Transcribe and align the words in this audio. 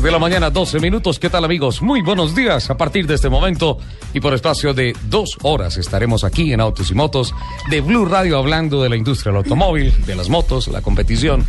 10 0.00 0.04
de 0.06 0.12
la 0.12 0.18
mañana, 0.18 0.48
12 0.48 0.80
minutos. 0.80 1.18
¿Qué 1.18 1.28
tal 1.28 1.44
amigos? 1.44 1.82
Muy 1.82 2.00
buenos 2.00 2.34
días. 2.34 2.70
A 2.70 2.76
partir 2.78 3.06
de 3.06 3.16
este 3.16 3.28
momento 3.28 3.76
y 4.14 4.20
por 4.20 4.32
espacio 4.32 4.72
de 4.72 4.96
dos 5.10 5.36
horas 5.42 5.76
estaremos 5.76 6.24
aquí 6.24 6.54
en 6.54 6.60
Autos 6.62 6.90
y 6.90 6.94
Motos 6.94 7.34
de 7.68 7.82
Blue 7.82 8.06
Radio 8.06 8.38
hablando 8.38 8.82
de 8.82 8.88
la 8.88 8.96
industria 8.96 9.30
del 9.30 9.42
automóvil, 9.42 9.92
de 10.06 10.16
las 10.16 10.30
motos, 10.30 10.68
la 10.68 10.80
competición. 10.80 11.44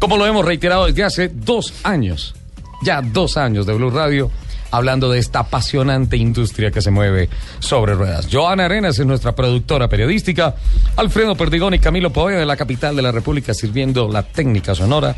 Como 0.00 0.16
lo 0.16 0.26
hemos 0.26 0.44
reiterado 0.44 0.86
desde 0.86 1.04
hace 1.04 1.28
dos 1.28 1.72
años, 1.84 2.34
ya 2.82 3.00
dos 3.00 3.36
años 3.36 3.64
de 3.64 3.74
Blue 3.74 3.90
Radio 3.90 4.28
hablando 4.72 5.08
de 5.08 5.20
esta 5.20 5.40
apasionante 5.40 6.16
industria 6.16 6.72
que 6.72 6.82
se 6.82 6.90
mueve 6.90 7.28
sobre 7.60 7.94
ruedas. 7.94 8.26
Joana 8.30 8.64
Arenas 8.64 8.98
es 8.98 9.06
nuestra 9.06 9.36
productora 9.36 9.86
periodística, 9.86 10.56
Alfredo 10.96 11.36
Perdigón 11.36 11.74
y 11.74 11.78
Camilo 11.78 12.12
Poveda 12.12 12.40
de 12.40 12.46
la 12.46 12.56
capital 12.56 12.96
de 12.96 13.02
la 13.02 13.12
República 13.12 13.54
sirviendo 13.54 14.08
la 14.08 14.24
técnica 14.24 14.74
sonora. 14.74 15.14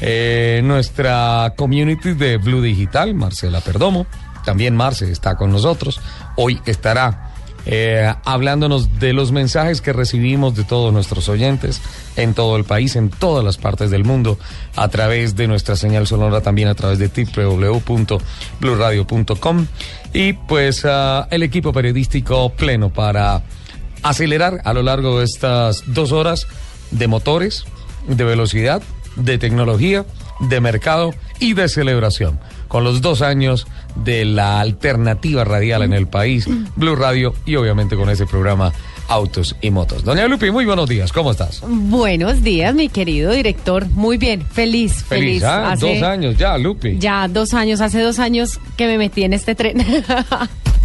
Eh, 0.00 0.60
nuestra 0.64 1.54
community 1.56 2.12
de 2.12 2.36
Blue 2.36 2.62
Digital, 2.62 3.14
Marcela 3.14 3.60
Perdomo, 3.60 4.06
también 4.44 4.76
Marce 4.76 5.10
está 5.10 5.36
con 5.36 5.50
nosotros. 5.50 6.00
Hoy 6.36 6.60
estará 6.64 7.32
eh, 7.66 8.14
hablándonos 8.24 8.98
de 8.98 9.12
los 9.12 9.30
mensajes 9.30 9.82
que 9.82 9.92
recibimos 9.92 10.54
de 10.54 10.64
todos 10.64 10.90
nuestros 10.90 11.28
oyentes 11.28 11.82
en 12.16 12.32
todo 12.32 12.56
el 12.56 12.64
país, 12.64 12.96
en 12.96 13.10
todas 13.10 13.44
las 13.44 13.58
partes 13.58 13.90
del 13.90 14.04
mundo, 14.04 14.38
a 14.74 14.88
través 14.88 15.36
de 15.36 15.48
nuestra 15.48 15.76
señal 15.76 16.06
sonora, 16.06 16.40
también 16.40 16.68
a 16.68 16.74
través 16.74 16.98
de 16.98 17.08
www.bluradio.com 17.08 19.66
y 20.14 20.32
pues 20.32 20.82
uh, 20.84 21.26
el 21.30 21.42
equipo 21.42 21.74
periodístico 21.74 22.48
pleno 22.50 22.90
para 22.90 23.42
acelerar 24.02 24.62
a 24.64 24.72
lo 24.72 24.82
largo 24.82 25.18
de 25.18 25.26
estas 25.26 25.92
dos 25.92 26.12
horas 26.12 26.46
de 26.90 27.06
motores, 27.06 27.66
de 28.06 28.24
velocidad, 28.24 28.80
de 29.18 29.38
tecnología, 29.38 30.04
de 30.40 30.60
mercado 30.60 31.14
y 31.40 31.54
de 31.54 31.68
celebración. 31.68 32.38
Con 32.68 32.84
los 32.84 33.00
dos 33.00 33.22
años 33.22 33.66
de 33.96 34.24
la 34.24 34.60
alternativa 34.60 35.44
radial 35.44 35.82
en 35.82 35.92
el 35.92 36.06
país, 36.06 36.46
Blue 36.76 36.96
Radio 36.96 37.34
y 37.46 37.56
obviamente 37.56 37.96
con 37.96 38.10
ese 38.10 38.26
programa 38.26 38.72
Autos 39.08 39.56
y 39.62 39.70
Motos. 39.70 40.04
Doña 40.04 40.26
Lupi, 40.28 40.50
muy 40.50 40.66
buenos 40.66 40.86
días, 40.88 41.12
¿cómo 41.12 41.30
estás? 41.30 41.62
Buenos 41.66 42.42
días, 42.42 42.74
mi 42.74 42.90
querido 42.90 43.32
director. 43.32 43.86
Muy 43.88 44.18
bien, 44.18 44.42
feliz, 44.42 45.02
feliz. 45.02 45.06
feliz. 45.40 45.44
Ah, 45.44 45.72
Hace- 45.72 45.94
dos 45.94 46.02
años 46.02 46.36
ya, 46.36 46.58
Lupi. 46.58 46.98
Ya 46.98 47.26
dos 47.26 47.54
años, 47.54 47.80
hace 47.80 48.00
dos 48.02 48.18
años 48.18 48.60
que 48.76 48.86
me 48.86 48.98
metí 48.98 49.24
en 49.24 49.32
este 49.32 49.54
tren. 49.54 49.78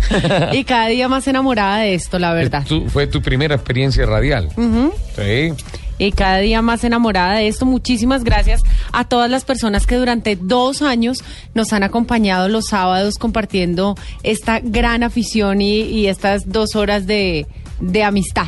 y 0.53 0.63
cada 0.63 0.87
día 0.87 1.07
más 1.07 1.27
enamorada 1.27 1.77
de 1.79 1.95
esto, 1.95 2.17
la 2.19 2.33
verdad. 2.33 2.65
Tu- 2.67 2.87
fue 2.89 3.07
tu 3.07 3.21
primera 3.21 3.55
experiencia 3.55 4.05
radial. 4.05 4.49
Sí. 5.15 5.53
Y 5.97 6.11
cada 6.11 6.39
día 6.39 6.61
más 6.61 6.83
enamorada 6.83 7.35
de 7.35 7.47
esto. 7.47 7.65
Muchísimas 7.65 8.23
gracias 8.23 8.61
a 8.91 9.07
todas 9.07 9.29
las 9.29 9.45
personas 9.45 9.85
que 9.85 9.95
durante 9.95 10.35
dos 10.35 10.81
años 10.81 11.23
nos 11.53 11.71
han 11.73 11.83
acompañado 11.83 12.49
los 12.49 12.65
sábados 12.65 13.15
compartiendo 13.15 13.95
esta 14.23 14.59
gran 14.59 15.03
afición 15.03 15.61
y, 15.61 15.81
y 15.81 16.07
estas 16.07 16.49
dos 16.49 16.75
horas 16.75 17.05
de, 17.05 17.45
de 17.79 18.03
amistad. 18.03 18.47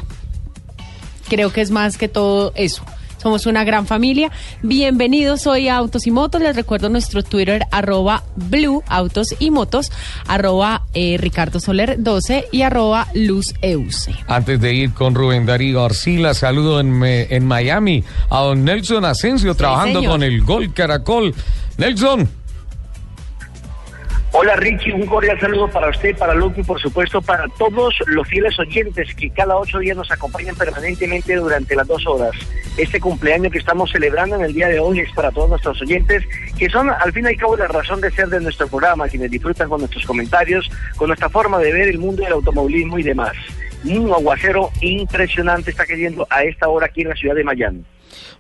Creo 1.30 1.52
que 1.52 1.62
es 1.62 1.72
más 1.72 1.98
que 1.98 2.08
todo 2.08 2.52
eso. 2.56 2.84
Somos 3.26 3.48
una 3.48 3.64
gran 3.64 3.88
familia. 3.88 4.30
Bienvenidos 4.62 5.48
hoy 5.48 5.68
a 5.68 5.78
Autos 5.78 6.06
y 6.06 6.12
Motos. 6.12 6.44
Les 6.44 6.56
recuerdo 6.56 6.90
nuestro 6.90 7.24
Twitter, 7.24 7.64
arroba 7.72 8.22
Blue 8.36 8.84
Autos 8.88 9.30
y 9.40 9.50
Motos, 9.50 9.92
arroba 10.28 10.84
eh, 10.94 11.18
Ricardo 11.18 11.60
Soler 11.60 11.96
12 11.98 12.50
y 12.52 12.62
arroba 12.62 13.08
Luz 13.16 13.56
Euse. 13.64 14.14
Antes 14.28 14.62
de 14.62 14.76
ir 14.76 14.94
con 14.94 15.16
Rubén 15.16 15.48
Darío 15.48 15.84
Arcila, 15.84 16.36
saludo 16.36 16.80
en, 16.80 17.48
Miami 17.48 18.04
a 18.30 18.42
don 18.42 18.64
Nelson 18.64 19.04
Asensio 19.06 19.56
trabajando 19.56 20.02
señor. 20.02 20.12
con 20.12 20.22
el 20.22 20.44
Gol 20.44 20.72
Caracol. 20.72 21.34
Nelson, 21.80 22.30
Hola 24.38 24.58
Richie, 24.58 24.92
un 24.92 25.06
cordial 25.06 25.40
saludo 25.40 25.70
para 25.70 25.88
usted, 25.88 26.14
para 26.18 26.34
Luke 26.34 26.60
y 26.60 26.64
por 26.66 26.78
supuesto 26.82 27.22
para 27.22 27.48
todos 27.58 27.96
los 28.06 28.28
fieles 28.28 28.60
oyentes 28.60 29.16
que 29.16 29.30
cada 29.30 29.56
ocho 29.56 29.80
días 29.80 29.96
nos 29.96 30.12
acompañan 30.12 30.58
permanentemente 30.58 31.36
durante 31.36 31.74
las 31.74 31.88
dos 31.88 32.06
horas. 32.06 32.36
Este 32.78 33.00
cumpleaños 33.00 33.54
que 33.54 33.60
estamos 33.60 33.92
celebrando 33.92 34.36
en 34.36 34.42
el 34.42 34.54
día 34.54 34.68
de 34.68 34.78
hoy 34.78 35.00
es 35.00 35.12
para 35.14 35.32
todos 35.32 35.50
nuestros 35.50 35.82
oyentes 35.82 36.26
que 36.60 36.70
son 36.70 36.90
al 36.90 37.14
fin 37.14 37.24
y 37.24 37.28
al 37.30 37.38
cabo 37.38 37.56
la 37.56 37.70
razón 37.70 38.02
de 38.02 38.12
ser 38.12 38.28
de 38.28 38.42
nuestro 38.42 38.68
programa, 38.68 39.08
quienes 39.08 39.32
disfrutan 39.32 39.70
con 39.70 39.80
nuestros 39.80 40.06
comentarios, 40.06 40.70
con 40.98 41.08
nuestra 41.08 41.30
forma 41.30 41.58
de 41.60 41.72
ver 41.72 41.88
el 41.88 41.98
mundo 41.98 42.22
del 42.22 42.34
automovilismo 42.34 43.00
y 43.00 43.04
demás. 43.04 43.38
Un 43.86 44.12
aguacero 44.12 44.70
impresionante 44.82 45.72
está 45.72 45.86
cayendo 45.86 46.28
a 46.30 46.44
esta 46.44 46.68
hora 46.68 46.88
aquí 46.88 47.04
en 47.04 47.10
la 47.10 47.16
ciudad 47.16 47.36
de 47.36 47.44
Miami. 47.46 47.86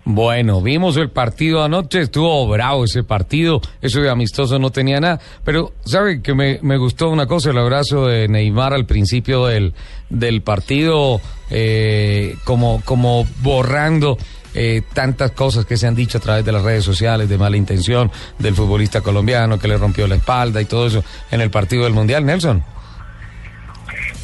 Bueno, 0.07 0.61
vimos 0.61 0.97
el 0.97 1.09
partido 1.09 1.63
anoche, 1.63 2.01
estuvo 2.01 2.47
bravo 2.47 2.85
ese 2.85 3.03
partido, 3.03 3.59
eso 3.81 4.01
de 4.01 4.09
amistoso 4.11 4.59
no 4.59 4.69
tenía 4.69 4.99
nada, 4.99 5.19
pero 5.43 5.73
sabe 5.83 6.21
que 6.21 6.35
me, 6.35 6.59
me 6.61 6.77
gustó 6.77 7.09
una 7.09 7.25
cosa, 7.25 7.49
el 7.49 7.57
abrazo 7.57 8.05
de 8.05 8.27
Neymar 8.27 8.73
al 8.73 8.85
principio 8.85 9.47
del, 9.47 9.73
del 10.11 10.43
partido, 10.43 11.19
eh, 11.49 12.35
como, 12.43 12.83
como 12.85 13.25
borrando 13.41 14.19
eh, 14.53 14.83
tantas 14.93 15.31
cosas 15.31 15.65
que 15.65 15.75
se 15.75 15.87
han 15.87 15.95
dicho 15.95 16.19
a 16.19 16.21
través 16.21 16.45
de 16.45 16.51
las 16.51 16.61
redes 16.61 16.85
sociales 16.85 17.27
de 17.27 17.39
mala 17.39 17.57
intención 17.57 18.11
del 18.37 18.53
futbolista 18.53 19.01
colombiano 19.01 19.57
que 19.57 19.67
le 19.67 19.75
rompió 19.75 20.07
la 20.07 20.15
espalda 20.15 20.61
y 20.61 20.65
todo 20.65 20.85
eso 20.85 21.03
en 21.31 21.41
el 21.41 21.49
partido 21.49 21.83
del 21.83 21.93
Mundial, 21.93 22.23
Nelson. 22.23 22.63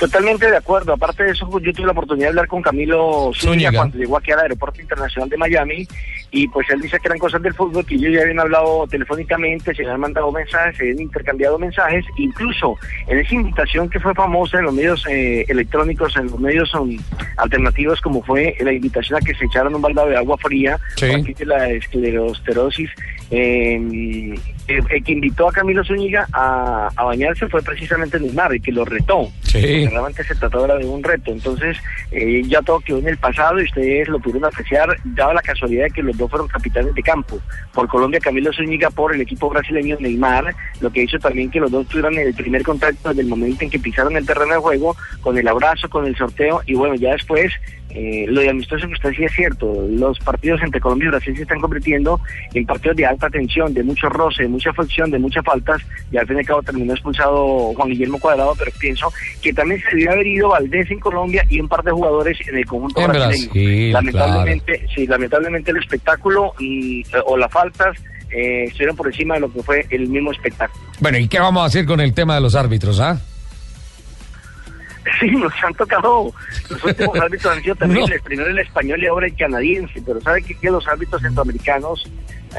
Totalmente 0.02 0.50
de 0.50 0.58
acuerdo. 0.58 0.94
Aparte 0.94 1.24
de 1.24 1.30
eso, 1.30 1.48
pues, 1.48 1.64
yo 1.64 1.72
tuve 1.72 1.86
la 1.86 1.92
oportunidad 1.92 2.26
de 2.26 2.30
hablar 2.30 2.48
con 2.48 2.64
Camilo 2.64 3.30
Zúñiga 3.36 3.72
cuando 3.72 4.00
llegó 4.00 4.18
aquí 4.18 4.32
al 4.32 4.40
Aeropuerto 4.40 4.82
Internacional 4.82 5.30
de 5.30 5.38
Miami 5.38 5.88
y 6.32 6.48
pues 6.48 6.68
él 6.72 6.82
dice 6.82 6.98
que 7.00 7.08
eran 7.08 7.20
cosas 7.20 7.40
del 7.44 7.54
fútbol 7.54 7.86
que 7.86 7.94
ellos 7.96 8.12
ya 8.16 8.22
habían 8.22 8.40
hablado 8.40 8.88
telefónicamente, 8.88 9.76
se 9.76 9.84
habían 9.84 10.00
mandado 10.00 10.32
mensajes, 10.32 10.76
se 10.76 10.84
habían 10.84 11.02
intercambiado 11.02 11.60
mensajes, 11.60 12.04
incluso 12.18 12.78
en 13.08 13.20
esa 13.20 13.36
invitación 13.36 13.90
que 13.92 14.00
fue 14.00 14.16
famosa 14.16 14.58
en 14.58 14.66
los 14.66 14.74
medios 14.74 15.06
eh, 15.08 15.46
electrónicos, 15.48 16.18
en 16.18 16.28
los 16.28 16.40
medios 16.40 16.74
um, 16.74 16.98
alternativos, 17.38 18.02
como 18.02 18.24
fue 18.24 18.56
la 18.60 18.74
invitación 18.74 19.20
a 19.22 19.24
que 19.24 19.36
se 19.36 19.46
echaran 19.46 19.76
un 19.76 19.84
baldado 19.84 20.10
de 20.10 20.18
agua 20.18 20.36
fría 20.38 20.80
Sí. 20.96 21.12
para 21.12 21.24
que 21.24 21.46
la 21.46 21.70
esclerosterosis, 21.70 22.90
eh, 23.30 24.34
el 24.78 25.04
que 25.04 25.12
invitó 25.12 25.50
a 25.50 25.52
Camilo 25.52 25.84
Zúñiga 25.84 26.28
a, 26.34 26.90
a 26.96 27.04
bañarse 27.04 27.48
fue 27.48 27.62
precisamente 27.62 28.20
Neymar, 28.20 28.54
el 28.54 28.62
que 28.62 28.72
lo 28.72 28.86
retó. 28.86 29.32
Sí. 29.44 29.60
Porque 29.62 29.90
realmente 29.90 30.24
se 30.24 30.36
trató 30.36 30.60
ahora 30.60 30.78
de 30.78 30.86
un 30.86 31.04
reto. 31.04 31.32
Entonces, 31.32 31.78
eh, 32.12 32.42
ya 32.46 32.62
todo 32.62 32.80
quedó 32.80 33.00
en 33.00 33.10
el 33.10 33.18
pasado 33.18 33.60
y 33.60 33.64
ustedes 33.64 34.08
lo 34.08 34.20
pudieron 34.20 34.46
apreciar, 34.46 34.96
dada 35.04 35.34
la 35.34 35.42
casualidad 35.42 35.86
de 35.86 35.92
que 35.92 36.04
los 36.04 36.18
dos 36.18 36.30
fueron 36.30 36.48
capitanes 36.48 36.94
de 36.94 37.04
campo. 37.04 37.40
Por 37.74 37.88
Colombia, 37.88 38.20
Camilo 38.20 38.52
Zúñiga, 38.54 38.90
por 38.90 39.14
el 39.14 39.22
equipo 39.22 39.50
brasileño 39.50 39.98
Neymar, 40.00 40.56
lo 40.80 40.92
que 40.92 41.04
hizo 41.04 41.20
también 41.20 41.52
que 41.52 41.60
los 41.60 41.72
dos 41.72 41.88
tuvieran 41.88 42.18
el 42.18 42.34
primer 42.34 42.64
contacto 42.64 43.10
desde 43.10 43.22
el 43.22 43.28
momento 43.28 43.64
en 43.64 43.70
que 43.70 43.80
pisaron 43.80 44.16
el 44.16 44.26
terreno 44.26 44.54
de 44.54 44.60
juego, 44.60 44.96
con 45.22 45.38
el 45.38 45.48
abrazo, 45.48 45.90
con 45.90 46.06
el 46.06 46.16
sorteo, 46.16 46.62
y 46.66 46.74
bueno, 46.74 46.96
ya 46.96 47.12
después 47.12 47.52
eh, 47.94 48.26
lo 48.28 48.42
de 48.42 48.50
amistoso 48.50 48.88
que 48.88 48.94
usted 48.94 49.10
decía 49.10 49.28
es 49.28 49.34
cierto. 49.34 49.88
Los 49.90 50.20
partidos 50.20 50.62
entre 50.64 50.80
Colombia 50.80 51.08
y 51.08 51.12
Brasil 51.12 51.36
se 51.36 51.42
están 51.44 51.60
convirtiendo 51.60 52.20
en 52.54 52.66
partidos 52.66 52.98
de 52.98 53.06
alta 53.06 53.30
tensión, 53.30 53.74
de 53.74 53.84
mucho 53.84 54.10
roce, 54.10 54.44
de 54.44 54.50
mucha 54.50 54.74
fricción, 54.74 55.12
de 55.12 55.20
muchas 55.20 55.44
faltas. 55.44 55.82
Y 56.12 56.18
al 56.18 56.28
fin 56.28 56.38
y 56.38 56.40
al 56.40 56.46
cabo 56.46 56.64
terminó 56.64 56.94
expulsado 56.94 57.74
Juan 57.74 57.90
Guillermo 57.90 58.20
Cuadrado, 58.20 58.56
pero 58.58 58.72
pienso 58.80 59.12
que 59.42 59.54
también 59.54 59.82
se 59.82 59.96
debió 59.96 60.12
haber 60.12 60.28
ido 60.28 60.50
Valdés 60.50 60.90
en 60.92 61.00
Colombia 61.00 61.46
y 61.50 61.60
un 61.60 61.68
par 61.68 61.84
de 61.84 61.92
jugadores 61.92 62.38
en 62.48 62.58
el 62.58 62.66
conjunto 62.66 63.02
En 63.02 63.08
brasileño. 63.08 63.52
Brasil, 63.52 63.94
lamentablemente, 63.94 64.88
sí, 64.96 65.08
lamentablemente 65.08 65.72
el 65.72 65.78
espectáculo 65.78 66.54
y, 66.60 67.04
o 67.26 67.38
las 67.38 67.52
faltas 67.52 67.98
eh, 68.32 68.66
estuvieron 68.66 68.96
por 68.96 69.08
encima 69.08 69.36
de 69.36 69.42
lo 69.42 69.52
que 69.52 69.62
fue 69.62 69.86
el 69.90 70.08
mismo 70.08 70.32
espectáculo. 70.32 70.84
Bueno, 71.00 71.18
¿y 71.18 71.28
qué 71.28 71.40
vamos 71.40 71.64
a 71.64 71.66
hacer 71.66 71.86
con 71.86 72.00
el 72.00 72.14
tema 72.14 72.36
de 72.36 72.42
los 72.42 72.56
árbitros, 72.56 73.00
ah? 73.00 73.20
Sí, 75.20 75.32
nos 75.32 75.52
han 75.64 75.74
tocado. 75.74 76.32
Los 76.70 76.84
últimos 76.84 77.20
árbitros 77.22 77.56
han 77.58 77.64
sido 77.64 77.76
terribles. 77.76 78.22
Primero 78.22 78.50
el 78.50 78.60
español 78.60 79.02
y 79.04 79.08
ahora 79.08 79.28
el 79.28 79.36
canadiense. 79.36 80.02
Pero 80.06 80.22
¿sabe 80.22 80.42
qué? 80.44 80.56
Que 80.56 80.70
los 80.70 80.88
árbitros 80.88 81.22
centroamericanos 81.22 82.10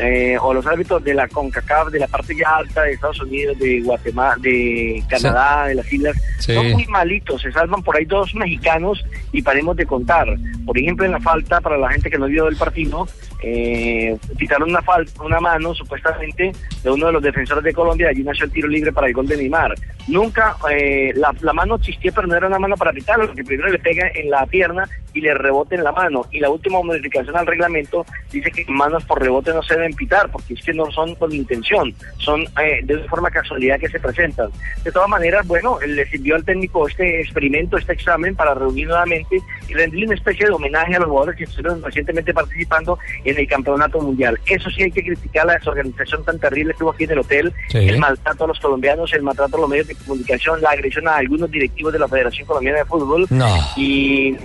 eh, 0.00 0.37
o 0.41 0.55
los 0.55 0.67
árbitros 0.67 1.05
de 1.05 1.12
la 1.15 1.29
CONCACAF, 1.29 1.91
de 1.91 1.99
la 2.00 2.06
parte 2.09 2.35
ya 2.35 2.56
alta 2.56 2.83
de 2.83 2.93
Estados 2.93 3.21
Unidos, 3.21 3.59
de 3.59 3.81
Guatemala, 3.83 4.37
de 4.41 5.03
Canadá, 5.09 5.67
de 5.67 5.75
las 5.77 5.93
islas, 5.93 6.17
Sí. 6.39 6.55
son 6.55 6.73
muy 6.73 6.87
malitos. 6.87 7.43
Se 7.43 7.53
salvan 7.53 7.83
por 7.83 7.97
ahí 7.97 8.05
dos 8.06 8.35
mexicanos 8.35 9.05
y 9.33 9.43
paremos 9.43 9.77
de 9.77 9.87
contar. 9.87 10.27
Por 10.67 10.79
ejemplo, 10.79 11.05
en 11.05 11.12
la 11.12 11.21
falta, 11.21 11.61
para 11.61 11.77
la 11.79 11.91
gente 11.91 12.11
que 12.11 12.19
no 12.19 12.27
vio 12.27 12.49
el 12.49 12.56
partido, 12.56 13.06
eh, 13.43 14.17
quitaron 14.39 14.71
una 14.71 14.83
falta, 14.83 15.23
una 15.23 15.41
mano 15.41 15.75
supuestamente 15.75 16.53
de 16.83 16.91
uno 16.91 17.06
de 17.06 17.12
los 17.12 17.23
defensores 17.23 17.65
de 17.65 17.73
Colombia, 17.73 18.09
allí 18.09 18.23
nació 18.23 18.47
el 18.47 18.53
tiro 18.53 18.69
libre 18.69 18.93
para 18.93 19.06
el 19.09 19.15
gol 19.15 19.27
de 19.27 19.37
Neymar. 19.37 19.75
Nunca, 20.09 20.56
eh, 20.71 21.12
la, 21.15 21.33
la 21.41 21.53
mano 21.53 21.77
existió, 21.77 22.12
pero 22.12 22.27
no 22.27 22.37
era 22.37 22.49
una 22.49 22.59
mano 22.59 22.77
para 22.77 22.93
pitarlo, 22.93 23.27
porque 23.27 23.44
primero 23.44 23.69
le 23.69 23.79
pega 23.79 24.11
en 24.15 24.31
la 24.31 24.47
pierna 24.47 24.89
y 25.15 25.21
le 25.21 25.35
rebote 25.35 25.75
en 25.75 25.85
la 25.85 25.93
mano. 25.93 26.27
Y 26.31 26.41
la 26.41 26.50
última 26.50 26.83
modificación 26.83 27.37
al 27.37 27.47
reglamento 27.47 28.05
dice 28.31 28.50
que 28.50 28.65
manos 28.69 29.05
por 29.05 29.21
rebote 29.21 29.53
no 29.53 29.62
se 29.62 29.75
deben 29.75 29.94
pitar, 29.94 30.31
porque 30.31 30.55
es 30.55 30.62
que 30.62 30.73
no 30.73 30.91
son 30.91 31.15
con 31.15 31.33
intención, 31.33 31.94
son 32.19 32.43
eh, 32.62 32.81
de 32.83 32.97
una 32.97 33.09
forma 33.09 33.31
casualidad 33.31 33.79
que 33.79 33.89
se 33.89 34.00
presentan. 34.00 34.50
De 34.83 34.91
todas 34.91 35.09
maneras, 35.09 35.47
bueno, 35.47 35.79
le 35.87 36.06
sirvió 36.06 36.35
al 36.35 36.44
técnico 36.44 36.89
este 36.89 37.21
experimento, 37.21 37.77
este 37.77 37.93
examen 37.93 38.35
para 38.35 38.55
reunir 38.55 38.89
nuevamente 38.89 39.41
y 39.69 39.75
rendirle 39.75 40.06
una 40.06 40.15
especie 40.15 40.47
de 40.47 40.53
homenaje 40.53 40.97
a 40.97 41.00
los 41.00 41.09
jugadores 41.09 41.37
que 41.37 41.44
estuvieron 41.44 41.83
recientemente 41.83 42.35
participando 42.35 42.99
en 43.25 43.31
el 43.38 43.46
campeonato 43.49 44.00
mundial. 44.00 44.38
Eso 44.46 44.70
sí 44.70 44.82
hay 44.82 44.90
que 44.90 45.02
criticar 45.02 45.46
la 45.46 45.55
desorganización 45.55 46.25
tan 46.25 46.38
terrible 46.38 46.75
que 46.76 46.84
hubo 46.84 46.90
aquí 46.93 47.05
en 47.05 47.12
el 47.12 47.19
hotel, 47.20 47.52
Sí. 47.69 47.79
el 47.79 47.99
maltrato 47.99 48.44
a 48.44 48.49
los 48.49 48.61
colombianos, 48.61 49.12
el 49.14 49.23
maltrato 49.23 49.56
a 49.56 49.61
los 49.61 49.69
medios 49.69 49.88
de 49.88 49.94
comunicación, 49.94 50.61
la 50.61 50.70
agresión 50.70 51.08
a 51.08 51.17
algunos 51.17 51.50
directivos 51.50 51.93
de 51.93 51.99
la 51.99 52.08
Federación 52.08 52.46
Colombiana 52.46 52.79
de 52.79 52.84
Fútbol. 52.84 53.26
No. 53.31 53.49
Y, 53.76 54.37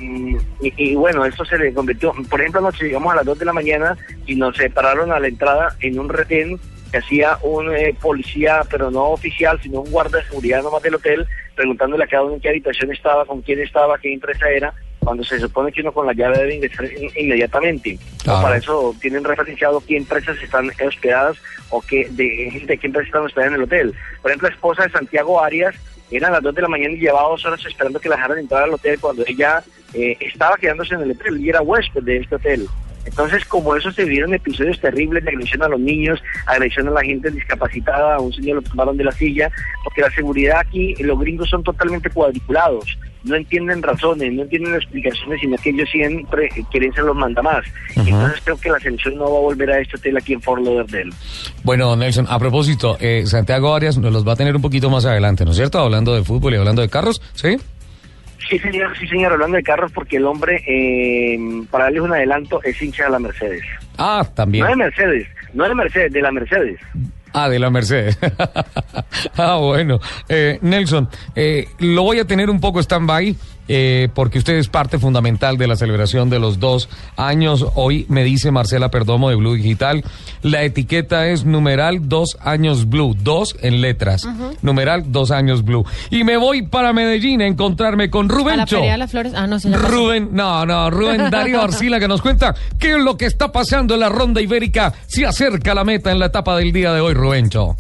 y, 0.61 0.73
y 0.77 0.95
bueno, 0.95 1.25
esto 1.25 1.45
se 1.45 1.57
le 1.57 1.73
convirtió, 1.73 2.13
por 2.29 2.39
ejemplo, 2.39 2.59
anoche 2.59 2.85
llegamos 2.85 3.13
a 3.13 3.17
las 3.17 3.25
2 3.25 3.39
de 3.39 3.45
la 3.45 3.53
mañana 3.53 3.97
y 4.25 4.35
nos 4.35 4.55
separaron 4.57 5.11
a 5.11 5.19
la 5.19 5.27
entrada 5.27 5.75
en 5.79 5.99
un 5.99 6.09
retén 6.09 6.59
que 6.91 6.99
hacía 6.99 7.37
un 7.43 7.75
eh, 7.75 7.93
policía, 8.01 8.61
pero 8.71 8.89
no 8.89 9.05
oficial, 9.09 9.59
sino 9.61 9.81
un 9.81 9.91
guarda 9.91 10.19
de 10.19 10.23
seguridad 10.25 10.63
nomás 10.63 10.81
del 10.81 10.95
hotel, 10.95 11.27
preguntándole 11.53 12.05
a 12.05 12.07
cada 12.07 12.23
uno 12.23 12.35
en 12.35 12.39
qué 12.39 12.49
habitación 12.49 12.91
estaba, 12.93 13.25
con 13.25 13.41
quién 13.41 13.59
estaba, 13.59 13.97
qué 13.97 14.13
empresa 14.13 14.49
era, 14.49 14.73
cuando 15.07 15.23
se 15.23 15.39
supone 15.39 15.71
que 15.71 15.79
uno 15.79 15.93
con 15.93 16.05
la 16.05 16.11
llave 16.11 16.37
debe 16.39 16.55
ingresar 16.55 16.83
in- 16.85 17.09
inmediatamente. 17.15 17.97
Claro. 18.23 18.41
Para 18.41 18.57
eso 18.57 18.93
tienen 19.01 19.23
referenciado 19.23 19.81
qué 19.87 19.95
empresas 19.95 20.37
están 20.43 20.69
hospedadas 20.85 21.37
o 21.69 21.81
qué, 21.81 22.09
de, 22.11 22.61
de 22.67 22.77
qué 22.77 22.87
empresas 22.87 23.07
están 23.07 23.23
hospedadas 23.23 23.51
en 23.53 23.55
el 23.55 23.63
hotel. 23.63 23.93
Por 24.21 24.31
ejemplo, 24.31 24.49
la 24.49 24.53
esposa 24.55 24.83
de 24.83 24.89
Santiago 24.91 25.41
Arias 25.41 25.73
eran 26.11 26.33
las 26.33 26.43
2 26.43 26.53
de 26.55 26.61
la 26.61 26.67
mañana 26.67 26.93
y 26.93 26.97
llevaba 26.99 27.29
dos 27.29 27.45
horas 27.45 27.65
esperando 27.65 27.99
que 28.01 28.09
la 28.09 28.15
dejaran 28.17 28.39
entrar 28.39 28.63
al 28.63 28.73
hotel 28.73 28.99
cuando 28.99 29.23
ella 29.25 29.63
eh, 29.93 30.17
estaba 30.19 30.57
quedándose 30.57 30.95
en 30.95 31.01
el 31.01 31.11
hotel 31.11 31.39
y 31.39 31.49
era 31.49 31.61
huésped 31.61 32.03
de 32.03 32.17
este 32.17 32.35
hotel. 32.35 32.67
Entonces, 33.07 33.45
como 33.45 33.75
eso 33.75 33.91
se 33.91 34.05
vieron 34.05 34.33
episodios 34.33 34.79
terribles 34.79 35.23
de 35.23 35.29
agresión 35.31 35.63
a 35.63 35.69
los 35.69 35.79
niños, 35.79 36.21
agresión 36.45 36.87
a 36.89 36.91
la 36.91 37.01
gente 37.01 37.31
discapacitada, 37.31 38.15
a 38.15 38.19
un 38.19 38.33
señor 38.33 38.57
lo 38.57 38.61
tomaron 38.61 38.97
de 38.97 39.05
la 39.05 39.11
silla, 39.11 39.49
porque 39.83 40.01
la 40.01 40.11
seguridad 40.11 40.59
aquí, 40.59 40.93
los 40.99 41.19
gringos 41.19 41.49
son 41.49 41.63
totalmente 41.63 42.09
cuadriculados, 42.09 42.97
no 43.23 43.35
entienden 43.35 43.81
razones, 43.81 44.33
no 44.33 44.43
entienden 44.43 44.75
explicaciones, 44.75 45.39
sino 45.41 45.57
que 45.57 45.69
ellos 45.69 45.89
siempre 45.89 46.49
quieren 46.71 46.93
ser 46.93 47.05
los 47.05 47.15
mandamás. 47.15 47.65
Entonces 47.95 48.41
creo 48.43 48.57
que 48.57 48.69
la 48.69 48.79
selección 48.79 49.15
no 49.15 49.31
va 49.31 49.37
a 49.37 49.41
volver 49.41 49.71
a 49.71 49.79
este 49.79 49.97
hotel 49.97 50.17
aquí 50.17 50.33
en 50.33 50.41
Fort 50.41 50.63
Lauderdale. 50.63 51.11
Bueno, 51.63 51.95
Nelson, 51.95 52.27
a 52.29 52.37
propósito, 52.39 52.97
eh, 52.99 53.23
Santiago 53.25 53.73
Arias 53.73 53.97
nos 53.97 54.13
los 54.13 54.27
va 54.27 54.33
a 54.33 54.35
tener 54.35 54.55
un 54.55 54.61
poquito 54.61 54.89
más 54.89 55.05
adelante, 55.05 55.45
¿no 55.45 55.51
es 55.51 55.57
cierto? 55.57 55.79
Hablando 55.79 56.13
de 56.13 56.23
fútbol 56.23 56.53
y 56.53 56.57
hablando 56.57 56.81
de 56.81 56.89
carros, 56.89 57.21
¿sí? 57.33 57.57
Sí, 58.49 58.59
señor, 58.59 58.97
sí, 58.97 59.07
señor, 59.07 59.33
hablando 59.33 59.57
de 59.57 59.63
carros, 59.63 59.91
porque 59.91 60.17
el 60.17 60.25
hombre, 60.25 60.63
eh, 60.67 61.37
para 61.69 61.85
darles 61.85 62.01
un 62.01 62.13
adelanto, 62.13 62.61
es 62.63 62.81
hincha 62.81 63.05
de 63.05 63.09
la 63.11 63.19
Mercedes. 63.19 63.63
Ah, 63.97 64.25
también. 64.33 64.63
No 64.63 64.69
de 64.69 64.75
Mercedes, 64.75 65.27
no 65.53 65.67
de 65.67 65.75
Mercedes, 65.75 66.13
de 66.13 66.21
la 66.21 66.31
Mercedes. 66.31 66.79
Ah, 67.33 67.49
de 67.49 67.59
la 67.59 67.69
Mercedes. 67.69 68.17
ah, 69.37 69.57
bueno. 69.57 69.99
Eh, 70.29 70.59
Nelson, 70.61 71.09
eh, 71.35 71.67
lo 71.79 72.03
voy 72.03 72.19
a 72.19 72.25
tener 72.25 72.49
un 72.49 72.59
poco 72.59 72.79
stand-by 72.79 73.35
eh, 73.67 74.09
porque 74.13 74.39
usted 74.39 74.55
es 74.55 74.67
parte 74.67 74.99
fundamental 74.99 75.57
de 75.57 75.67
la 75.67 75.75
celebración 75.75 76.29
de 76.29 76.39
los 76.39 76.59
dos 76.59 76.89
años. 77.15 77.65
Hoy 77.75 78.05
me 78.09 78.23
dice 78.23 78.51
Marcela 78.51 78.89
Perdomo 78.89 79.29
de 79.29 79.35
Blue 79.35 79.55
Digital, 79.55 80.03
la 80.41 80.63
etiqueta 80.63 81.27
es 81.27 81.45
numeral 81.45 82.07
dos 82.07 82.37
años 82.41 82.89
Blue, 82.89 83.15
dos 83.21 83.55
en 83.61 83.81
letras, 83.81 84.27
numeral 84.61 85.11
dos 85.11 85.31
años 85.31 85.63
Blue. 85.63 85.85
Y 86.09 86.23
me 86.23 86.37
voy 86.37 86.63
para 86.63 86.93
Medellín 86.93 87.41
a 87.41 87.47
encontrarme 87.47 88.09
con 88.09 88.29
de 88.29 88.97
las 88.97 89.11
Flores. 89.11 89.33
Ah, 89.35 89.47
no. 89.47 89.57
Rubén, 89.59 90.29
no, 90.31 90.65
no, 90.65 90.89
Rubén 90.89 91.29
Darío 91.31 91.61
Arcila 91.61 91.99
que 91.99 92.07
nos 92.07 92.21
cuenta 92.21 92.55
qué 92.79 92.91
es 92.91 92.99
lo 92.99 93.17
que 93.17 93.25
está 93.25 93.51
pasando 93.51 93.93
en 93.93 94.01
la 94.01 94.09
ronda 94.09 94.41
ibérica. 94.41 94.93
Se 95.07 95.25
acerca 95.25 95.73
la 95.73 95.83
meta 95.83 96.11
en 96.11 96.19
la 96.19 96.27
etapa 96.27 96.55
del 96.57 96.71
día 96.71 96.93
de 96.93 97.01
hoy, 97.01 97.13
Rubencho. 97.13 97.75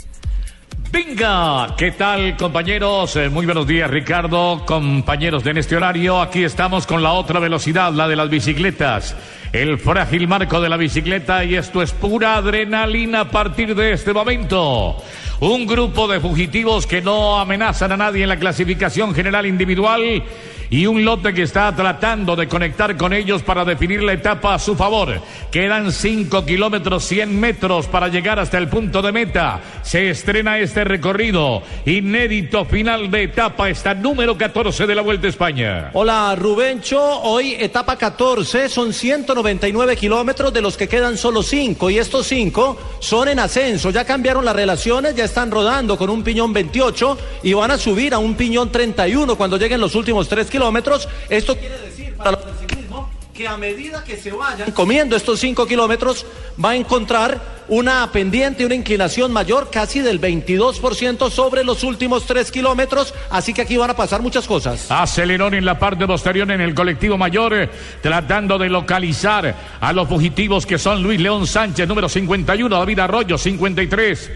Venga, 0.91 1.75
¿qué 1.77 1.91
tal 1.91 2.37
compañeros? 2.37 3.15
Eh, 3.17 3.29
muy 3.29 3.45
buenos 3.45 3.67
días 3.67 3.91
Ricardo, 3.91 4.63
compañeros 4.65 5.43
de 5.43 5.51
en 5.51 5.57
este 5.57 5.75
horario. 5.75 6.21
Aquí 6.21 6.43
estamos 6.43 6.87
con 6.87 7.03
la 7.03 7.11
otra 7.11 7.39
velocidad, 7.39 7.91
la 7.91 8.07
de 8.07 8.15
las 8.15 8.29
bicicletas. 8.29 9.15
El 9.51 9.79
frágil 9.79 10.27
marco 10.27 10.61
de 10.61 10.69
la 10.69 10.77
bicicleta 10.77 11.43
y 11.43 11.55
esto 11.55 11.81
es 11.81 11.91
pura 11.91 12.35
adrenalina 12.35 13.21
a 13.21 13.29
partir 13.29 13.75
de 13.75 13.91
este 13.91 14.13
momento. 14.13 14.97
Un 15.39 15.67
grupo 15.67 16.07
de 16.07 16.19
fugitivos 16.19 16.87
que 16.87 16.99
no 16.99 17.39
amenazan 17.39 17.91
a 17.91 17.97
nadie 17.97 18.23
en 18.23 18.29
la 18.29 18.39
clasificación 18.39 19.13
general 19.13 19.45
individual 19.45 20.23
y 20.69 20.85
un 20.85 21.05
lote 21.05 21.33
que 21.33 21.43
está 21.43 21.73
tratando 21.75 22.35
de 22.35 22.47
conectar 22.47 22.97
con 22.97 23.13
ellos 23.13 23.41
para 23.43 23.63
definir 23.63 24.03
la 24.03 24.13
etapa 24.13 24.53
a 24.53 24.59
su 24.59 24.75
favor. 24.75 25.21
Quedan 25.51 25.91
5 25.91 26.45
kilómetros 26.45 27.05
100 27.05 27.39
metros 27.39 27.87
para 27.87 28.07
llegar 28.07 28.39
hasta 28.39 28.57
el 28.57 28.67
punto 28.67 29.01
de 29.01 29.11
meta. 29.11 29.61
Se 29.83 30.09
estrena 30.09 30.59
este 30.59 30.83
recorrido. 30.83 31.61
Inédito 31.85 32.65
final 32.65 33.09
de 33.09 33.23
etapa, 33.23 33.69
esta 33.69 33.93
número 33.93 34.37
14 34.37 34.87
de 34.87 34.95
la 34.95 35.01
Vuelta 35.01 35.27
a 35.27 35.29
España. 35.29 35.89
Hola 35.93 36.35
Rubencho, 36.35 37.01
hoy 37.21 37.55
etapa 37.59 37.95
14, 37.95 38.69
son 38.69 38.93
199 38.93 39.95
kilómetros 39.95 40.51
de 40.51 40.61
los 40.61 40.75
que 40.75 40.87
quedan 40.87 41.17
solo 41.17 41.43
5 41.43 41.89
y 41.89 41.99
estos 41.99 42.27
5 42.27 42.97
son 42.99 43.29
en 43.29 43.39
ascenso, 43.39 43.89
ya 43.89 44.03
cambiaron 44.03 44.43
las 44.43 44.55
relaciones, 44.55 45.15
ya 45.15 45.26
están 45.27 45.51
rodando 45.51 45.97
con 45.97 46.09
un 46.09 46.23
piñón 46.23 46.51
28 46.51 47.17
y 47.43 47.53
van 47.53 47.71
a 47.71 47.77
subir 47.77 48.13
a 48.13 48.17
un 48.17 48.35
piñón 48.35 48.71
31 48.71 49.35
cuando 49.35 49.57
lleguen 49.57 49.79
los 49.79 49.93
últimos 49.95 50.27
3 50.27 50.49
kilómetros. 50.49 51.07
Esto 51.29 51.55
quiere 51.55 51.77
decir 51.77 52.15
para 52.15 52.31
los 52.31 52.45
del 52.45 52.55
ciclismo 52.57 53.09
que 53.33 53.47
a 53.47 53.55
medida 53.55 54.03
que 54.03 54.17
se 54.17 54.31
vayan 54.31 54.71
comiendo 54.71 55.15
estos 55.15 55.39
5 55.39 55.67
kilómetros 55.67 56.25
va 56.63 56.71
a 56.71 56.75
encontrar 56.75 57.57
una 57.67 58.09
pendiente, 58.11 58.65
una 58.65 58.75
inclinación 58.75 59.31
mayor 59.31 59.69
casi 59.69 59.99
del 59.99 60.19
22% 60.19 61.29
sobre 61.29 61.63
los 61.63 61.83
últimos 61.83 62.25
3 62.25 62.51
kilómetros, 62.51 63.13
así 63.29 63.53
que 63.53 63.61
aquí 63.61 63.77
van 63.77 63.91
a 63.91 63.95
pasar 63.95 64.21
muchas 64.21 64.47
cosas. 64.47 64.89
Acelerón 64.89 65.53
en 65.53 65.65
la 65.65 65.77
parte 65.77 66.07
posterior 66.07 66.49
en 66.49 66.61
el 66.61 66.73
colectivo 66.73 67.17
mayor, 67.17 67.53
eh, 67.53 67.69
tratando 68.01 68.57
de 68.57 68.69
localizar 68.69 69.55
a 69.79 69.93
los 69.93 70.07
fugitivos 70.07 70.65
que 70.65 70.77
son 70.77 71.03
Luis 71.03 71.19
León 71.19 71.45
Sánchez, 71.45 71.87
número 71.87 72.09
51, 72.09 72.75
David 72.75 72.99
Arroyo, 72.99 73.37
53. 73.37 74.31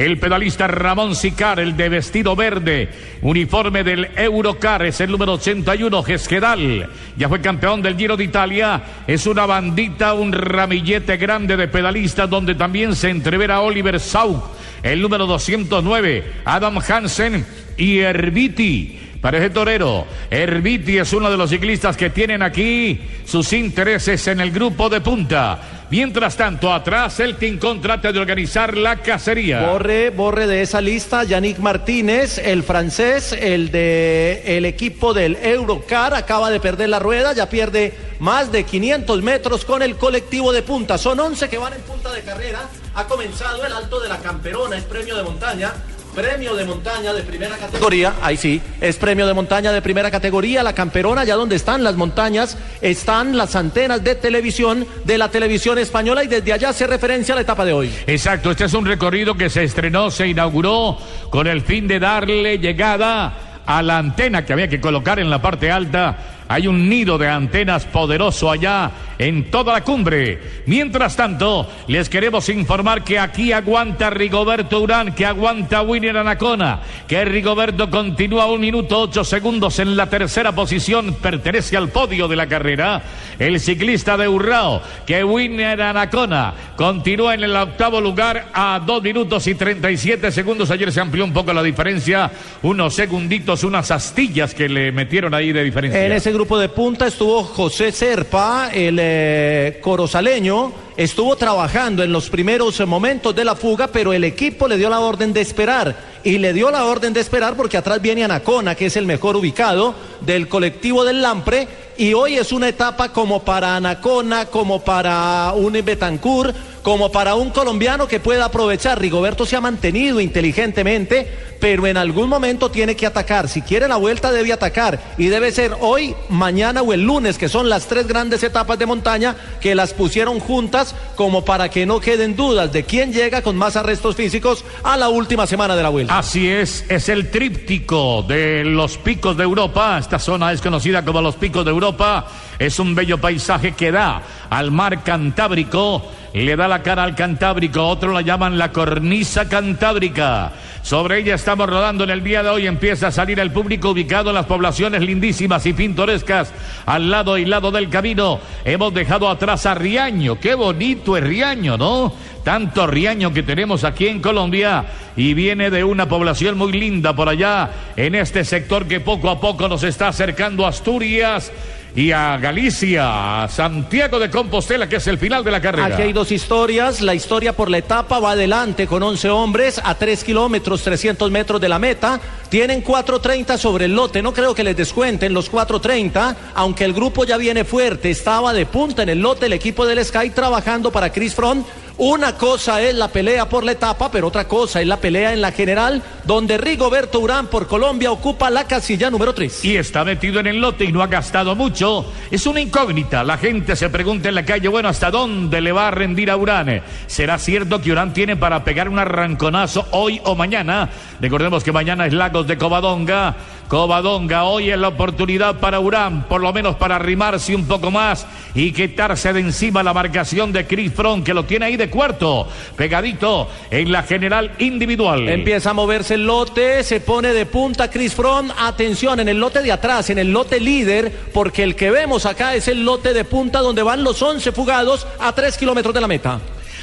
El 0.00 0.16
pedalista 0.16 0.66
Ramón 0.66 1.14
Sicar, 1.14 1.60
el 1.60 1.76
de 1.76 1.90
vestido 1.90 2.34
verde, 2.34 2.88
uniforme 3.20 3.84
del 3.84 4.08
Eurocar, 4.16 4.82
es 4.86 4.98
el 5.02 5.10
número 5.10 5.34
81, 5.34 6.02
Gesquedal. 6.02 6.88
Ya 7.18 7.28
fue 7.28 7.42
campeón 7.42 7.82
del 7.82 7.98
Giro 7.98 8.16
de 8.16 8.24
Italia. 8.24 8.82
Es 9.06 9.26
una 9.26 9.44
bandita, 9.44 10.14
un 10.14 10.32
ramillete 10.32 11.18
grande 11.18 11.54
de 11.54 11.68
pedalistas 11.68 12.30
donde 12.30 12.54
también 12.54 12.96
se 12.96 13.10
entrevera 13.10 13.60
Oliver 13.60 14.00
Sauk, 14.00 14.42
el 14.82 15.02
número 15.02 15.26
209, 15.26 16.32
Adam 16.46 16.78
Hansen 16.78 17.44
y 17.76 17.98
Herbiti. 17.98 19.09
Parece 19.20 19.50
torero. 19.50 20.06
Herbiti 20.30 20.98
es 20.98 21.12
uno 21.12 21.30
de 21.30 21.36
los 21.36 21.50
ciclistas 21.50 21.96
que 21.96 22.10
tienen 22.10 22.42
aquí 22.42 23.00
sus 23.26 23.52
intereses 23.52 24.26
en 24.28 24.40
el 24.40 24.50
grupo 24.50 24.88
de 24.88 25.00
punta. 25.02 25.86
Mientras 25.90 26.36
tanto, 26.36 26.72
atrás 26.72 27.18
el 27.20 27.36
Tincón 27.36 27.80
trata 27.80 28.12
de 28.12 28.18
organizar 28.20 28.76
la 28.76 28.96
cacería. 28.98 29.66
Borre, 29.66 30.10
borre 30.10 30.46
de 30.46 30.62
esa 30.62 30.80
lista, 30.80 31.24
Yannick 31.24 31.58
Martínez, 31.58 32.38
el 32.38 32.62
francés, 32.62 33.32
el 33.32 33.72
de 33.72 34.42
el 34.56 34.64
equipo 34.64 35.12
del 35.12 35.36
Eurocar, 35.36 36.14
acaba 36.14 36.48
de 36.50 36.60
perder 36.60 36.90
la 36.90 37.00
rueda, 37.00 37.32
ya 37.32 37.50
pierde 37.50 37.92
más 38.20 38.52
de 38.52 38.62
500 38.64 39.20
metros 39.22 39.64
con 39.64 39.82
el 39.82 39.96
colectivo 39.96 40.52
de 40.52 40.62
punta. 40.62 40.96
Son 40.96 41.18
11 41.18 41.48
que 41.48 41.58
van 41.58 41.72
en 41.72 41.80
punta 41.82 42.12
de 42.12 42.22
carrera. 42.22 42.60
Ha 42.94 43.06
comenzado 43.06 43.66
el 43.66 43.72
alto 43.72 44.00
de 44.00 44.08
la 44.08 44.18
Camperona, 44.18 44.76
es 44.76 44.84
premio 44.84 45.16
de 45.16 45.24
montaña. 45.24 45.72
Premio 46.14 46.56
de 46.56 46.64
montaña 46.64 47.12
de 47.12 47.22
primera 47.22 47.56
categoría, 47.56 48.14
ahí 48.20 48.36
sí, 48.36 48.60
es 48.80 48.96
premio 48.96 49.26
de 49.28 49.34
montaña 49.34 49.70
de 49.70 49.80
primera 49.80 50.10
categoría, 50.10 50.62
la 50.62 50.74
camperona, 50.74 51.20
allá 51.20 51.36
donde 51.36 51.54
están 51.54 51.84
las 51.84 51.94
montañas, 51.94 52.58
están 52.80 53.36
las 53.36 53.54
antenas 53.54 54.02
de 54.02 54.16
televisión 54.16 54.86
de 55.04 55.18
la 55.18 55.30
televisión 55.30 55.78
española 55.78 56.24
y 56.24 56.26
desde 56.26 56.52
allá 56.52 56.72
se 56.72 56.88
referencia 56.88 57.34
a 57.34 57.36
la 57.36 57.42
etapa 57.42 57.64
de 57.64 57.72
hoy. 57.72 57.94
Exacto, 58.06 58.50
este 58.50 58.64
es 58.64 58.74
un 58.74 58.86
recorrido 58.86 59.36
que 59.36 59.48
se 59.48 59.62
estrenó, 59.62 60.10
se 60.10 60.26
inauguró 60.26 60.98
con 61.30 61.46
el 61.46 61.62
fin 61.62 61.86
de 61.86 62.00
darle 62.00 62.58
llegada 62.58 63.62
a 63.64 63.82
la 63.82 63.98
antena 63.98 64.44
que 64.44 64.52
había 64.52 64.68
que 64.68 64.80
colocar 64.80 65.20
en 65.20 65.30
la 65.30 65.40
parte 65.40 65.70
alta 65.70 66.29
hay 66.50 66.66
un 66.66 66.88
nido 66.88 67.16
de 67.16 67.28
antenas 67.28 67.84
poderoso 67.84 68.50
allá 68.50 68.90
en 69.18 69.52
toda 69.52 69.74
la 69.74 69.84
cumbre. 69.84 70.40
Mientras 70.66 71.14
tanto, 71.14 71.70
les 71.86 72.08
queremos 72.08 72.48
informar 72.48 73.04
que 73.04 73.20
aquí 73.20 73.52
aguanta 73.52 74.10
Rigoberto 74.10 74.80
Urán, 74.80 75.14
que 75.14 75.26
aguanta 75.26 75.82
Winner 75.82 76.16
Anacona, 76.16 76.80
que 77.06 77.24
Rigoberto 77.24 77.88
continúa 77.88 78.46
un 78.46 78.62
minuto 78.62 78.98
ocho 78.98 79.22
segundos 79.22 79.78
en 79.78 79.96
la 79.96 80.10
tercera 80.10 80.50
posición, 80.50 81.14
pertenece 81.22 81.76
al 81.76 81.90
podio 81.90 82.26
de 82.26 82.34
la 82.34 82.48
carrera. 82.48 83.00
El 83.38 83.60
ciclista 83.60 84.16
de 84.16 84.26
Urrao, 84.26 84.82
que 85.06 85.22
Winner 85.22 85.80
Anacona, 85.80 86.54
continúa 86.74 87.34
en 87.34 87.44
el 87.44 87.54
octavo 87.54 88.00
lugar 88.00 88.48
a 88.52 88.80
dos 88.84 89.00
minutos 89.04 89.46
y 89.46 89.54
treinta 89.54 89.88
y 89.88 89.96
siete 89.96 90.32
segundos. 90.32 90.68
Ayer 90.72 90.90
se 90.90 91.00
amplió 91.00 91.24
un 91.24 91.32
poco 91.32 91.52
la 91.52 91.62
diferencia, 91.62 92.28
unos 92.62 92.96
segunditos, 92.96 93.62
unas 93.62 93.92
astillas 93.92 94.52
que 94.52 94.68
le 94.68 94.90
metieron 94.90 95.32
ahí 95.32 95.52
de 95.52 95.62
diferencia. 95.62 96.00
Grupo 96.40 96.58
de 96.58 96.70
punta 96.70 97.06
estuvo 97.06 97.44
José 97.44 97.92
Serpa, 97.92 98.70
el 98.72 98.96
eh, 98.98 99.78
corozaleño, 99.82 100.72
estuvo 100.96 101.36
trabajando 101.36 102.02
en 102.02 102.12
los 102.12 102.30
primeros 102.30 102.80
momentos 102.86 103.34
de 103.34 103.44
la 103.44 103.56
fuga, 103.56 103.88
pero 103.88 104.12
el 104.12 104.24
equipo 104.24 104.68
le 104.68 104.76
dio 104.76 104.90
la 104.90 105.00
orden 105.00 105.32
de 105.32 105.40
esperar. 105.40 106.10
Y 106.22 106.36
le 106.36 106.52
dio 106.52 106.70
la 106.70 106.84
orden 106.84 107.14
de 107.14 107.20
esperar 107.20 107.56
porque 107.56 107.78
atrás 107.78 108.02
viene 108.02 108.24
Anacona, 108.24 108.74
que 108.74 108.86
es 108.86 108.96
el 108.96 109.06
mejor 109.06 109.36
ubicado 109.36 109.94
del 110.20 110.48
colectivo 110.48 111.04
del 111.04 111.22
Lampre. 111.22 111.66
Y 111.96 112.14
hoy 112.14 112.36
es 112.36 112.52
una 112.52 112.68
etapa 112.68 113.10
como 113.10 113.42
para 113.42 113.76
Anacona, 113.76 114.46
como 114.46 114.82
para 114.82 115.52
un 115.54 115.72
Betancourt, 115.72 116.54
como 116.82 117.12
para 117.12 117.34
un 117.34 117.50
colombiano 117.50 118.08
que 118.08 118.20
pueda 118.20 118.46
aprovechar. 118.46 119.00
Rigoberto 119.00 119.46
se 119.46 119.56
ha 119.56 119.60
mantenido 119.60 120.20
inteligentemente, 120.20 121.28
pero 121.60 121.86
en 121.86 121.96
algún 121.96 122.28
momento 122.28 122.70
tiene 122.70 122.96
que 122.96 123.06
atacar. 123.06 123.48
Si 123.48 123.62
quiere 123.62 123.88
la 123.88 123.96
vuelta 123.96 124.32
debe 124.32 124.52
atacar 124.52 125.14
y 125.18 125.26
debe 125.26 125.52
ser 125.52 125.76
hoy, 125.80 126.14
mañana 126.28 126.82
o 126.82 126.92
el 126.92 127.02
lunes, 127.02 127.38
que 127.38 127.48
son 127.48 127.68
las 127.68 127.86
tres 127.86 128.06
grandes 128.06 128.42
etapas 128.42 128.78
de 128.78 128.86
montaña 128.86 129.36
que 129.60 129.74
las 129.74 129.92
pusieron 129.92 130.40
juntas 130.40 130.79
como 131.16 131.44
para 131.44 131.68
que 131.68 131.86
no 131.86 132.00
queden 132.00 132.36
dudas 132.36 132.72
de 132.72 132.84
quién 132.84 133.12
llega 133.12 133.42
con 133.42 133.56
más 133.56 133.76
arrestos 133.76 134.16
físicos 134.16 134.64
a 134.82 134.96
la 134.96 135.08
última 135.08 135.46
semana 135.46 135.76
de 135.76 135.82
la 135.82 135.88
vuelta. 135.88 136.18
Así 136.18 136.48
es, 136.48 136.84
es 136.88 137.08
el 137.08 137.30
tríptico 137.30 138.22
de 138.22 138.64
los 138.64 138.98
picos 138.98 139.36
de 139.36 139.44
Europa. 139.44 139.98
Esta 139.98 140.18
zona 140.18 140.52
es 140.52 140.60
conocida 140.60 141.04
como 141.04 141.20
los 141.20 141.36
picos 141.36 141.64
de 141.64 141.70
Europa. 141.70 142.26
Es 142.60 142.78
un 142.78 142.94
bello 142.94 143.16
paisaje 143.16 143.72
que 143.72 143.90
da 143.90 144.20
al 144.50 144.70
mar 144.70 145.02
Cantábrico 145.02 146.04
le 146.34 146.56
da 146.56 146.68
la 146.68 146.82
cara 146.82 147.02
al 147.02 147.16
Cantábrico, 147.16 147.86
otro 147.88 148.12
la 148.12 148.20
llaman 148.20 148.58
la 148.58 148.70
cornisa 148.70 149.48
cantábrica. 149.48 150.52
Sobre 150.82 151.18
ella 151.18 151.34
estamos 151.34 151.68
rodando 151.68 152.04
en 152.04 152.10
el 152.10 152.22
día 152.22 152.42
de 152.42 152.48
hoy, 152.48 152.66
empieza 152.66 153.08
a 153.08 153.12
salir 153.12 153.40
el 153.40 153.50
público 153.50 153.90
ubicado 153.90 154.30
en 154.30 154.36
las 154.36 154.46
poblaciones 154.46 155.02
lindísimas 155.02 155.66
y 155.66 155.72
pintorescas 155.72 156.52
al 156.86 157.10
lado 157.10 157.36
y 157.36 157.44
lado 157.44 157.70
del 157.70 157.88
camino. 157.88 158.38
Hemos 158.64 158.94
dejado 158.94 159.28
atrás 159.28 159.66
a 159.66 159.74
Riaño, 159.74 160.38
qué 160.38 160.54
bonito 160.54 161.16
es 161.16 161.24
Riaño, 161.24 161.76
¿no? 161.76 162.12
Tanto 162.44 162.86
Riaño 162.86 163.32
que 163.32 163.42
tenemos 163.42 163.84
aquí 163.84 164.06
en 164.06 164.20
Colombia 164.20 164.84
y 165.16 165.34
viene 165.34 165.70
de 165.70 165.84
una 165.84 166.08
población 166.08 166.56
muy 166.56 166.72
linda 166.72 167.14
por 167.14 167.28
allá 167.28 167.70
en 167.96 168.14
este 168.14 168.44
sector 168.44 168.86
que 168.86 169.00
poco 169.00 169.28
a 169.28 169.40
poco 169.40 169.68
nos 169.68 169.82
está 169.82 170.08
acercando 170.08 170.66
Asturias 170.66 171.52
y 171.94 172.12
a 172.12 172.36
Galicia, 172.38 173.44
a 173.44 173.48
Santiago 173.48 174.18
de 174.18 174.30
Compostela, 174.30 174.88
que 174.88 174.96
es 174.96 175.06
el 175.06 175.18
final 175.18 175.42
de 175.42 175.50
la 175.50 175.60
carrera. 175.60 175.86
Aquí 175.86 176.02
hay 176.02 176.12
dos 176.12 176.30
historias. 176.30 177.00
La 177.00 177.14
historia 177.14 177.52
por 177.52 177.70
la 177.70 177.78
etapa 177.78 178.20
va 178.20 178.32
adelante 178.32 178.86
con 178.86 179.02
11 179.02 179.30
hombres 179.30 179.80
a 179.82 179.94
3 179.94 180.22
kilómetros, 180.24 180.82
300 180.82 181.30
metros 181.30 181.60
de 181.60 181.68
la 181.68 181.78
meta. 181.78 182.20
Tienen 182.48 182.84
4.30 182.84 183.56
sobre 183.58 183.86
el 183.86 183.94
lote. 183.94 184.22
No 184.22 184.32
creo 184.32 184.54
que 184.54 184.64
les 184.64 184.76
descuenten 184.76 185.34
los 185.34 185.50
4.30, 185.50 186.36
aunque 186.54 186.84
el 186.84 186.92
grupo 186.92 187.24
ya 187.24 187.36
viene 187.36 187.64
fuerte. 187.64 188.10
Estaba 188.10 188.52
de 188.52 188.66
punta 188.66 189.02
en 189.02 189.08
el 189.08 189.20
lote 189.20 189.46
el 189.46 189.52
equipo 189.52 189.86
del 189.86 190.04
Sky 190.04 190.30
trabajando 190.30 190.90
para 190.90 191.10
Chris 191.10 191.34
Front. 191.34 191.66
Una 192.02 192.32
cosa 192.34 192.80
es 192.80 192.94
la 192.94 193.08
pelea 193.08 193.46
por 193.46 193.62
la 193.62 193.72
etapa, 193.72 194.10
pero 194.10 194.28
otra 194.28 194.48
cosa 194.48 194.80
es 194.80 194.86
la 194.86 194.96
pelea 194.96 195.34
en 195.34 195.42
la 195.42 195.52
general, 195.52 196.02
donde 196.24 196.56
Rigoberto 196.56 197.20
Urán 197.20 197.48
por 197.48 197.66
Colombia 197.66 198.10
ocupa 198.10 198.48
la 198.48 198.64
casilla 198.64 199.10
número 199.10 199.34
3. 199.34 199.66
Y 199.66 199.76
está 199.76 200.02
metido 200.02 200.40
en 200.40 200.46
el 200.46 200.62
lote 200.62 200.86
y 200.86 200.92
no 200.92 201.02
ha 201.02 201.08
gastado 201.08 201.54
mucho. 201.54 202.10
Es 202.30 202.46
una 202.46 202.62
incógnita. 202.62 203.22
La 203.22 203.36
gente 203.36 203.76
se 203.76 203.90
pregunta 203.90 204.30
en 204.30 204.36
la 204.36 204.46
calle, 204.46 204.68
bueno, 204.68 204.88
¿hasta 204.88 205.10
dónde 205.10 205.60
le 205.60 205.72
va 205.72 205.88
a 205.88 205.90
rendir 205.90 206.30
a 206.30 206.38
Urán? 206.38 206.82
¿Será 207.06 207.36
cierto 207.36 207.82
que 207.82 207.92
Urán 207.92 208.14
tiene 208.14 208.34
para 208.34 208.64
pegar 208.64 208.88
un 208.88 208.98
arranconazo 208.98 209.86
hoy 209.90 210.22
o 210.24 210.34
mañana? 210.34 210.88
Recordemos 211.20 211.62
que 211.62 211.70
mañana 211.70 212.06
es 212.06 212.14
Lagos 212.14 212.46
de 212.46 212.56
Covadonga. 212.56 213.36
Covadonga, 213.70 214.42
hoy 214.42 214.68
es 214.68 214.78
la 214.80 214.88
oportunidad 214.88 215.60
para 215.60 215.78
Urán, 215.78 216.24
por 216.24 216.40
lo 216.40 216.52
menos 216.52 216.74
para 216.74 216.96
arrimarse 216.96 217.54
un 217.54 217.68
poco 217.68 217.92
más 217.92 218.26
y 218.52 218.72
quitarse 218.72 219.32
de 219.32 219.38
encima 219.38 219.84
la 219.84 219.94
marcación 219.94 220.52
de 220.52 220.66
Chris 220.66 220.92
Front, 220.92 221.24
que 221.24 221.32
lo 221.32 221.44
tiene 221.44 221.66
ahí 221.66 221.76
de 221.76 221.88
cuarto, 221.88 222.48
pegadito 222.74 223.48
en 223.70 223.92
la 223.92 224.02
general 224.02 224.56
individual. 224.58 225.28
Empieza 225.28 225.70
a 225.70 225.74
moverse 225.74 226.14
el 226.14 226.26
lote, 226.26 226.82
se 226.82 226.98
pone 226.98 227.32
de 227.32 227.46
punta 227.46 227.88
Chris 227.88 228.12
Front. 228.12 228.50
Atención, 228.58 229.20
en 229.20 229.28
el 229.28 229.38
lote 229.38 229.62
de 229.62 229.70
atrás, 229.70 230.10
en 230.10 230.18
el 230.18 230.32
lote 230.32 230.58
líder, 230.58 231.12
porque 231.32 231.62
el 231.62 231.76
que 231.76 231.92
vemos 231.92 232.26
acá 232.26 232.56
es 232.56 232.66
el 232.66 232.84
lote 232.84 233.14
de 233.14 233.24
punta 233.24 233.60
donde 233.60 233.84
van 233.84 234.02
los 234.02 234.20
11 234.20 234.50
fugados 234.50 235.06
a 235.20 235.32
3 235.32 235.56
kilómetros 235.56 235.94
de 235.94 236.00
la 236.00 236.08
meta. 236.08 236.40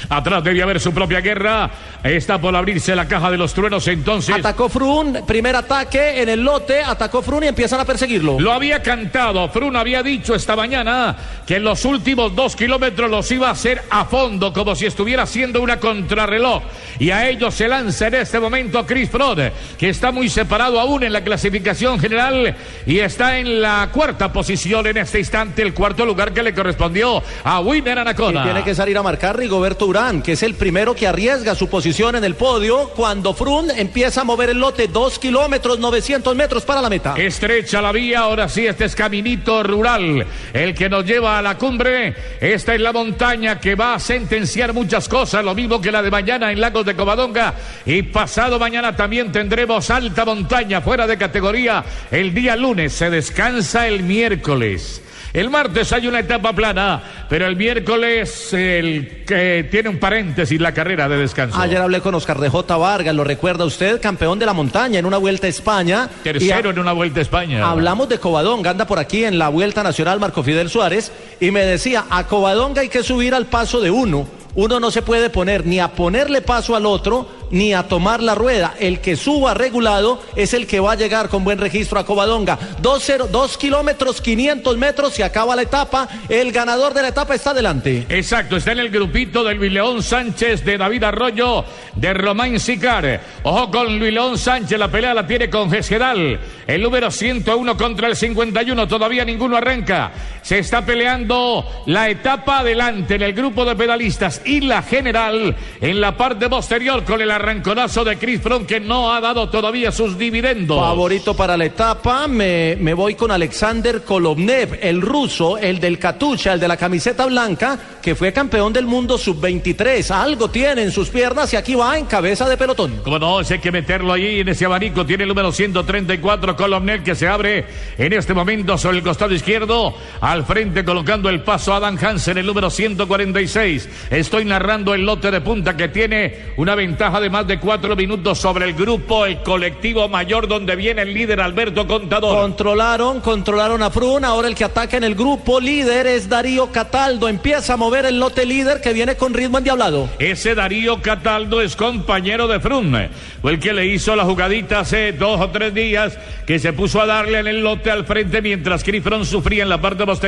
Atrás 0.08 0.42
debe 0.44 0.62
haber 0.62 0.80
su 0.80 0.92
propia 0.92 1.20
guerra. 1.20 1.70
Está 2.02 2.40
por 2.40 2.54
abrirse 2.54 2.94
la 2.94 3.06
caja 3.06 3.30
de 3.30 3.38
los 3.38 3.54
truenos 3.54 3.86
entonces. 3.88 4.34
Atacó 4.34 4.68
Frun, 4.68 5.20
primer 5.26 5.56
ataque 5.56 6.22
en 6.22 6.28
el 6.28 6.42
lote, 6.42 6.82
atacó 6.82 7.22
Frun 7.22 7.44
y 7.44 7.48
empiezan 7.48 7.80
a 7.80 7.84
perseguirlo. 7.84 8.38
Lo 8.38 8.52
había 8.52 8.82
cantado, 8.82 9.48
Frun 9.48 9.76
había 9.76 10.02
dicho 10.02 10.34
esta 10.34 10.56
mañana 10.56 11.16
que 11.46 11.56
en 11.56 11.64
los 11.64 11.84
últimos 11.84 12.34
dos 12.34 12.54
kilómetros 12.56 13.10
los 13.10 13.30
iba 13.32 13.48
a 13.48 13.52
hacer 13.52 13.82
a 13.90 14.04
fondo, 14.04 14.52
como 14.52 14.74
si 14.74 14.86
estuviera 14.86 15.24
haciendo 15.24 15.60
una 15.60 15.80
contrarreloj. 15.80 16.62
Y 16.98 17.10
a 17.10 17.28
ellos 17.28 17.54
se 17.54 17.68
lanza 17.68 18.08
en 18.08 18.14
este 18.14 18.38
momento 18.38 18.84
Chris 18.86 19.10
Frode, 19.10 19.52
que 19.78 19.88
está 19.88 20.12
muy 20.12 20.28
separado 20.28 20.80
aún 20.80 21.02
en 21.02 21.12
la 21.12 21.22
clasificación 21.22 21.98
general 21.98 22.56
y 22.86 22.98
está 22.98 23.38
en 23.38 23.60
la 23.60 23.88
cuarta 23.92 24.32
posición 24.32 24.86
en 24.86 24.98
este 24.98 25.18
instante, 25.18 25.62
el 25.62 25.74
cuarto 25.74 26.04
lugar 26.04 26.32
que 26.32 26.42
le 26.42 26.54
correspondió 26.54 27.22
a 27.44 27.60
Winner 27.60 27.98
Anacona. 27.98 28.40
Y 28.40 28.44
tiene 28.44 28.64
que 28.64 28.74
salir 28.74 28.96
a 28.98 29.02
marcar 29.02 29.36
Rigoberto 29.36 29.86
Urán, 29.88 30.22
que 30.22 30.32
es 30.32 30.42
el 30.42 30.54
primero 30.54 30.94
que 30.94 31.06
arriesga 31.06 31.54
su 31.54 31.68
posición 31.68 32.14
en 32.14 32.24
el 32.24 32.34
podio 32.34 32.90
cuando 32.90 33.32
Frun 33.32 33.70
empieza 33.70 34.20
a 34.20 34.24
mover 34.24 34.50
el 34.50 34.58
lote 34.58 34.86
dos 34.86 35.18
kilómetros, 35.18 35.78
900 35.78 36.36
metros 36.36 36.64
para 36.64 36.82
la 36.82 36.90
meta. 36.90 37.14
Estrecha 37.16 37.80
la 37.80 37.90
vía, 37.90 38.20
ahora 38.20 38.48
sí, 38.48 38.66
este 38.66 38.84
es 38.84 38.94
caminito 38.94 39.62
rural, 39.62 40.26
el 40.52 40.74
que 40.74 40.90
nos 40.90 41.06
lleva 41.06 41.38
a 41.38 41.42
la 41.42 41.56
cumbre. 41.56 42.14
Esta 42.40 42.74
es 42.74 42.80
la 42.80 42.92
montaña 42.92 43.58
que 43.58 43.74
va 43.74 43.94
a 43.94 43.98
sentenciar 43.98 44.74
muchas 44.74 45.08
cosas, 45.08 45.42
lo 45.42 45.54
mismo 45.54 45.80
que 45.80 45.90
la 45.90 46.02
de 46.02 46.10
mañana 46.10 46.52
en 46.52 46.60
Lagos 46.60 46.84
de 46.84 46.94
Covadonga. 46.94 47.54
Y 47.86 48.02
pasado 48.02 48.58
mañana 48.58 48.94
también 48.94 49.32
tendremos 49.32 49.88
alta 49.90 50.24
montaña 50.26 50.82
fuera 50.82 51.06
de 51.06 51.16
categoría. 51.16 51.84
El 52.10 52.34
día 52.34 52.56
lunes 52.56 52.92
se 52.92 53.08
descansa 53.08 53.88
el 53.88 54.02
miércoles. 54.02 55.02
El 55.32 55.50
martes 55.50 55.92
hay 55.92 56.06
una 56.06 56.20
etapa 56.20 56.54
plana, 56.54 57.02
pero 57.28 57.46
el 57.46 57.54
miércoles 57.54 58.52
el 58.54 59.24
que 59.26 59.68
tiene 59.70 59.90
un 59.90 59.98
paréntesis 59.98 60.58
la 60.58 60.72
carrera 60.72 61.06
de 61.08 61.18
descanso. 61.18 61.60
Ayer 61.60 61.78
hablé 61.78 62.00
con 62.00 62.14
Oscar 62.14 62.38
de 62.38 62.48
J. 62.48 62.76
Vargas, 62.76 63.14
lo 63.14 63.24
recuerda 63.24 63.66
usted, 63.66 64.00
campeón 64.00 64.38
de 64.38 64.46
la 64.46 64.54
montaña 64.54 64.98
en 64.98 65.04
una 65.04 65.18
vuelta 65.18 65.46
a 65.46 65.50
España. 65.50 66.08
Tercero 66.22 66.70
en 66.70 66.78
una 66.78 66.92
vuelta 66.92 67.18
a 67.18 67.22
España. 67.22 67.68
Hablamos 67.68 68.08
de 68.08 68.18
Covadonga, 68.18 68.70
anda 68.70 68.86
por 68.86 68.98
aquí 68.98 69.24
en 69.24 69.38
la 69.38 69.50
vuelta 69.50 69.82
nacional 69.82 70.18
Marco 70.18 70.42
Fidel 70.42 70.70
Suárez, 70.70 71.12
y 71.40 71.50
me 71.50 71.60
decía, 71.60 72.06
a 72.08 72.26
Covadonga 72.26 72.80
hay 72.80 72.88
que 72.88 73.02
subir 73.02 73.34
al 73.34 73.46
paso 73.46 73.80
de 73.80 73.90
uno. 73.90 74.26
Uno 74.54 74.80
no 74.80 74.90
se 74.90 75.02
puede 75.02 75.30
poner 75.30 75.66
ni 75.66 75.78
a 75.78 75.88
ponerle 75.88 76.40
paso 76.40 76.74
al 76.74 76.86
otro, 76.86 77.28
ni 77.50 77.72
a 77.74 77.84
tomar 77.84 78.22
la 78.22 78.34
rueda. 78.34 78.74
El 78.78 79.00
que 79.00 79.16
suba 79.16 79.54
regulado 79.54 80.20
es 80.36 80.54
el 80.54 80.66
que 80.66 80.80
va 80.80 80.92
a 80.92 80.96
llegar 80.96 81.28
con 81.28 81.44
buen 81.44 81.58
registro 81.58 81.98
a 81.98 82.04
Covadonga. 82.04 82.58
Dos, 82.80 83.10
dos 83.30 83.56
kilómetros, 83.56 84.20
500 84.20 84.76
metros, 84.76 85.14
se 85.14 85.24
acaba 85.24 85.56
la 85.56 85.62
etapa. 85.62 86.08
El 86.28 86.52
ganador 86.52 86.94
de 86.94 87.02
la 87.02 87.08
etapa 87.08 87.34
está 87.34 87.50
adelante. 87.50 88.06
Exacto, 88.08 88.56
está 88.56 88.72
en 88.72 88.80
el 88.80 88.90
grupito 88.90 89.44
del 89.44 89.58
Luis 89.58 89.72
León 89.72 90.02
Sánchez, 90.02 90.64
de 90.64 90.78
David 90.78 91.04
Arroyo, 91.04 91.64
de 91.94 92.14
Román 92.14 92.58
Sicar. 92.58 93.20
Ojo 93.42 93.70
con 93.70 93.98
Luis 93.98 94.12
León 94.12 94.38
Sánchez, 94.38 94.78
la 94.78 94.90
pelea 94.90 95.14
la 95.14 95.26
tiene 95.26 95.48
con 95.48 95.70
Gesquedal. 95.70 96.40
El 96.66 96.82
número 96.82 97.10
101 97.10 97.76
contra 97.76 98.08
el 98.08 98.16
51, 98.16 98.88
todavía 98.88 99.24
ninguno 99.24 99.56
arranca. 99.56 100.12
Se 100.48 100.60
está 100.60 100.86
peleando 100.86 101.62
la 101.84 102.08
etapa 102.08 102.60
adelante 102.60 103.16
en 103.16 103.20
el 103.20 103.34
grupo 103.34 103.66
de 103.66 103.76
pedalistas 103.76 104.40
y 104.46 104.62
la 104.62 104.80
general 104.80 105.54
en 105.78 106.00
la 106.00 106.16
parte 106.16 106.48
posterior 106.48 107.04
con 107.04 107.20
el 107.20 107.30
arranconazo 107.30 108.02
de 108.02 108.16
Chris 108.16 108.40
Froome 108.40 108.64
que 108.64 108.80
no 108.80 109.12
ha 109.12 109.20
dado 109.20 109.50
todavía 109.50 109.92
sus 109.92 110.16
dividendos. 110.16 110.80
Favorito 110.80 111.36
para 111.36 111.54
la 111.54 111.66
etapa, 111.66 112.26
me, 112.28 112.76
me 112.76 112.94
voy 112.94 113.14
con 113.14 113.30
Alexander 113.30 114.02
Kolovnev, 114.02 114.78
el 114.80 115.02
ruso, 115.02 115.58
el 115.58 115.80
del 115.80 115.98
Catucha, 115.98 116.54
el 116.54 116.60
de 116.60 116.68
la 116.68 116.78
camiseta 116.78 117.26
blanca, 117.26 117.78
que 118.00 118.14
fue 118.14 118.32
campeón 118.32 118.72
del 118.72 118.86
mundo 118.86 119.18
sub-23. 119.18 120.10
Algo 120.10 120.48
tiene 120.48 120.82
en 120.82 120.92
sus 120.92 121.10
piernas 121.10 121.52
y 121.52 121.56
aquí 121.56 121.74
va 121.74 121.98
en 121.98 122.06
cabeza 122.06 122.48
de 122.48 122.56
pelotón. 122.56 123.02
Como 123.04 123.18
no, 123.18 123.40
hay 123.40 123.58
que 123.58 123.70
meterlo 123.70 124.14
ahí 124.14 124.40
en 124.40 124.48
ese 124.48 124.64
abanico. 124.64 125.04
Tiene 125.04 125.24
el 125.24 125.28
número 125.28 125.52
134, 125.52 126.56
Kolovnev, 126.56 127.02
que 127.02 127.14
se 127.14 127.28
abre 127.28 127.66
en 127.98 128.14
este 128.14 128.32
momento 128.32 128.78
sobre 128.78 128.96
el 128.96 129.02
costado 129.02 129.34
izquierdo. 129.34 129.94
Al 130.22 130.37
frente 130.44 130.84
colocando 130.84 131.28
el 131.28 131.42
paso 131.42 131.72
Adam 131.74 131.96
Hansen, 132.00 132.38
el 132.38 132.46
número 132.46 132.70
146. 132.70 133.88
Estoy 134.10 134.44
narrando 134.44 134.94
el 134.94 135.04
lote 135.04 135.30
de 135.30 135.40
punta 135.40 135.76
que 135.76 135.88
tiene 135.88 136.52
una 136.56 136.74
ventaja 136.74 137.20
de 137.20 137.30
más 137.30 137.46
de 137.46 137.58
cuatro 137.58 137.96
minutos 137.96 138.38
sobre 138.38 138.66
el 138.66 138.74
grupo, 138.74 139.26
el 139.26 139.42
colectivo 139.42 140.08
mayor 140.08 140.48
donde 140.48 140.76
viene 140.76 141.02
el 141.02 141.14
líder 141.14 141.40
Alberto 141.40 141.86
Contador. 141.86 142.36
Controlaron, 142.36 143.20
controlaron 143.20 143.82
a 143.82 143.90
Frun. 143.90 144.24
Ahora 144.24 144.48
el 144.48 144.54
que 144.54 144.64
ataca 144.64 144.96
en 144.96 145.04
el 145.04 145.14
grupo 145.14 145.60
líder 145.60 146.06
es 146.06 146.28
Darío 146.28 146.70
Cataldo. 146.70 147.28
Empieza 147.28 147.74
a 147.74 147.76
mover 147.76 148.06
el 148.06 148.18
lote 148.18 148.44
líder 148.44 148.80
que 148.80 148.92
viene 148.92 149.16
con 149.16 149.34
ritmo 149.34 149.58
endiablado. 149.58 150.08
Ese 150.18 150.54
Darío 150.54 151.00
Cataldo 151.00 151.60
es 151.62 151.76
compañero 151.76 152.48
de 152.48 152.60
Frun. 152.60 152.96
Fue 153.40 153.52
el 153.52 153.58
que 153.58 153.72
le 153.72 153.86
hizo 153.86 154.14
la 154.16 154.24
jugadita 154.24 154.80
hace 154.80 155.12
dos 155.12 155.40
o 155.40 155.50
tres 155.50 155.74
días 155.74 156.18
que 156.46 156.58
se 156.58 156.72
puso 156.72 157.00
a 157.00 157.06
darle 157.06 157.38
en 157.38 157.46
el 157.46 157.62
lote 157.62 157.90
al 157.90 158.04
frente 158.04 158.42
mientras 158.42 158.84
Frun 158.84 159.24
sufría 159.24 159.62
en 159.62 159.68
la 159.68 159.80
parte 159.80 160.04
posterior. 160.04 160.27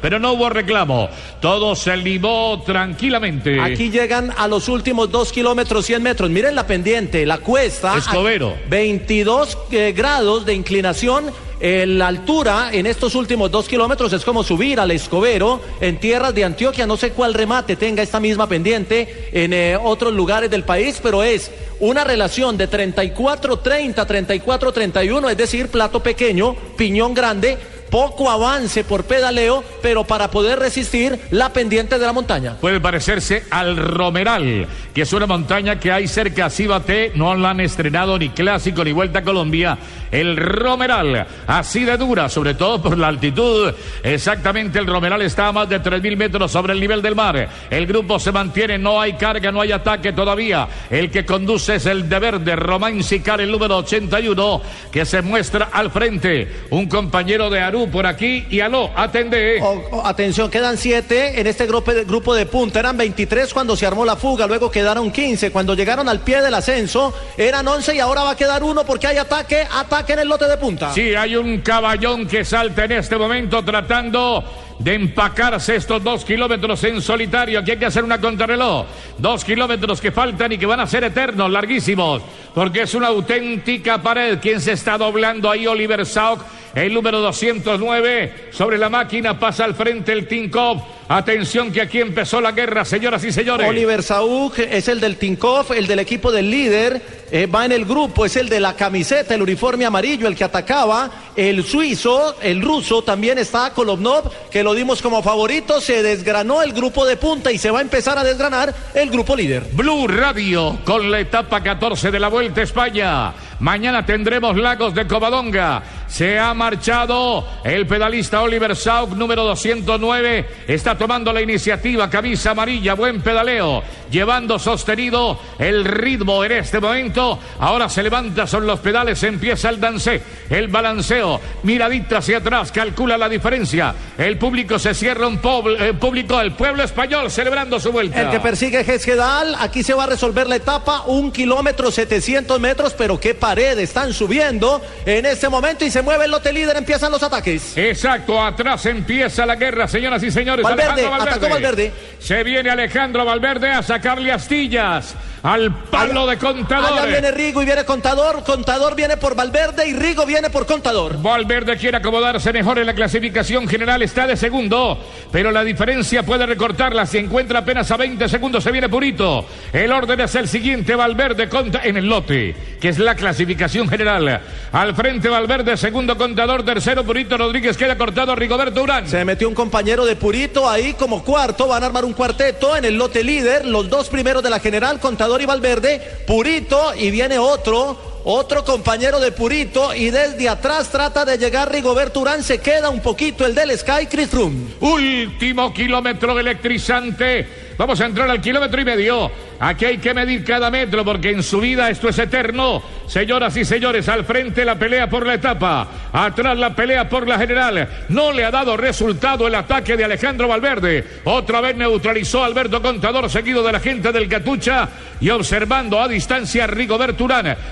Pero 0.00 0.18
no 0.18 0.32
hubo 0.32 0.48
reclamo. 0.48 1.08
Todo 1.40 1.74
se 1.74 1.96
limó 1.96 2.62
tranquilamente. 2.64 3.60
Aquí 3.60 3.90
llegan 3.90 4.32
a 4.36 4.48
los 4.48 4.68
últimos 4.68 5.10
dos 5.10 5.32
kilómetros, 5.32 5.86
100 5.86 6.02
metros. 6.02 6.30
Miren 6.30 6.54
la 6.54 6.66
pendiente, 6.66 7.24
la 7.24 7.38
cuesta. 7.38 7.96
Escobero. 7.96 8.54
22 8.68 9.58
eh, 9.70 9.92
grados 9.96 10.44
de 10.44 10.54
inclinación. 10.54 11.26
Eh, 11.58 11.86
la 11.86 12.08
altura 12.08 12.68
en 12.72 12.84
estos 12.84 13.14
últimos 13.14 13.50
dos 13.50 13.66
kilómetros 13.66 14.12
es 14.12 14.22
como 14.26 14.44
subir 14.44 14.78
al 14.78 14.90
Escobero 14.90 15.62
en 15.80 15.98
tierras 15.98 16.34
de 16.34 16.44
Antioquia. 16.44 16.86
No 16.86 16.98
sé 16.98 17.12
cuál 17.12 17.32
remate 17.32 17.76
tenga 17.76 18.02
esta 18.02 18.20
misma 18.20 18.46
pendiente 18.46 19.30
en 19.32 19.54
eh, 19.54 19.78
otros 19.82 20.12
lugares 20.12 20.50
del 20.50 20.64
país, 20.64 21.00
pero 21.02 21.22
es 21.22 21.50
una 21.80 22.04
relación 22.04 22.58
de 22.58 22.68
34-30, 22.68 23.94
34-31, 23.94 25.30
es 25.30 25.36
decir, 25.36 25.68
plato 25.68 26.02
pequeño, 26.02 26.54
piñón 26.76 27.14
grande 27.14 27.56
poco 27.90 28.30
avance 28.30 28.84
por 28.84 29.04
pedaleo, 29.04 29.64
pero 29.82 30.04
para 30.04 30.30
poder 30.30 30.58
resistir 30.58 31.18
la 31.30 31.52
pendiente 31.52 31.98
de 31.98 32.06
la 32.06 32.12
montaña. 32.12 32.56
Puede 32.60 32.80
parecerse 32.80 33.44
al 33.50 33.76
Romeral, 33.76 34.66
que 34.94 35.02
es 35.02 35.12
una 35.12 35.26
montaña 35.26 35.78
que 35.78 35.92
hay 35.92 36.08
cerca 36.08 36.46
a 36.46 36.50
Cibate, 36.50 37.12
no 37.14 37.34
la 37.34 37.50
han 37.50 37.60
estrenado 37.60 38.18
ni 38.18 38.30
clásico 38.30 38.84
ni 38.84 38.92
vuelta 38.92 39.20
a 39.20 39.22
Colombia. 39.22 39.78
El 40.10 40.36
Romeral, 40.36 41.26
así 41.46 41.84
de 41.84 41.96
dura, 41.96 42.28
sobre 42.28 42.54
todo 42.54 42.80
por 42.80 42.96
la 42.96 43.08
altitud. 43.08 43.74
Exactamente, 44.02 44.78
el 44.78 44.86
Romeral 44.86 45.22
está 45.22 45.48
a 45.48 45.52
más 45.52 45.68
de 45.68 45.80
3.000 45.80 46.16
metros 46.16 46.52
sobre 46.52 46.72
el 46.72 46.80
nivel 46.80 47.02
del 47.02 47.14
mar. 47.14 47.48
El 47.70 47.86
grupo 47.86 48.18
se 48.18 48.32
mantiene, 48.32 48.78
no 48.78 49.00
hay 49.00 49.14
carga, 49.14 49.52
no 49.52 49.60
hay 49.60 49.72
ataque 49.72 50.12
todavía. 50.12 50.68
El 50.90 51.10
que 51.10 51.24
conduce 51.24 51.76
es 51.76 51.86
el 51.86 52.08
deber 52.08 52.40
de 52.40 52.56
Román 52.56 53.02
Sicar, 53.02 53.40
el 53.40 53.50
número 53.50 53.78
81, 53.78 54.62
que 54.90 55.04
se 55.04 55.22
muestra 55.22 55.68
al 55.72 55.90
frente. 55.90 56.66
Un 56.70 56.86
compañero 56.86 57.50
de 57.50 57.60
Aru 57.60 57.75
por 57.84 58.06
aquí 58.06 58.46
y 58.48 58.60
aló, 58.60 58.90
atende. 58.96 59.60
atención, 60.04 60.50
quedan 60.50 60.78
siete 60.78 61.38
en 61.38 61.46
este 61.46 61.66
grupo 61.66 61.92
de, 61.92 62.04
grupo 62.04 62.34
de 62.34 62.46
punta. 62.46 62.80
Eran 62.80 62.96
23 62.96 63.52
cuando 63.52 63.76
se 63.76 63.86
armó 63.86 64.04
la 64.04 64.16
fuga, 64.16 64.46
luego 64.46 64.70
quedaron 64.70 65.10
15. 65.10 65.50
Cuando 65.50 65.74
llegaron 65.74 66.08
al 66.08 66.20
pie 66.20 66.40
del 66.40 66.54
ascenso, 66.54 67.12
eran 67.36 67.68
11 67.68 67.94
y 67.94 68.00
ahora 68.00 68.22
va 68.22 68.30
a 68.30 68.36
quedar 68.36 68.62
uno 68.62 68.84
porque 68.84 69.06
hay 69.06 69.18
ataque, 69.18 69.66
ataque 69.70 70.14
en 70.14 70.20
el 70.20 70.28
lote 70.28 70.48
de 70.48 70.56
punta. 70.56 70.92
Sí, 70.92 71.14
hay 71.14 71.36
un 71.36 71.60
caballón 71.60 72.26
que 72.26 72.44
salta 72.44 72.84
en 72.84 72.92
este 72.92 73.16
momento 73.16 73.62
tratando 73.62 74.42
de 74.78 74.94
empacarse 74.94 75.76
estos 75.76 76.02
dos 76.02 76.24
kilómetros 76.24 76.82
en 76.84 77.00
solitario. 77.00 77.58
Aquí 77.58 77.72
hay 77.72 77.78
que 77.78 77.86
hacer 77.86 78.04
una 78.04 78.20
contrarreloj. 78.20 78.86
Dos 79.18 79.44
kilómetros 79.44 80.00
que 80.00 80.12
faltan 80.12 80.52
y 80.52 80.58
que 80.58 80.66
van 80.66 80.80
a 80.80 80.86
ser 80.86 81.04
eternos, 81.04 81.50
larguísimos, 81.50 82.22
porque 82.54 82.82
es 82.82 82.94
una 82.94 83.08
auténtica 83.08 84.02
pared. 84.02 84.38
¿Quién 84.40 84.60
se 84.60 84.72
está 84.72 84.98
doblando 84.98 85.50
ahí? 85.50 85.66
Oliver 85.66 86.04
Sauk, 86.04 86.42
el 86.74 86.92
número 86.92 87.20
209. 87.20 88.48
Sobre 88.52 88.78
la 88.78 88.88
máquina 88.88 89.38
pasa 89.38 89.64
al 89.64 89.74
frente 89.74 90.12
el 90.12 90.26
Tinkov. 90.26 90.82
Atención 91.08 91.70
que 91.70 91.80
aquí 91.80 92.00
empezó 92.00 92.40
la 92.40 92.50
guerra, 92.50 92.84
señoras 92.84 93.22
y 93.22 93.30
señores. 93.30 93.68
Oliver 93.68 94.02
Sauk 94.02 94.58
es 94.58 94.88
el 94.88 94.98
del 94.98 95.16
Tinkov, 95.16 95.72
el 95.72 95.86
del 95.86 96.00
equipo 96.00 96.32
del 96.32 96.50
líder. 96.50 97.00
Eh, 97.30 97.46
va 97.46 97.64
en 97.64 97.72
el 97.72 97.84
grupo, 97.84 98.26
es 98.26 98.36
el 98.36 98.48
de 98.48 98.58
la 98.58 98.74
camiseta, 98.74 99.34
el 99.34 99.42
uniforme 99.42 99.84
amarillo, 99.84 100.26
el 100.26 100.34
que 100.34 100.42
atacaba. 100.42 101.10
El 101.36 101.62
suizo, 101.64 102.36
el 102.42 102.60
ruso, 102.60 103.02
también 103.02 103.38
está 103.38 103.70
Kolobnov, 103.72 104.32
que 104.50 104.64
lo 104.64 104.74
dimos 104.74 105.00
como 105.00 105.22
favorito. 105.22 105.80
Se 105.80 106.02
desgranó 106.02 106.60
el 106.62 106.72
grupo 106.72 107.06
de 107.06 107.16
punta 107.16 107.52
y 107.52 107.58
se 107.58 107.70
va 107.70 107.78
a 107.78 107.82
empezar 107.82 108.18
a 108.18 108.24
desgranar 108.24 108.74
el 108.92 109.08
grupo 109.08 109.36
líder. 109.36 109.62
Blue 109.72 110.08
Radio 110.08 110.78
con 110.84 111.08
la 111.10 111.20
etapa 111.20 111.62
14 111.62 112.10
de 112.10 112.18
la 112.18 112.28
Vuelta 112.28 112.62
a 112.62 112.64
España. 112.64 113.32
Mañana 113.60 114.04
tendremos 114.04 114.56
Lagos 114.56 114.94
de 114.94 115.06
Covadonga. 115.06 115.82
Se 116.06 116.38
ha 116.38 116.52
marchado 116.54 117.46
el 117.64 117.86
pedalista 117.86 118.42
Oliver 118.42 118.76
Sauk, 118.76 119.12
número 119.14 119.44
209. 119.44 120.48
Está 120.68 120.96
tomando 120.96 121.32
la 121.32 121.40
iniciativa, 121.40 122.08
camisa 122.10 122.50
amarilla, 122.50 122.94
buen 122.94 123.20
pedaleo, 123.22 123.82
llevando 124.10 124.58
sostenido 124.58 125.38
el 125.58 125.84
ritmo 125.84 126.44
en 126.44 126.52
este 126.52 126.80
momento. 126.80 127.38
Ahora 127.58 127.88
se 127.88 128.02
levanta 128.02 128.46
sobre 128.46 128.66
los 128.66 128.80
pedales, 128.80 129.22
empieza 129.22 129.70
el 129.70 129.80
dance, 129.80 130.22
el 130.50 130.68
balanceo, 130.68 131.40
miradita 131.62 132.18
hacia 132.18 132.38
atrás, 132.38 132.70
calcula 132.70 133.16
la 133.16 133.28
diferencia. 133.28 133.94
El 134.18 134.38
público 134.38 134.78
se 134.78 134.94
cierra 134.94 135.26
un 135.26 135.40
eh, 135.78 135.94
público, 135.98 136.40
el 136.40 136.52
pueblo 136.52 136.82
español 136.82 137.30
celebrando 137.30 137.80
su 137.80 137.90
vuelta. 137.90 138.20
El 138.20 138.30
que 138.30 138.40
persigue 138.40 138.84
Gesquedal, 138.84 139.56
aquí 139.58 139.82
se 139.82 139.94
va 139.94 140.04
a 140.04 140.08
resolver 140.08 140.46
la 140.46 140.56
etapa, 140.56 141.02
un 141.06 141.32
kilómetro 141.32 141.90
700 141.90 142.60
metros, 142.60 142.94
pero 142.94 143.18
qué 143.18 143.34
pared 143.46 143.78
están 143.78 144.12
subiendo 144.12 144.82
en 145.04 145.24
este 145.24 145.48
momento 145.48 145.84
y 145.84 145.90
se 145.92 146.02
mueve 146.02 146.24
el 146.24 146.32
lote 146.32 146.52
líder, 146.52 146.76
empiezan 146.78 147.12
los 147.12 147.22
ataques. 147.22 147.78
Exacto, 147.78 148.42
atrás 148.42 148.84
empieza 148.86 149.46
la 149.46 149.54
guerra, 149.54 149.86
señoras 149.86 150.20
y 150.24 150.32
señores. 150.32 150.64
Valverde, 150.64 151.06
atacó 151.06 151.48
Valverde. 151.48 151.92
Se 152.18 152.42
viene 152.42 152.70
Alejandro 152.70 153.24
Valverde 153.24 153.70
a 153.70 153.84
sacarle 153.84 154.32
astillas 154.32 155.14
al 155.46 155.72
palo 155.72 156.26
de 156.26 156.38
Contador. 156.38 156.92
Allá 156.92 157.06
viene 157.06 157.30
Rigo 157.30 157.62
y 157.62 157.66
viene 157.66 157.84
Contador. 157.84 158.42
Contador 158.42 158.96
viene 158.96 159.16
por 159.16 159.36
Valverde 159.36 159.86
y 159.86 159.92
Rigo 159.92 160.26
viene 160.26 160.50
por 160.50 160.66
Contador. 160.66 161.22
Valverde 161.22 161.76
quiere 161.76 161.98
acomodarse 161.98 162.52
mejor 162.52 162.80
en 162.80 162.86
la 162.86 162.94
clasificación 162.94 163.68
general. 163.68 164.02
Está 164.02 164.26
de 164.26 164.36
segundo, 164.36 164.98
pero 165.30 165.52
la 165.52 165.62
diferencia 165.62 166.24
puede 166.24 166.46
recortarla. 166.46 167.06
Si 167.06 167.18
encuentra 167.18 167.60
apenas 167.60 167.88
a 167.92 167.96
20 167.96 168.28
segundos, 168.28 168.64
se 168.64 168.72
viene 168.72 168.88
Purito. 168.88 169.46
El 169.72 169.92
orden 169.92 170.20
es 170.20 170.34
el 170.34 170.48
siguiente: 170.48 170.96
Valverde 170.96 171.48
conta 171.48 171.80
en 171.84 171.96
el 171.96 172.06
lote, 172.06 172.56
que 172.80 172.88
es 172.88 172.98
la 172.98 173.14
clasificación 173.36 173.86
general. 173.86 174.40
Al 174.72 174.94
frente, 174.94 175.28
Valverde, 175.28 175.76
segundo 175.76 176.16
Contador, 176.16 176.64
tercero 176.64 177.04
Purito 177.04 177.36
Rodríguez. 177.36 177.76
Queda 177.76 177.98
cortado 177.98 178.34
Rigoberto 178.34 178.82
Urán. 178.82 179.06
Se 179.06 179.26
metió 179.26 179.46
un 179.46 179.54
compañero 179.54 180.06
de 180.06 180.16
Purito 180.16 180.66
ahí 180.66 180.94
como 180.94 181.22
cuarto. 181.22 181.68
Van 181.68 181.82
a 181.82 181.86
armar 181.86 182.06
un 182.06 182.14
cuarteto 182.14 182.74
en 182.74 182.86
el 182.86 182.96
lote 182.96 183.22
líder. 183.22 183.66
Los 183.66 183.90
dos 183.90 184.08
primeros 184.08 184.42
de 184.42 184.48
la 184.48 184.58
general, 184.58 185.00
Contador 185.00 185.42
y 185.42 185.44
Valverde, 185.44 186.00
Purito 186.26 186.94
y 186.94 187.10
viene 187.10 187.38
otro, 187.38 188.22
otro 188.24 188.64
compañero 188.64 189.20
de 189.20 189.32
Purito 189.32 189.94
y 189.94 190.08
desde 190.08 190.48
atrás 190.48 190.90
trata 190.90 191.26
de 191.26 191.36
llegar 191.36 191.70
Rigoberto 191.70 192.20
Urán, 192.20 192.42
se 192.42 192.58
queda 192.58 192.88
un 192.88 193.00
poquito 193.00 193.44
el 193.44 193.54
del 193.54 193.76
Sky 193.76 194.06
Chris 194.10 194.30
Froome. 194.30 194.68
Último 194.80 195.74
kilómetro 195.74 196.38
electrizante. 196.38 197.66
Vamos 197.76 198.00
a 198.00 198.06
entrar 198.06 198.30
al 198.30 198.40
kilómetro 198.40 198.80
y 198.80 198.84
medio. 198.86 199.30
Aquí 199.60 199.84
hay 199.84 199.98
que 199.98 200.14
medir 200.14 200.44
cada 200.44 200.70
metro 200.70 201.04
porque 201.04 201.30
en 201.30 201.42
su 201.42 201.60
vida 201.60 201.90
esto 201.90 202.08
es 202.08 202.18
eterno. 202.18 202.82
Señoras 203.06 203.56
y 203.56 203.64
señores, 203.64 204.08
al 204.08 204.24
frente 204.24 204.64
la 204.64 204.74
pelea 204.74 205.08
por 205.08 205.24
la 205.24 205.34
etapa, 205.34 205.88
atrás 206.12 206.58
la 206.58 206.74
pelea 206.74 207.08
por 207.08 207.28
la 207.28 207.38
general. 207.38 207.88
No 208.08 208.32
le 208.32 208.44
ha 208.44 208.50
dado 208.50 208.76
resultado 208.76 209.46
el 209.46 209.54
ataque 209.54 209.96
de 209.96 210.04
Alejandro 210.04 210.48
Valverde. 210.48 211.04
Otra 211.24 211.60
vez 211.60 211.76
neutralizó 211.76 212.42
Alberto 212.42 212.82
Contador, 212.82 213.30
seguido 213.30 213.62
de 213.62 213.72
la 213.72 213.80
gente 213.80 214.10
del 214.10 214.28
Catucha 214.28 214.88
y 215.20 215.30
observando 215.30 216.00
a 216.00 216.08
distancia 216.08 216.64
a 216.64 216.66
Rigobert 216.66 217.16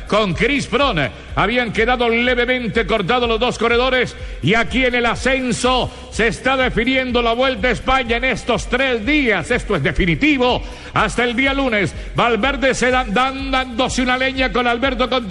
con 0.07 0.35
Chris 0.35 0.67
Pron. 0.67 1.01
Habían 1.35 1.73
quedado 1.73 2.09
levemente 2.09 2.87
cortados 2.87 3.29
los 3.29 3.41
dos 3.41 3.59
corredores 3.59 4.17
y 4.43 4.55
aquí 4.55 4.85
en 4.85 4.95
el 4.95 5.07
ascenso 5.07 5.91
se 6.13 6.29
está 6.29 6.57
definiendo 6.57 7.21
la 7.21 7.33
vuelta 7.33 7.69
a 7.69 7.73
España 7.73 8.19
en 8.19 8.25
estos 8.25 8.69
tres 8.69 9.05
días. 9.05 9.51
Esto 9.51 9.75
es 9.75 9.83
definitivo. 9.83 10.63
Hasta 10.95 11.25
el 11.25 11.35
día 11.35 11.53
lunes, 11.53 11.93
Valverde 12.15 12.73
se 12.73 12.91
dan, 12.91 13.13
dándose 13.13 14.03
una 14.03 14.17
leña 14.17 14.53
con 14.53 14.67
Alberto 14.67 15.11
Contador. 15.11 15.24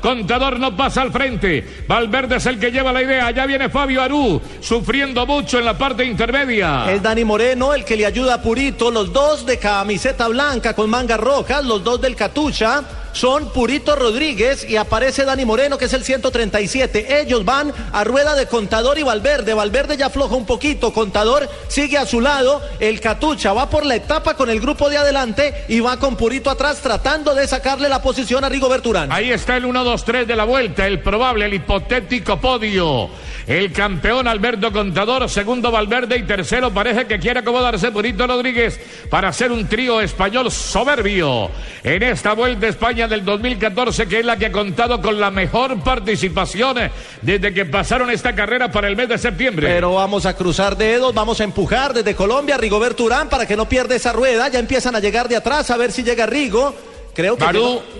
Contador 0.00 0.58
no 0.58 0.76
pasa 0.76 1.02
al 1.02 1.12
frente. 1.12 1.84
Valverde 1.86 2.36
es 2.36 2.46
el 2.46 2.58
que 2.58 2.70
lleva 2.70 2.92
la 2.92 3.02
idea. 3.02 3.30
Ya 3.30 3.46
viene 3.46 3.68
Fabio 3.68 4.02
Aru, 4.02 4.40
sufriendo 4.60 5.26
mucho 5.26 5.58
en 5.58 5.64
la 5.64 5.76
parte 5.76 6.04
intermedia. 6.04 6.90
Es 6.90 7.02
Dani 7.02 7.24
Moreno 7.24 7.74
el 7.74 7.84
que 7.84 7.96
le 7.96 8.06
ayuda 8.06 8.34
a 8.34 8.42
Purito. 8.42 8.90
Los 8.90 9.12
dos 9.12 9.46
de 9.46 9.58
camiseta 9.58 10.28
blanca 10.28 10.74
con 10.74 10.90
mangas 10.90 11.20
rojas, 11.20 11.64
los 11.64 11.82
dos 11.82 12.00
del 12.00 12.16
Catucha 12.16 12.82
son 13.12 13.52
Purito 13.52 13.96
Rodríguez 13.96 14.68
y 14.68 14.76
aparece 14.76 15.24
Dani 15.24 15.44
Moreno, 15.44 15.78
que 15.78 15.86
es 15.86 15.92
el 15.92 16.04
137. 16.04 17.20
Ellos 17.20 17.44
van 17.44 17.72
a 17.92 18.04
rueda 18.04 18.34
de 18.34 18.46
Contador 18.46 18.98
y 18.98 19.02
Valverde. 19.02 19.54
Valverde 19.54 19.96
ya 19.96 20.06
afloja 20.06 20.36
un 20.36 20.46
poquito. 20.46 20.92
Contador 20.92 21.48
sigue 21.68 21.98
a 21.98 22.06
su 22.06 22.20
lado. 22.20 22.62
El 22.80 23.00
Catucha 23.00 23.52
va 23.52 23.70
por 23.70 23.84
la 23.84 23.96
etapa 23.96 24.34
con 24.34 24.50
el 24.50 24.60
grupo 24.60 24.90
de 24.90 24.98
adelante 24.98 25.64
y 25.68 25.80
va 25.80 25.98
con 25.98 26.16
Purito 26.16 26.50
atrás 26.50 26.80
tratando 26.80 27.34
de 27.34 27.46
sacarle 27.46 27.88
la 27.88 28.02
posición 28.02 28.44
a 28.44 28.48
Rigo 28.48 28.68
Berturán. 28.68 29.10
Ahí 29.10 29.30
está 29.30 29.56
el 29.56 29.64
1-2-3 29.64 30.26
de 30.26 30.36
la 30.36 30.44
vuelta, 30.44 30.86
el 30.86 31.00
probable, 31.00 31.46
el 31.46 31.54
hipotético 31.54 32.40
podio. 32.40 33.10
El 33.46 33.72
campeón 33.72 34.28
Alberto 34.28 34.70
Contador, 34.70 35.28
segundo 35.30 35.70
Valverde 35.70 36.18
y 36.18 36.24
tercero 36.24 36.70
parece 36.70 37.06
que 37.06 37.18
quiere 37.18 37.40
acomodarse 37.40 37.90
Purito 37.90 38.26
Rodríguez 38.26 38.78
para 39.08 39.28
hacer 39.28 39.50
un 39.50 39.66
trío 39.66 40.02
español 40.02 40.50
soberbio 40.50 41.50
en 41.82 42.02
esta 42.02 42.34
vuelta 42.34 42.58
a 42.66 42.70
Del 43.06 43.24
2014 43.24 44.08
que 44.08 44.18
es 44.18 44.24
la 44.24 44.36
que 44.36 44.46
ha 44.46 44.52
contado 44.52 45.00
con 45.00 45.20
la 45.20 45.30
mejor 45.30 45.80
participación 45.84 46.78
desde 47.22 47.54
que 47.54 47.64
pasaron 47.64 48.10
esta 48.10 48.34
carrera 48.34 48.72
para 48.72 48.88
el 48.88 48.96
mes 48.96 49.08
de 49.08 49.18
septiembre. 49.18 49.68
Pero 49.68 49.94
vamos 49.94 50.26
a 50.26 50.34
cruzar 50.34 50.76
dedos, 50.76 51.14
vamos 51.14 51.40
a 51.40 51.44
empujar 51.44 51.94
desde 51.94 52.16
Colombia 52.16 52.56
a 52.56 52.58
Rigoberto 52.58 53.04
Urán 53.04 53.28
para 53.28 53.46
que 53.46 53.56
no 53.56 53.68
pierda 53.68 53.94
esa 53.94 54.12
rueda. 54.12 54.48
Ya 54.48 54.58
empiezan 54.58 54.96
a 54.96 55.00
llegar 55.00 55.28
de 55.28 55.36
atrás 55.36 55.70
a 55.70 55.76
ver 55.76 55.92
si 55.92 56.02
llega 56.02 56.26
Rigo. 56.26 56.74
Creo 57.18 57.36
que 57.36 57.44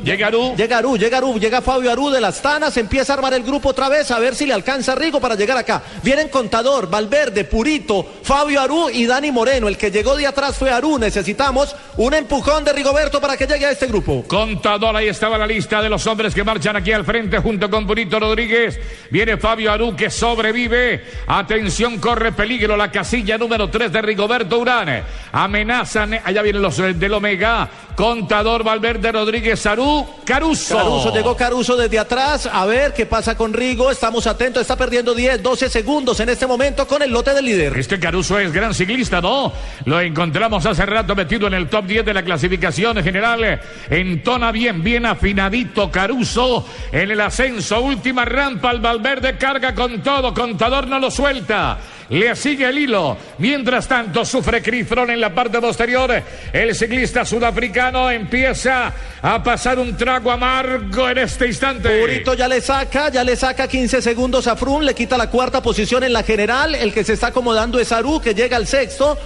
llega 0.04 0.28
Arú. 0.28 0.54
Llega 0.56 0.78
Arú, 0.78 0.96
llega 0.96 1.18
Arú, 1.18 1.40
llega 1.40 1.60
Fabio 1.60 1.90
Arú 1.90 2.08
de 2.08 2.20
las 2.20 2.40
Tanas, 2.40 2.76
empieza 2.76 3.12
a 3.12 3.16
armar 3.16 3.34
el 3.34 3.42
grupo 3.42 3.70
otra 3.70 3.88
vez 3.88 4.12
a 4.12 4.20
ver 4.20 4.36
si 4.36 4.46
le 4.46 4.54
alcanza 4.54 4.94
Rigo 4.94 5.20
para 5.20 5.34
llegar 5.34 5.56
acá. 5.56 5.82
Vienen 6.04 6.28
Contador, 6.28 6.88
Valverde, 6.88 7.42
Purito, 7.42 8.06
Fabio 8.22 8.60
Arú 8.60 8.88
y 8.88 9.06
Dani 9.06 9.32
Moreno. 9.32 9.66
El 9.66 9.76
que 9.76 9.90
llegó 9.90 10.16
de 10.16 10.24
atrás 10.24 10.56
fue 10.56 10.70
Arú. 10.70 11.00
Necesitamos 11.00 11.74
un 11.96 12.14
empujón 12.14 12.62
de 12.62 12.72
Rigoberto 12.72 13.20
para 13.20 13.36
que 13.36 13.48
llegue 13.48 13.66
a 13.66 13.72
este 13.72 13.88
grupo. 13.88 14.22
Contador, 14.28 14.94
ahí 14.94 15.08
estaba 15.08 15.36
la 15.36 15.48
lista 15.48 15.82
de 15.82 15.88
los 15.88 16.06
hombres 16.06 16.32
que 16.32 16.44
marchan 16.44 16.76
aquí 16.76 16.92
al 16.92 17.04
frente 17.04 17.38
junto 17.38 17.68
con 17.68 17.88
Purito 17.88 18.20
Rodríguez. 18.20 18.78
Viene 19.10 19.36
Fabio 19.36 19.72
Arú 19.72 19.96
que 19.96 20.10
sobrevive. 20.10 21.04
Atención, 21.26 21.98
corre 21.98 22.30
peligro 22.30 22.76
la 22.76 22.92
casilla 22.92 23.36
número 23.36 23.68
3 23.68 23.90
de 23.90 24.00
Rigoberto 24.00 24.60
Urán. 24.60 25.02
Amenazan, 25.32 26.20
allá 26.24 26.40
vienen 26.40 26.62
los 26.62 26.78
eh, 26.78 26.94
del 26.94 27.14
Omega. 27.14 27.68
Contador, 27.96 28.62
Valverde 28.62 29.07
Rodríguez, 29.12 29.64
Arú, 29.66 30.06
Caruso. 30.24 30.76
Caruso, 30.76 31.14
llegó 31.14 31.36
Caruso 31.36 31.76
desde 31.76 31.98
atrás. 31.98 32.48
A 32.50 32.66
ver 32.66 32.92
qué 32.92 33.06
pasa 33.06 33.36
con 33.36 33.52
Rigo. 33.52 33.90
Estamos 33.90 34.26
atentos. 34.26 34.60
Está 34.62 34.76
perdiendo 34.76 35.14
10, 35.14 35.42
12 35.42 35.68
segundos 35.68 36.20
en 36.20 36.28
este 36.28 36.46
momento 36.46 36.86
con 36.86 37.02
el 37.02 37.10
lote 37.10 37.34
del 37.34 37.44
líder. 37.44 37.76
Este 37.78 37.98
Caruso 37.98 38.38
es 38.38 38.52
gran 38.52 38.74
ciclista, 38.74 39.20
¿no? 39.20 39.52
Lo 39.84 40.00
encontramos 40.00 40.64
hace 40.66 40.84
rato 40.86 41.14
metido 41.14 41.46
en 41.46 41.54
el 41.54 41.68
top 41.68 41.86
10 41.86 42.04
de 42.04 42.14
la 42.14 42.22
clasificación 42.22 43.02
general. 43.02 43.60
Entona 43.90 44.52
bien, 44.52 44.82
bien 44.82 45.06
afinadito 45.06 45.90
Caruso 45.90 46.66
en 46.92 47.10
el 47.10 47.20
ascenso. 47.20 47.80
Última 47.80 48.24
rampa 48.24 48.70
al 48.70 48.80
Valverde, 48.80 49.36
carga 49.36 49.74
con 49.74 50.00
todo. 50.02 50.34
Contador 50.34 50.86
no 50.86 50.98
lo 50.98 51.10
suelta. 51.10 51.78
Le 52.10 52.34
sigue 52.36 52.66
el 52.68 52.78
hilo. 52.78 53.16
Mientras 53.38 53.86
tanto, 53.86 54.24
sufre 54.24 54.62
Crifron 54.62 55.10
en 55.10 55.20
la 55.20 55.34
parte 55.34 55.60
posterior. 55.60 56.22
El 56.52 56.74
ciclista 56.74 57.24
sudafricano 57.24 58.10
empieza 58.10 58.92
a 59.20 59.42
pasar 59.42 59.78
un 59.78 59.96
trago 59.96 60.30
amargo 60.30 61.08
en 61.08 61.18
este 61.18 61.46
instante. 61.46 62.00
Purito 62.00 62.34
ya 62.34 62.48
le 62.48 62.60
saca, 62.60 63.10
ya 63.10 63.22
le 63.24 63.36
saca 63.36 63.68
15 63.68 64.00
segundos 64.00 64.46
a 64.46 64.56
Frum, 64.56 64.82
le 64.82 64.94
quita 64.94 65.18
la 65.18 65.28
cuarta 65.28 65.62
posición 65.62 66.02
en 66.02 66.12
la 66.12 66.22
general. 66.22 66.74
El 66.74 66.92
que 66.92 67.04
se 67.04 67.12
está 67.12 67.28
acomodando 67.28 67.78
es 67.78 67.92
Aru, 67.92 68.20
que 68.20 68.34
llega 68.34 68.56
al 68.56 68.66
sexto. 68.66 69.18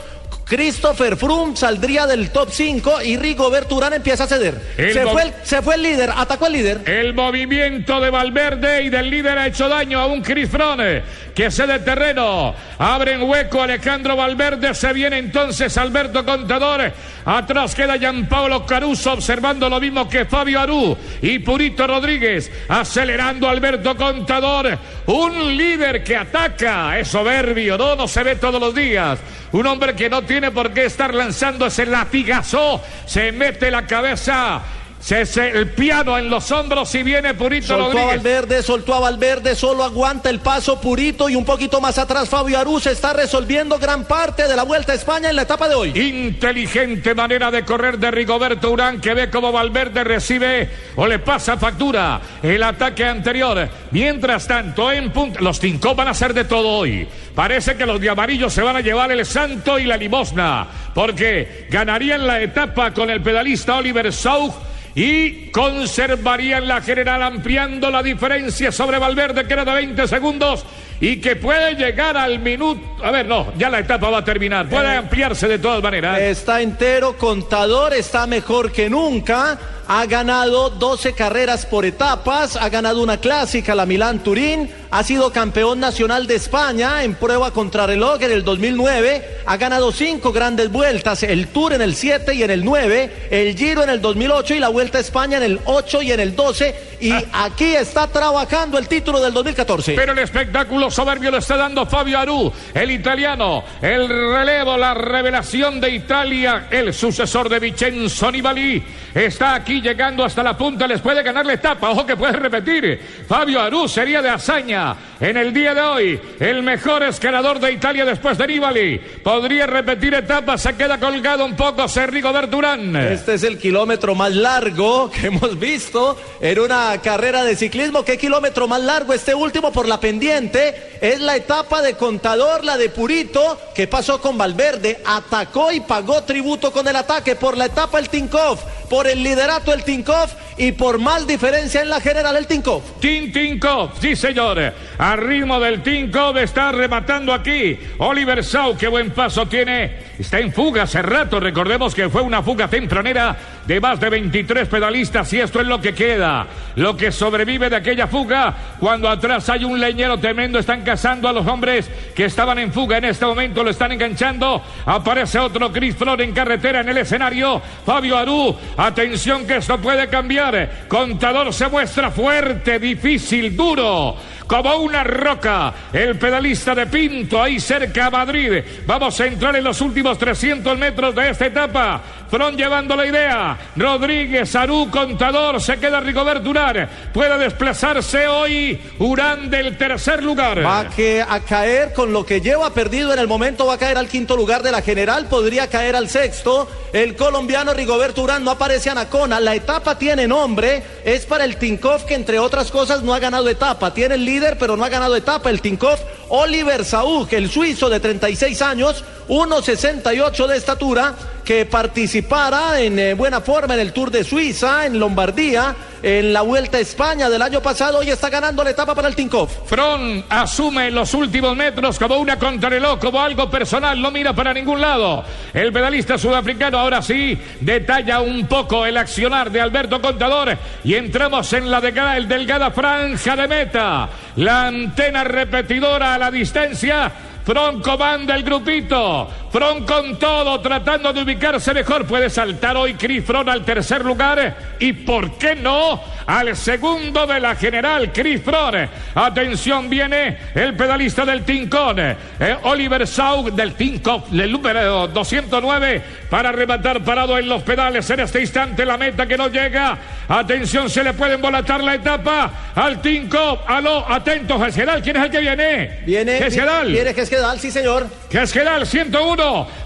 Christopher 0.53 1.17
Froome 1.17 1.57
saldría 1.57 2.07
del 2.07 2.29
top 2.29 2.51
5 2.51 3.01
y 3.05 3.17
Rigoberto 3.17 3.75
Urán 3.75 3.95
empieza 3.95 4.25
a 4.25 4.27
ceder. 4.27 4.61
El 4.77 4.93
Se 4.93 5.07
fue, 5.07 5.23
el, 5.23 5.33
se 5.45 5.63
fue 5.63 5.77
el 5.77 5.83
líder, 5.83 6.11
atacó 6.15 6.45
al 6.45 6.53
líder. 6.53 6.83
El 6.85 7.15
movimiento 7.15 7.99
de 8.03 8.11
Valverde 8.11 8.83
y 8.83 8.91
del 8.91 9.09
líder 9.09 9.39
ha 9.39 9.47
hecho 9.47 9.67
daño 9.67 9.99
a 9.99 10.05
un 10.05 10.21
Chris 10.21 10.51
Froome 10.51 11.05
que 11.35 11.51
cede 11.51 11.79
terreno. 11.79 12.55
Abren 12.77 13.23
hueco 13.23 13.63
Alejandro 13.63 14.15
Valverde. 14.15 14.75
Se 14.75 14.93
viene 14.93 15.17
entonces 15.17 15.75
Alberto 15.79 16.23
Contador. 16.23 16.93
Atrás 17.25 17.75
queda 17.75 17.97
Gianpaolo 17.97 18.67
Caruso 18.67 19.13
observando 19.13 19.69
lo 19.69 19.81
mismo 19.81 20.09
que 20.09 20.25
Fabio 20.25 20.61
Aru 20.61 20.97
y 21.21 21.39
Purito 21.39 21.87
Rodríguez. 21.87 22.51
Acelerando 22.69 23.49
Alberto 23.49 23.97
Contador. 23.97 24.79
Un 25.07 25.57
líder 25.57 26.03
que 26.03 26.17
ataca. 26.17 26.99
Es 26.99 27.09
soberbio, 27.09 27.79
¿no? 27.79 27.95
No 27.95 28.09
se 28.09 28.23
ve 28.23 28.37
todos 28.37 28.61
los 28.61 28.75
días. 28.75 29.19
Un 29.53 29.67
hombre 29.67 29.95
que 29.95 30.11
no 30.11 30.23
tiene 30.23 30.51
por 30.51 30.73
qué 30.73 30.87
estar 30.87 31.15
lanzando 31.15 31.67
ese 31.67 31.87
latigazo. 31.87 32.81
Se 33.07 33.31
mete 33.33 33.71
la 33.71 33.87
cabeza. 33.87 34.63
Se, 35.03 35.27
se- 35.27 35.49
el 35.51 35.71
piano 35.71 36.17
en 36.17 36.31
los 36.31 36.49
hombros 36.53 36.95
y 36.95 37.03
viene 37.03 37.35
Purito 37.35 37.67
Soltó 37.67 37.83
a 37.83 37.87
Rodríguez. 37.89 38.17
Valverde, 38.23 38.63
soltó 38.63 38.95
a 38.95 39.01
Valverde, 39.01 39.57
solo 39.57 39.83
aguanta 39.83 40.31
el 40.31 40.39
paso 40.39 40.81
Purito 40.81 41.29
y 41.29 41.35
un 41.35 41.45
poquito 41.45 41.81
más 41.81 41.99
atrás 41.99 42.29
Fabio 42.29 42.57
Aru 42.57 42.79
se 42.79 42.93
está 42.93 43.13
resolviendo 43.13 43.79
gran 43.81 44.05
parte 44.05 44.47
de 44.47 44.55
la 44.55 44.63
Vuelta 44.63 44.93
a 44.93 44.95
España 44.95 45.29
en 45.29 45.35
la 45.35 45.43
etapa 45.43 45.69
de 45.69 45.75
hoy. 45.75 45.89
Inteligente 45.99 47.17
manera 47.17 47.51
de 47.51 47.65
correr 47.65 47.99
de 47.99 48.13
Rigoberto 48.13 48.71
Urán 48.71 49.01
que 49.01 49.13
ve 49.13 49.29
como 49.29 49.51
Valverde 49.51 50.05
recibe 50.05 50.71
o 50.95 51.07
le 51.09 51.19
pasa 51.19 51.57
factura 51.57 52.21
el 52.41 52.63
ataque 52.63 53.05
anterior. 53.05 53.69
Mientras 53.91 54.47
tanto, 54.47 54.93
en 54.93 55.11
punta, 55.11 55.41
los 55.41 55.59
cinco 55.59 55.97
van 55.97 56.07
a 56.07 56.13
hacer 56.13 56.33
de 56.33 56.45
todo 56.45 56.69
hoy. 56.69 57.09
Parece 57.35 57.77
que 57.77 57.87
los 57.87 58.01
de 58.01 58.09
amarillo 58.09 58.49
se 58.49 58.63
van 58.63 58.77
a 58.77 58.81
llevar 58.81 59.11
el 59.11 59.27
santo 59.27 59.81
y 59.81 59.85
la 59.85 59.97
limosna 59.97 60.69
porque 60.95 61.67
ganarían 61.71 62.25
la 62.25 62.41
etapa 62.41 62.93
con 62.93 63.11
el 63.11 63.21
pedalista 63.21 63.77
Oliver 63.79 64.13
Saug 64.13 64.53
y 64.95 65.51
conservarían 65.51 66.69
la 66.69 66.81
general 66.81 67.23
ampliando 67.23 67.91
la 67.91 68.03
diferencia 68.03 68.71
sobre 68.71 68.99
Valverde 68.99 69.47
que 69.47 69.53
era 69.53 69.65
de 69.65 69.73
20 69.73 70.07
segundos 70.09 70.65
y 71.01 71.17
que 71.17 71.35
puede 71.35 71.75
llegar 71.75 72.17
al 72.17 72.39
minuto. 72.39 72.81
A 73.03 73.11
ver, 73.11 73.27
no, 73.27 73.53
ya 73.59 73.69
la 73.69 73.81
etapa 73.81 74.09
va 74.09 74.19
a 74.19 74.25
terminar. 74.25 74.69
Puede 74.69 74.97
ampliarse 74.97 75.49
de 75.49 75.59
todas 75.59 75.83
maneras. 75.83 76.21
Está 76.21 76.61
entero, 76.63 77.17
contador, 77.19 77.93
está 77.93 78.27
mejor 78.27 78.71
que 78.71 78.89
nunca. 78.89 79.59
Ha 79.87 80.07
ganado 80.07 80.71
12 80.71 81.13
carreras 81.15 81.67
por 81.67 81.85
etapas, 81.85 82.57
ha 82.57 82.69
ganado 82.69 83.03
una 83.03 83.19
clásica, 83.19 83.75
la 83.75 83.87
Milán 83.87 84.21
Turín, 84.21 84.71
ha 84.91 85.03
sido 85.03 85.33
campeón 85.33 85.81
nacional 85.81 86.27
de 86.27 86.37
España 86.37 87.03
en 87.03 87.15
prueba 87.15 87.51
contrarreloj 87.51 88.23
en 88.23 88.33
el 88.33 88.45
2009, 88.45 89.41
ha 89.47 89.57
ganado 89.57 89.91
cinco 89.93 90.33
grandes 90.33 90.71
vueltas, 90.71 91.23
el 91.23 91.49
Tour 91.49 91.73
en 91.73 91.83
el 91.83 91.95
7 91.95 92.35
y 92.35 92.43
en 92.43 92.51
el 92.51 92.65
9, 92.65 93.29
el 93.31 93.57
Giro 93.57 93.83
en 93.83 93.91
el 93.91 94.01
2008 94.01 94.55
y 94.55 94.59
la 94.59 94.69
Vuelta 94.69 94.99
a 94.99 95.01
España 95.01 95.39
en 95.39 95.43
el 95.43 95.61
8 95.65 96.03
y 96.03 96.13
en 96.13 96.21
el 96.21 96.37
12 96.37 96.93
y 97.03 97.13
aquí 97.33 97.75
está 97.75 98.07
trabajando 98.07 98.79
el 98.79 98.87
título 98.87 99.21
del 99.21 99.33
2014. 99.33 99.95
Pero 99.95 100.13
el 100.13 100.19
espectáculo 100.21 100.89
soberbio 100.89 101.33
lo 101.33 101.39
está 101.39 101.57
dando 101.57 101.85
Fabio 101.85 102.19
Aru, 102.19 102.53
el 102.73 102.91
italiano, 102.93 103.65
el 103.81 104.09
relevo, 104.09 104.77
la 104.77 104.95
revelación 104.95 105.81
de 105.81 105.91
Italia, 105.91 106.69
el 106.71 106.95
sucesor 106.95 107.49
de 107.49 107.59
Vincenzo 107.59 108.31
Nibali. 108.31 108.83
Está 109.13 109.57
aquí 109.57 109.82
llegando 109.83 110.25
hasta 110.25 110.43
la 110.43 110.57
punta, 110.57 110.87
les 110.87 111.01
puede 111.01 111.23
ganar 111.23 111.45
la 111.45 111.55
etapa, 111.55 111.91
ojo 111.91 112.07
que 112.07 112.17
puede 112.17 112.33
repetir. 112.33 113.25
Fabio 113.29 113.61
Aru 113.61 113.89
sería 113.89 114.23
de 114.23 114.31
hazaña 114.31 114.95
en 115.23 115.37
el 115.37 115.55
día 115.55 115.73
de 115.73 115.81
hoy. 115.81 116.21
El 116.41 116.63
mejor 116.63 117.05
escalador 117.05 117.61
de 117.61 117.73
Italia 117.73 118.05
después 118.05 118.37
de 118.37 118.47
Nibali. 118.49 118.99
Podría 119.23 119.67
repetir 119.67 120.13
etapa, 120.15 120.59
se 120.59 120.75
queda 120.75 120.99
colgado 120.99 121.45
un 121.45 121.55
poco 121.55 121.87
Serrigo 121.87 122.33
Berturán. 122.33 122.97
Este 122.97 123.35
es 123.35 123.45
el 123.45 123.57
kilómetro 123.57 124.17
más 124.17 124.35
largo 124.35 125.11
que 125.11 125.29
hemos 125.29 125.59
visto 125.59 126.21
en 126.41 126.59
una 126.59 127.01
carrera 127.01 127.45
de 127.45 127.55
ciclismo. 127.55 128.05
¿Qué 128.05 128.19
kilómetro 128.19 128.67
más 128.67 128.83
largo? 128.83 129.13
Este 129.13 129.33
último 129.35 129.73
por 129.73 129.87
la 129.87 130.01
pendiente 130.01 130.99
es 131.01 131.21
la 131.21 131.37
etapa 131.37 131.83
de 131.83 131.95
Contador, 131.95 132.65
la 132.65 132.77
de 132.77 132.89
Purito, 132.89 133.59
que 133.77 133.87
pasó 133.87 134.21
con 134.21 134.37
Valverde, 134.37 135.01
atacó 135.07 135.71
y 135.71 135.81
pagó 135.81 136.25
tributo 136.25 136.73
con 136.73 136.89
el 136.89 136.97
ataque 136.97 137.37
por 137.37 137.57
la 137.57 137.67
etapa 137.67 138.01
el 138.01 138.09
Tinkoff, 138.09 138.61
por 138.91 139.07
el 139.07 139.23
liderato 139.23 139.73
el 139.73 139.85
Tinkoff 139.85 140.33
y 140.57 140.73
por 140.73 140.99
mal 140.99 141.27
diferencia 141.27 141.81
en 141.81 141.89
la 141.89 142.01
general 142.01 142.37
el 142.37 142.47
Tinkoff. 142.47 142.83
Tin 143.01 143.33
Tinkoff, 143.33 144.01
sí 144.01 144.17
señor. 144.17 144.73
Al 145.13 145.19
ritmo 145.19 145.61
del 145.61 145.83
Tinkoff 145.83 146.39
está 146.39 146.73
rematando 146.73 147.35
aquí. 147.35 147.79
Oliver 147.99 148.43
Sau, 148.43 148.79
qué 148.79 148.89
buen 148.89 149.11
paso 149.11 149.45
tiene. 149.45 149.99
Está 150.19 150.39
en 150.39 150.51
fuga 150.51 150.85
hace 150.85 151.03
rato. 151.03 151.39
Recordemos 151.39 151.95
que 151.95 152.09
fue 152.09 152.23
una 152.23 152.43
fuga 152.43 152.67
tempranera 152.67 153.37
de 153.67 153.79
más 153.79 154.01
de 154.01 154.09
23 154.09 154.67
pedalistas 154.69 155.31
y 155.35 155.41
esto 155.41 155.61
es 155.61 155.67
lo 155.67 155.83
que 155.83 155.93
queda. 155.93 156.47
Lo 156.77 156.97
que 156.97 157.13
sobrevive 157.13 157.69
de 157.69 157.77
aquella 157.77 158.07
fuga 158.07 158.55
cuando 158.81 159.07
atrás 159.07 159.51
hay 159.51 159.65
un 159.65 159.79
leñero 159.79 160.17
tremendo. 160.17 160.59
Están 160.59 160.81
cazando 160.81 161.29
a 161.29 161.33
los 161.35 161.47
hombres 161.47 161.91
que 162.15 162.25
estaban 162.25 162.59
en 162.59 162.73
fuga. 162.73 162.97
En 162.97 163.05
este 163.05 163.27
momento 163.27 163.63
lo 163.63 163.69
están 163.69 163.93
enganchando. 163.93 164.63
Aparece 164.87 165.39
otro 165.39 165.71
Chris 165.71 165.95
Flor 165.95 166.23
en 166.23 166.33
carretera 166.33 166.81
en 166.81 166.89
el 166.89 166.97
escenario. 166.97 167.61
Fabio 167.85 168.17
Aru. 168.17 168.57
Atención 168.79 169.47
que 169.47 169.57
esto 169.57 169.77
puede 169.77 170.09
cambiar. 170.09 170.87
Contador 170.89 171.53
se 171.53 171.69
muestra 171.69 172.11
fuerte, 172.11 172.79
difícil, 172.79 173.55
duro 173.55 174.17
como 174.47 174.77
una 174.77 175.05
roca. 175.05 175.73
El 175.93 176.17
pedalista 176.17 176.75
de 176.75 176.87
Pinto 176.87 177.43
ahí 177.43 177.61
cerca 177.61 178.07
a 178.07 178.11
Madrid. 178.11 178.63
Vamos 178.87 179.21
a 179.21 179.27
entrar 179.27 179.57
en 179.57 179.65
los 179.65 179.81
últimos 179.81 180.19
300 180.19 180.79
metros 180.79 181.15
de 181.15 181.31
esta 181.31 181.47
etapa. 181.47 182.03
Llevando 182.33 182.97
la 182.97 183.05
idea. 183.05 183.59
Rodríguez, 183.77 184.57
Arú, 184.57 184.89
Contador. 184.91 185.61
Se 185.61 185.77
queda 185.77 186.01
Rigoberto 186.01 186.49
Urán. 186.49 186.89
Puede 187.13 187.37
desplazarse 187.37 188.27
hoy 188.27 188.81
Urán 189.01 189.51
del 189.51 189.77
tercer 189.77 190.23
lugar. 190.23 190.65
Va 190.65 190.89
que, 190.89 191.21
a 191.21 191.41
caer 191.41 191.93
con 191.93 192.11
lo 192.11 192.25
que 192.25 192.41
lleva 192.41 192.73
perdido 192.73 193.13
en 193.13 193.19
el 193.19 193.29
momento. 193.29 193.67
Va 193.67 193.75
a 193.75 193.79
caer 193.79 193.99
al 193.99 194.09
quinto 194.09 194.35
lugar 194.35 194.63
de 194.63 194.73
la 194.73 194.81
general. 194.81 195.27
Podría 195.27 195.69
caer 195.69 195.95
al 195.95 196.09
sexto. 196.09 196.67
El 196.95 197.17
colombiano 197.17 197.75
Rigoberto 197.75 198.23
Urán 198.23 198.45
no 198.45 198.53
aparece 198.53 198.89
a 198.89 198.95
Nacona. 198.95 199.39
La 199.39 199.55
etapa 199.55 199.99
tiene 199.99 200.27
nombre. 200.27 200.83
Es 201.05 201.27
para 201.27 201.45
el 201.45 201.57
Tinkoff 201.57 202.05
que 202.05 202.15
entre 202.15 202.39
otras 202.39 202.71
cosas 202.71 203.03
no 203.03 203.13
ha 203.13 203.19
ganado 203.19 203.47
etapa. 203.51 203.93
Tiene 203.93 204.15
el 204.15 204.25
líder 204.25 204.57
pero 204.59 204.75
no 204.75 204.85
ha 204.85 204.89
ganado 204.89 205.17
etapa. 205.17 205.51
El 205.51 205.61
Tinkoff 205.61 206.01
Oliver 206.35 206.83
Saúl, 206.87 207.29
el 207.31 207.51
suizo 207.51 207.91
de 207.91 208.01
36 208.01 208.63
años, 208.63 209.05
1,68 209.33 210.47
de 210.47 210.57
estatura, 210.59 211.15
que 211.43 211.65
participara 211.65 212.79
en 212.81 212.99
eh, 212.99 213.15
buena 213.15 213.41
forma 213.41 213.73
en 213.73 213.81
el 213.81 213.95
Tour 213.95 214.11
de 214.11 214.25
Suiza, 214.25 214.85
en 214.85 214.99
Lombardía, 214.99 215.75
en 216.03 216.35
la 216.35 216.43
Vuelta 216.43 216.77
a 216.77 216.81
España 216.81 217.31
del 217.31 217.41
año 217.41 217.63
pasado 217.63 218.03
y 218.03 218.11
está 218.11 218.29
ganando 218.29 218.63
la 218.63 218.71
etapa 218.71 218.95
para 218.95 219.09
el 219.09 219.15
Tinkoff. 219.15 219.67
Fron 219.67 220.23
asume 220.29 220.91
los 220.91 221.15
últimos 221.15 221.57
metros 221.57 221.99
como 221.99 222.19
una 222.19 222.39
contrarreloj, 222.39 222.99
como 222.99 223.23
algo 223.23 223.49
personal, 223.49 223.99
no 224.03 224.11
mira 224.11 224.35
para 224.35 224.53
ningún 224.53 224.83
lado. 224.83 225.25
El 225.55 225.73
pedalista 225.73 226.19
sudafricano 226.19 226.79
ahora 226.79 227.01
sí 227.01 227.39
detalla 227.59 228.21
un 228.21 228.47
poco 228.47 228.85
el 228.85 228.99
accionar 228.99 229.51
de 229.51 229.63
Alberto 229.63 230.03
Contador 230.03 230.59
y 230.85 230.95
entramos 230.95 231.51
en 231.55 231.71
la 231.71 231.81
delgada, 231.81 232.19
el 232.19 232.29
delgada 232.29 232.71
franja 232.71 233.35
de 233.35 233.49
meta. 233.49 234.11
La 234.37 234.67
antena 234.67 235.25
repetidora 235.25 236.15
a 236.15 236.19
la 236.19 236.31
distancia 236.31 237.11
Fron 237.45 237.81
comanda 237.81 238.37
el 238.37 238.45
grupito. 238.45 239.42
Fron 239.53 239.85
con 239.85 240.19
todo, 240.19 240.59
tratando 240.63 241.13
de 241.13 241.23
ubicarse 241.23 241.75
mejor. 241.75 242.07
Puede 242.07 242.31
saltar 242.31 242.75
hoy 242.75 242.95
Chris 242.95 243.23
Fron 243.23 243.51
al 243.51 243.63
tercer 243.67 244.03
lugar. 244.03 244.57
Y 244.79 244.95
por 244.95 245.37
qué 245.37 245.55
no 245.55 246.01
al 246.27 246.57
segundo 246.57 247.27
de 247.27 247.39
la 247.39 247.55
general, 247.55 248.13
Chris 248.13 248.41
Fron. 248.43 248.89
Atención, 249.15 249.91
viene 249.91 250.39
el 250.55 250.75
pedalista 250.75 251.27
del 251.27 251.43
Tincón. 251.45 251.99
Eh, 251.99 252.17
Oliver 252.63 253.07
Saug 253.07 253.53
del 253.53 253.75
Tinkoff, 253.75 254.33
el 254.33 254.51
número 254.51 255.09
209, 255.09 256.03
para 256.31 256.51
rematar 256.51 257.05
parado 257.05 257.37
en 257.37 257.47
los 257.47 257.63
pedales. 257.63 258.09
En 258.09 258.21
este 258.21 258.41
instante, 258.41 258.87
la 258.87 258.97
meta 258.97 259.27
que 259.27 259.37
no 259.37 259.49
llega. 259.49 259.99
Atención, 260.29 260.89
se 260.89 261.05
le 261.05 261.13
puede 261.13 261.35
embolatar 261.35 261.85
la 261.85 261.97
etapa 261.97 262.73
al 262.75 263.03
Tinkoff. 263.03 263.61
Aló, 263.67 264.11
atentos, 264.11 264.63
general. 264.73 265.03
¿Quién 265.03 265.17
es 265.17 265.25
el 265.25 265.31
que 265.31 265.41
viene? 265.41 266.01
Viene. 266.07 266.39
Gesedal. 266.39 266.91
Viene 266.91 267.13
Gesquedal, 267.13 267.61
sí, 267.61 267.71
señor. 267.71 268.07
Gesquedal 268.31 268.87
101. 268.87 269.42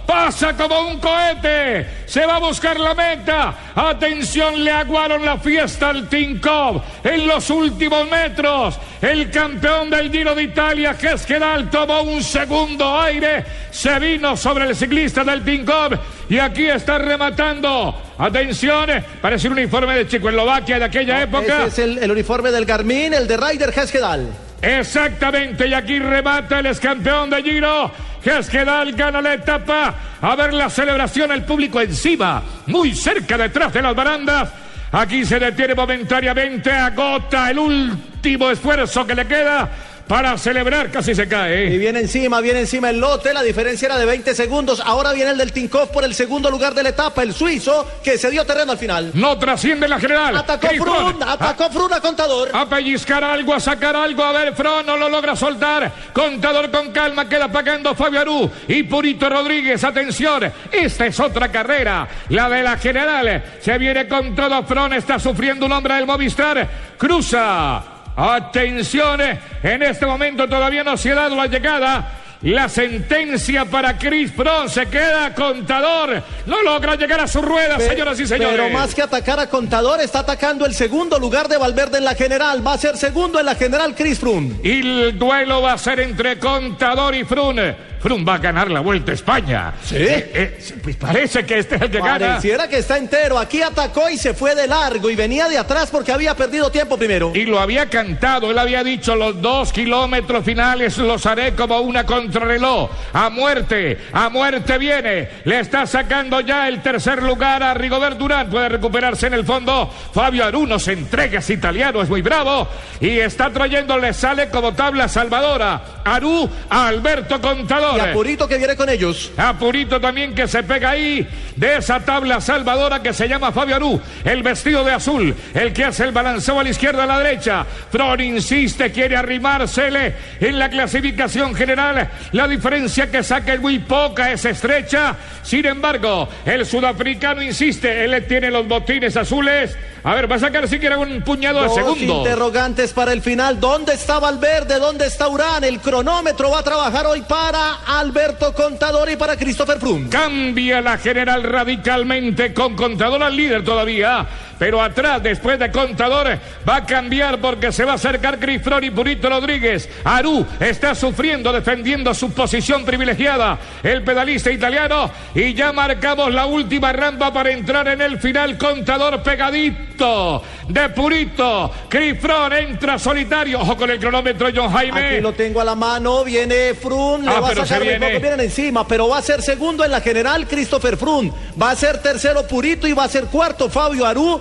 Pasa 0.07 0.57
como 0.57 0.89
un 0.89 1.01
cohete. 1.01 1.87
Se 2.07 2.25
va 2.25 2.37
a 2.37 2.39
buscar 2.39 2.79
la 2.79 2.95
meta. 2.95 3.55
Atención, 3.75 4.63
le 4.63 4.71
aguaron 4.71 5.25
la 5.25 5.37
fiesta 5.39 5.91
al 5.91 6.09
Tinkoff. 6.09 6.83
En 7.05 7.27
los 7.27 7.51
últimos 7.51 8.09
metros, 8.09 8.79
el 9.03 9.31
campeón 9.31 9.91
del 9.91 10.11
Giro 10.11 10.35
de 10.35 10.45
Italia, 10.45 10.95
Gesquedal, 10.95 11.71
tomó 11.71 12.03
un 12.03 12.23
segundo 12.23 13.01
aire. 13.01 13.45
Se 13.71 13.99
vino 13.99 14.37
sobre 14.37 14.67
el 14.67 14.77
ciclista 14.77 15.25
del 15.25 15.45
Tinkoff. 15.45 15.95
Y 16.29 16.39
aquí 16.39 16.67
está 16.67 16.99
rematando. 16.99 17.95
Atención, 18.19 18.89
parece 19.21 19.49
un 19.49 19.55
uniforme 19.55 19.95
de 19.97 20.09
Checoslovaquia 20.09 20.79
de 20.79 20.85
aquella 20.85 21.23
época. 21.23 21.67
Ese 21.67 21.67
es 21.67 21.79
el, 21.79 21.99
el 21.99 22.11
uniforme 22.11 22.51
del 22.51 22.65
Garmin, 22.65 23.13
el 23.13 23.27
de 23.27 23.37
Ryder 23.37 23.73
Gesquedal. 23.73 24.29
Exactamente, 24.63 25.69
y 25.69 25.75
aquí 25.75 25.99
remata 25.99 26.61
el 26.61 26.67
ex 26.67 26.81
campeón 26.81 27.29
de 27.31 27.43
Giro. 27.43 27.91
Gesquedal 28.27 28.93
gana 28.95 29.23
la 29.23 29.35
etapa. 29.35 29.95
A 30.21 30.35
ver 30.35 30.53
la 30.53 30.69
celebración, 30.69 31.31
el 31.31 31.45
público 31.45 31.81
encima, 31.81 32.43
muy 32.67 32.93
cerca 32.93 33.39
detrás 33.39 33.73
de 33.73 33.81
las 33.81 33.95
barandas. 33.95 34.51
Aquí 34.91 35.25
se 35.25 35.39
detiene 35.39 35.77
momentáneamente, 35.77 36.73
agota 36.73 37.53
el 37.53 37.61
último 37.61 38.51
esfuerzo 38.51 39.07
que 39.07 39.15
le 39.15 39.29
queda 39.29 39.71
para 40.07 40.39
celebrar, 40.39 40.91
casi 40.91 41.15
se 41.15 41.27
cae. 41.27 41.75
Y 41.75 41.79
viene 41.79 42.01
encima, 42.01 42.41
viene 42.41 42.61
encima 42.61 42.91
el 42.91 43.01
lote, 43.01 43.35
la 43.35 43.43
diferencia 43.43 43.87
era 43.87 43.99
de 43.99 44.05
20 44.05 44.35
segundos. 44.35 44.81
Ahora 44.85 45.13
viene 45.13 45.33
el 45.33 45.39
del 45.39 45.53
Tinkoff 45.53 45.91
por 45.91 46.05
el 46.05 46.15
segundo 46.15 46.51
lugar 46.51 46.75
de 46.75 46.83
la 46.85 46.91
etapa, 46.91 47.23
el 47.23 47.33
suizo, 47.33 47.87
que 48.03 48.17
se 48.17 48.31
dio 48.31 48.45
terreno 48.45 48.73
al 48.73 48.79
final. 48.79 49.11
No 49.15 49.37
trasciende 49.39 49.89
la 49.89 49.99
general. 49.99 50.37
Atacó 50.37 50.69
Frun, 50.69 51.23
atacó 51.23 51.71
Frun 51.71 51.93
a 51.93 52.01
contador. 52.01 52.51
A 52.53 52.69
pellizcar 52.69 53.25
algo, 53.25 53.53
a 53.55 53.61
sacar 53.61 53.97
algo, 53.97 54.23
a 54.23 54.33
ver, 54.33 54.55
Fron 54.55 54.87
no 54.87 54.97
lo 54.97 55.09
logra 55.09 55.35
soltar. 55.35 55.93
Contador 56.13 56.71
con 56.71 56.93
calma, 56.93 57.29
queda 57.29 57.49
pagando 57.49 57.95
Fabio 57.95 58.21
Arú 58.21 58.51
y 58.69 58.85
Purito 58.85 59.29
Rodríguez. 59.29 59.83
Atención, 59.83 60.53
esta 60.71 61.07
es 61.07 61.19
otra 61.19 61.51
carrera, 61.51 62.07
la 62.29 62.49
de 62.49 62.63
la 62.63 62.77
general. 62.77 63.43
Se 63.61 63.77
viene 63.79 64.07
con 64.07 64.37
todo, 64.37 64.63
Fron 64.63 64.93
está 64.93 65.19
sufriendo 65.19 65.67
un 65.67 65.73
hombre 65.73 65.95
del 65.95 66.07
Movistar. 66.07 66.69
Cruza. 66.97 67.96
Atención, 68.17 69.21
en 69.63 69.83
este 69.83 70.07
momento 70.07 70.49
todavía 70.49 70.83
no 70.83 70.97
se 70.97 71.13
ha 71.13 71.15
dado 71.15 71.37
la 71.37 71.47
llegada. 71.47 72.13
La 72.43 72.69
sentencia 72.69 73.65
para 73.65 73.97
Chris 73.99 74.31
Froome 74.31 74.69
se 74.69 74.87
queda 74.87 75.35
contador. 75.35 76.23
No 76.45 76.63
logra 76.63 76.95
llegar 76.95 77.19
a 77.21 77.27
su 77.27 77.41
rueda, 77.41 77.79
Pe- 77.79 77.89
señoras 77.89 78.21
y 78.21 78.27
señores. 78.27 78.57
Pero 78.59 78.71
más 78.71 78.95
que 78.95 79.03
atacar 79.03 79.41
a 79.41 79.49
Contador, 79.49 80.01
está 80.01 80.19
atacando 80.21 80.67
el 80.67 80.75
segundo 80.75 81.19
lugar 81.19 81.49
de 81.49 81.57
Valverde 81.57 81.97
en 81.99 82.05
la 82.05 82.15
general. 82.15 82.65
Va 82.65 82.75
a 82.75 82.79
ser 82.79 82.97
segundo 82.99 83.41
en 83.41 83.47
la 83.47 83.55
general 83.55 83.95
Chris 83.95 84.19
Froome. 84.19 84.55
Y 84.63 84.81
el 84.81 85.19
duelo 85.19 85.63
va 85.63 85.73
a 85.73 85.79
ser 85.79 85.99
entre 86.01 86.39
Contador 86.39 87.15
y 87.15 87.25
Frun. 87.25 87.59
Frun 88.07 88.25
va 88.25 88.35
a 88.35 88.39
ganar 88.39 88.71
la 88.71 88.79
Vuelta 88.79 89.11
a 89.11 89.15
España. 89.17 89.75
¿Sí? 89.83 89.97
Eh, 89.97 90.31
eh, 90.33 90.75
pues 90.81 90.95
parece 90.95 91.45
que 91.45 91.59
este 91.59 91.75
es 91.75 91.83
el 91.83 91.91
que 91.91 91.99
gana. 91.99 92.19
Pareciera 92.19 92.69
que 92.69 92.79
está 92.79 92.99
entero. 92.99 93.37
Aquí 93.37 93.63
atacó 93.63 94.09
y 94.09 94.17
se 94.17 94.33
fue 94.33 94.55
de 94.55 94.69
largo 94.69 95.11
y 95.11 95.17
venía 95.17 95.49
de 95.49 95.59
atrás 95.59 95.89
porque 95.91 96.13
había 96.13 96.37
perdido 96.37 96.71
tiempo 96.71 96.97
primero. 96.97 97.33
Y 97.35 97.47
lo 97.47 97.59
había 97.59 97.91
cantado, 97.91 98.53
él 98.53 98.59
había 98.59 98.85
dicho 98.85 99.17
los 99.17 99.43
dos 99.43 99.73
kilómetros 99.73 100.45
finales 100.45 100.97
los 100.99 101.27
haré 101.27 101.57
como 101.57 101.81
una 101.81 102.07
contrarreloj. 102.07 102.91
A 103.13 103.29
muerte, 103.29 103.99
a 104.13 104.29
muerte 104.29 104.79
viene. 104.79 105.29
Le 105.43 105.59
está 105.59 105.85
sacando 105.85 106.41
ya 106.43 106.69
el 106.69 106.83
tercer 106.83 107.21
lugar 107.25 107.65
a 107.65 107.75
Rigobert 107.75 108.19
Durán. 108.19 108.49
Puede 108.49 108.69
recuperarse 108.69 109.27
en 109.27 109.35
el 109.35 109.45
fondo. 109.45 109.93
Fabio 110.13 110.45
Aruno 110.45 110.79
se 110.79 110.93
entrega, 110.93 111.41
es 111.41 111.51
italiano, 111.51 112.03
es 112.03 112.09
muy 112.09 112.23
bravo. 112.23 112.69
Y 113.01 113.19
está 113.19 113.51
trayendo, 113.51 113.99
le 113.99 114.15
sale 114.15 114.49
como 114.49 114.75
tabla 114.75 115.09
salvadora. 115.09 116.03
Arú 116.05 116.49
a 116.71 116.87
Alberto 116.87 117.41
Contador. 117.41 117.96
Y 117.97 118.01
a 118.01 118.13
Purito 118.13 118.49
que 118.49 118.59
viene 118.59 118.77
con 118.77 118.89
ellos. 118.89 119.33
A 119.37 119.59
Purito 119.59 120.01
también 120.01 120.35
que 120.35 120.47
se 120.49 120.63
pega 120.63 120.91
ahí 120.91 121.27
de 121.57 121.77
esa 121.77 122.01
tabla 122.01 122.41
salvadora 122.41 123.03
que 123.03 123.13
se 123.13 123.29
llama 123.29 123.53
Fabio 123.53 123.77
Arú. 123.77 124.01
El 124.25 124.43
vestido 124.43 124.85
de 124.85 124.93
azul, 124.93 125.35
el 125.55 125.73
que 125.73 125.85
hace 125.85 126.05
el 126.05 126.13
balanceo 126.13 126.61
a 126.61 126.63
la 126.63 126.71
izquierda 126.71 127.05
a 127.05 127.07
la 127.07 127.19
derecha. 127.19 127.65
Fron 127.91 128.21
insiste, 128.21 128.93
quiere 128.93 129.17
arrimársele 129.17 130.15
en 130.41 130.59
la 130.59 130.69
clasificación 130.69 131.55
general. 131.55 132.09
La 132.33 132.47
diferencia 132.49 133.11
que 133.11 133.23
saca 133.23 133.55
es 133.55 133.61
muy 133.61 133.79
poca, 133.79 134.33
es 134.33 134.45
estrecha. 134.45 135.17
Sin 135.43 135.65
embargo, 135.67 136.29
el 136.45 136.67
sudafricano 136.67 137.43
insiste, 137.43 138.05
él 138.05 138.25
tiene 138.27 138.51
los 138.51 138.67
botines 138.67 139.17
azules. 139.17 139.77
A 140.05 140.15
ver, 140.15 140.31
va 140.31 140.37
a 140.37 140.39
sacar 140.39 140.69
siquiera 140.69 140.99
un 140.99 141.23
puñado 141.23 141.61
de 141.63 141.67
Dos 141.67 141.75
segundos. 141.75 142.19
interrogantes 142.19 142.93
para 142.93 143.13
el 143.13 143.23
final. 143.23 143.59
¿Dónde 143.59 143.95
está 143.95 144.21
Valverde? 144.21 144.79
¿Dónde 144.79 145.07
está 145.07 145.27
Urán? 145.29 145.65
El 145.65 145.81
cronómetro 145.81 146.51
va 146.51 146.61
a 146.61 146.63
trabajar 146.63 147.07
hoy 147.07 147.23
para 147.23 147.81
Alberto 147.87 148.53
Contador 148.53 149.11
y 149.11 149.17
para 149.17 149.37
Christopher 149.37 149.79
Froome. 149.79 150.09
Cambia 150.09 150.81
la 150.81 150.99
general 150.99 151.43
radicalmente 151.45 152.53
con 152.53 152.75
Contador 152.75 153.23
al 153.23 153.37
líder 153.37 153.65
todavía. 153.65 154.27
Pero 154.59 154.81
atrás, 154.83 155.23
después 155.23 155.59
de 155.59 155.71
Contador, 155.71 156.39
va 156.69 156.77
a 156.77 156.85
cambiar 156.87 157.39
porque 157.41 157.73
se 157.73 157.85
va 157.85 157.93
a 157.93 157.95
acercar 157.97 158.39
Crisfrón 158.39 158.85
y 158.85 158.91
Purito 158.91 159.29
Rodríguez. 159.29 159.89
Aru 160.05 160.47
está 160.61 160.95
sufriendo, 160.95 161.53
defendiendo 161.53 162.15
su 162.15 162.33
posición 162.33 162.85
privilegiada. 162.85 163.59
El 163.83 164.03
pedalista 164.03 164.51
italiano. 164.51 165.11
Y 165.35 165.53
ya 165.55 165.73
marcamos 165.73 166.33
la 166.33 166.47
última 166.47 166.93
rampa 166.93 167.33
para 167.33 167.51
entrar 167.51 167.87
en 167.89 168.01
el 168.01 168.19
final. 168.19 168.57
Contador 168.57 169.23
pegadito 169.23 170.43
de 170.69 170.89
Purito. 170.91 171.71
Crisfrón 171.89 172.53
entra 172.53 172.99
solitario. 172.99 173.61
Ojo 173.61 173.77
con 173.77 173.91
el 173.91 173.99
cronómetro, 173.99 174.49
John 174.55 174.71
Jaime. 174.73 175.01
Aquí 175.07 175.21
lo 175.21 175.33
tengo 175.33 175.61
a 175.61 175.65
la 175.65 175.75
mano, 175.75 176.25
viene 176.25 176.75
Frun, 176.75 177.25
le 177.25 177.31
Ah, 177.31 177.41
va 177.41 177.51
a 177.51 177.55
sacar 177.55 177.83
viene. 177.83 178.19
vienen 178.19 178.41
encima, 178.41 178.87
pero 178.87 179.09
va 179.09 179.19
a 179.19 179.23
ser 179.23 179.43
segundo 179.43 179.85
en 179.85 179.91
la 179.91 180.01
general 180.01 180.47
Christopher 180.47 180.97
Frun, 180.97 181.33
va 181.61 181.71
a 181.71 181.77
ser 181.77 182.01
tercero 182.03 182.47
Purito 182.47 182.87
y 182.87 182.93
va 182.93 183.05
a 183.05 183.09
ser 183.09 183.25
cuarto 183.25 183.69
Fabio 183.71 184.07
Aru, 184.07 184.41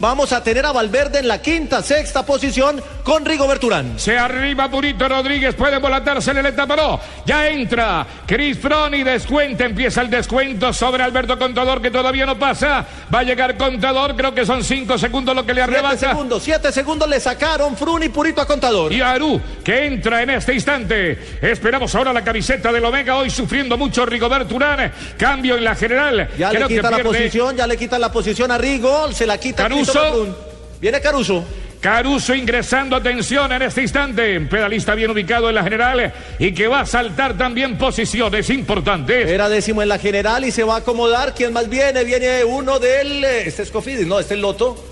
vamos 0.00 0.32
a 0.32 0.42
tener 0.42 0.66
a 0.66 0.72
Valverde 0.72 1.20
en 1.20 1.28
la 1.28 1.40
quinta, 1.40 1.82
sexta 1.82 2.24
posición 2.24 2.82
con 3.04 3.24
Rigo 3.24 3.46
Berturán. 3.46 3.98
Se 3.98 4.18
arriba 4.18 4.70
Purito 4.70 5.08
Rodríguez, 5.08 5.54
puede 5.54 5.78
volatarse 5.78 6.30
en 6.32 6.38
el 6.38 6.46
etapa, 6.46 6.74
no. 6.74 6.98
Ya 7.26 7.48
entra 7.48 8.06
Chris 8.26 8.58
Fron 8.58 8.94
y 8.94 9.02
descuenta, 9.02 9.64
empieza 9.64 10.00
el 10.00 10.10
descuento 10.10 10.72
sobre 10.72 11.02
Alberto 11.02 11.38
Contador 11.38 11.80
que 11.82 11.90
todavía 11.90 12.26
no 12.26 12.38
pasa. 12.38 12.84
Va 13.14 13.20
a 13.20 13.22
llegar 13.22 13.56
Contador, 13.56 14.16
creo 14.16 14.34
que 14.34 14.44
son 14.46 14.64
cinco 14.64 14.98
segundos 14.98 15.34
lo 15.36 15.44
que 15.44 15.54
le 15.54 15.62
Siete 15.62 15.76
arrebata. 15.78 16.10
segundos, 16.10 16.42
siete 16.42 16.72
segundos 16.72 17.08
le 17.08 17.20
sacaron 17.20 17.76
Frun 17.76 18.02
y 18.02 18.08
Purito 18.08 18.40
a 18.40 18.46
Contador. 18.46 18.92
Y 18.92 19.00
Aru, 19.00 19.40
que 19.62 19.86
entra 19.86 20.22
en 20.22 20.30
este 20.30 20.54
instante. 20.54 21.18
Esperamos 21.42 21.94
ahora 21.94 22.12
la 22.12 22.24
camiseta 22.24 22.72
del 22.72 22.84
Omega, 22.84 23.16
hoy 23.16 23.28
sufriendo 23.30 23.76
mucho 23.76 24.06
Rigoberto 24.06 24.54
Urán. 24.54 24.92
Cambio 25.18 25.56
en 25.56 25.64
la 25.64 25.74
general. 25.74 26.28
Ya 26.38 26.50
Creo 26.50 26.62
le 26.62 26.68
que 26.68 26.74
quita 26.76 26.90
la 26.90 27.02
posición, 27.02 27.56
ya 27.56 27.66
le 27.66 27.76
quita 27.76 27.98
la 27.98 28.10
posición 28.12 28.50
a 28.50 28.58
Rigo, 28.58 29.12
se 29.12 29.26
la 29.26 29.38
quita 29.38 29.64
Caruso. 29.64 29.89
Froome. 29.92 30.32
Viene 30.80 31.00
Caruso. 31.00 31.44
Caruso 31.80 32.34
ingresando, 32.34 32.94
atención 32.94 33.50
en 33.52 33.62
este 33.62 33.80
instante. 33.82 34.38
Pedalista 34.42 34.94
bien 34.94 35.10
ubicado 35.10 35.48
en 35.48 35.54
la 35.54 35.62
general 35.62 36.12
y 36.38 36.52
que 36.52 36.66
va 36.68 36.80
a 36.80 36.86
saltar 36.86 37.38
también 37.38 37.78
posiciones 37.78 38.50
importantes. 38.50 39.26
Era 39.28 39.48
décimo 39.48 39.80
en 39.80 39.88
la 39.88 39.98
general 39.98 40.44
y 40.44 40.50
se 40.50 40.62
va 40.62 40.74
a 40.74 40.78
acomodar. 40.78 41.34
¿Quién 41.34 41.54
más 41.54 41.70
viene? 41.70 42.04
Viene 42.04 42.44
uno 42.44 42.78
del. 42.78 43.24
eh, 43.24 43.44
Este 43.46 43.62
es 43.62 43.70
Cofidis, 43.70 44.06
no, 44.06 44.20
este 44.20 44.34
es 44.34 44.40
Loto. 44.40 44.84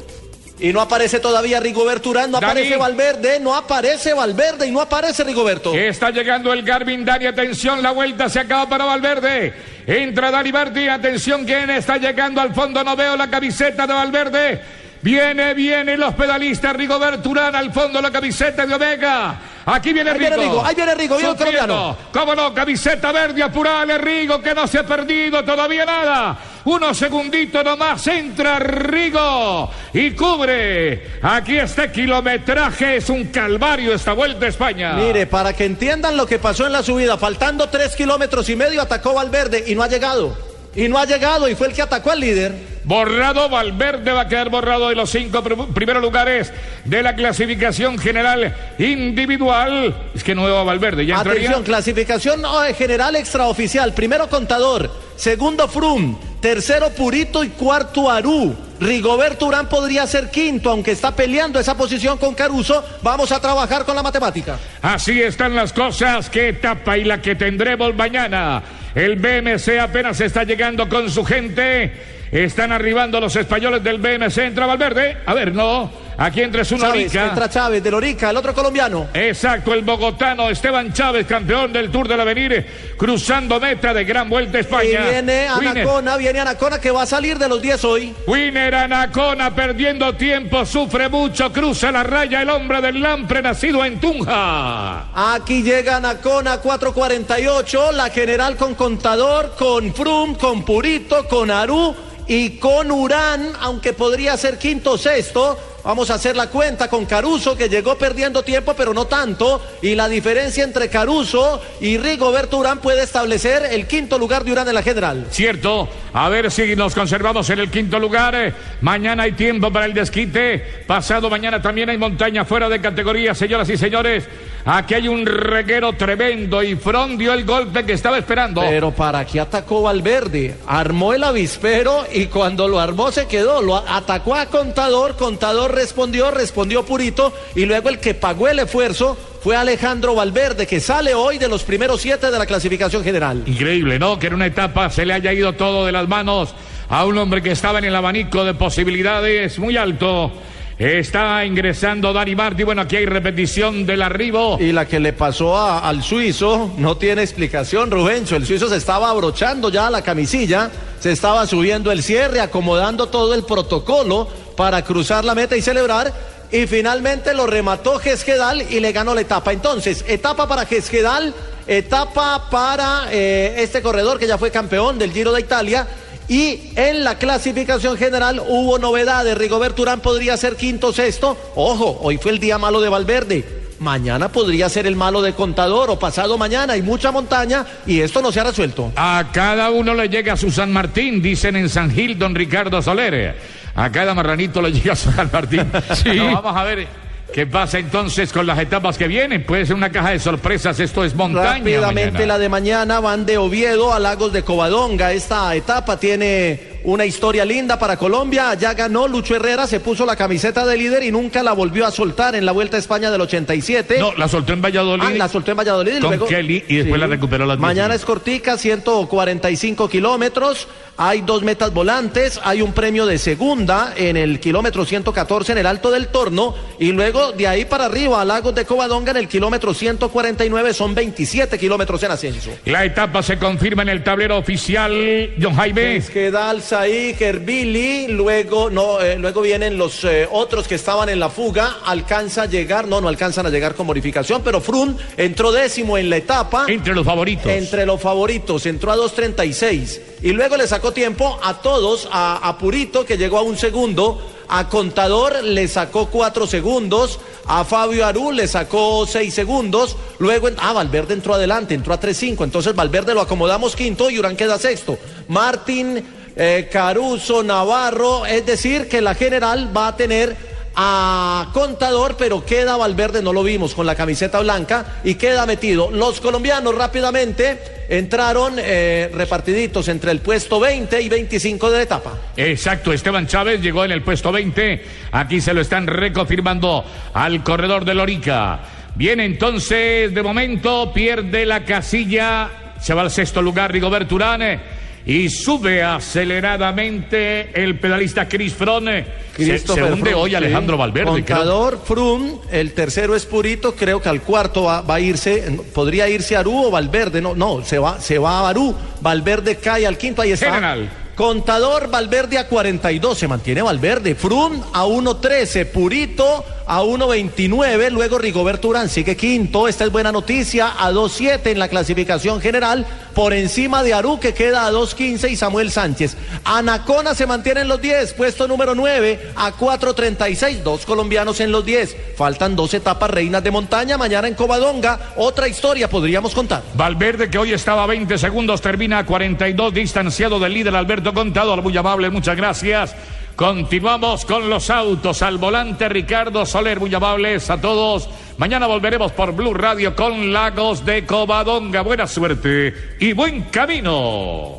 Y 0.61 0.72
no 0.72 0.80
aparece 0.80 1.20
todavía 1.20 1.61
Rigoberto 1.61 2.08
Urán, 2.11 2.32
no 2.32 2.40
Dani. 2.40 2.50
aparece 2.62 2.76
Valverde, 2.76 3.38
no 3.38 3.54
aparece 3.54 4.12
Valverde 4.12 4.66
y 4.66 4.72
no 4.72 4.80
aparece 4.80 5.22
Rigoberto. 5.22 5.72
Está 5.72 6.11
llegando 6.11 6.52
el 6.52 6.62
Garvin 6.64 7.04
Dani, 7.04 7.26
atención, 7.26 7.80
la 7.80 7.92
vuelta 7.92 8.28
se 8.28 8.40
acaba 8.40 8.68
para 8.68 8.84
Valverde. 8.87 9.52
Entra 9.87 10.32
Dani 10.32 10.50
Martí, 10.50 10.88
atención, 10.88 11.44
¿quién 11.44 11.70
está 11.70 11.96
llegando 11.98 12.40
al 12.40 12.52
fondo? 12.54 12.82
No 12.82 12.96
veo 12.96 13.14
la 13.16 13.30
camiseta 13.30 13.87
de 13.87 13.92
Valverde. 13.94 14.61
Viene, 15.00 15.54
viene 15.54 15.96
los 15.96 16.14
pedalistas, 16.14 16.74
Rigoberto 16.74 17.28
Urán 17.30 17.54
al 17.54 17.72
fondo 17.72 18.00
la 18.00 18.11
camiseta 18.11 18.66
de 18.66 18.74
Omega. 18.74 19.38
Aquí 19.66 19.92
viene 19.92 20.11
Ahí 20.11 20.18
Rigo. 20.18 20.30
viene 20.30 20.42
Rigo, 20.48 20.64
ahí 20.64 20.74
viene 20.74 20.94
Rigo, 20.94 21.16
viene 21.16 21.30
el 21.32 21.38
Sufriendo. 21.38 21.66
colombiano. 21.66 21.96
¿Cómo 22.12 22.34
no? 22.34 22.54
Camiseta 22.54 23.12
verde, 23.12 23.42
apurale 23.42 23.98
Rigo, 23.98 24.40
que 24.40 24.54
no 24.54 24.66
se 24.66 24.78
ha 24.78 24.82
perdido 24.87 25.44
todavía 25.44 25.84
nada. 25.84 26.37
Unos 26.64 26.96
segunditos 26.98 27.62
nomás, 27.64 28.06
entra 28.08 28.58
Rigo 28.58 29.70
y 29.92 30.12
cubre. 30.12 31.18
Aquí 31.22 31.56
este 31.58 31.92
kilometraje 31.92 32.96
es 32.96 33.08
un 33.11 33.26
calvario 33.26 33.94
esta 33.94 34.14
vuelta 34.14 34.46
a 34.46 34.48
España. 34.48 34.92
Mire, 34.94 35.26
para 35.26 35.52
que 35.52 35.64
entiendan 35.66 36.16
lo 36.16 36.26
que 36.26 36.38
pasó 36.38 36.66
en 36.66 36.72
la 36.72 36.82
subida, 36.82 37.16
faltando 37.18 37.68
tres 37.68 37.94
kilómetros 37.94 38.48
y 38.48 38.56
medio 38.56 38.82
atacó 38.82 39.14
Valverde 39.14 39.64
y 39.66 39.74
no 39.74 39.82
ha 39.82 39.88
llegado. 39.88 40.47
Y 40.78 40.88
no 40.88 40.96
ha 40.96 41.04
llegado 41.06 41.48
y 41.48 41.54
fue 41.56 41.66
el 41.66 41.72
que 41.74 41.82
atacó 41.82 42.12
al 42.12 42.20
líder. 42.20 42.54
Borrado, 42.84 43.48
Valverde 43.48 44.12
va 44.12 44.22
a 44.22 44.28
quedar 44.28 44.48
borrado 44.48 44.88
de 44.88 44.94
los 44.94 45.10
cinco 45.10 45.42
pr- 45.42 45.74
primeros 45.74 46.00
lugares 46.00 46.52
de 46.84 47.02
la 47.02 47.14
clasificación 47.16 47.98
general 47.98 48.54
individual. 48.78 50.10
Es 50.14 50.22
que 50.22 50.34
no 50.34 50.44
veo 50.44 50.56
a 50.58 50.64
Valverde, 50.64 51.04
ya 51.04 51.16
entraría. 51.16 51.40
Atención, 51.42 51.64
clasificación 51.64 52.40
no, 52.42 52.64
eh, 52.64 52.74
general 52.74 53.16
extraoficial. 53.16 53.92
Primero 53.92 54.28
Contador, 54.28 54.90
segundo 55.16 55.66
Frum, 55.68 56.16
tercero 56.40 56.90
Purito 56.90 57.42
y 57.42 57.48
cuarto 57.48 58.10
Aru. 58.10 58.54
Rigoberto 58.80 59.46
Urán 59.46 59.68
podría 59.68 60.06
ser 60.06 60.30
quinto, 60.30 60.70
aunque 60.70 60.92
está 60.92 61.10
peleando 61.14 61.58
esa 61.58 61.76
posición 61.76 62.16
con 62.18 62.34
Caruso. 62.36 62.84
Vamos 63.02 63.32
a 63.32 63.40
trabajar 63.40 63.84
con 63.84 63.96
la 63.96 64.04
matemática. 64.04 64.56
Así 64.80 65.20
están 65.20 65.56
las 65.56 65.72
cosas. 65.72 66.30
Qué 66.30 66.50
etapa 66.50 66.96
y 66.96 67.02
la 67.02 67.20
que 67.20 67.34
tendremos 67.34 67.92
mañana. 67.96 68.62
El 68.98 69.14
BMC 69.14 69.78
apenas 69.80 70.20
está 70.20 70.42
llegando 70.42 70.88
con 70.88 71.08
su 71.08 71.24
gente. 71.24 71.92
Están 72.32 72.72
arribando 72.72 73.20
los 73.20 73.37
españoles 73.37 73.84
del 73.84 73.98
BMC. 73.98 74.38
Entra 74.38 74.66
Valverde. 74.66 75.18
A 75.24 75.34
ver, 75.34 75.54
no. 75.54 75.88
Aquí 76.20 76.42
entre 76.42 76.64
su 76.64 76.76
Chávez, 76.76 77.04
Norica. 77.04 77.26
entra 77.28 77.48
Chávez 77.48 77.81
de 77.81 77.92
Lorica, 77.92 78.31
el 78.31 78.37
otro 78.37 78.52
colombiano. 78.52 79.07
Exacto, 79.14 79.72
el 79.72 79.83
bogotano 79.83 80.50
Esteban 80.50 80.92
Chávez, 80.92 81.26
campeón 81.28 81.72
del 81.72 81.92
Tour 81.92 82.09
del 82.09 82.20
Avenir, 82.20 82.66
cruzando 82.96 83.61
meta 83.61 83.94
de 83.94 84.04
gran 84.04 84.28
vuelta 84.28 84.59
a 84.59 84.61
Y 84.61 84.64
España. 84.64 85.09
viene 85.11 85.46
Winner. 85.57 85.78
Anacona, 85.78 86.16
viene 86.16 86.40
Anacona 86.40 86.81
que 86.81 86.90
va 86.90 87.02
a 87.02 87.07
salir 87.07 87.38
de 87.38 87.48
los 87.48 87.62
10 87.62 87.85
hoy. 87.85 88.14
Winner 88.26 88.74
Anacona 88.74 89.54
perdiendo 89.54 90.12
tiempo, 90.16 90.66
sufre 90.66 91.09
mucho, 91.09 91.52
cruza 91.52 91.92
la 91.92 92.02
raya 92.02 92.42
el 92.42 92.50
hombre 92.50 92.81
del 92.81 93.00
Lampre 93.00 93.40
nacido 93.40 93.85
en 93.85 94.00
Tunja. 94.00 95.04
Aquí 95.35 95.62
llega 95.62 95.98
Anacona 95.98 96.59
448, 96.59 97.92
la 97.92 98.11
general 98.11 98.57
con 98.57 98.74
contador, 98.74 99.54
con 99.57 99.94
Frum, 99.94 100.35
con 100.35 100.64
Purito, 100.64 101.28
con 101.28 101.52
Aru 101.52 101.94
y 102.26 102.59
con 102.59 102.90
Urán, 102.90 103.52
aunque 103.61 103.92
podría 103.92 104.37
ser 104.37 104.59
quinto 104.59 104.94
o 104.94 104.98
sexto. 104.98 105.57
Vamos 105.88 106.11
a 106.11 106.16
hacer 106.16 106.37
la 106.37 106.48
cuenta 106.48 106.87
con 106.88 107.07
Caruso, 107.07 107.57
que 107.57 107.70
llegó 107.70 107.96
perdiendo 107.96 108.42
tiempo, 108.42 108.74
pero 108.77 108.92
no 108.92 109.07
tanto. 109.07 109.62
Y 109.81 109.94
la 109.94 110.07
diferencia 110.07 110.62
entre 110.62 110.90
Caruso 110.90 111.62
y 111.81 111.96
Rigoberto 111.96 112.59
Urán 112.59 112.81
puede 112.81 113.05
establecer 113.05 113.62
el 113.70 113.87
quinto 113.87 114.18
lugar 114.18 114.44
de 114.44 114.53
Urán 114.53 114.68
en 114.68 114.74
la 114.74 114.83
general. 114.83 115.29
Cierto, 115.31 115.88
a 116.12 116.29
ver 116.29 116.51
si 116.51 116.77
nos 116.77 116.94
conservamos 116.94 117.48
en 117.48 117.61
el 117.61 117.70
quinto 117.70 117.98
lugar. 117.98 118.53
Mañana 118.83 119.22
hay 119.22 119.33
tiempo 119.33 119.72
para 119.72 119.87
el 119.87 119.94
desquite. 119.94 120.85
Pasado 120.87 121.31
mañana 121.31 121.62
también 121.62 121.88
hay 121.88 121.96
montaña 121.96 122.44
fuera 122.44 122.68
de 122.68 122.83
categoría, 122.83 123.35
señoras 123.35 123.70
y 123.70 123.79
señores. 123.79 124.29
Aquí 124.70 124.92
hay 124.92 125.09
un 125.09 125.24
reguero 125.24 125.94
tremendo 125.94 126.62
y 126.62 126.76
Front 126.76 127.18
dio 127.18 127.33
el 127.33 127.46
golpe 127.46 127.87
que 127.87 127.94
estaba 127.94 128.18
esperando. 128.18 128.61
Pero 128.61 128.90
¿para 128.90 129.24
qué 129.24 129.40
atacó 129.40 129.81
Valverde? 129.81 130.59
Armó 130.66 131.14
el 131.14 131.24
avispero 131.24 132.04
y 132.12 132.26
cuando 132.26 132.68
lo 132.68 132.78
armó 132.78 133.11
se 133.11 133.26
quedó. 133.26 133.62
Lo 133.62 133.76
atacó 133.76 134.35
a 134.35 134.44
Contador, 134.44 135.16
Contador 135.16 135.74
respondió, 135.74 136.31
respondió 136.31 136.85
Purito 136.85 137.33
y 137.54 137.64
luego 137.64 137.88
el 137.88 137.98
que 137.98 138.12
pagó 138.12 138.46
el 138.46 138.59
esfuerzo 138.59 139.16
fue 139.42 139.57
Alejandro 139.57 140.14
Valverde, 140.14 140.66
que 140.66 140.81
sale 140.81 141.14
hoy 141.14 141.38
de 141.38 141.48
los 141.48 141.62
primeros 141.62 142.02
siete 142.02 142.31
de 142.31 142.38
la 142.38 142.44
clasificación 142.44 143.02
general. 143.02 143.44
Increíble, 143.46 143.98
¿no? 143.98 144.18
Que 144.18 144.26
en 144.26 144.35
una 144.35 144.44
etapa 144.44 144.90
se 144.90 145.07
le 145.07 145.14
haya 145.14 145.33
ido 145.33 145.54
todo 145.54 145.87
de 145.87 145.92
las 145.92 146.07
manos 146.09 146.54
a 146.90 147.07
un 147.07 147.16
hombre 147.16 147.40
que 147.40 147.52
estaba 147.52 147.78
en 147.78 147.87
el 147.87 147.96
abanico 147.96 148.44
de 148.44 148.52
posibilidades 148.52 149.59
muy 149.59 149.78
alto. 149.78 150.31
Está 150.78 151.44
ingresando 151.44 152.12
Dani. 152.12 152.34
Bueno, 152.36 152.82
aquí 152.82 152.94
hay 152.94 153.06
repetición 153.06 153.84
del 153.84 154.00
arribo. 154.00 154.58
Y 154.60 154.70
la 154.70 154.86
que 154.86 155.00
le 155.00 155.12
pasó 155.12 155.58
al 155.58 156.04
suizo 156.04 156.72
no 156.78 156.96
tiene 156.96 157.22
explicación, 157.22 157.90
Rubencho. 157.90 158.36
El 158.36 158.46
suizo 158.46 158.68
se 158.68 158.76
estaba 158.76 159.10
abrochando 159.10 159.70
ya 159.70 159.90
la 159.90 160.02
camisilla, 160.02 160.70
se 161.00 161.10
estaba 161.10 161.48
subiendo 161.48 161.90
el 161.90 162.04
cierre, 162.04 162.40
acomodando 162.40 163.08
todo 163.08 163.34
el 163.34 163.42
protocolo 163.42 164.28
para 164.56 164.84
cruzar 164.84 165.24
la 165.24 165.34
meta 165.34 165.56
y 165.56 165.62
celebrar. 165.62 166.14
Y 166.52 166.68
finalmente 166.68 167.34
lo 167.34 167.48
remató 167.48 167.98
Gesquedal 167.98 168.62
y 168.70 168.78
le 168.78 168.92
ganó 168.92 169.16
la 169.16 169.22
etapa. 169.22 169.52
Entonces, 169.52 170.04
etapa 170.06 170.46
para 170.46 170.64
Gesquedal, 170.64 171.34
etapa 171.66 172.48
para 172.52 173.08
eh, 173.10 173.56
este 173.58 173.82
corredor 173.82 174.20
que 174.20 174.28
ya 174.28 174.38
fue 174.38 174.52
campeón 174.52 174.96
del 174.96 175.12
Giro 175.12 175.32
de 175.32 175.40
Italia. 175.40 175.88
Y 176.28 176.72
en 176.76 177.04
la 177.04 177.16
clasificación 177.16 177.96
general 177.96 178.42
hubo 178.46 178.78
novedades. 178.78 179.36
Rigoberto 179.36 179.82
Urán 179.82 180.00
podría 180.00 180.36
ser 180.36 180.56
quinto 180.56 180.92
sexto. 180.92 181.36
Ojo, 181.54 181.98
hoy 182.02 182.18
fue 182.18 182.32
el 182.32 182.38
día 182.38 182.58
malo 182.58 182.80
de 182.80 182.88
Valverde. 182.90 183.44
mañana 183.78 184.28
podría 184.28 184.68
ser 184.68 184.86
el 184.86 184.96
malo 184.96 185.22
de 185.22 185.32
contador 185.32 185.88
o 185.88 185.98
pasado 185.98 186.36
mañana. 186.36 186.74
Hay 186.74 186.82
mucha 186.82 187.10
montaña 187.12 187.64
y 187.86 188.00
esto 188.00 188.20
no 188.20 188.30
se 188.30 188.40
ha 188.40 188.44
resuelto. 188.44 188.92
A 188.96 189.24
cada 189.32 189.70
uno 189.70 189.94
le 189.94 190.08
llega 190.08 190.36
su 190.36 190.50
San 190.50 190.70
Martín, 190.72 191.22
dicen 191.22 191.56
en 191.56 191.68
San 191.68 191.90
Gil, 191.90 192.18
don 192.18 192.34
Ricardo 192.34 192.82
Soler. 192.82 193.38
A 193.74 193.90
cada 193.90 194.12
marranito 194.14 194.60
le 194.60 194.72
llega 194.72 194.94
su 194.96 195.10
San 195.12 195.30
Martín. 195.32 195.70
Sí. 196.02 196.10
No, 196.16 196.42
vamos 196.42 196.56
a 196.56 196.64
ver. 196.64 197.08
¿Qué 197.32 197.46
pasa 197.46 197.78
entonces 197.78 198.32
con 198.32 198.46
las 198.46 198.58
etapas 198.58 198.96
que 198.96 199.06
vienen? 199.06 199.44
Puede 199.44 199.66
ser 199.66 199.76
una 199.76 199.90
caja 199.92 200.10
de 200.10 200.18
sorpresas, 200.18 200.80
esto 200.80 201.04
es 201.04 201.14
montaña. 201.14 201.58
Rápidamente 201.58 202.10
mañana. 202.12 202.26
la 202.26 202.38
de 202.38 202.48
mañana 202.48 203.00
van 203.00 203.26
de 203.26 203.36
Oviedo 203.38 203.92
a 203.92 203.98
Lagos 204.00 204.32
de 204.32 204.42
Covadonga. 204.42 205.12
Esta 205.12 205.54
etapa 205.54 206.00
tiene 206.00 206.78
una 206.84 207.04
historia 207.04 207.44
linda 207.44 207.78
para 207.78 207.96
Colombia. 207.98 208.54
Ya 208.54 208.72
ganó 208.72 209.06
Lucho 209.06 209.36
Herrera, 209.36 209.66
se 209.66 209.78
puso 209.78 210.06
la 210.06 210.16
camiseta 210.16 210.64
de 210.64 210.78
líder 210.78 211.02
y 211.04 211.12
nunca 211.12 211.42
la 211.42 211.52
volvió 211.52 211.86
a 211.86 211.90
soltar 211.90 212.34
en 212.34 212.46
la 212.46 212.52
Vuelta 212.52 212.76
a 212.78 212.80
España 212.80 213.10
del 213.10 213.20
87. 213.20 213.98
No, 214.00 214.14
la 214.14 214.26
soltó 214.26 214.54
en 214.54 214.62
Valladolid. 214.62 215.04
Ah, 215.06 215.10
la 215.10 215.28
soltó 215.28 215.50
en 215.52 215.58
Valladolid. 215.58 215.96
y 215.98 216.00
Con 216.00 216.10
luego- 216.10 216.26
Kelly 216.26 216.64
y 216.66 216.76
después 216.76 216.98
la 216.98 217.06
recuperó 217.08 217.44
las 217.46 217.58
Mañana 217.58 217.88
10. 217.90 218.00
es 218.00 218.04
cortica, 218.06 218.56
145 218.56 219.88
kilómetros. 219.88 220.66
Hay 221.00 221.20
dos 221.20 221.44
metas 221.44 221.72
volantes. 221.72 222.40
Hay 222.42 222.61
un 222.61 222.72
premio 222.72 223.06
de 223.06 223.18
segunda 223.18 223.94
en 223.96 224.16
el 224.16 224.40
kilómetro 224.40 224.84
114 224.84 225.52
en 225.52 225.58
el 225.58 225.66
Alto 225.66 225.92
del 225.92 226.08
Torno. 226.08 226.56
Y 226.80 226.90
luego 226.90 227.30
de 227.30 227.46
ahí 227.46 227.64
para 227.64 227.84
arriba 227.84 228.20
a 228.20 228.24
Lagos 228.24 228.52
de 228.52 228.64
Covadonga 228.64 229.12
en 229.12 229.18
el 229.18 229.28
kilómetro 229.28 229.72
149. 229.72 230.74
Son 230.74 230.96
27 230.96 231.56
kilómetros 231.56 232.02
en 232.02 232.11
ascenso. 232.11 232.50
La 232.64 232.84
etapa 232.84 233.22
se 233.22 233.38
confirma 233.38 233.82
en 233.82 233.90
el 233.90 234.02
tablero 234.02 234.37
oficial, 234.38 234.92
John 235.40 235.54
Jaime. 235.54 235.96
Es 235.96 236.10
que 236.10 236.33
Dalsaí, 236.33 237.14
Gerbili, 237.14 238.08
luego 238.08 238.68
no, 238.68 239.00
eh, 239.00 239.16
luego 239.20 239.40
vienen 239.40 239.79
los 239.79 240.02
eh, 240.02 240.27
otros 240.29 240.66
que 240.66 240.75
estaban 240.75 241.08
en 241.08 241.20
la 241.20 241.29
fuga, 241.29 241.77
alcanza 241.85 242.42
a 242.42 242.46
llegar, 242.46 242.88
no, 242.88 243.00
no 243.00 243.06
alcanzan 243.06 243.46
a 243.46 243.50
llegar 243.50 243.77
con 243.77 243.87
modificación, 243.87 244.42
pero 244.42 244.60
Frun 244.60 244.96
entró 245.16 245.52
décimo 245.52 245.96
en 245.96 246.10
la 246.10 246.16
etapa. 246.16 246.64
Entre 246.66 246.92
los 246.92 247.06
favoritos. 247.06 247.46
Entre 247.52 247.87
los 247.87 248.00
favoritos, 248.00 248.66
entró 248.66 248.90
a 248.90 248.96
2.36 248.96 250.08
y 250.23 250.33
luego 250.33 250.56
le 250.56 250.66
sacó 250.66 250.92
tiempo 250.92 251.38
a 251.42 251.60
todos, 251.60 252.08
a, 252.10 252.56
Purito 252.58 253.04
que 253.04 253.16
llegó 253.16 253.38
a 253.38 253.42
un 253.42 253.56
segundo, 253.56 254.21
a 254.48 254.69
Contador 254.69 255.44
le 255.44 255.69
sacó 255.69 256.06
cuatro 256.06 256.46
segundos, 256.46 257.21
a 257.46 257.64
Fabio 257.64 258.04
Aru 258.04 258.33
le 258.33 258.48
sacó 258.48 259.06
seis 259.06 259.35
segundos, 259.35 259.96
luego, 260.19 260.48
ah, 260.58 260.73
Valverde 260.73 261.14
entró 261.14 261.35
adelante, 261.35 261.75
entró 261.75 261.94
a 261.94 262.00
3.5, 262.00 262.44
entonces 262.44 262.75
Valverde 262.75 263.14
lo 263.14 263.21
acomodamos 263.21 263.77
quinto 263.77 264.10
y 264.10 264.19
Urán 264.19 264.37
queda 264.37 264.58
sexto. 264.58 264.98
Martín, 265.29 266.04
eh, 266.37 266.69
Caruso, 266.71 267.42
Navarro, 267.42 268.27
es 268.27 268.44
decir, 268.46 268.88
que 268.88 269.00
la 269.00 269.14
general 269.14 269.77
va 269.77 269.88
a 269.88 269.96
tener 269.96 270.37
a 270.81 271.50
Contador, 271.52 272.14
pero 272.16 272.46
queda 272.46 272.76
Valverde, 272.76 273.20
no 273.20 273.33
lo 273.33 273.42
vimos 273.42 273.74
con 273.74 273.85
la 273.85 273.96
camiseta 273.96 274.38
blanca 274.38 275.00
y 275.02 275.16
queda 275.16 275.44
metido. 275.44 275.90
Los 275.90 276.20
colombianos 276.20 276.72
rápidamente 276.72 277.58
entraron 277.88 278.54
eh, 278.58 279.10
repartiditos 279.12 279.88
entre 279.88 280.12
el 280.12 280.20
puesto 280.20 280.60
20 280.60 281.02
y 281.02 281.08
25 281.08 281.70
de 281.72 281.76
la 281.79 281.83
etapa. 281.83 282.12
Exacto, 282.37 282.92
Esteban 282.92 283.26
Chávez 283.26 283.60
llegó 283.60 283.85
en 283.85 283.90
el 283.90 284.02
puesto 284.02 284.31
20. 284.31 284.85
Aquí 285.10 285.40
se 285.40 285.52
lo 285.52 285.62
están 285.62 285.88
reconfirmando 285.88 286.85
al 287.12 287.42
corredor 287.42 287.85
de 287.85 287.94
Lorica. 287.94 288.60
Bien, 288.94 289.18
entonces, 289.18 290.14
de 290.14 290.22
momento 290.22 290.92
pierde 290.92 291.44
la 291.44 291.64
casilla. 291.64 292.50
Se 292.81 292.94
va 292.94 293.02
al 293.02 293.10
sexto 293.10 293.42
lugar 293.42 293.72
Rigoberto 293.72 294.14
Urán. 294.14 294.77
Y 295.07 295.31
sube 295.31 295.83
aceleradamente 295.83 297.51
el 297.55 297.79
pedalista 297.79 298.29
Chris 298.29 298.53
Froome. 298.53 299.05
Se, 299.37 299.59
se 299.59 299.83
hunde 299.83 300.15
hoy 300.15 300.31
sí. 300.31 300.37
Alejandro 300.37 300.77
Valverde. 300.77 301.11
Contador, 301.11 301.81
Frum, 301.85 302.40
el 302.51 302.73
tercero 302.73 303.15
es 303.15 303.25
Purito, 303.25 303.75
creo 303.75 304.03
que 304.03 304.09
al 304.09 304.23
cuarto 304.23 304.65
va, 304.65 304.83
va 304.83 304.96
a 304.96 305.01
irse, 305.01 305.59
podría 305.73 306.09
irse 306.09 306.37
Aru 306.37 306.67
o 306.67 306.71
Valverde, 306.71 307.23
no, 307.23 307.35
no, 307.35 307.65
se 307.65 307.79
va, 307.79 308.01
se 308.01 308.19
va 308.19 308.40
a 308.40 308.49
Aru, 308.51 308.75
Valverde 309.01 309.57
cae 309.57 309.87
al 309.87 309.96
quinto, 309.96 310.23
ahí 310.23 310.33
está. 310.33 310.46
General. 310.46 310.90
Contador 311.15 311.90
Valverde 311.90 312.38
a 312.38 312.46
42, 312.46 313.19
se 313.19 313.27
mantiene 313.27 313.61
Valverde. 313.63 314.15
Frum 314.15 314.63
a 314.73 314.85
1.13, 314.85 315.67
Purito 315.67 316.44
a 316.69 316.83
1.29, 316.83 317.90
luego 317.90 318.19
Rigoberto 318.19 318.69
Urán 318.69 318.90
sigue 318.90 319.16
quinto, 319.16 319.69
esta 319.69 319.85
es 319.85 319.90
buena 319.90 320.12
noticia, 320.12 320.75
a 320.79 320.92
2.7 320.92 321.46
en 321.46 321.58
la 321.58 321.69
clasificación 321.69 322.42
general, 322.42 322.87
por 323.14 323.33
encima 323.33 323.83
de 323.83 323.94
Aru 323.94 324.21
que 324.21 324.35
queda 324.35 324.66
a 324.66 324.71
2.15 324.71 325.31
y 325.31 325.37
Samuel 325.37 325.71
Sánchez. 325.71 326.19
Anacona 326.44 327.14
se 327.14 327.27
mantiene 327.27 327.62
en 327.62 327.69
los 327.69 327.81
10, 327.81 328.12
puesto 328.12 328.46
número 328.46 328.75
9 328.75 329.33
a 329.35 329.52
4.36, 329.52 330.62
dos 330.62 330.85
colombianos 330.85 331.40
en 331.40 331.50
los 331.50 331.64
10. 331.64 331.96
Faltan 332.16 332.54
dos 332.54 332.75
etapas 332.75 333.10
reinas 333.10 333.42
de 333.42 333.50
montaña, 333.50 333.96
mañana 333.96 334.29
en 334.29 334.35
Covadonga, 334.35 335.14
otra 335.16 335.48
historia 335.48 335.88
podríamos 335.88 336.35
contar. 336.35 336.62
Valverde, 336.75 337.31
que 337.31 337.38
hoy 337.38 337.54
estaba 337.54 337.85
a 337.85 337.87
20 337.87 338.19
segundos, 338.19 338.60
termina 338.60 338.98
a 338.98 339.06
42, 339.06 339.73
distanciado 339.73 340.38
del 340.38 340.52
líder 340.52 340.77
Alberto 340.77 341.14
Contador. 341.14 341.62
Muy 341.62 341.77
amable, 341.77 342.10
muchas 342.10 342.37
gracias. 342.37 342.94
Continuamos 343.38 344.24
con 344.24 344.50
los 344.50 344.68
autos 344.68 345.22
al 345.22 345.38
volante 345.38 345.88
Ricardo 345.88 346.44
Soler, 346.44 346.80
muy 346.80 346.92
amables 346.92 347.48
a 347.50 347.60
todos. 347.60 348.08
Mañana 348.36 348.66
volveremos 348.66 349.12
por 349.12 349.30
Blue 349.30 349.54
Radio 349.54 349.94
con 349.94 350.32
Lagos 350.32 350.84
de 350.84 351.06
Covadonga. 351.06 351.82
Buena 351.82 352.08
suerte 352.08 352.74
y 352.98 353.12
buen 353.12 353.42
camino. 353.42 354.56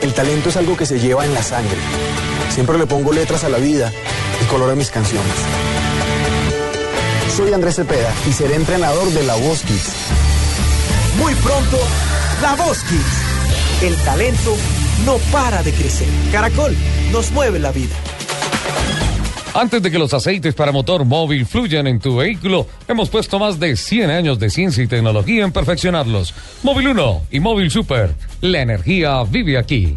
El 0.00 0.14
talento 0.14 0.50
es 0.50 0.56
algo 0.56 0.76
que 0.76 0.86
se 0.86 1.00
lleva 1.00 1.24
en 1.24 1.34
la 1.34 1.42
sangre. 1.42 1.78
Siempre 2.50 2.78
le 2.78 2.86
pongo 2.86 3.12
letras 3.12 3.42
a 3.42 3.48
la 3.48 3.58
vida 3.58 3.92
y 4.40 4.44
color 4.44 4.70
a 4.70 4.76
mis 4.76 4.92
canciones. 4.92 5.34
Soy 7.36 7.52
Andrés 7.52 7.74
Cepeda 7.74 8.14
y 8.28 8.32
seré 8.32 8.54
entrenador 8.54 9.08
de 9.08 9.24
La 9.24 9.34
Voz. 9.34 9.64
Muy 11.18 11.34
pronto, 11.34 11.78
La 12.40 12.54
Voz. 12.54 12.84
El 13.82 13.96
talento 14.04 14.56
no 15.04 15.18
para 15.32 15.62
de 15.62 15.72
crecer. 15.72 16.08
Caracol 16.30 16.76
nos 17.12 17.30
mueve 17.32 17.58
la 17.58 17.72
vida. 17.72 17.94
Antes 19.54 19.82
de 19.82 19.90
que 19.90 19.98
los 19.98 20.14
aceites 20.14 20.54
para 20.54 20.70
motor 20.70 21.04
móvil 21.04 21.44
fluyan 21.44 21.86
en 21.86 21.98
tu 21.98 22.16
vehículo, 22.16 22.66
hemos 22.86 23.08
puesto 23.10 23.38
más 23.38 23.58
de 23.58 23.76
100 23.76 24.10
años 24.10 24.38
de 24.38 24.50
ciencia 24.50 24.84
y 24.84 24.86
tecnología 24.86 25.44
en 25.44 25.52
perfeccionarlos. 25.52 26.34
Móvil 26.62 26.88
1 26.88 27.22
y 27.32 27.40
Móvil 27.40 27.70
Super. 27.70 28.14
La 28.40 28.62
energía 28.62 29.24
vive 29.24 29.58
aquí. 29.58 29.96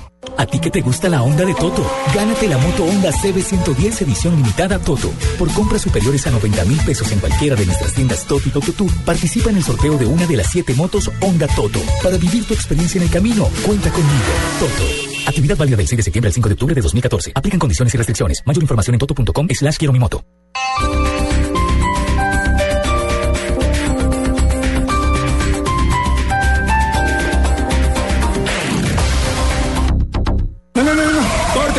A 0.37 0.45
ti 0.45 0.59
que 0.59 0.69
te 0.69 0.81
gusta 0.81 1.09
la 1.09 1.23
onda 1.23 1.45
de 1.45 1.53
Toto, 1.53 1.85
gánate 2.13 2.47
la 2.47 2.57
moto 2.57 2.83
Honda 2.83 3.11
CB110 3.11 4.01
edición 4.01 4.35
limitada 4.35 4.79
Toto. 4.79 5.11
Por 5.37 5.51
compras 5.53 5.81
superiores 5.81 6.25
a 6.27 6.31
90 6.31 6.65
mil 6.65 6.79
pesos 6.85 7.11
en 7.11 7.19
cualquiera 7.19 7.55
de 7.55 7.65
nuestras 7.65 7.93
tiendas 7.93 8.25
Toto 8.25 8.47
y 8.47 8.51
Toto 8.51 8.71
Tour, 8.73 8.91
participa 9.05 9.49
en 9.49 9.57
el 9.57 9.63
sorteo 9.63 9.97
de 9.97 10.05
una 10.05 10.25
de 10.27 10.37
las 10.37 10.47
siete 10.47 10.73
motos 10.73 11.11
Honda 11.21 11.47
Toto. 11.47 11.79
Para 12.03 12.17
vivir 12.17 12.45
tu 12.45 12.53
experiencia 12.53 12.99
en 12.99 13.05
el 13.05 13.11
camino, 13.11 13.47
cuenta 13.65 13.89
conmigo. 13.91 14.31
Toto. 14.59 14.83
Actividad 15.27 15.57
válida 15.57 15.77
del 15.77 15.87
6 15.87 15.97
de 15.97 16.03
septiembre 16.03 16.29
al 16.29 16.33
5 16.33 16.49
de 16.49 16.53
octubre 16.53 16.75
de 16.75 16.81
2014. 16.81 17.31
Aplican 17.35 17.59
condiciones 17.59 17.93
y 17.93 17.97
restricciones. 17.97 18.43
Mayor 18.45 18.63
información 18.63 18.95
en 18.95 18.99
toto.com 18.99 19.47
slash 19.49 19.77
quiero 19.77 19.93
mi 19.93 19.99
moto. 19.99 20.23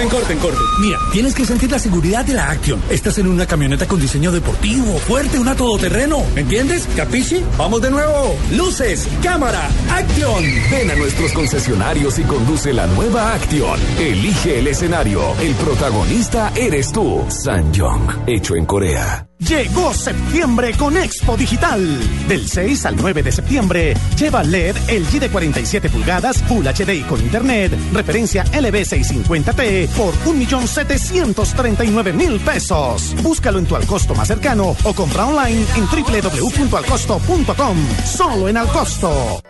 Corten, 0.03 0.09
corten, 0.19 0.39
corten. 0.39 0.67
Mira, 0.81 0.99
tienes 1.13 1.35
que 1.35 1.45
sentir 1.45 1.71
la 1.71 1.79
seguridad 1.79 2.25
de 2.25 2.35
la 2.35 2.51
Action. 2.51 2.83
Estás 2.91 3.19
en 3.19 3.29
una 3.29 3.47
camioneta 3.47 3.87
con 3.87 4.01
diseño 4.01 4.33
deportivo, 4.33 4.99
fuerte, 4.99 5.39
una 5.39 5.55
todoterreno. 5.55 6.25
¿Entiendes? 6.35 6.89
¿Capichi? 6.97 7.45
Vamos 7.57 7.83
de 7.83 7.91
nuevo. 7.91 8.37
Luces, 8.53 9.07
cámara, 9.23 9.69
Action. 9.91 10.43
Ven 10.71 10.91
a 10.91 10.97
nuestros 10.97 11.33
concesionarios 11.33 12.19
y 12.19 12.23
conduce 12.23 12.73
la 12.73 12.87
nueva 12.89 13.35
Action. 13.35 13.79
Elige 13.99 14.59
el 14.59 14.67
escenario. 14.67 15.21
El 15.41 15.55
protagonista 15.55 16.53
eres 16.57 16.91
tú. 16.91 17.25
Sanjong, 17.29 18.25
hecho 18.27 18.57
en 18.57 18.67
Corea. 18.67 19.32
Llegó 19.49 19.93
septiembre 19.93 20.73
con 20.75 20.97
Expo 20.97 21.37
Digital. 21.37 21.99
Del 22.29 22.49
6 22.49 22.87
al 22.87 22.95
9 22.97 23.25
de 23.25 23.33
septiembre, 23.33 23.95
lleva 24.17 24.45
LED 24.45 24.77
LG 24.89 25.19
de 25.19 25.29
47 25.31 25.91
pulgadas, 25.91 26.41
Full 26.45 26.65
HD 26.67 27.05
con 27.07 27.21
Internet, 27.21 27.73
referencia 27.93 28.45
LB650T 28.45 29.89
por 29.89 30.15
1.739.000 30.15 32.39
pesos. 32.41 33.17
Búscalo 33.23 33.59
en 33.59 33.67
tu 33.67 33.75
Alcosto 33.75 34.15
más 34.15 34.29
cercano 34.29 34.77
o 34.85 34.95
compra 34.95 35.27
online 35.27 35.67
en 35.77 35.87
www.alcosto.com. 35.87 37.77
Solo 38.05 38.49
en 38.49 38.57
Alcosto. 38.57 39.43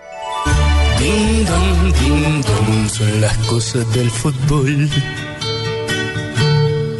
Ding 0.98 1.46
ding 2.00 2.42
son 2.88 3.20
las 3.20 3.36
cosas 3.38 3.92
del 3.92 4.10
fútbol. 4.10 4.88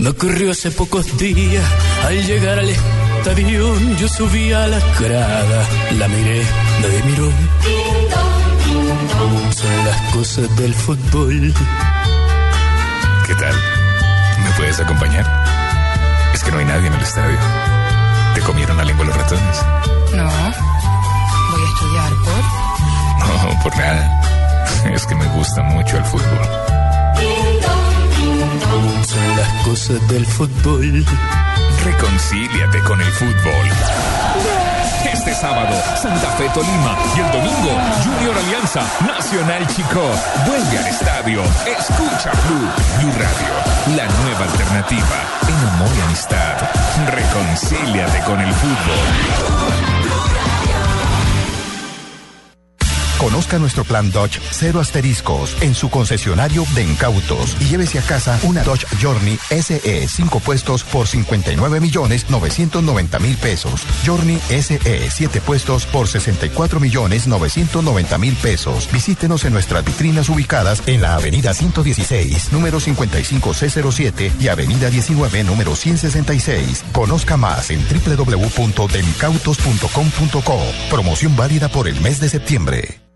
Me 0.02 0.08
ocurrió 0.08 0.50
hace 0.50 0.72
pocos 0.72 1.16
días, 1.16 1.64
al 2.04 2.26
llegar 2.26 2.58
al 2.58 2.68
estadio, 2.68 3.78
yo 4.00 4.08
subí 4.08 4.52
a 4.52 4.66
la 4.66 4.80
grada, 4.98 5.68
la 5.96 6.08
miré, 6.08 6.42
nadie 6.80 7.02
miró. 7.04 7.30
Son 9.54 9.84
las 9.86 10.12
cosas 10.12 10.56
del 10.56 10.74
fútbol. 10.74 11.54
¿Qué 13.28 13.34
tal? 13.36 13.54
¿Me 14.42 14.50
puedes 14.56 14.80
acompañar? 14.80 15.24
Es 16.34 16.42
que 16.42 16.50
no 16.50 16.58
hay 16.58 16.64
nadie 16.64 16.88
en 16.88 16.94
el 16.94 17.00
estadio. 17.00 17.38
¿Te 18.34 18.40
comieron 18.40 18.76
la 18.76 18.84
lengua 18.84 19.04
los 19.04 19.16
ratones? 19.16 19.64
No, 20.16 20.24
voy 20.24 21.62
a 21.62 21.68
estudiar 21.74 22.12
por... 22.24 23.54
No, 23.54 23.62
por 23.62 23.76
nada. 23.76 24.18
Es 24.92 25.06
que 25.06 25.14
me 25.14 25.26
gusta 25.26 25.62
mucho 25.62 25.96
el 25.96 26.04
fútbol. 26.06 26.72
Son 28.60 29.36
las 29.36 29.64
cosas 29.64 30.08
del 30.08 30.26
fútbol. 30.26 31.04
Reconcíliate 31.84 32.80
con 32.80 33.00
el 33.00 33.10
fútbol. 33.12 33.66
Este 35.10 35.34
sábado, 35.34 35.74
Santa 35.96 36.30
Fe 36.32 36.48
Tolima 36.52 36.96
y 37.16 37.20
el 37.20 37.32
domingo, 37.32 37.80
Junior 38.04 38.36
Alianza 38.36 38.82
Nacional 39.06 39.66
Chico. 39.68 40.02
Vuelve 40.46 40.78
al 40.78 40.86
estadio. 40.86 41.42
Escucha 41.66 42.30
Blue, 42.46 42.68
Blue 42.98 43.12
Radio, 43.12 43.96
la 43.96 44.06
nueva 44.22 44.44
alternativa 44.44 45.16
en 45.48 45.68
amor 45.68 45.88
y 45.96 46.00
amistad. 46.02 46.56
Reconcíliate 47.08 48.20
con 48.24 48.40
el 48.40 48.52
fútbol. 48.52 50.01
Conozca 53.22 53.58
nuestro 53.60 53.84
plan 53.84 54.10
Dodge 54.10 54.40
cero 54.50 54.80
asteriscos 54.80 55.56
en 55.60 55.76
su 55.76 55.90
concesionario 55.90 56.64
de 56.74 56.82
incautos 56.82 57.56
y 57.60 57.66
llévese 57.66 58.00
a 58.00 58.02
casa 58.02 58.36
una 58.42 58.64
Dodge 58.64 58.84
Journey 59.00 59.38
SE 59.48 60.08
5 60.08 60.40
puestos 60.40 60.82
por 60.82 61.06
59 61.06 61.78
millones 61.78 62.28
990 62.28 63.20
mil 63.20 63.36
pesos. 63.36 63.86
Journey 64.04 64.40
SE 64.48 65.08
7 65.08 65.40
puestos 65.40 65.86
por 65.86 66.08
64 66.08 66.80
millones 66.80 67.28
990 67.28 68.18
mil 68.18 68.34
pesos. 68.34 68.88
Visítenos 68.92 69.44
en 69.44 69.52
nuestras 69.52 69.84
vitrinas 69.84 70.28
ubicadas 70.28 70.82
en 70.86 71.00
la 71.00 71.14
avenida 71.14 71.54
116, 71.54 72.52
número 72.52 72.80
55C07 72.80 74.32
y 74.40 74.48
avenida 74.48 74.90
19, 74.90 75.44
número 75.44 75.76
166. 75.76 76.82
Conozca 76.90 77.36
más 77.36 77.70
en 77.70 77.86
www.demicautos.com.co. 77.86 80.60
Promoción 80.90 81.36
válida 81.36 81.68
por 81.68 81.86
el 81.86 82.00
mes 82.00 82.18
de 82.18 82.28
septiembre. 82.28 83.11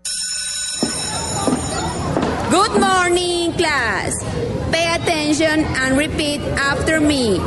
Good 2.67 2.81
morning, 2.81 3.53
class. 3.53 4.11
Pay 4.71 4.95
attention 4.95 5.63
and 5.63 5.97
repeat 5.97 6.41
after 6.59 6.99
me. 6.99 7.39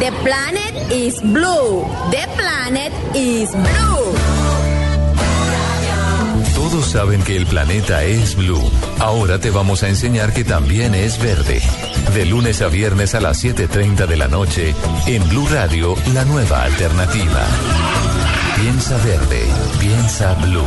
The 0.00 0.10
planet 0.24 0.90
is 0.90 1.20
blue. 1.20 1.84
The 2.10 2.24
planet 2.36 2.92
is 3.14 3.50
blue. 3.52 4.14
Todos 6.54 6.86
saben 6.86 7.22
que 7.22 7.36
el 7.36 7.44
planeta 7.46 8.02
es 8.04 8.34
blue. 8.34 8.62
Ahora 8.98 9.38
te 9.38 9.50
vamos 9.50 9.82
a 9.82 9.88
enseñar 9.88 10.32
que 10.32 10.42
también 10.42 10.94
es 10.94 11.18
verde. 11.22 11.60
De 12.14 12.24
lunes 12.24 12.62
a 12.62 12.68
viernes 12.68 13.14
a 13.14 13.20
las 13.20 13.44
7.30 13.44 14.06
de 14.06 14.16
la 14.16 14.28
noche, 14.28 14.74
en 15.06 15.28
Blue 15.28 15.46
Radio, 15.50 15.94
la 16.14 16.24
nueva 16.24 16.62
alternativa. 16.62 17.44
Piensa 18.56 18.96
verde, 19.04 19.44
piensa 19.78 20.32
blue. 20.34 20.64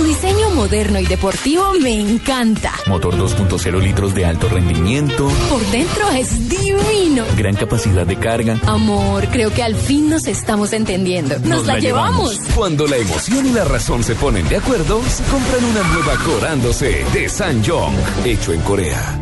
Su 0.00 0.06
diseño 0.06 0.48
moderno 0.52 0.98
y 0.98 1.04
deportivo 1.04 1.74
me 1.78 1.92
encanta. 1.92 2.72
Motor 2.86 3.16
2.0 3.18 3.82
litros 3.82 4.14
de 4.14 4.24
alto 4.24 4.48
rendimiento. 4.48 5.28
Por 5.50 5.60
dentro 5.66 6.08
es 6.12 6.48
divino. 6.48 7.26
Gran 7.36 7.54
capacidad 7.54 8.06
de 8.06 8.16
carga. 8.16 8.58
Amor, 8.64 9.28
creo 9.28 9.52
que 9.52 9.62
al 9.62 9.74
fin 9.76 10.08
nos 10.08 10.26
estamos 10.26 10.72
entendiendo. 10.72 11.38
Nos, 11.40 11.66
la, 11.66 11.78
llevamos. 11.78 12.38
Cuando 12.56 12.86
la 12.86 12.96
emoción 12.96 13.44
y 13.44 13.52
la 13.52 13.64
razón 13.64 14.02
se 14.02 14.14
ponen 14.14 14.48
de 14.48 14.56
acuerdo, 14.56 15.02
se 15.02 15.22
compran 15.24 15.64
una 15.66 15.82
nueva 15.92 16.16
Corándose 16.24 17.04
de 17.12 17.28
Sanjong, 17.28 17.94
hecho 18.24 18.54
en 18.54 18.60
Corea. 18.62 19.19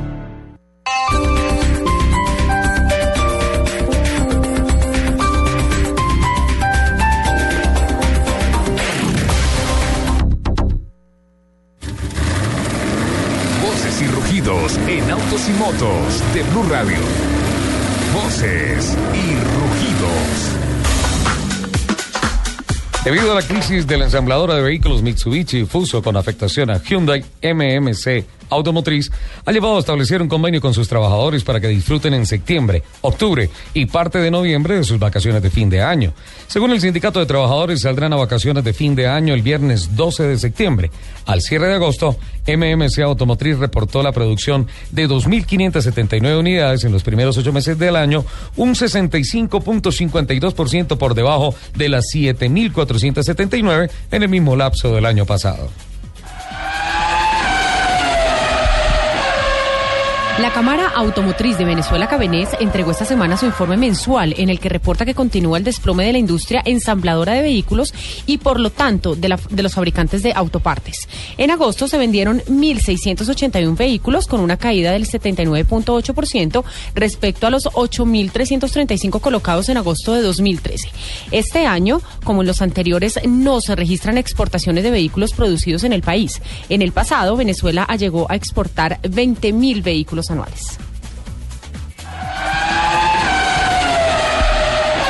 Y 15.49 15.53
motos 15.59 16.35
de 16.35 16.43
Blue 16.43 16.65
Radio. 16.69 16.99
Voces 18.13 18.97
y 19.15 19.35
rugidos. 19.57 20.59
Debido 23.05 23.33
a 23.33 23.37
la 23.37 23.43
crisis 23.43 23.87
de 23.87 23.97
la 23.97 24.05
ensambladora 24.05 24.57
de 24.57 24.63
vehículos 24.63 25.03
Mitsubishi 25.03 25.65
Fuso 25.65 26.03
con 26.03 26.17
afectación 26.17 26.71
a 26.71 26.83
Hyundai 26.83 27.25
MMC 27.43 28.25
Automotriz, 28.51 29.11
ha 29.45 29.53
llevado 29.53 29.77
a 29.77 29.81
establecer 29.81 30.23
un 30.23 30.29
convenio 30.29 30.61
con 30.61 30.75
sus 30.75 30.89
trabajadores 30.89 31.45
para 31.45 31.61
que 31.61 31.69
disfruten 31.69 32.15
en 32.15 32.27
septiembre, 32.27 32.83
octubre 33.03 33.51
y 33.75 33.87
parte 33.87 34.19
de 34.19 34.31
noviembre 34.31 34.77
de 34.77 34.85
sus 34.85 34.99
vacaciones 34.99 35.43
de 35.43 35.51
fin 35.51 35.71
de 35.71 35.83
año. 35.83 36.13
Según 36.47 36.73
el 36.73 36.81
sindicato 36.81 37.21
de 37.21 37.27
trabajadores, 37.27 37.83
saldrán 37.83 38.13
a 38.13 38.17
vacaciones 38.17 38.65
de 38.65 38.73
fin 38.73 38.95
de 38.95 39.07
año 39.07 39.35
el 39.35 39.43
viernes 39.43 39.95
12 39.97 40.25
de 40.25 40.39
septiembre. 40.39 40.91
Al 41.27 41.43
cierre 41.43 41.69
de 41.69 41.75
agosto, 41.75 42.17
MMC 42.47 43.01
Automotriz 43.01 43.59
reportó 43.59 44.03
la 44.03 44.13
producción 44.13 44.67
de 44.91 45.09
2.579 45.09 46.39
unidades 46.39 46.85
en 46.85 46.93
los 46.93 47.03
primeros 47.03 47.37
ocho 47.37 47.53
meses 47.53 47.79
del 47.79 47.97
año, 47.97 48.25
un 48.57 48.75
65.52% 48.75 50.97
por 50.97 51.15
debajo 51.15 51.55
de 51.77 51.89
las 51.89 52.05
7.479 52.15 53.91
en 54.11 54.23
el 54.23 54.29
mismo 54.29 54.57
lapso 54.57 54.95
del 54.95 55.07
año 55.07 55.27
pasado. 55.27 55.69
La 60.39 60.53
Cámara 60.53 60.93
Automotriz 60.95 61.59
de 61.59 61.65
Venezuela 61.65 62.07
Cabenés 62.07 62.51
entregó 62.61 62.93
esta 62.93 63.05
semana 63.05 63.37
su 63.37 63.47
informe 63.47 63.77
mensual 63.77 64.37
en 64.39 64.51
el 64.51 64.61
que 64.61 64.69
reporta 64.69 65.05
que 65.05 65.13
continúa 65.13 65.59
el 65.59 65.65
desplome 65.65 66.05
de 66.05 66.13
la 66.13 66.19
industria 66.19 66.63
ensambladora 66.65 67.33
de 67.33 67.43
vehículos 67.43 67.93
y 68.25 68.39
por 68.39 68.61
lo 68.61 68.71
tanto 68.71 69.17
de, 69.17 69.29
los 69.29 69.75
fabricantes 69.75 70.23
de 70.23 70.33
autopartes. 70.33 71.09
En 71.39 71.51
agosto 71.51 71.89
se 71.89 71.99
vendieron 71.99 72.39
1.681 72.43 73.77
vehículos 73.77 74.29
con 74.29 74.39
una 74.39 74.57
caída 74.57 74.93
del 74.93 75.09
79.8% 75.09 76.63
respecto 76.95 77.49
a 77.49 77.51
los 77.51 77.65
8.335 77.65 79.21
colocados 79.21 79.69
en 79.71 79.79
agosto 79.79 80.15
de 80.15 80.23
2013. 80.23 80.89
Este 81.33 81.67
año, 81.67 82.01
como 82.23 82.43
en 82.43 82.47
los 82.47 82.63
anteriores, 82.63 83.19
no 83.27 83.61
se 83.61 83.75
registran 83.75 84.19
exportaciones 84.19 84.85
de 84.85 84.93
vehículos 84.93 85.33
producidos 85.33 85.83
en 85.83 85.93
el 85.93 86.03
país. 86.03 86.41
En 86.69 86.81
el 86.81 86.93
pasado, 86.93 87.35
Venezuela 87.35 87.89
llegó 87.99 88.31
a 88.31 88.37
exportar 88.37 89.01
20.000 89.03 89.83
vehículos 89.83 90.28
anuales. 90.31 90.79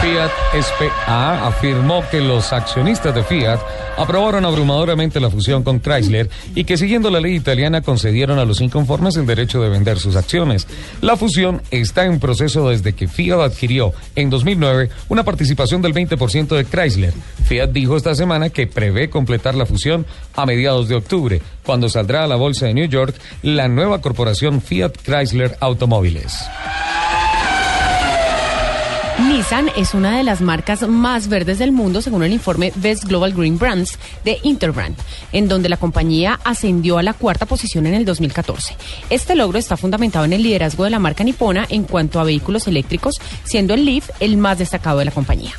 Fiat 0.09 0.31
SPA 0.63 1.47
afirmó 1.47 2.03
que 2.11 2.23
los 2.23 2.55
accionistas 2.55 3.15
de 3.15 3.23
Fiat 3.23 3.61
aprobaron 3.99 4.47
abrumadoramente 4.47 5.21
la 5.21 5.29
fusión 5.29 5.63
con 5.63 5.81
Chrysler 5.81 6.31
y 6.55 6.65
que 6.65 6.79
siguiendo 6.79 7.11
la 7.11 7.21
ley 7.21 7.35
italiana 7.35 7.83
concedieron 7.83 8.39
a 8.39 8.47
los 8.47 8.63
inconformes 8.63 9.17
el 9.17 9.27
derecho 9.27 9.61
de 9.61 9.69
vender 9.69 9.99
sus 9.99 10.17
acciones. 10.17 10.67
La 11.03 11.19
fusión 11.19 11.61
está 11.71 12.07
en 12.07 12.21
proceso 12.21 12.71
desde 12.71 12.95
que 12.95 13.07
Fiat 13.07 13.39
adquirió 13.39 13.93
en 14.17 14.31
2009 14.31 14.89
una 15.11 15.25
participación 15.25 15.83
del 15.83 15.93
20% 15.93 16.57
de 16.57 16.65
Chrysler. 16.65 17.13
Fiat 17.45 17.71
dijo 17.71 17.95
esta 17.95 18.15
semana 18.15 18.49
que 18.49 18.67
prevé 18.67 19.11
completar 19.11 19.57
la 19.57 19.67
fusión 19.67 20.07
a 20.35 20.47
mediados 20.47 20.89
de 20.89 20.95
octubre, 20.95 21.43
cuando 21.67 21.91
saldrá 21.91 22.25
a 22.25 22.29
la 22.29 22.37
bolsa 22.37 22.65
de 22.65 22.73
New 22.73 22.89
York 22.89 23.15
la 23.43 23.69
nueva 23.69 24.01
corporación 24.01 24.63
Fiat 24.63 24.97
Chrysler 25.05 25.59
Automóviles. 25.61 26.49
Nissan 29.27 29.69
es 29.77 29.95
una 29.95 30.17
de 30.17 30.23
las 30.23 30.41
marcas 30.41 30.87
más 30.87 31.27
verdes 31.27 31.59
del 31.59 31.73
mundo 31.73 32.01
según 32.03 32.23
el 32.23 32.33
informe 32.33 32.73
Best 32.77 33.05
Global 33.05 33.33
Green 33.33 33.59
Brands 33.59 33.99
de 34.25 34.39
Interbrand, 34.45 34.97
en 35.33 35.49
donde 35.49 35.69
la 35.69 35.77
compañía 35.77 36.39
ascendió 36.45 36.99
a 36.99 37.03
la 37.03 37.15
cuarta 37.15 37.45
posición 37.45 37.87
en 37.87 37.95
el 37.95 38.05
2014. 38.05 38.77
Este 39.11 39.35
logro 39.35 39.59
está 39.59 39.77
fundamentado 39.77 40.25
en 40.25 40.35
el 40.35 40.45
liderazgo 40.45 40.85
de 40.85 40.91
la 40.91 41.01
marca 41.01 41.25
nipona 41.25 41.67
en 41.69 41.83
cuanto 41.83 42.21
a 42.21 42.25
vehículos 42.25 42.69
eléctricos, 42.69 43.17
siendo 43.43 43.75
el 43.75 43.85
Leaf 43.85 44.09
el 44.21 44.37
más 44.37 44.59
destacado 44.59 45.01
de 45.01 45.07
la 45.07 45.11
compañía. 45.11 45.53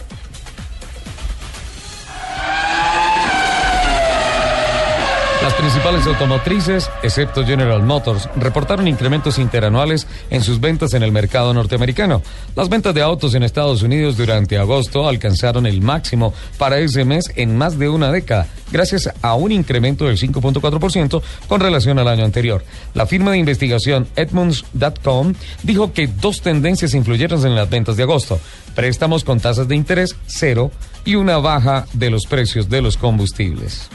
Las 5.49 5.57
principales 5.57 6.05
automotrices, 6.05 6.91
excepto 7.01 7.43
General 7.43 7.81
Motors, 7.81 8.29
reportaron 8.35 8.87
incrementos 8.87 9.39
interanuales 9.39 10.05
en 10.29 10.43
sus 10.43 10.59
ventas 10.59 10.93
en 10.93 11.01
el 11.01 11.11
mercado 11.11 11.55
norteamericano. 11.55 12.21
Las 12.55 12.69
ventas 12.69 12.93
de 12.93 13.01
autos 13.01 13.33
en 13.33 13.41
Estados 13.41 13.81
Unidos 13.81 14.15
durante 14.15 14.59
agosto 14.59 15.09
alcanzaron 15.09 15.65
el 15.65 15.81
máximo 15.81 16.35
para 16.59 16.77
ese 16.77 17.03
mes 17.03 17.31
en 17.35 17.57
más 17.57 17.79
de 17.79 17.89
una 17.89 18.11
década, 18.11 18.45
gracias 18.71 19.09
a 19.23 19.33
un 19.33 19.51
incremento 19.51 20.05
del 20.05 20.19
5.4% 20.19 21.19
con 21.47 21.59
relación 21.59 21.97
al 21.97 22.09
año 22.09 22.25
anterior. 22.25 22.63
La 22.93 23.07
firma 23.07 23.31
de 23.31 23.39
investigación 23.39 24.07
Edmunds.com 24.15 25.33
dijo 25.63 25.93
que 25.93 26.05
dos 26.05 26.41
tendencias 26.41 26.93
influyeron 26.93 27.43
en 27.43 27.55
las 27.55 27.71
ventas 27.71 27.97
de 27.97 28.03
agosto. 28.03 28.39
Préstamos 28.75 29.23
con 29.23 29.39
tasas 29.39 29.67
de 29.67 29.75
interés 29.75 30.15
cero 30.27 30.69
y 31.05 31.15
una 31.15 31.39
baja 31.39 31.87
de 31.93 32.11
los 32.11 32.27
precios 32.27 32.69
de 32.69 32.83
los 32.83 32.97
combustibles. 32.97 33.89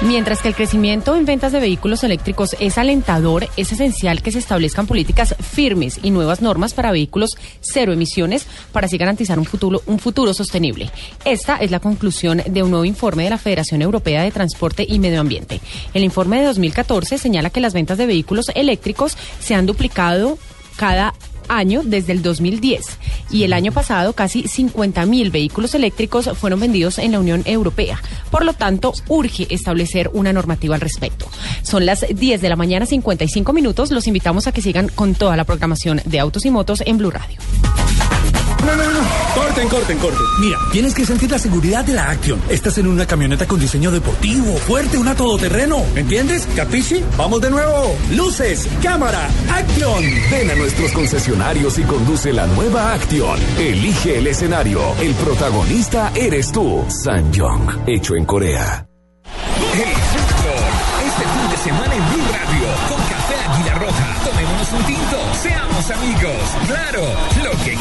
Mientras 0.00 0.40
que 0.40 0.48
el 0.48 0.54
crecimiento 0.54 1.16
en 1.16 1.24
ventas 1.24 1.50
de 1.50 1.58
vehículos 1.58 2.04
eléctricos 2.04 2.54
es 2.60 2.78
alentador, 2.78 3.48
es 3.56 3.72
esencial 3.72 4.22
que 4.22 4.30
se 4.30 4.38
establezcan 4.38 4.86
políticas 4.86 5.34
firmes 5.40 5.98
y 6.04 6.12
nuevas 6.12 6.40
normas 6.40 6.72
para 6.72 6.92
vehículos 6.92 7.36
cero 7.60 7.92
emisiones 7.92 8.46
para 8.70 8.86
así 8.86 8.96
garantizar 8.96 9.40
un 9.40 9.44
futuro, 9.44 9.82
un 9.86 9.98
futuro 9.98 10.32
sostenible. 10.34 10.88
Esta 11.24 11.56
es 11.56 11.72
la 11.72 11.80
conclusión 11.80 12.42
de 12.46 12.62
un 12.62 12.70
nuevo 12.70 12.84
informe 12.84 13.24
de 13.24 13.30
la 13.30 13.38
Federación 13.38 13.82
Europea 13.82 14.22
de 14.22 14.30
Transporte 14.30 14.86
y 14.88 15.00
Medio 15.00 15.20
Ambiente. 15.20 15.60
El 15.92 16.04
informe 16.04 16.38
de 16.38 16.46
2014 16.46 17.18
señala 17.18 17.50
que 17.50 17.60
las 17.60 17.74
ventas 17.74 17.98
de 17.98 18.06
vehículos 18.06 18.52
eléctricos 18.54 19.16
se 19.40 19.56
han 19.56 19.66
duplicado 19.66 20.38
cada 20.76 21.12
año 21.48 21.82
desde 21.84 22.12
el 22.12 22.22
2010 22.22 22.84
y 23.30 23.44
el 23.44 23.52
año 23.52 23.72
pasado 23.72 24.12
casi 24.12 24.46
50 24.46 25.06
mil 25.06 25.30
vehículos 25.30 25.74
eléctricos 25.74 26.30
fueron 26.38 26.60
vendidos 26.60 26.98
en 26.98 27.12
la 27.12 27.20
Unión 27.20 27.42
Europea. 27.44 28.00
Por 28.30 28.44
lo 28.44 28.52
tanto, 28.52 28.92
urge 29.08 29.46
establecer 29.50 30.10
una 30.12 30.32
normativa 30.32 30.74
al 30.74 30.80
respecto. 30.80 31.28
Son 31.62 31.86
las 31.86 32.04
10 32.08 32.40
de 32.40 32.48
la 32.48 32.56
mañana 32.56 32.86
55 32.86 33.52
minutos. 33.52 33.90
Los 33.90 34.06
invitamos 34.06 34.46
a 34.46 34.52
que 34.52 34.62
sigan 34.62 34.88
con 34.88 35.14
toda 35.14 35.36
la 35.36 35.44
programación 35.44 36.00
de 36.04 36.18
Autos 36.18 36.44
y 36.46 36.50
Motos 36.50 36.82
en 36.86 36.98
Blue 36.98 37.10
Radio. 37.10 37.38
No, 38.66 38.76
no, 38.76 38.84
no. 38.90 39.00
Corten, 39.34 39.68
corten, 39.68 39.98
corten. 39.98 40.20
Mira, 40.40 40.58
tienes 40.72 40.94
que 40.94 41.06
sentir 41.06 41.30
la 41.30 41.38
seguridad 41.38 41.84
de 41.84 41.94
la 41.94 42.10
Action. 42.10 42.40
Estás 42.48 42.78
en 42.78 42.86
una 42.86 43.06
camioneta 43.06 43.46
con 43.46 43.58
diseño 43.60 43.90
deportivo, 43.90 44.56
fuerte, 44.58 44.98
una 44.98 45.14
todoterreno. 45.14 45.82
¿Entiendes? 45.94 46.46
¿Capichi? 46.56 47.02
Vamos 47.16 47.40
de 47.40 47.50
nuevo. 47.50 47.96
Luces, 48.10 48.68
cámara, 48.82 49.28
Action. 49.50 50.04
Ven 50.30 50.50
a 50.50 50.54
nuestros 50.54 50.92
concesionarios 50.92 51.78
y 51.78 51.82
conduce 51.82 52.32
la 52.32 52.46
nueva 52.46 52.92
Action. 52.94 53.38
Elige 53.58 54.18
el 54.18 54.26
escenario. 54.26 54.80
El 55.00 55.14
protagonista 55.14 56.12
eres 56.14 56.52
tú. 56.52 56.84
Sanjong, 57.04 57.84
hecho 57.86 58.14
en 58.16 58.24
Corea. 58.24 58.86
El 59.74 59.94
fútbol. 59.94 60.64
Este 61.06 61.24
fin 61.24 61.50
de 61.50 61.56
semana 61.58 61.94
en 61.94 62.08
Blue 62.10 62.26
Radio. 62.32 62.68
Con 62.88 62.98
Café 63.08 63.34
Águila 63.48 63.74
Roja. 63.74 64.16
Tomémonos 64.24 64.72
un 64.72 64.82
tinto. 64.86 65.16
Seamos 65.42 65.90
amigos. 65.90 66.42
Claro. 66.66 67.02
Lo 67.44 67.50
que 67.50 67.57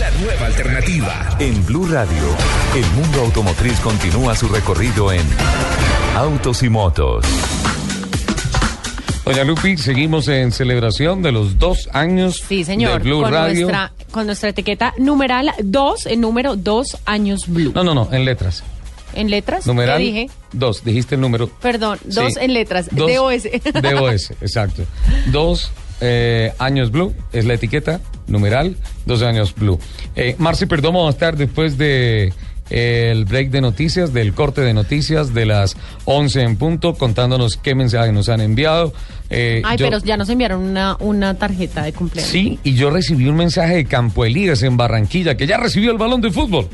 La 0.00 0.10
nueva 0.22 0.46
alternativa. 0.46 1.36
En 1.38 1.64
Blue 1.66 1.86
Radio, 1.86 2.22
el 2.74 2.84
mundo 3.00 3.20
automotriz 3.20 3.78
continúa 3.80 4.34
su 4.34 4.48
recorrido 4.48 5.12
en 5.12 5.20
Autos 6.16 6.62
y 6.62 6.68
Motos. 6.70 7.24
Doña 9.26 9.44
Lupi, 9.44 9.76
seguimos 9.76 10.26
en 10.28 10.50
celebración 10.52 11.20
de 11.22 11.32
los 11.32 11.58
dos 11.58 11.88
años 11.92 12.42
Sí, 12.48 12.64
señor. 12.64 13.02
de 13.02 13.08
Blue 13.10 13.20
con, 13.22 13.30
Radio. 13.32 13.66
Nuestra, 13.66 13.92
con 14.10 14.24
nuestra 14.26 14.48
etiqueta 14.48 14.94
numeral 14.98 15.52
2, 15.62 16.06
el 16.06 16.20
número 16.20 16.56
2 16.56 16.96
años 17.04 17.44
Blue. 17.46 17.70
No, 17.74 17.84
no, 17.84 17.94
no, 17.94 18.08
en 18.10 18.24
letras. 18.24 18.64
¿En 19.12 19.28
letras? 19.30 19.66
Numeral 19.66 19.98
¿Qué 19.98 20.04
dije? 20.04 20.30
dos, 20.52 20.82
dijiste 20.84 21.16
el 21.16 21.20
número. 21.20 21.48
Perdón, 21.60 21.98
dos 22.04 22.34
Sí. 22.34 22.40
en 22.40 22.54
letras. 22.54 22.88
Dos- 22.90 23.10
DOS. 23.14 23.42
DOS, 23.82 24.30
exacto. 24.40 24.84
Dos 25.26 25.70
eh, 26.00 26.52
años 26.58 26.90
Blue 26.90 27.14
es 27.32 27.44
la 27.44 27.54
etiqueta, 27.54 28.00
numeral, 28.26 28.76
dos 29.06 29.22
años 29.22 29.54
Blue. 29.54 29.78
Eh, 30.16 30.34
Marci 30.38 30.66
Perdomo 30.66 31.02
va 31.02 31.08
a 31.08 31.12
estar 31.12 31.36
después 31.36 31.76
de 31.78 32.32
eh, 32.70 33.08
el 33.12 33.24
break 33.24 33.50
de 33.50 33.60
noticias, 33.60 34.12
del 34.12 34.32
corte 34.32 34.60
de 34.60 34.72
noticias 34.74 35.34
de 35.34 35.44
las 35.46 35.76
11 36.04 36.42
en 36.42 36.56
punto, 36.56 36.94
contándonos 36.94 37.56
qué 37.56 37.74
mensajes 37.74 38.12
nos 38.12 38.28
han 38.28 38.40
enviado. 38.40 38.92
Eh, 39.28 39.62
Ay, 39.64 39.76
yo- 39.76 39.86
pero 39.86 39.98
ya 39.98 40.16
nos 40.16 40.28
enviaron 40.28 40.60
una, 40.62 40.96
una 41.00 41.34
tarjeta 41.34 41.82
de 41.82 41.92
cumpleaños. 41.92 42.30
Sí, 42.30 42.58
y 42.64 42.74
yo 42.74 42.90
recibí 42.90 43.26
un 43.28 43.36
mensaje 43.36 43.74
de 43.76 43.84
Campo 43.86 44.24
Elías 44.24 44.62
en 44.62 44.76
Barranquilla, 44.76 45.36
que 45.36 45.46
ya 45.46 45.56
recibió 45.56 45.90
el 45.92 45.98
balón 45.98 46.20
de 46.20 46.30
fútbol. 46.30 46.68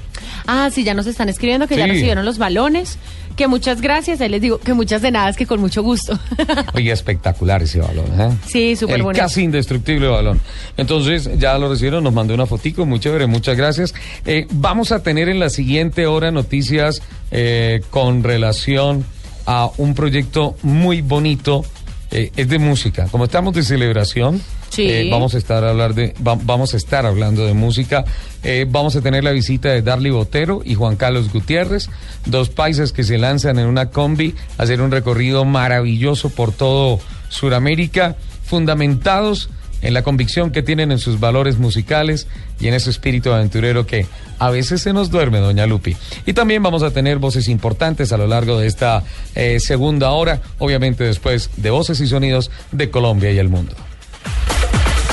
Ah, 0.47 0.69
sí, 0.73 0.85
ya 0.85 0.95
nos 0.95 1.07
están 1.07 1.29
escribiendo 1.29 1.67
que 1.67 1.77
ya 1.77 1.87
recibieron 1.87 2.25
los 2.25 2.39
balones. 2.39 2.99
Que 3.37 3.47
muchas 3.49 3.81
gracias. 3.83 4.21
Ahí 4.21 4.29
les 4.31 4.41
digo 4.41 4.59
que 4.59 4.73
muchas 4.75 5.03
de 5.03 5.11
nada, 5.11 5.29
es 5.29 5.37
que 5.37 5.47
con 5.47 5.61
mucho 5.61 5.83
gusto. 5.83 6.19
Oye, 6.75 6.91
espectacular 6.91 7.63
ese 7.63 7.79
balón, 7.81 8.07
¿eh? 8.21 8.31
Sí, 8.47 8.77
súper 8.77 9.03
bonito. 9.03 9.23
casi 9.23 9.43
indestructible 9.43 10.09
balón. 10.09 10.41
Entonces, 10.77 11.29
ya 11.39 11.59
lo 11.59 11.69
recibieron, 11.69 12.03
nos 12.03 12.15
mandó 12.15 12.33
una 12.35 12.47
fotico, 12.47 12.87
muy 12.87 12.99
chévere, 12.99 13.27
muchas 13.27 13.57
gracias. 13.57 13.95
Eh, 14.25 14.47
vamos 14.51 14.91
a 14.93 15.03
tener 15.03 15.29
en 15.29 15.39
la 15.39 15.51
siguiente 15.51 16.07
hora 16.07 16.31
noticias 16.31 17.03
eh, 17.31 17.83
con 17.91 18.23
relación 18.25 19.05
a 19.47 19.71
un 19.77 19.95
proyecto 19.95 20.57
muy 20.63 21.03
bonito. 21.03 21.65
eh, 22.13 22.31
es 22.37 22.49
de 22.49 22.59
música. 22.61 23.09
Como 23.11 23.25
estamos 23.25 23.53
de 23.55 23.65
celebración, 23.65 24.41
Sí. 24.71 24.87
eh, 24.89 25.09
vamos 25.11 25.35
a 25.35 25.39
estar 25.39 25.65
a 25.65 25.71
hablar 25.71 25.93
de, 25.95 26.15
va- 26.25 26.39
vamos 26.41 26.73
a 26.73 26.77
estar 26.77 27.05
hablando 27.05 27.45
de 27.45 27.53
música. 27.53 28.05
Eh, 28.49 28.65
vamos 28.65 28.95
a 28.95 29.01
tener 29.01 29.25
la 29.25 29.33
visita 29.33 29.71
de 29.71 29.83
Darly 29.83 30.11
Botero 30.11 30.63
y 30.65 30.77
Juan 30.77 30.95
Carlos 30.95 31.33
Gutiérrez, 31.33 31.91
dos 32.27 32.49
paisas 32.49 32.93
que 32.93 33.03
se 33.03 33.19
lanzan 33.19 33.59
en 33.59 33.67
una 33.67 33.91
combi 33.91 34.37
a 34.57 34.63
hacer 34.63 34.81
un 34.81 34.93
recorrido 34.93 35.45
maravilloso 35.45 36.31
por 36.31 36.53
todo 36.53 37.01
Sudamérica, 37.29 38.15
fundamentados 38.45 39.51
en 39.83 39.95
la 39.95 40.05
convicción 40.05 40.53
que 40.53 40.63
tienen 40.63 40.93
en 40.93 41.01
sus 41.01 41.19
valores 41.19 41.59
musicales 41.59 42.29
y 42.61 42.69
en 42.69 42.75
ese 42.75 42.91
espíritu 42.91 43.33
aventurero 43.33 43.85
que 43.85 44.07
a 44.39 44.49
veces 44.51 44.81
se 44.81 44.93
nos 44.93 45.11
duerme, 45.11 45.41
doña 45.41 45.67
Lupi. 45.67 45.97
Y 46.25 46.33
también 46.33 46.63
vamos 46.63 46.85
a 46.85 46.93
tener 46.93 47.19
voces 47.19 47.49
importantes 47.49 48.13
a 48.13 48.17
lo 48.17 48.29
largo 48.29 48.61
de 48.61 48.69
esta 48.69 49.03
eh, 49.35 49.59
segunda 49.59 50.13
hora, 50.13 50.41
obviamente 50.59 51.03
después 51.03 51.51
de 51.57 51.71
voces 51.71 52.01
y 52.01 52.07
sonidos 52.07 52.53
de 52.71 52.91
Colombia 52.91 53.33
y 53.33 53.39
el 53.39 53.49
mundo. 53.49 53.75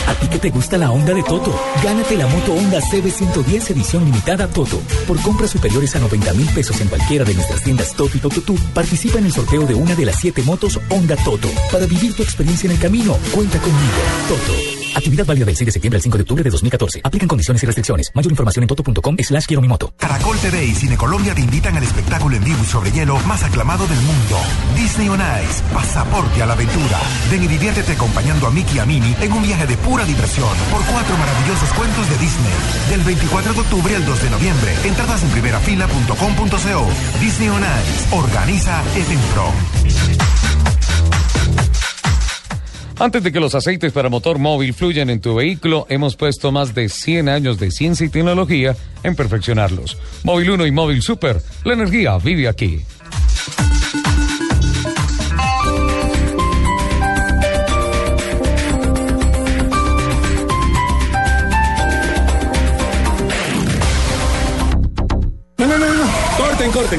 A 0.08 0.16
ti 0.16 0.28
que 0.28 0.39
te 0.39 0.49
gusta 0.49 0.78
la 0.78 0.91
Honda 0.91 1.14
de 1.14 1.24
Toto, 1.24 1.54
gánate 1.84 2.18
la 2.18 2.28
moto 2.28 2.54
Honda 2.54 2.80
CB110 2.80 3.72
edición 3.72 4.06
limitada 4.06 4.47
Toto. 4.47 4.80
Por 5.08 5.22
compras 5.22 5.51
superiores 5.51 5.95
a 5.95 5.99
90 5.99 6.34
mil 6.34 6.47
pesos 6.49 6.80
en 6.82 6.88
cualquiera 6.88 7.26
de 7.26 7.34
nuestras 7.34 7.64
tiendas 7.64 7.93
Toto 7.93 8.18
y 8.18 8.20
Toto 8.20 8.41
Tour, 8.41 8.60
participa 8.74 9.20
en 9.20 9.26
el 9.26 9.34
sorteo 9.34 9.66
de 9.66 9.76
una 9.76 9.95
de 9.95 10.06
las 10.06 10.20
siete 10.20 10.43
motos 10.43 10.80
Honda 10.89 11.16
Toto. 11.18 11.47
Para 11.72 11.86
vivir 11.86 12.14
tu 12.16 12.24
experiencia 12.24 12.68
en 12.68 12.74
el 12.74 12.80
camino, 12.82 13.18
cuenta 13.34 13.58
conmigo. 13.60 13.97
Toto. 14.28 14.83
Actividad 14.96 15.26
válida 15.26 15.46
del 15.46 15.56
6 15.56 15.66
de 15.66 15.72
septiembre 15.72 15.98
al 15.98 16.02
5 16.04 16.18
de 16.18 16.22
octubre 16.22 16.44
de 16.44 16.50
2014. 16.50 17.02
Aplican 17.04 17.28
condiciones 17.28 17.64
y 17.64 17.66
restricciones. 17.66 18.12
Mayor 18.14 18.32
información 18.32 18.64
en 18.64 18.68
toto.com 18.68 19.16
slash 19.20 19.46
quiero 19.46 19.62
mi 19.62 19.68
moto. 19.68 19.94
Caracol 19.98 20.38
TV 20.38 20.66
y 20.66 20.76
Cine 20.76 20.98
Colombia 20.98 21.34
te 21.34 21.41
invitan 21.41 21.76
al 21.78 21.84
espectáculo 21.84 22.36
en 22.36 22.44
vivo 22.44 22.60
y 22.62 22.66
sobre 22.66 22.91
hielo 22.91 23.18
más 23.22 23.44
aclamado 23.44 23.88
del 23.88 24.00
mundo. 24.02 24.38
Disney 24.76 25.10
on 25.10 25.20
Ice, 25.20 25.64
pasaporte 25.74 26.41
a 26.41 26.46
la 26.46 26.54
aventura. 26.54 27.00
Ven 27.32 27.44
y 27.44 27.48
diviértete 27.48 27.94
acompañando 27.94 28.48
a 28.48 28.52
Mickey 28.52 28.76
y 28.76 28.80
a 28.80 28.86
Minnie 28.86 29.16
en 29.22 29.32
un 29.32 29.44
viaje 29.44 29.68
de 29.68 29.78
pura 29.78 30.06
diversión 30.06 30.50
por 30.72 30.84
cuatro 30.86 31.18
maravillosos 31.18 31.70
cuentos 31.74 32.10
de 32.10 32.18
Disney. 32.18 32.54
Del 32.89 33.02
24 33.02 33.54
de 33.54 33.60
octubre 33.60 33.96
al 33.96 34.06
2 34.06 34.24
de 34.24 34.30
noviembre. 34.30 34.76
Entradas 34.84 35.24
en 35.24 35.30
primerafila.com.co. 35.30 37.20
Disney 37.20 37.50
on 37.50 37.64
Ice. 37.64 38.16
Organiza 38.16 38.84
Evenpro. 38.96 39.52
Antes 43.00 43.24
de 43.24 43.32
que 43.32 43.39
los 43.39 43.56
aceites 43.56 43.91
para 43.91 44.10
motor 44.10 44.39
móvil 44.39 44.74
fluyan 44.74 45.10
en 45.10 45.20
tu 45.20 45.36
vehículo, 45.36 45.86
hemos 45.89 46.16
puesto 46.16 46.52
más 46.52 46.76
de 46.76 46.89
100 46.89 47.28
años 47.30 47.60
de 47.60 47.72
ciencia 47.72 48.06
y 48.06 48.10
tecnología 48.10 48.76
en 49.04 49.16
perfeccionarlos. 49.16 49.98
Móvil 50.24 50.52
1 50.52 50.68
y 50.68 50.72
Móvil 50.72 51.02
Super, 51.02 51.41
la 51.64 51.74
energía 51.74 52.18
vive 52.18 52.48
aquí. 52.48 52.82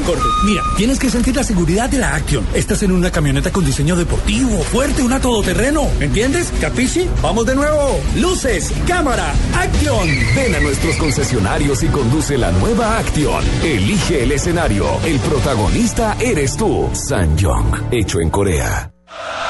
Corten. 0.03 0.27
Mira, 0.45 0.61
tienes 0.77 0.99
que 0.99 1.09
sentir 1.09 1.35
la 1.35 1.43
seguridad 1.43 1.89
de 1.89 1.97
la 1.97 2.15
Action. 2.15 2.45
Estás 2.53 2.83
en 2.83 2.91
una 2.91 3.11
camioneta 3.11 3.51
con 3.51 3.65
diseño 3.65 3.95
deportivo, 3.95 4.63
fuerte, 4.63 5.03
una 5.03 5.19
todoterreno. 5.19 5.87
¿Entiendes? 5.99 6.51
¿Capichi? 6.61 7.07
Vamos 7.21 7.45
de 7.45 7.55
nuevo. 7.55 7.99
Luces, 8.15 8.71
cámara, 8.87 9.33
Action. 9.53 10.07
Ven 10.35 10.55
a 10.55 10.59
nuestros 10.59 10.95
concesionarios 10.97 11.83
y 11.83 11.87
conduce 11.87 12.37
la 12.37 12.51
nueva 12.51 12.97
Action. 12.97 13.43
Elige 13.63 14.23
el 14.23 14.31
escenario. 14.31 14.85
El 15.03 15.19
protagonista 15.19 16.15
eres 16.19 16.57
tú. 16.57 16.89
Sanjong, 16.93 17.89
hecho 17.91 18.19
en 18.19 18.29
Corea. 18.29 18.94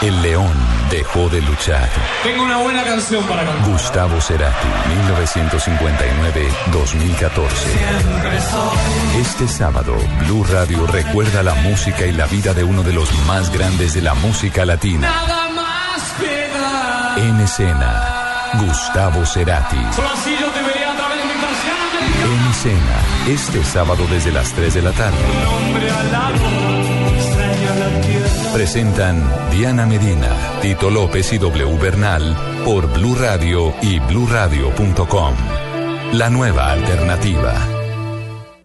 El 0.02 0.22
león 0.22 0.54
dejó 0.92 1.30
de 1.30 1.42
luchar. 1.42 1.90
Tengo 2.24 2.44
una 2.44 2.58
buena 2.58 2.84
canción 2.84 3.24
para 3.26 3.46
cantar. 3.46 3.70
Gustavo 3.70 4.22
Cerati, 4.22 4.68
1959-2014. 6.72 7.50
Este 9.20 9.48
sábado, 9.48 9.96
Blue 10.20 10.44
Radio 10.44 10.86
recuerda 10.86 11.42
la 11.44 11.56
música 11.56 12.06
y 12.06 12.12
la 12.12 12.28
vida 12.28 12.54
de 12.54 12.64
uno 12.64 12.84
de 12.84 12.94
los 12.94 13.12
más 13.26 13.52
grandes 13.52 13.94
de 13.94 14.02
la 14.02 14.14
música 14.16 14.66
latina. 14.66 15.10
Nada 15.10 15.50
más 15.50 16.14
queda. 16.20 17.16
En 17.18 17.40
escena, 17.40 18.52
Gustavo 18.60 19.26
Cerati. 19.26 19.78
En 22.26 22.48
escena, 22.52 23.00
este 23.28 23.64
sábado 23.64 24.06
desde 24.10 24.32
las 24.32 24.52
3 24.54 24.74
de 24.74 24.82
la 24.82 24.92
tarde. 24.92 25.18
Presentan 28.56 29.22
Diana 29.52 29.86
Medina, 29.86 30.30
Tito 30.62 30.90
López 30.90 31.34
y 31.34 31.38
W 31.38 31.78
Bernal 31.78 32.38
por 32.64 32.88
Blue 32.94 33.14
Radio 33.14 33.74
y 33.82 34.00
bluradio.com. 34.00 35.36
La 36.14 36.30
nueva 36.30 36.72
alternativa. 36.72 37.75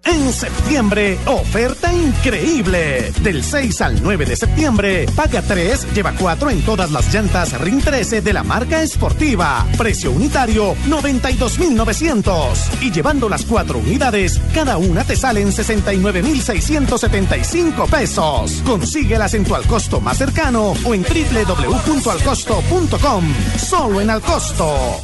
En 0.04 0.32
septiembre, 0.32 1.18
oferta 1.26 1.92
increíble. 1.92 3.12
Del 3.22 3.44
6 3.44 3.82
al 3.82 4.02
9 4.02 4.24
de 4.24 4.34
septiembre, 4.36 5.04
paga 5.14 5.42
3, 5.42 5.92
lleva 5.94 6.14
4 6.18 6.48
en 6.50 6.62
todas 6.62 6.90
las 6.90 7.12
llantas 7.12 7.52
RIN 7.60 7.82
13 7.82 8.22
de 8.22 8.32
la 8.32 8.42
marca 8.42 8.82
esportiva. 8.82 9.66
Precio 9.76 10.10
unitario, 10.10 10.74
92,900. 10.86 12.70
Y 12.80 12.90
llevando 12.90 13.28
las 13.28 13.44
4 13.44 13.76
unidades, 13.78 14.40
cada 14.54 14.78
una 14.78 15.04
te 15.04 15.16
salen 15.16 15.52
69,675 15.52 17.86
pesos. 17.86 18.62
Consíguelas 18.64 19.34
en 19.34 19.44
tu 19.44 19.54
Alcosto 19.54 20.00
más 20.00 20.16
cercano 20.16 20.72
o 20.84 20.94
en 20.94 21.02
www.alcosto.com. 21.02 23.34
Solo 23.58 24.00
en 24.00 24.08
Alcosto. 24.10 25.00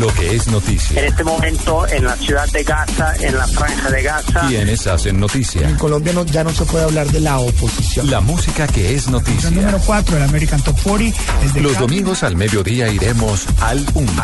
Lo 0.00 0.08
que 0.14 0.34
es 0.34 0.48
noticia. 0.48 0.98
En 0.98 1.04
este 1.06 1.22
momento, 1.22 1.86
en 1.86 2.04
la 2.04 2.16
ciudad 2.16 2.48
de 2.48 2.64
Gaza, 2.64 3.14
en 3.20 3.36
la 3.36 3.46
franja 3.46 3.90
de 3.90 4.02
Gaza, 4.02 4.23
Quienes 4.48 4.86
hacen 4.86 5.20
noticia. 5.20 5.68
En 5.68 5.76
Colombia 5.76 6.12
no- 6.12 6.24
ya 6.24 6.42
no 6.44 6.50
se 6.52 6.64
puede 6.64 6.84
hablar 6.84 7.06
de 7.10 7.20
la 7.20 7.38
oposición. 7.38 8.10
La 8.10 8.20
música 8.20 8.66
que 8.66 8.94
es 8.94 9.08
noticia. 9.08 9.48
El 9.48 9.56
número 9.56 9.78
4 9.84 10.14
del 10.16 10.24
American 10.24 10.60
Top 10.62 10.76
40 10.82 11.18
es 11.44 11.54
de 11.54 11.60
Los 11.60 11.72
Cali. 11.74 11.86
domingos 11.86 12.22
al 12.22 12.36
mediodía 12.36 12.88
iremos 12.88 13.46
al 13.60 13.80
punto, 13.84 14.22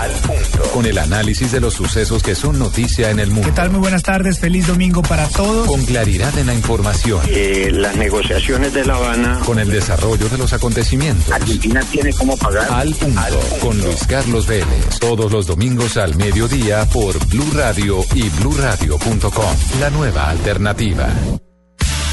con 0.72 0.86
el 0.86 0.98
análisis 0.98 1.52
de 1.52 1.60
los 1.60 1.74
sucesos 1.74 2.22
que 2.22 2.34
son 2.34 2.58
noticia 2.58 3.10
en 3.10 3.20
el 3.20 3.30
mundo. 3.30 3.48
¿Qué 3.48 3.52
tal? 3.54 3.70
Muy 3.70 3.80
buenas 3.80 4.02
tardes. 4.02 4.38
Feliz 4.40 4.66
domingo 4.66 5.02
para 5.02 5.28
todos. 5.28 5.66
Con 5.68 5.84
claridad 5.84 6.36
en 6.38 6.46
la 6.46 6.54
información. 6.54 7.20
eh, 7.28 7.70
las 7.72 7.96
negociaciones 7.96 8.72
de 8.74 8.84
La 8.84 8.94
Habana, 8.96 9.40
Con 9.44 9.58
el 9.58 9.70
desarrollo 9.70 10.28
de 10.28 10.38
los 10.38 10.52
acontecimientos. 10.52 11.32
Argentina 11.32 11.80
tiene 11.90 12.12
cómo 12.12 12.36
pagar. 12.36 12.70
Al 12.72 12.94
punto. 12.94 13.20
Con 13.60 13.78
Luis 13.80 14.06
Carlos 14.06 14.46
Vélez. 14.46 14.98
Todos 15.00 15.30
los 15.32 15.46
domingos 15.46 15.96
al 15.96 16.14
mediodía 16.16 16.86
por 16.86 17.18
Blue 17.26 17.50
Radio 17.54 18.04
y 18.14 18.28
bluradio.com. 18.30 19.56
La 19.80 19.89
nueva 19.90 20.28
alternativa. 20.28 21.08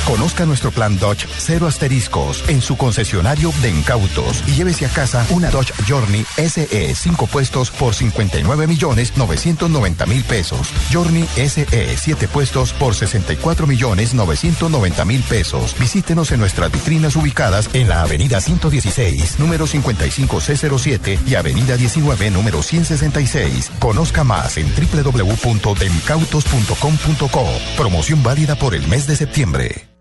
Conozca 0.08 0.46
nuestro 0.46 0.72
plan 0.72 0.98
Dodge 0.98 1.28
cero 1.38 1.68
asteriscos 1.68 2.46
en 2.48 2.62
su 2.62 2.78
concesionario 2.78 3.52
de 3.62 3.72
incautos 3.72 4.42
y 4.48 4.52
llévese 4.52 4.86
a 4.86 4.90
casa 4.90 5.28
una 5.32 5.50
Dodge 5.50 5.74
Journey 5.86 6.26
SE 6.38 6.96
5 6.96 7.28
puestos 7.28 7.72
por 7.72 7.94
59 7.94 8.68
millones 8.68 9.18
990 9.18 10.06
mil 10.06 10.24
pesos. 10.24 10.72
Journey 10.94 11.28
SE 11.36 11.98
7 11.98 12.28
puestos 12.30 12.72
por 12.72 12.96
64 12.96 13.68
millones 13.68 14.14
990 14.14 15.04
mil 15.04 15.22
pesos. 15.24 15.76
Visítenos 15.78 16.32
en 16.32 16.40
nuestras 16.40 16.72
vitrinas 16.72 17.18
ubicadas 17.18 17.70
en 17.74 17.90
la 17.90 18.04
avenida 18.04 18.40
116, 18.40 19.40
número 19.40 19.68
55C07 19.68 21.20
y 21.28 21.36
avenida 21.36 21.76
19, 21.76 22.32
número 22.32 22.64
166. 22.64 23.74
Conozca 23.80 24.24
más 24.24 24.56
en 24.56 24.74
www.demcautos.com.co. 24.74 27.46
Promoción 27.76 28.24
válida 28.24 28.56
por 28.56 28.74
el 28.74 28.88
mes 28.88 29.06
de 29.06 29.18
septiembre. 29.18 29.97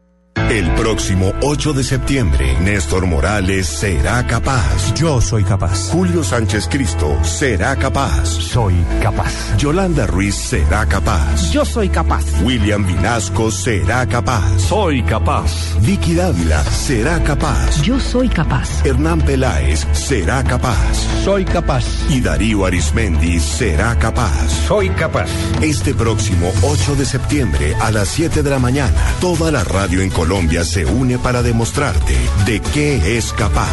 El 0.49 0.71
próximo 0.75 1.33
8 1.43 1.73
de 1.73 1.83
septiembre, 1.83 2.57
Néstor 2.61 3.05
Morales 3.07 3.67
será 3.67 4.25
capaz. 4.29 4.95
Yo 4.95 5.21
soy 5.21 5.43
capaz. 5.43 5.91
Julio 5.91 6.23
Sánchez 6.23 6.69
Cristo 6.71 7.19
será 7.25 7.75
capaz. 7.75 8.29
Soy 8.29 8.73
capaz. 9.03 9.57
Yolanda 9.59 10.07
Ruiz 10.07 10.37
será 10.37 10.87
capaz. 10.87 11.51
Yo 11.51 11.65
soy 11.65 11.89
capaz. 11.89 12.23
William 12.45 12.87
Vinasco 12.87 13.51
será 13.51 14.07
capaz. 14.07 14.57
Soy 14.61 15.03
capaz. 15.03 15.51
Vicky 15.81 16.15
Dávila 16.15 16.63
será 16.63 17.21
capaz. 17.25 17.83
Yo 17.83 17.99
soy 17.99 18.29
capaz. 18.29 18.87
Hernán 18.87 19.23
Peláez 19.23 19.85
será 19.95 20.45
capaz. 20.45 20.97
Soy 21.25 21.45
capaz. 21.45 21.85
Y 22.09 22.21
Darío 22.21 22.65
Arismendi 22.67 23.41
será 23.41 23.99
capaz. 23.99 24.49
Soy 24.69 24.91
capaz. 24.91 25.29
Este 25.61 25.93
próximo 25.93 26.53
8 26.63 26.95
de 26.95 27.05
septiembre 27.05 27.75
a 27.81 27.91
las 27.91 28.07
7 28.11 28.45
de 28.45 28.51
la 28.51 28.61
mañana, 28.61 28.95
toda 29.21 29.51
la 29.51 29.65
radio 29.65 30.03
en 30.03 30.11
Colombia 30.11 30.36
se 30.65 30.85
une 30.85 31.19
para 31.19 31.43
demostrarte 31.43 32.15
de 32.45 32.61
qué 32.61 33.17
es 33.17 33.33
capaz. 33.33 33.69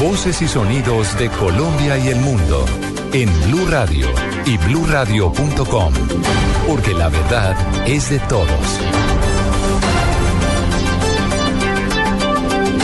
Voces 0.00 0.40
y 0.42 0.48
sonidos 0.48 1.18
de 1.18 1.28
Colombia 1.30 1.98
y 1.98 2.08
el 2.08 2.20
mundo 2.20 2.64
en 3.12 3.28
Blue 3.46 3.66
Radio 3.68 4.06
y 4.46 4.56
bluradio.com. 4.56 5.92
Porque 6.68 6.94
la 6.94 7.08
verdad 7.08 7.56
es 7.86 8.08
de 8.08 8.18
todos. 8.20 9.19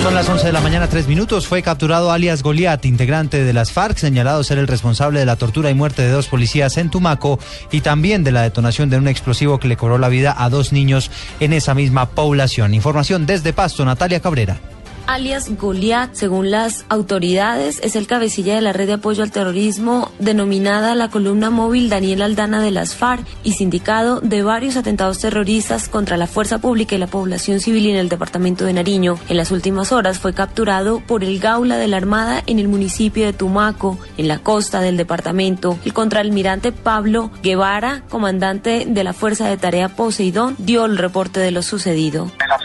Son 0.07 0.15
las 0.15 0.29
11 0.29 0.47
de 0.47 0.53
la 0.53 0.61
mañana, 0.61 0.87
tres 0.87 1.09
minutos. 1.09 1.49
Fue 1.49 1.63
capturado 1.63 2.13
alias 2.13 2.45
Goliat, 2.45 2.85
integrante 2.85 3.43
de 3.43 3.53
las 3.53 3.73
FARC, 3.73 3.99
señalado 3.99 4.45
ser 4.45 4.59
el 4.59 4.69
responsable 4.69 5.19
de 5.19 5.27
la 5.27 5.35
tortura 5.35 5.69
y 5.69 5.75
muerte 5.75 6.03
de 6.03 6.13
dos 6.13 6.29
policías 6.29 6.77
en 6.77 6.91
Tumaco 6.91 7.41
y 7.73 7.81
también 7.81 8.23
de 8.23 8.31
la 8.31 8.43
detonación 8.43 8.89
de 8.89 8.99
un 8.99 9.09
explosivo 9.09 9.59
que 9.59 9.67
le 9.67 9.77
cobró 9.77 9.99
la 9.99 10.09
vida 10.09 10.33
a 10.39 10.49
dos 10.49 10.73
niños 10.73 11.11
en 11.41 11.53
esa 11.53 11.75
misma 11.75 12.11
población. 12.11 12.73
Información 12.73 13.27
desde 13.27 13.53
Pasto, 13.53 13.85
Natalia 13.85 14.21
Cabrera. 14.21 14.61
Alias 15.07 15.49
Goliat, 15.57 16.15
según 16.15 16.51
las 16.51 16.85
autoridades, 16.89 17.81
es 17.83 17.97
el 17.97 18.07
cabecilla 18.07 18.55
de 18.55 18.61
la 18.61 18.73
red 18.73 18.87
de 18.87 18.95
apoyo 18.95 19.23
al 19.23 19.31
terrorismo 19.31 20.11
denominada 20.19 20.95
la 20.95 21.09
columna 21.09 21.51
móvil 21.51 21.89
Daniel 21.89 22.23
Aldana 22.23 22.61
de 22.61 22.71
las 22.71 22.95
FARC 22.95 23.27
y 23.43 23.53
sindicado 23.53 24.21
de 24.21 24.43
varios 24.43 24.77
atentados 24.77 25.19
terroristas 25.19 25.89
contra 25.89 26.17
la 26.17 26.27
fuerza 26.27 26.59
pública 26.59 26.95
y 26.95 26.99
la 26.99 27.07
población 27.07 27.61
civil 27.61 27.91
en 27.91 27.97
el 27.97 28.09
departamento 28.09 28.65
de 28.65 28.73
Nariño. 28.73 29.19
En 29.29 29.37
las 29.37 29.51
últimas 29.51 29.93
horas 29.93 30.19
fue 30.19 30.35
capturado 30.35 31.01
por 31.01 31.25
el 31.25 31.39
Gaula 31.39 31.77
de 31.77 31.89
la 31.89 31.97
Armada 31.97 32.43
en 32.47 32.59
el 32.59 32.69
municipio 32.69 33.27
de 33.27 33.33
Tumaco, 33.33 33.99
en 34.17 34.29
la 34.29 34.39
costa 34.39 34.81
del 34.81 34.97
departamento. 34.97 35.79
El 35.85 35.93
contraalmirante 35.93 36.73
Pablo 36.73 37.31
Guevara, 37.43 38.03
comandante 38.09 38.85
de 38.87 39.05
la 39.05 39.13
Fuerza 39.13 39.49
de 39.49 39.57
Tarea 39.57 39.89
Poseidón, 39.89 40.57
dio 40.59 40.85
el 40.85 40.99
reporte 40.99 41.41
de 41.41 41.51
lo 41.51 41.63
sucedido. 41.63 42.31
de 42.39 42.49
las 42.49 42.61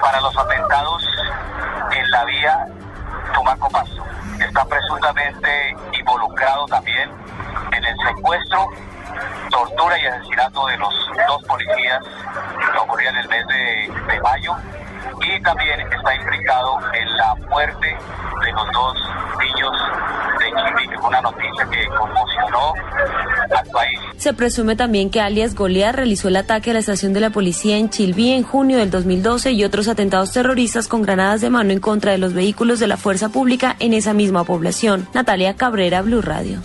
para 0.00 0.20
los 0.20 0.36
atentados 0.36 1.02
en 1.02 1.61
la 2.12 2.24
vía 2.26 2.66
Tumaco-Pasto. 3.34 4.04
Está 4.38 4.64
presuntamente 4.66 5.74
involucrado 5.98 6.66
también 6.66 7.10
en 7.72 7.84
el 7.84 7.96
secuestro, 8.06 8.68
tortura 9.50 9.98
y 9.98 10.06
asesinato 10.06 10.66
de 10.66 10.76
los 10.76 10.94
dos 11.26 11.42
policías 11.44 12.02
que 12.72 12.78
ocurrieron 12.78 13.16
en 13.16 13.22
el 13.22 13.28
mes 13.28 13.46
de, 13.46 14.12
de 14.12 14.20
mayo 14.20 14.54
y 15.20 15.42
también 15.42 15.80
está 15.80 16.14
implicado 16.14 16.78
en 16.94 17.16
la 17.16 17.34
muerte 17.48 17.96
de 18.44 18.52
los 18.52 18.72
dos 18.72 18.94
niños 19.38 19.72
de 20.38 20.46
Chile, 20.46 20.96
una 21.02 21.20
noticia 21.20 21.68
que 21.70 21.86
conmocionó 21.88 22.74
al 23.56 23.66
país. 23.70 23.98
Se 24.16 24.32
presume 24.32 24.76
también 24.76 25.10
que 25.10 25.20
alias 25.20 25.54
Goliat 25.54 25.94
realizó 25.94 26.28
el 26.28 26.36
ataque 26.36 26.70
a 26.70 26.74
la 26.74 26.80
estación 26.80 27.12
de 27.12 27.20
la 27.20 27.30
policía 27.30 27.76
en 27.76 27.90
Chilví 27.90 28.32
en 28.32 28.42
junio 28.42 28.78
del 28.78 28.90
2012 28.90 29.52
y 29.52 29.64
otros 29.64 29.88
atentados 29.88 30.32
terroristas 30.32 30.88
con 30.88 31.02
granadas 31.02 31.40
de 31.40 31.50
mano 31.50 31.72
en 31.72 31.80
contra 31.80 32.12
de 32.12 32.18
los 32.18 32.32
vehículos 32.32 32.78
de 32.80 32.86
la 32.86 32.96
fuerza 32.96 33.28
pública 33.28 33.76
en 33.78 33.94
esa 33.94 34.14
misma 34.14 34.44
población. 34.44 35.08
Natalia 35.14 35.54
Cabrera, 35.54 36.02
Blue 36.02 36.22
Radio. 36.22 36.60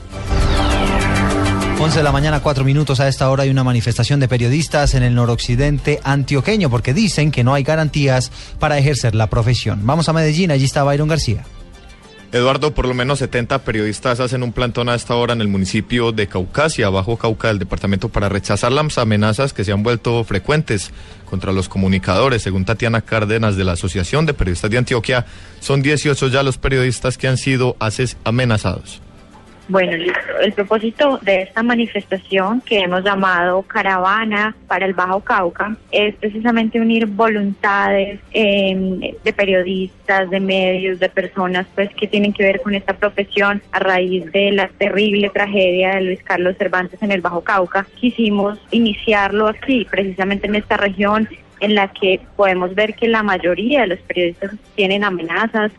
11 1.79 1.99
de 1.99 2.03
la 2.03 2.11
mañana, 2.11 2.39
4 2.39 2.63
minutos. 2.63 2.99
A 2.99 3.07
esta 3.07 3.29
hora 3.29 3.43
hay 3.43 3.51
una 3.51 3.63
manifestación 3.63 4.19
de 4.19 4.27
periodistas 4.27 4.95
en 4.95 5.03
el 5.03 5.13
noroccidente 5.13 5.99
antioqueño 6.03 6.71
porque 6.71 6.91
dicen 6.91 7.29
que 7.29 7.43
no 7.43 7.53
hay 7.53 7.61
garantías 7.61 8.31
para 8.59 8.79
ejercer 8.79 9.13
la 9.13 9.27
profesión. 9.27 9.81
Vamos 9.83 10.09
a 10.09 10.13
Medellín, 10.13 10.49
allí 10.49 10.65
está 10.65 10.83
Byron 10.83 11.07
García. 11.07 11.45
Eduardo, 12.31 12.73
por 12.73 12.87
lo 12.87 12.95
menos 12.95 13.19
70 13.19 13.59
periodistas 13.59 14.19
hacen 14.19 14.41
un 14.41 14.53
plantón 14.53 14.89
a 14.89 14.95
esta 14.95 15.15
hora 15.15 15.33
en 15.33 15.41
el 15.41 15.47
municipio 15.47 16.11
de 16.11 16.27
Caucasia, 16.27 16.89
Bajo 16.89 17.15
Cauca 17.15 17.49
del 17.49 17.59
departamento, 17.59 18.09
para 18.09 18.27
rechazar 18.27 18.71
las 18.71 18.97
amenazas 18.97 19.53
que 19.53 19.63
se 19.63 19.71
han 19.71 19.83
vuelto 19.83 20.23
frecuentes 20.23 20.91
contra 21.29 21.51
los 21.51 21.69
comunicadores. 21.69 22.41
Según 22.41 22.65
Tatiana 22.65 23.01
Cárdenas 23.01 23.55
de 23.55 23.63
la 23.63 23.73
Asociación 23.73 24.25
de 24.25 24.33
Periodistas 24.33 24.71
de 24.71 24.79
Antioquia, 24.79 25.27
son 25.59 25.83
18 25.83 26.27
ya 26.29 26.41
los 26.41 26.57
periodistas 26.57 27.19
que 27.19 27.27
han 27.27 27.37
sido 27.37 27.77
amenazados. 28.23 29.01
Bueno, 29.69 29.91
el 30.41 30.53
propósito 30.53 31.19
de 31.21 31.41
esta 31.41 31.61
manifestación 31.61 32.61
que 32.61 32.79
hemos 32.79 33.03
llamado 33.03 33.63
Caravana 33.63 34.55
para 34.65 34.85
el 34.85 34.93
Bajo 34.93 35.19
Cauca 35.19 35.75
es 35.91 36.15
precisamente 36.15 36.79
unir 36.79 37.05
voluntades 37.05 38.21
em, 38.31 38.99
de 38.99 39.33
periodistas, 39.33 40.29
de 40.29 40.39
medios, 40.39 40.99
de 40.99 41.09
personas 41.09 41.67
pues 41.75 41.89
que 41.95 42.07
tienen 42.07 42.31
que 42.31 42.43
ver 42.43 42.61
con 42.61 42.75
esta 42.75 42.93
profesión 42.93 43.61
a 43.73 43.79
raíz 43.79 44.31
de 44.31 44.51
la 44.53 44.69
terrible 44.69 45.29
tragedia 45.31 45.95
de 45.95 46.01
Luis 46.01 46.23
Carlos 46.23 46.55
Cervantes 46.57 47.03
en 47.03 47.11
el 47.11 47.19
Bajo 47.19 47.41
Cauca. 47.41 47.85
Quisimos 47.95 48.57
iniciarlo 48.71 49.47
aquí, 49.47 49.85
precisamente 49.89 50.47
en 50.47 50.55
esta 50.55 50.77
región 50.77 51.27
en 51.59 51.75
la 51.75 51.89
que 51.89 52.21
podemos 52.35 52.73
ver 52.75 52.93
que 52.93 53.07
la 53.07 53.23
mayoría 53.23 53.81
de 53.81 53.87
los 53.87 53.99
periodistas 53.99 54.51
tienen 54.75 55.03
amenazas, 55.03 55.71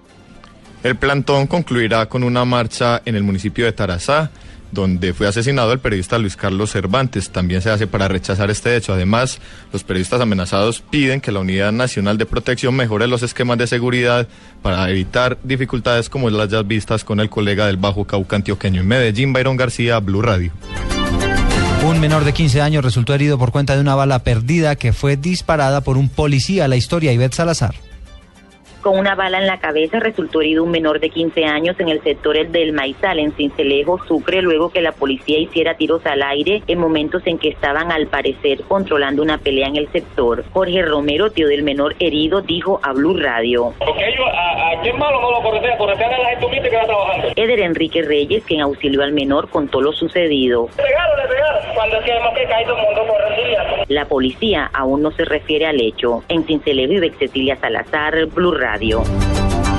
el 0.82 0.96
plantón 0.96 1.46
concluirá 1.46 2.06
con 2.06 2.22
una 2.22 2.44
marcha 2.44 3.02
en 3.04 3.16
el 3.16 3.22
municipio 3.22 3.64
de 3.64 3.72
Tarazá, 3.72 4.30
donde 4.70 5.14
fue 5.14 5.26
asesinado 5.26 5.72
el 5.72 5.78
periodista 5.78 6.18
Luis 6.18 6.36
Carlos 6.36 6.70
Cervantes. 6.70 7.30
También 7.30 7.62
se 7.62 7.70
hace 7.70 7.86
para 7.86 8.08
rechazar 8.08 8.50
este 8.50 8.76
hecho. 8.76 8.92
Además, 8.92 9.40
los 9.72 9.82
periodistas 9.82 10.20
amenazados 10.20 10.80
piden 10.80 11.20
que 11.20 11.32
la 11.32 11.40
Unidad 11.40 11.72
Nacional 11.72 12.18
de 12.18 12.26
Protección 12.26 12.76
mejore 12.76 13.06
los 13.06 13.22
esquemas 13.22 13.58
de 13.58 13.66
seguridad 13.66 14.28
para 14.62 14.88
evitar 14.90 15.38
dificultades 15.42 16.08
como 16.08 16.30
las 16.30 16.48
ya 16.48 16.62
vistas 16.62 17.04
con 17.04 17.20
el 17.20 17.30
colega 17.30 17.66
del 17.66 17.76
Bajo 17.76 18.04
Cauca 18.04 18.36
antioqueño 18.36 18.82
en 18.82 18.88
Medellín, 18.88 19.32
Byron 19.32 19.56
García, 19.56 19.98
Blue 20.00 20.22
Radio. 20.22 20.52
Un 21.86 22.00
menor 22.00 22.24
de 22.24 22.32
15 22.32 22.60
años 22.60 22.84
resultó 22.84 23.14
herido 23.14 23.38
por 23.38 23.52
cuenta 23.52 23.74
de 23.74 23.80
una 23.80 23.94
bala 23.94 24.18
perdida 24.18 24.76
que 24.76 24.92
fue 24.92 25.16
disparada 25.16 25.80
por 25.80 25.96
un 25.96 26.08
policía. 26.08 26.68
La 26.68 26.76
historia, 26.76 27.12
Ivette 27.12 27.34
Salazar. 27.34 27.87
Con 28.82 28.96
una 28.96 29.14
bala 29.16 29.38
en 29.38 29.46
la 29.46 29.58
cabeza 29.58 29.98
resultó 29.98 30.40
herido 30.40 30.62
un 30.62 30.70
menor 30.70 31.00
de 31.00 31.10
15 31.10 31.44
años 31.44 31.78
en 31.80 31.88
el 31.88 32.02
sector 32.02 32.28
del 32.48 32.72
Maizal, 32.72 33.18
en 33.18 33.32
Cincelejo, 33.32 33.98
Sucre, 34.06 34.40
luego 34.40 34.70
que 34.70 34.82
la 34.82 34.92
policía 34.92 35.38
hiciera 35.38 35.74
tiros 35.74 36.04
al 36.06 36.22
aire 36.22 36.62
en 36.66 36.78
momentos 36.78 37.22
en 37.26 37.38
que 37.38 37.48
estaban, 37.48 37.90
al 37.90 38.06
parecer, 38.06 38.62
controlando 38.68 39.22
una 39.22 39.38
pelea 39.38 39.66
en 39.66 39.76
el 39.76 39.90
sector. 39.90 40.44
Jorge 40.52 40.82
Romero, 40.82 41.30
tío 41.30 41.48
del 41.48 41.62
menor 41.62 41.96
herido, 41.98 42.40
dijo 42.40 42.80
a 42.82 42.92
Blue 42.92 43.16
Radio. 43.16 43.74
Eder 47.36 47.60
Enrique 47.60 48.02
Reyes, 48.02 48.44
quien 48.44 48.60
auxilió 48.60 49.02
al 49.02 49.12
menor, 49.12 49.48
contó 49.48 49.80
lo 49.80 49.92
sucedido. 49.92 50.68
La 53.88 54.04
policía 54.04 54.70
aún 54.72 55.02
no 55.02 55.10
se 55.12 55.24
refiere 55.24 55.66
al 55.66 55.80
hecho. 55.80 56.22
En 56.28 56.44
Cincelejo 56.44 56.92
y 56.92 57.10
Cecilia 57.10 57.56
Salazar, 57.56 58.26
Blue 58.26 58.52
Radio. 58.52 58.67
Radio. 58.68 59.02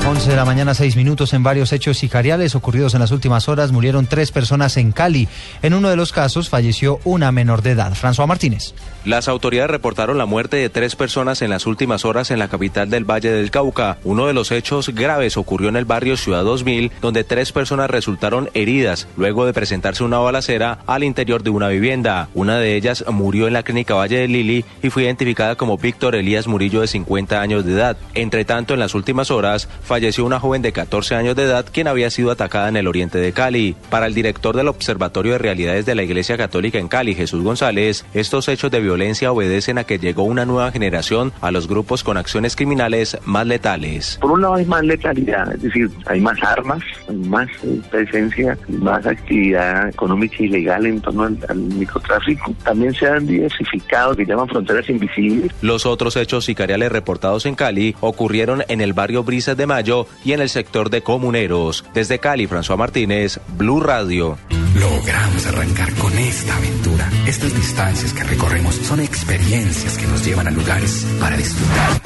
11 0.08 0.32
de 0.32 0.36
la 0.36 0.46
mañana, 0.46 0.74
6 0.74 0.96
minutos. 0.96 1.34
En 1.34 1.44
varios 1.44 1.72
hechos 1.74 2.00
sicariales 2.00 2.56
ocurridos 2.56 2.96
en 2.96 3.02
las 3.02 3.12
últimas 3.12 3.48
horas 3.48 3.72
murieron 3.72 4.08
tres 4.08 4.32
personas 4.32 4.78
en 4.78 4.92
Cali. 4.92 5.28
En 5.62 5.76
uno 5.76 5.92
de 5.92 5.96
los 5.96 6.12
casos 6.12 6.50
falleció 6.50 7.00
una 7.04 7.32
menor 7.32 7.62
de 7.62 7.72
edad. 7.72 7.94
François 7.94 8.26
Martínez. 8.26 8.74
Las 9.06 9.30
autoridades 9.30 9.72
reportaron 9.72 10.18
la 10.18 10.26
muerte 10.26 10.58
de 10.58 10.70
tres 10.70 10.97
personas 10.97 11.41
en 11.41 11.50
las 11.50 11.66
últimas 11.66 12.04
horas 12.04 12.32
en 12.32 12.39
la 12.39 12.50
capital 12.50 12.89
del 12.89 13.10
Valle 13.10 13.32
del 13.32 13.50
Cauca. 13.50 13.97
Uno 14.04 14.28
de 14.28 14.34
los 14.34 14.52
hechos 14.52 14.89
graves 14.89 15.38
ocurrió 15.38 15.70
en 15.70 15.78
el 15.78 15.86
barrio 15.86 16.18
Ciudad 16.18 16.43
2000, 16.43 16.91
donde 17.02 17.24
tres 17.24 17.54
personas 17.54 17.89
resultaron 17.89 18.50
heridas 18.54 19.08
luego 19.16 19.45
de 19.45 19.54
presentarse 19.54 20.04
una 20.04 20.20
balacera 20.20 20.80
al 20.86 21.06
interior 21.06 21.43
de 21.43 21.50
una 21.50 21.70
vivienda. 21.70 22.28
Una 22.34 22.60
de 22.60 22.76
ellas 22.76 23.06
murió 23.10 23.47
en 23.47 23.54
la 23.54 23.64
clínica 23.64 23.93
Valle 23.93 24.20
de 24.20 24.28
Lili 24.28 24.66
y 24.84 24.89
fue 24.89 25.04
identificada 25.04 25.56
como 25.56 25.78
Víctor 25.78 26.16
Elías 26.16 26.47
Murillo 26.47 26.82
de 26.82 26.88
50 26.88 27.39
años 27.39 27.64
de 27.64 27.74
edad. 27.74 27.97
Entre 28.16 28.43
tanto, 28.43 28.74
en 28.74 28.82
las 28.82 28.95
últimas 28.95 29.32
horas 29.32 29.70
falleció 29.82 30.26
una 30.26 30.41
joven 30.41 30.62
de 30.62 30.74
14 30.74 31.16
años 31.16 31.38
de 31.38 31.43
edad 31.43 31.66
quien 31.72 31.88
había 31.88 32.10
sido 32.10 32.32
atacada 32.32 32.68
en 32.68 32.76
el 32.76 32.88
oriente 32.88 33.18
de 33.18 33.32
Cali. 33.32 33.78
Para 33.89 34.08
el 34.08 34.14
director 34.14 34.58
del 34.58 34.68
Observatorio 34.68 35.34
de 35.34 35.38
Realidades 35.38 35.86
de 35.86 35.95
la 35.95 36.04
Iglesia 36.04 36.38
Católica 36.38 36.80
en 36.80 36.89
Cali, 36.89 37.16
Jesús 37.16 37.43
González, 37.43 38.06
estos 38.14 38.50
hechos 38.50 38.70
de 38.72 38.89
violencia 38.90 39.32
obedecen 39.32 39.78
a 39.78 39.84
que 39.84 40.00
llegó 40.00 40.24
una 40.24 40.46
nueva 40.46 40.72
generación 40.72 41.32
a 41.42 41.52
los 41.52 41.68
grupos 41.68 42.04
con 42.04 42.18
acciones 42.18 42.56
criminales 42.56 43.18
más 43.24 43.46
letales. 43.46 44.18
Por 44.20 44.32
un 44.32 44.42
lado 44.42 44.56
hay 44.56 44.66
más 44.66 44.84
letalidad, 44.84 45.54
es 45.54 45.62
decir, 45.62 45.92
hay 46.08 46.20
más 46.20 46.42
armas, 46.42 46.82
hay 47.08 47.18
más 47.18 47.48
eh, 47.64 47.80
presencia, 47.92 48.58
más 48.68 49.06
actividad 49.06 49.90
económica 49.90 50.38
y 50.40 50.48
legal 50.48 50.88
en 50.88 51.00
torno 51.02 51.26
al, 51.26 51.38
al 51.48 51.58
microtráfico. 51.58 52.52
También 52.64 52.92
se 52.96 53.08
han 53.08 53.28
diversificado, 53.28 54.16
que 54.16 54.26
llaman 54.26 54.48
fronteras 54.48 54.90
invisibles. 54.90 55.52
Los 55.62 55.86
otros 55.86 56.16
hechos 56.16 56.46
sicariales 56.46 56.92
reportados 56.92 57.46
en 57.46 57.54
Cali 57.54 57.96
ocurrieron 58.00 58.64
en 58.70 58.82
el 58.82 58.94
barrio 58.94 59.24
Brisas 59.24 59.56
de 59.56 59.68
Mayo 59.68 60.08
y 60.26 60.32
en 60.32 60.42
el 60.42 60.50
sector 60.50 60.90
de 60.90 61.04
comuneros. 61.04 61.86
Desde 61.94 62.18
Cali, 62.18 62.48
François 62.48 62.78
Martínez, 62.78 63.40
Blue 63.56 63.82
Radio. 63.82 64.38
Logramos 64.80 65.46
arrancar 65.48 65.92
con 65.96 66.18
esta 66.18 66.56
aventura. 66.56 67.10
Estas 67.28 67.54
distancias 67.54 68.14
que 68.14 68.24
recorremos 68.24 68.79
son 68.84 69.00
experiencias 69.00 69.98
que 69.98 70.08
nos 70.08 70.24
llevan 70.26 70.48
a 70.48 70.52
lugares 70.52 71.06
para 71.20 71.38
disfrutar. 71.38 72.02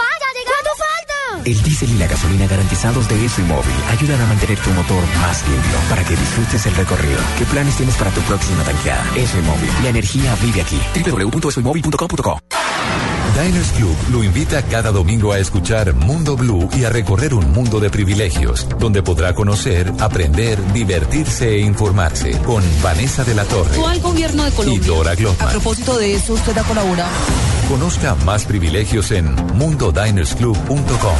El 1.46 1.62
diésel 1.62 1.92
y 1.92 1.98
la 1.98 2.08
gasolina 2.08 2.48
garantizados 2.48 3.10
de 3.10 3.26
ESO 3.26 3.42
Móvil 3.42 3.76
ayudan 3.90 4.22
a 4.22 4.26
mantener 4.28 4.58
tu 4.60 4.70
motor 4.70 5.04
más 5.22 5.46
limpio 5.48 5.78
para 5.90 6.04
que 6.06 6.16
disfrutes 6.16 6.66
el 6.68 6.76
recorrido. 6.76 7.20
¿Qué 7.38 7.46
planes 7.46 7.76
tienes 7.76 7.96
para 7.98 8.12
tu 8.12 8.22
próxima 8.22 8.64
tanqueada? 8.64 9.06
ESO 9.16 9.42
Móvil. 9.42 9.70
La 9.84 9.90
energía 9.90 10.36
vive 10.42 10.62
aquí. 10.62 10.80
www.esoymóvil.com.co 11.04 12.40
Diners 13.34 13.72
Club 13.72 13.96
lo 14.12 14.24
invita 14.24 14.62
cada 14.62 14.92
domingo 14.92 15.32
a 15.32 15.40
escuchar 15.40 15.94
Mundo 15.96 16.36
Blue 16.38 16.70
y 16.78 16.84
a 16.84 16.90
recorrer 16.90 17.34
un 17.34 17.52
mundo 17.52 17.80
de 17.80 17.90
privilegios, 17.90 18.68
donde 18.80 19.02
podrá 19.02 19.34
conocer, 19.34 19.92
aprender, 20.00 20.60
divertirse 20.72 21.50
e 21.56 21.60
informarse 21.62 22.32
con 22.46 22.64
Vanessa 22.84 23.24
de 23.24 23.34
la 23.34 23.44
Torre 23.46 23.76
al 23.88 24.00
gobierno 24.02 24.44
de 24.44 24.52
Colombia. 24.52 24.82
y 24.82 24.88
Dora 24.88 25.16
Glotman. 25.16 25.48
A 25.48 25.52
propósito 25.52 25.98
de 25.98 26.14
eso, 26.16 26.34
usted 26.34 26.56
ha 26.58 26.64
colaborado. 26.64 27.10
Conozca 27.68 28.14
más 28.24 28.46
privilegios 28.46 29.12
en 29.12 29.34
mundodinersclub.com. 29.56 31.16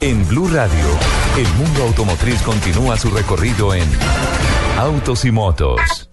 En 0.00 0.26
Blue 0.26 0.48
Radio, 0.48 0.86
el 1.36 1.48
mundo 1.62 1.82
automotriz 1.82 2.40
continúa 2.42 2.96
su 2.96 3.10
recorrido 3.10 3.74
en 3.74 3.84
Autos 4.78 5.26
y 5.26 5.30
Motos. 5.30 6.08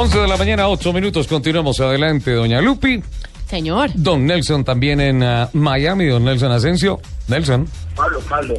11 0.00 0.16
de 0.16 0.28
la 0.28 0.36
mañana, 0.36 0.68
8 0.68 0.92
minutos. 0.92 1.26
Continuamos 1.26 1.80
adelante, 1.80 2.30
doña 2.30 2.60
Lupi. 2.60 3.02
Señor. 3.50 3.90
Don 3.94 4.26
Nelson 4.26 4.62
también 4.62 5.00
en 5.00 5.24
ah, 5.24 5.50
Miami, 5.54 6.06
don 6.06 6.24
Nelson 6.24 6.52
Asensio. 6.52 7.00
Nelson. 7.26 7.66
Pablo, 7.96 8.20
Pablo. 8.28 8.54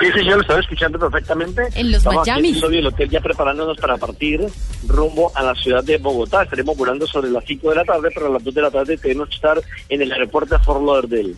Sí, 0.00 0.06
señor, 0.12 0.36
lo 0.36 0.42
estaba 0.42 0.60
escuchando 0.60 0.98
perfectamente. 0.98 1.62
En 1.74 1.90
los 1.90 1.98
Estamos 1.98 2.26
Miami. 2.26 2.40
Aquí 2.40 2.48
en 2.50 2.54
el 2.56 2.60
lobby 2.60 2.76
del 2.76 2.86
hotel 2.86 3.10
ya 3.10 3.20
preparándonos 3.20 3.76
para 3.78 3.96
partir 3.96 4.40
rumbo 4.86 5.30
a 5.34 5.42
la 5.42 5.54
ciudad 5.54 5.82
de 5.84 5.98
Bogotá. 5.98 6.42
Estaremos 6.42 6.76
volando 6.76 7.06
sobre 7.06 7.30
las 7.30 7.44
5 7.46 7.70
de 7.70 7.76
la 7.76 7.84
tarde, 7.84 8.08
pero 8.14 8.26
a 8.26 8.30
las 8.30 8.44
2 8.44 8.54
de 8.54 8.62
la 8.62 8.70
tarde 8.70 8.96
tenemos 8.98 9.28
que 9.28 9.34
estar 9.36 9.60
en 9.88 10.02
el 10.02 10.12
aeropuerto 10.12 10.56
de 10.58 10.64
Fort 10.64 10.80
Lauderdale. 10.84 11.34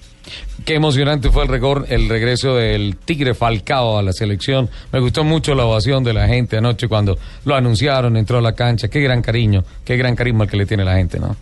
Qué 0.65 0.75
emocionante 0.77 1.31
fue 1.31 1.45
el, 1.45 1.51
regor- 1.51 1.85
el 1.89 2.09
regreso 2.09 2.55
del 2.55 2.97
Tigre 2.97 3.35
Falcao 3.35 3.99
a 3.99 4.03
la 4.03 4.13
selección. 4.13 4.71
Me 4.93 5.01
gustó 5.01 5.23
mucho 5.25 5.55
la 5.55 5.67
ovación 5.67 6.03
de 6.05 6.15
la 6.15 6.27
gente 6.27 6.57
anoche 6.57 6.89
cuando 6.89 7.19
lo 7.45 7.55
anunciaron, 7.55 8.17
entró 8.17 8.39
a 8.39 8.41
la 8.43 8.55
cancha. 8.55 8.89
Qué 8.89 9.01
gran 9.01 9.21
cariño, 9.21 9.63
qué 9.85 9.97
gran 9.97 10.17
carisma 10.17 10.45
el 10.45 10.51
que 10.51 10.57
le 10.57 10.67
tiene 10.67 10.85
la 10.85 10.95
gente, 10.95 11.19
¿no? 11.21 11.37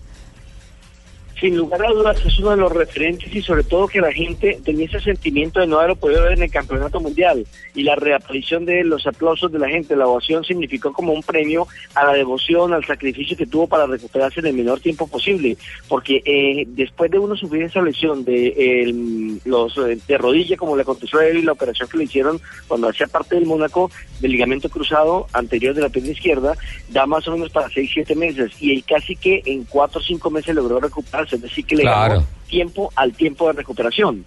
Sin 1.42 1.56
lugar 1.56 1.84
a 1.84 1.90
dudas 1.90 2.24
es 2.24 2.38
uno 2.38 2.52
de 2.52 2.56
los 2.56 2.70
referentes 2.70 3.34
y 3.34 3.42
sobre 3.42 3.64
todo 3.64 3.88
que 3.88 4.00
la 4.00 4.12
gente 4.12 4.60
tenía 4.64 4.86
ese 4.86 5.00
sentimiento 5.00 5.58
de 5.58 5.66
no 5.66 5.78
haberlo 5.78 5.96
podido 5.96 6.22
ver 6.22 6.34
en 6.34 6.44
el 6.44 6.50
campeonato 6.52 7.00
mundial. 7.00 7.44
Y 7.74 7.82
la 7.82 7.96
reaparición 7.96 8.64
de 8.64 8.84
los 8.84 9.08
aplausos 9.08 9.50
de 9.50 9.58
la 9.58 9.68
gente, 9.68 9.96
la 9.96 10.06
ovación 10.06 10.44
significó 10.44 10.92
como 10.92 11.12
un 11.12 11.24
premio 11.24 11.66
a 11.96 12.04
la 12.04 12.12
devoción, 12.12 12.72
al 12.72 12.84
sacrificio 12.84 13.36
que 13.36 13.46
tuvo 13.46 13.66
para 13.66 13.86
recuperarse 13.86 14.38
en 14.38 14.46
el 14.46 14.54
menor 14.54 14.78
tiempo 14.78 15.08
posible, 15.08 15.56
porque 15.88 16.22
eh, 16.24 16.64
después 16.68 17.10
de 17.10 17.18
uno 17.18 17.34
sufrir 17.34 17.64
esa 17.64 17.82
lesión 17.82 18.24
de 18.24 19.40
los 19.44 19.76
eh, 19.78 19.98
de 20.06 20.18
rodilla 20.18 20.56
como 20.56 20.76
le 20.76 20.82
aconteció 20.82 21.18
a 21.18 21.26
él 21.26 21.38
y 21.38 21.42
la 21.42 21.52
operación 21.52 21.88
que 21.88 21.98
le 21.98 22.04
hicieron 22.04 22.40
cuando 22.68 22.88
hacía 22.88 23.08
parte 23.08 23.34
del 23.34 23.46
Mónaco 23.46 23.90
del 24.20 24.30
ligamento 24.30 24.68
cruzado 24.68 25.26
anterior 25.32 25.74
de 25.74 25.82
la 25.82 25.88
pierna 25.88 26.12
izquierda, 26.12 26.56
da 26.90 27.04
más 27.06 27.26
o 27.26 27.32
menos 27.32 27.50
para 27.50 27.68
6, 27.68 27.90
7 27.92 28.14
meses. 28.14 28.52
Y 28.60 28.72
él 28.72 28.84
casi 28.86 29.16
que 29.16 29.42
en 29.44 29.64
4 29.64 29.98
o 29.98 30.02
5 30.02 30.30
meses 30.30 30.54
logró 30.54 30.78
recuperarse, 30.78 31.31
es 31.32 31.42
decir, 31.42 31.64
que 31.66 31.76
le 31.76 31.82
Claro. 31.82 32.14
ganó 32.14 32.26
tiempo 32.48 32.90
al 32.96 33.12
tiempo 33.12 33.46
de 33.48 33.54
recuperación. 33.54 34.24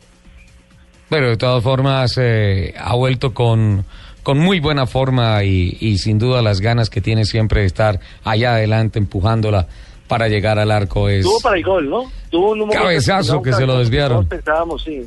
Pero 1.10 1.30
de 1.30 1.38
todas 1.38 1.64
formas 1.64 2.16
eh, 2.18 2.74
ha 2.78 2.96
vuelto 2.96 3.34
con, 3.34 3.86
con 4.24 4.40
muy 4.40 4.60
buena 4.60 4.88
forma 4.88 5.44
y, 5.44 5.78
y 5.80 5.98
sin 6.00 6.18
duda 6.18 6.42
las 6.42 6.60
ganas 6.62 6.90
que 6.90 7.02
tiene 7.02 7.26
siempre 7.26 7.62
de 7.62 7.68
estar 7.68 8.00
allá 8.24 8.56
adelante 8.56 8.98
empujándola 9.00 9.68
para 10.08 10.28
llegar 10.28 10.58
al 10.60 10.72
arco 10.72 11.10
es... 11.10 11.24
Tuvo 11.24 11.40
para 11.42 11.58
el 11.58 11.64
gol, 11.64 11.90
¿no? 11.90 12.04
Tuvo 12.30 12.52
un 12.54 12.70
Cabezazo 12.70 13.42
que 13.42 13.54
se 13.54 13.66
lo 13.66 13.78
desviaron. 13.80 14.28
Pensábamos, 14.28 14.84
sí. 14.84 15.02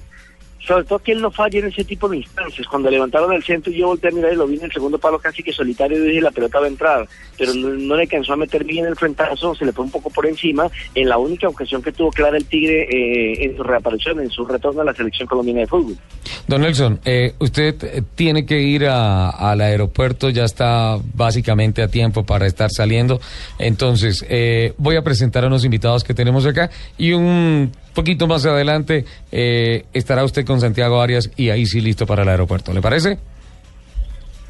Sobre 0.68 0.84
todo 0.84 0.98
que 0.98 1.12
él 1.12 1.22
no 1.22 1.30
falla 1.30 1.60
en 1.60 1.68
ese 1.68 1.82
tipo 1.82 2.08
de 2.10 2.18
instancias. 2.18 2.66
Cuando 2.68 2.90
levantaron 2.90 3.32
el 3.32 3.42
centro, 3.42 3.72
yo 3.72 3.86
volteé 3.86 4.10
a 4.10 4.12
mirar 4.12 4.34
y 4.34 4.36
lo 4.36 4.46
vi 4.46 4.58
en 4.58 4.64
el 4.66 4.72
segundo 4.72 4.98
palo 4.98 5.18
casi 5.18 5.42
que 5.42 5.50
solitario 5.50 5.96
y 5.96 6.08
dije 6.08 6.20
la 6.20 6.30
pelota 6.30 6.60
va 6.60 6.66
a 6.66 6.68
entrar. 6.68 7.08
Pero 7.38 7.54
no, 7.54 7.70
no 7.70 7.96
le 7.96 8.02
alcanzó 8.02 8.34
a 8.34 8.36
meter 8.36 8.64
bien 8.64 8.84
el 8.84 8.94
frentazo, 8.94 9.54
se 9.54 9.64
le 9.64 9.72
fue 9.72 9.86
un 9.86 9.90
poco 9.90 10.10
por 10.10 10.26
encima. 10.26 10.68
En 10.94 11.08
la 11.08 11.16
única 11.16 11.48
ocasión 11.48 11.80
que 11.82 11.90
tuvo 11.92 12.10
clara 12.10 12.36
el 12.36 12.44
Tigre 12.44 12.82
eh, 12.82 13.44
en 13.46 13.56
su 13.56 13.62
reaparición, 13.62 14.20
en 14.20 14.28
su 14.30 14.44
retorno 14.44 14.82
a 14.82 14.84
la 14.84 14.92
selección 14.94 15.26
colombiana 15.26 15.60
de 15.60 15.66
fútbol. 15.68 15.96
Don 16.46 16.60
Nelson, 16.60 17.00
eh, 17.04 17.32
usted 17.38 17.74
eh, 17.84 18.02
tiene 18.14 18.44
que 18.44 18.60
ir 18.60 18.84
a- 18.86 19.30
al 19.30 19.62
aeropuerto, 19.62 20.28
ya 20.28 20.44
está 20.44 20.98
básicamente 21.14 21.82
a 21.82 21.88
tiempo 21.88 22.24
para 22.26 22.46
estar 22.46 22.70
saliendo. 22.70 23.20
Entonces, 23.58 24.24
eh, 24.28 24.74
voy 24.76 24.96
a 24.96 25.02
presentar 25.02 25.44
a 25.44 25.46
unos 25.46 25.64
invitados 25.64 26.04
que 26.04 26.12
tenemos 26.14 26.44
acá 26.46 26.70
y 26.98 27.12
un 27.12 27.72
poquito 27.98 28.28
más 28.28 28.46
adelante 28.46 29.04
eh, 29.32 29.84
estará 29.92 30.22
usted 30.22 30.46
con 30.46 30.60
Santiago 30.60 31.00
Arias 31.00 31.32
y 31.36 31.50
ahí 31.50 31.66
sí 31.66 31.80
listo 31.80 32.06
para 32.06 32.22
el 32.22 32.28
aeropuerto. 32.28 32.72
¿Le 32.72 32.80
parece? 32.80 33.18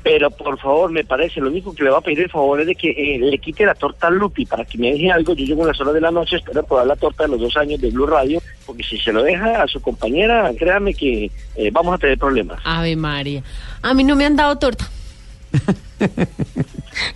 Pero 0.03 0.31
por 0.31 0.59
favor, 0.59 0.91
me 0.93 1.03
parece, 1.03 1.41
lo 1.41 1.49
único 1.49 1.75
que 1.75 1.83
le 1.83 1.89
va 1.89 1.97
a 1.97 2.01
pedir 2.03 2.21
el 2.21 2.31
favor 2.31 2.61
es 2.61 2.67
de 2.67 2.75
que 2.75 2.91
eh, 2.91 3.19
le 3.19 3.39
quite 3.39 3.65
la 3.65 3.75
torta 3.75 4.09
a 4.09 4.11
Lupi 4.11 4.45
para 4.45 4.67
que 4.67 4.77
me 4.77 4.93
deje 4.93 5.11
algo. 5.11 5.35
Yo 5.35 5.47
llego 5.47 5.65
a 5.65 5.69
las 5.69 5.81
horas 5.81 5.95
de 5.95 6.01
la 6.03 6.11
noche, 6.11 6.37
espero 6.37 6.63
probar 6.63 6.87
la 6.87 6.97
torta 6.97 7.23
de 7.23 7.31
los 7.31 7.41
dos 7.41 7.57
años 7.57 7.81
de 7.81 7.89
Blue 7.89 8.07
Radio, 8.07 8.43
porque 8.67 8.83
si 8.85 8.99
se 8.99 9.15
lo 9.15 9.23
deja 9.23 9.63
a 9.63 9.67
su 9.67 9.81
compañera, 9.81 10.51
créame 10.59 10.93
que 10.93 11.31
eh, 11.57 11.71
vamos 11.73 11.95
a 11.95 11.99
tener 11.99 12.19
problemas. 12.19 12.61
Ave 12.65 12.97
María. 12.97 13.43
A 13.81 13.95
mí 13.95 14.05
no 14.05 14.15
me 14.15 14.27
han 14.27 14.37
dado 14.37 14.57
torta. 14.59 14.89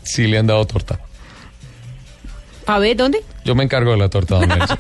Sí, 0.03 0.29
le 0.29 0.39
han 0.39 0.47
dado 0.47 0.65
torta. 0.67 1.01
¿Pa 2.65 2.79
ver 2.79 2.97
dónde? 2.97 3.21
Yo 3.45 3.55
me 3.55 3.65
encargo 3.65 3.91
de 3.91 3.97
la 3.97 4.09
torta, 4.09 4.37
don 4.37 4.49
Nelson. 4.59 4.77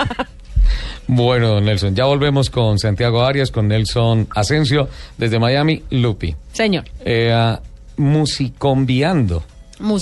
Bueno, 1.06 1.48
don 1.48 1.64
Nelson, 1.64 1.94
ya 1.94 2.04
volvemos 2.04 2.48
con 2.50 2.78
Santiago 2.78 3.22
Arias, 3.24 3.50
con 3.50 3.68
Nelson 3.68 4.28
Asensio, 4.34 4.88
desde 5.18 5.38
Miami, 5.38 5.82
Lupi. 5.90 6.34
Señor. 6.52 6.84
Eh, 7.04 7.30
ah, 7.32 7.60
musicombiando. 7.96 9.42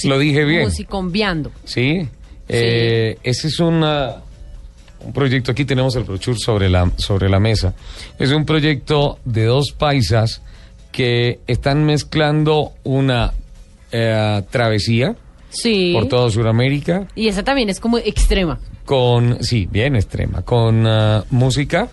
Lo 0.04 0.18
dije 0.18 0.44
bien. 0.44 0.64
Musicombiando. 0.64 1.50
¿Sí? 1.64 2.06
Eh, 2.48 3.18
ese 3.22 3.48
es 3.48 3.58
una- 3.60 4.16
un 5.02 5.12
proyecto, 5.12 5.52
aquí 5.52 5.64
tenemos 5.64 5.96
el 5.96 6.04
brochure 6.04 6.36
sobre 6.38 6.68
la, 6.68 6.90
sobre 6.96 7.28
la 7.30 7.40
mesa. 7.40 7.72
Es 8.18 8.32
un 8.32 8.44
proyecto 8.44 9.18
de 9.24 9.44
dos 9.44 9.72
paisas 9.72 10.42
que 10.92 11.38
están 11.46 11.84
mezclando 11.84 12.72
una 12.84 13.32
eh, 13.92 14.42
travesía 14.50 15.16
Sí. 15.50 15.92
por 15.94 16.06
toda 16.06 16.30
Sudamérica 16.30 17.06
Y 17.14 17.28
esa 17.28 17.42
también 17.42 17.68
es 17.68 17.80
como 17.80 17.98
extrema. 17.98 18.58
con, 18.84 19.42
sí, 19.42 19.68
bien 19.70 19.96
extrema, 19.96 20.42
con 20.42 20.86
ah, 20.86 21.24
música 21.30 21.88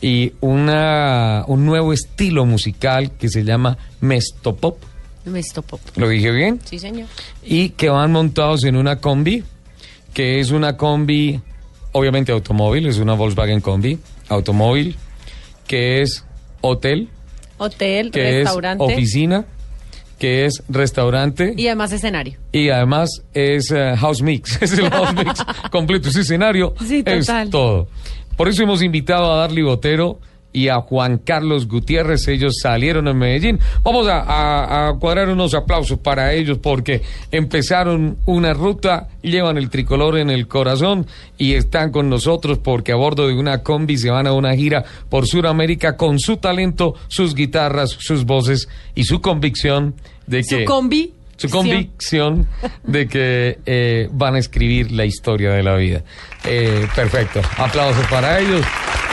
y 0.00 0.32
una, 0.40 1.44
un 1.46 1.64
nuevo 1.64 1.92
estilo 1.92 2.44
musical 2.44 3.12
que 3.12 3.28
se 3.28 3.44
llama 3.44 3.76
Mestopop. 4.00 4.76
Me 5.24 5.38
estopó. 5.38 5.78
¿Lo 5.96 6.08
dije 6.08 6.30
bien? 6.32 6.60
Sí, 6.64 6.78
señor. 6.78 7.06
y 7.44 7.70
que 7.70 7.88
van 7.88 8.10
montados 8.12 8.64
en 8.64 8.76
una 8.76 8.96
combi, 8.96 9.44
que 10.12 10.40
es 10.40 10.50
una 10.50 10.76
combi, 10.76 11.40
obviamente 11.92 12.32
automóvil, 12.32 12.86
es 12.88 12.98
una 12.98 13.14
Volkswagen 13.14 13.60
combi, 13.60 13.98
automóvil, 14.28 14.96
que 15.66 16.02
es 16.02 16.24
hotel, 16.60 17.08
Hotel, 17.58 18.10
que 18.10 18.38
restaurante. 18.42 18.84
es 18.84 18.92
oficina, 18.92 19.44
que 20.22 20.44
es 20.46 20.62
restaurante 20.68 21.52
Y 21.56 21.66
además 21.66 21.90
escenario. 21.90 22.38
y 22.52 22.68
además 22.68 23.10
es 23.34 23.72
eh, 23.72 23.96
house 23.96 24.22
mix, 24.22 24.56
es 24.62 24.78
el 24.78 24.88
house 24.88 25.12
mix 25.14 25.44
completo, 25.72 26.10
ese 26.10 26.20
escenario 26.20 26.74
Sí, 26.86 27.02
es 27.04 27.26
total. 27.26 27.50
todo. 27.50 27.88
Por 28.36 28.48
eso 28.48 28.62
hemos 28.62 28.82
invitado 28.82 29.32
a 29.32 29.38
Darly 29.38 29.62
Botero 29.62 30.20
y 30.52 30.68
a 30.68 30.80
Juan 30.80 31.18
Carlos 31.18 31.66
Gutiérrez, 31.66 32.28
ellos 32.28 32.54
salieron 32.62 33.08
en 33.08 33.16
Medellín. 33.16 33.58
Vamos 33.82 34.06
a, 34.08 34.20
a- 34.20 34.88
a 34.88 34.94
cuadrar 34.98 35.28
unos 35.30 35.54
aplausos 35.54 35.98
para 35.98 36.32
ellos 36.34 36.58
porque 36.58 37.02
empezaron 37.30 38.18
una 38.26 38.52
ruta, 38.54 39.08
llevan 39.22 39.56
el 39.58 39.70
tricolor 39.70 40.18
en 40.18 40.30
el 40.30 40.46
corazón 40.48 41.06
y 41.38 41.54
están 41.54 41.90
con 41.90 42.08
nosotros 42.10 42.58
porque 42.58 42.92
a 42.92 42.96
bordo 42.96 43.26
de 43.28 43.34
una 43.34 43.62
combi 43.62 43.96
se 43.96 44.10
van 44.10 44.26
a 44.26 44.32
una 44.32 44.54
gira 44.54 44.84
por 45.08 45.26
Sudamérica 45.26 45.96
con 45.96 46.18
su 46.18 46.36
talento, 46.36 46.94
sus 47.08 47.34
guitarras, 47.34 47.96
sus 47.98 48.24
voces 48.24 48.68
y 48.94 49.04
su 49.04 49.20
convicción 49.20 49.94
de 50.26 50.44
Su 50.44 50.56
que 50.58 50.64
combi. 50.64 51.12
su 51.36 51.48
convicción 51.50 52.46
de 52.84 53.08
que 53.08 53.58
eh, 53.66 54.08
van 54.12 54.34
a 54.36 54.38
escribir 54.38 54.92
la 54.92 55.04
historia 55.04 55.50
de 55.52 55.62
la 55.62 55.74
vida. 55.76 56.02
Eh, 56.44 56.86
perfecto. 56.94 57.40
Aplausos 57.56 58.06
para 58.06 58.38
ellos. 58.38 58.64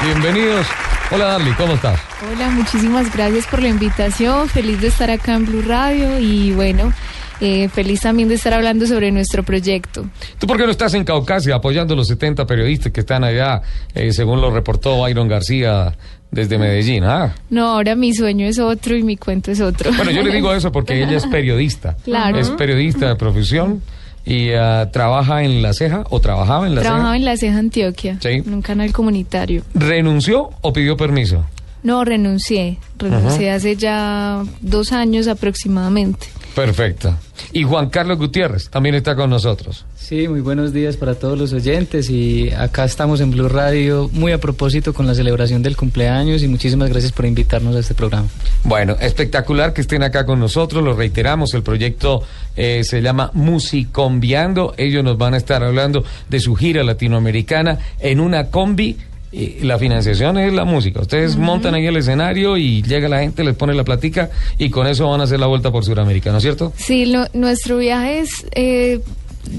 Bienvenidos. 0.06 0.68
Hola 1.12 1.26
Darly, 1.26 1.51
¿cómo 1.53 1.74
estás? 1.74 1.99
Hola, 2.32 2.49
muchísimas 2.51 3.12
gracias 3.14 3.47
por 3.47 3.62
la 3.62 3.70
invitación. 3.70 4.47
Feliz 4.47 4.80
de 4.80 4.88
estar 4.88 5.10
acá 5.10 5.34
en 5.36 5.45
Blue 5.45 5.64
Radio 5.64 6.20
y 6.20 6.51
bueno, 6.51 6.93
eh, 7.41 7.68
feliz 7.70 8.01
también 8.01 8.30
de 8.30 8.36
estar 8.36 8.53
hablando 8.53 8.86
sobre 8.86 9.12
nuestro 9.12 9.41
proyecto. 9.41 10.05
¿Tú 10.38 10.45
por 10.45 10.57
qué 10.57 10.66
no 10.66 10.72
estás 10.72 10.93
en 10.93 11.03
Caucasia 11.03 11.55
apoyando 11.55 11.95
a 11.95 11.97
los 11.97 12.07
70 12.07 12.45
periodistas 12.45 12.91
que 12.91 12.99
están 12.99 13.24
allá, 13.24 13.62
eh, 13.95 14.12
según 14.14 14.39
lo 14.39 14.51
reportó 14.51 14.99
Byron 15.01 15.28
García 15.28 15.95
desde 16.30 16.60
Medellín? 16.60 17.03
Ah, 17.03 17.34
No, 17.49 17.70
ahora 17.72 17.95
mi 17.95 18.14
sueño 18.14 18.45
es 18.45 18.60
otro 18.60 18.95
y 18.95 19.01
mi 19.01 19.18
cuento 19.18 19.49
es 19.51 19.62
otro. 19.62 19.91
bueno, 19.93 20.12
yo 20.12 20.22
le 20.22 20.32
digo 20.32 20.53
eso 20.53 20.72
porque 20.72 21.01
ella 21.01 21.18
es 21.18 21.26
periodista. 21.26 21.97
Claro. 22.05 22.38
Es 22.38 22.51
periodista 22.51 23.07
de 23.07 23.16
profesión 23.16 23.82
y 24.26 24.51
ah, 24.51 24.89
trabaja 24.91 25.43
en 25.43 25.61
La 25.61 25.74
Ceja 25.74 26.03
o 26.09 26.20
trabajaba 26.20 26.67
en 26.67 26.76
La 26.76 26.82
Trabajaba 26.82 27.09
Ceja. 27.11 27.15
en 27.17 27.26
La 27.26 27.38
Ceja 27.38 27.57
Antioquia, 27.59 28.17
Sí. 28.22 28.30
en 28.30 28.53
un 28.53 28.61
canal 28.61 28.91
comunitario. 28.91 29.63
¿Renunció 29.74 30.49
o 30.61 30.74
pidió 30.74 30.97
permiso? 30.97 31.45
No, 31.82 32.03
renuncié. 32.03 32.78
Renuncié 32.97 33.51
hace 33.51 33.76
ya 33.78 34.43
dos 34.61 34.91
años 34.91 35.28
aproximadamente. 35.30 36.28
Perfecto. 36.56 37.16
Y 37.54 37.64
Juan 37.64 37.89
Carlos 37.89 38.18
Gutiérrez 38.18 38.70
también 38.70 38.95
está 38.95 39.16
con 39.16 39.30
nosotros. 39.30 39.86
Sí, 39.95 40.28
muy 40.28 40.41
buenos 40.41 40.74
días 40.74 40.97
para 40.97 41.16
todos 41.16 41.38
los 41.38 41.54
oyentes 41.54 42.10
y 42.10 42.50
acá 42.52 42.84
estamos 42.84 43.22
en 43.22 43.32
Blue 43.32 43.47
Radio 43.47 44.10
muy 44.12 44.32
a 44.32 44.39
propósito 44.39 44.93
con 44.93 45.06
la 45.06 45.14
celebración 45.14 45.62
del 45.62 45.78
cumpleaños 45.78 46.41
y 46.41 46.47
muchísimas 46.47 46.89
gracias 46.89 47.12
por 47.12 47.26
invitarnos 47.26 47.76
a 47.76 47.80
este 47.80 47.93
programa. 47.93 48.28
Bueno, 48.64 48.95
espectacular 49.00 49.74
que 49.74 49.82
estén 49.82 50.04
acá 50.04 50.26
con 50.26 50.39
nosotros, 50.39 50.84
lo 50.84 50.93
reiteramos, 50.93 51.54
el 51.54 51.64
proyecto 51.64 52.24
eh, 52.56 52.84
se 52.84 53.02
llama 53.02 53.32
Musicombiando, 53.34 54.74
ellos 54.78 55.04
nos 55.04 55.18
van 55.18 55.34
a 55.34 55.38
estar 55.38 55.64
hablando 55.64 56.04
de 56.28 56.39
su 56.39 56.56
gira 56.56 56.84
latinoamericana 56.84 57.78
en 58.00 58.20
una 58.20 58.50
combi. 58.50 58.97
Y 59.32 59.60
la 59.64 59.78
financiación 59.78 60.38
es 60.40 60.52
la 60.54 60.66
música. 60.66 61.02
Ustedes 61.02 61.36
montan 61.38 61.76
ahí 61.76 61.86
el 61.86 61.96
escenario 61.98 62.58
y 62.58 62.82
llega 62.82 63.08
la 63.08 63.20
gente, 63.20 63.44
les 63.44 63.56
pone 63.56 63.76
la 63.76 63.84
platica 63.84 64.32
y 64.58 64.70
con 64.72 64.88
eso 64.88 65.08
van 65.08 65.22
a 65.22 65.26
hacer 65.26 65.40
la 65.40 65.46
vuelta 65.46 65.72
por 65.72 65.86
Sudamérica, 65.86 66.32
¿no 66.32 66.38
es 66.38 66.44
cierto? 66.44 66.74
Sí, 66.76 67.06
lo- 67.06 67.28
nuestro 67.34 67.78
viaje 67.78 68.20
es 68.22 68.46
eh, 68.56 69.00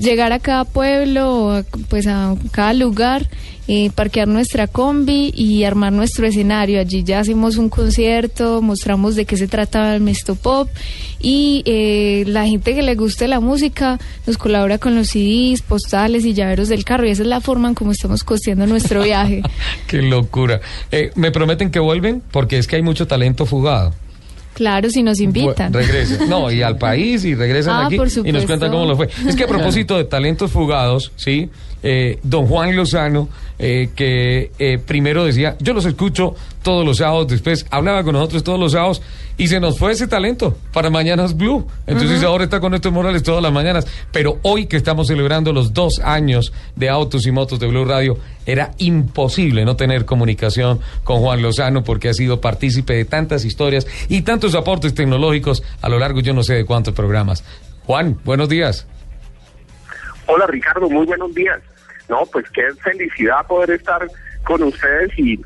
llegar 0.00 0.32
a 0.32 0.38
cada 0.38 0.64
pueblo, 0.64 1.50
a- 1.52 1.64
pues 1.88 2.06
a 2.06 2.34
cada 2.52 2.72
lugar, 2.72 3.28
eh, 3.68 3.90
parquear 3.94 4.26
nuestra 4.26 4.66
combi 4.66 5.32
y 5.36 5.62
armar 5.64 5.92
nuestro 5.92 6.26
escenario. 6.26 6.80
Allí 6.80 7.04
ya 7.04 7.20
hacemos 7.20 7.56
un 7.56 7.68
concierto, 7.68 8.60
mostramos 8.62 9.14
de 9.14 9.24
qué 9.26 9.36
se 9.36 9.46
trata 9.46 9.94
el 9.94 10.00
Mesto 10.00 10.34
Pop 10.34 10.68
y 11.20 11.62
eh, 11.66 12.24
la 12.26 12.46
gente 12.46 12.74
que 12.74 12.82
le 12.82 12.94
guste 12.96 13.28
la 13.28 13.38
música 13.38 13.98
nos 14.26 14.38
colabora 14.38 14.78
con 14.78 14.96
los 14.96 15.08
CDs, 15.08 15.62
postales 15.62 16.24
y 16.24 16.34
llaveros 16.34 16.68
del 16.68 16.84
carro 16.84 17.06
y 17.06 17.10
esa 17.10 17.22
es 17.22 17.28
la 17.28 17.40
forma 17.40 17.68
en 17.68 17.74
cómo 17.74 17.92
estamos 17.92 18.24
costeando 18.24 18.66
nuestro 18.66 19.02
viaje. 19.04 19.42
Qué 19.86 20.02
locura. 20.02 20.60
Eh, 20.90 21.12
¿Me 21.14 21.30
prometen 21.30 21.70
que 21.70 21.78
vuelven? 21.78 22.22
Porque 22.32 22.58
es 22.58 22.66
que 22.66 22.74
hay 22.76 22.82
mucho 22.82 23.06
talento 23.06 23.46
fugado. 23.46 23.94
Claro, 24.60 24.90
si 24.90 25.02
nos 25.02 25.20
invitan. 25.20 25.72
Regresen. 25.72 26.28
No, 26.28 26.50
y 26.50 26.60
al 26.60 26.76
país 26.76 27.24
y 27.24 27.34
regresan 27.34 27.76
Ah, 27.76 27.86
aquí 27.86 27.94
y 27.94 28.30
nos 28.30 28.44
cuentan 28.44 28.70
cómo 28.70 28.84
lo 28.84 28.94
fue. 28.94 29.08
Es 29.26 29.34
que 29.34 29.44
a 29.44 29.46
propósito 29.46 29.96
de 29.96 30.04
talentos 30.04 30.50
fugados, 30.50 31.12
¿sí? 31.16 31.48
Eh, 31.82 32.18
don 32.22 32.46
Juan 32.46 32.76
Lozano, 32.76 33.28
eh, 33.58 33.90
que 33.94 34.52
eh, 34.58 34.78
primero 34.78 35.24
decía, 35.24 35.56
yo 35.60 35.72
los 35.72 35.84
escucho 35.86 36.34
todos 36.62 36.84
los 36.84 36.98
sábados, 36.98 37.28
después 37.28 37.66
hablaba 37.70 38.04
con 38.04 38.14
nosotros 38.14 38.44
todos 38.44 38.60
los 38.60 38.72
sábados 38.72 39.00
y 39.38 39.48
se 39.48 39.58
nos 39.58 39.78
fue 39.78 39.92
ese 39.92 40.06
talento 40.06 40.54
para 40.72 40.90
Mañanas 40.90 41.34
Blue. 41.34 41.66
Entonces 41.86 42.22
ahora 42.22 42.44
está 42.44 42.60
con 42.60 42.72
Néstor 42.72 42.92
Morales 42.92 43.22
todas 43.22 43.42
las 43.42 43.50
mañanas. 43.50 43.86
Pero 44.12 44.38
hoy 44.42 44.66
que 44.66 44.76
estamos 44.76 45.06
celebrando 45.06 45.54
los 45.54 45.72
dos 45.72 45.98
años 46.00 46.52
de 46.76 46.90
autos 46.90 47.26
y 47.26 47.32
motos 47.32 47.58
de 47.58 47.66
Blue 47.66 47.86
Radio, 47.86 48.18
era 48.44 48.72
imposible 48.76 49.64
no 49.64 49.76
tener 49.76 50.04
comunicación 50.04 50.80
con 51.04 51.20
Juan 51.20 51.40
Lozano 51.40 51.82
porque 51.82 52.10
ha 52.10 52.12
sido 52.12 52.42
partícipe 52.42 52.92
de 52.92 53.06
tantas 53.06 53.46
historias 53.46 53.86
y 54.10 54.22
tantos 54.22 54.54
aportes 54.54 54.92
tecnológicos 54.92 55.62
a 55.80 55.88
lo 55.88 55.98
largo 55.98 56.20
yo 56.20 56.34
no 56.34 56.42
sé 56.42 56.54
de 56.54 56.66
cuántos 56.66 56.92
programas. 56.92 57.42
Juan, 57.86 58.18
buenos 58.24 58.50
días. 58.50 58.86
Hola 60.26 60.46
Ricardo, 60.46 60.88
muy 60.90 61.06
buenos 61.06 61.34
días. 61.34 61.60
No, 62.10 62.26
pues 62.26 62.44
qué 62.50 62.62
felicidad 62.82 63.46
poder 63.46 63.70
estar 63.70 64.04
con 64.44 64.64
ustedes 64.64 65.16
y 65.16 65.40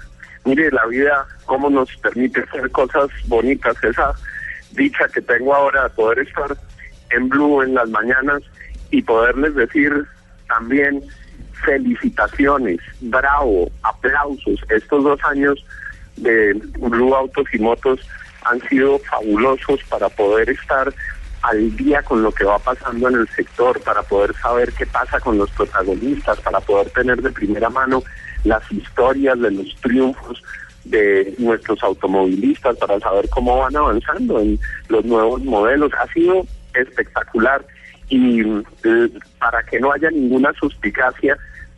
mire 0.47 0.71
la 0.71 0.87
vida 0.87 1.27
cómo 1.45 1.69
nos 1.69 1.95
permite 1.99 2.41
hacer 2.41 2.71
cosas 2.71 3.11
bonitas, 3.27 3.77
esa 3.85 4.15
dicha 4.71 5.07
que 5.09 5.21
tengo 5.21 5.55
ahora 5.55 5.85
de 5.85 5.91
poder 5.91 6.21
estar 6.21 6.57
en 7.11 7.29
Blue 7.29 7.63
en 7.63 7.75
las 7.75 7.89
mañanas 7.91 8.43
y 8.91 9.03
poderles 9.03 9.55
decir 9.55 9.93
también 10.49 11.03
felicitaciones, 11.67 12.81
bravo, 13.01 13.71
aplausos. 13.83 14.59
Estos 14.71 15.05
dos 15.05 15.21
años 15.25 15.63
de 16.17 16.55
Blue 16.79 17.15
Autos 17.15 17.47
y 17.53 17.59
Motos 17.59 18.01
han 18.45 18.61
sido 18.69 18.99
fabulosos 19.01 19.81
para 19.91 20.09
poder 20.09 20.49
estar 20.49 20.93
al 21.45 21.77
día 21.77 22.03
con 22.03 22.23
lo 22.23 22.33
que 22.33 22.45
va 22.45 22.59
pasando 22.59 23.09
en 23.09 23.17
el 23.17 23.29
sector, 23.29 23.79
para 23.83 24.03
poder 24.03 24.35
saber 24.37 24.73
qué 24.73 24.87
pasa 24.87 25.21
con 25.21 25.37
los 25.37 25.51
protagonistas, 25.51 26.41
para 26.41 26.59
poder 26.61 26.89
tener 26.91 27.21
de 27.21 27.31
primera 27.31 27.69
mano 27.69 28.03
las 28.45 28.63
historias 28.73 29.39
de 29.41 29.51
los 29.51 29.77
triunfos 29.83 30.43
de 30.85 31.35
nuestros 31.39 31.83
automovilistas, 31.83 32.77
para 32.79 32.99
saber 33.01 33.29
cómo 33.29 33.59
van 33.59 33.77
avanzando 33.77 34.41
en 34.41 34.59
los 34.89 35.05
nuevos 35.05 35.43
modelos. 35.45 35.93
Ha 35.99 36.11
sido 36.13 36.47
espectacular 36.75 37.65
y 38.09 38.41
eh, 38.41 39.09
para 39.39 39.63
que 39.65 39.81
no 39.81 39.93
haya 39.93 40.11
ninguna 40.11 40.53
suspicacia, 40.55 41.37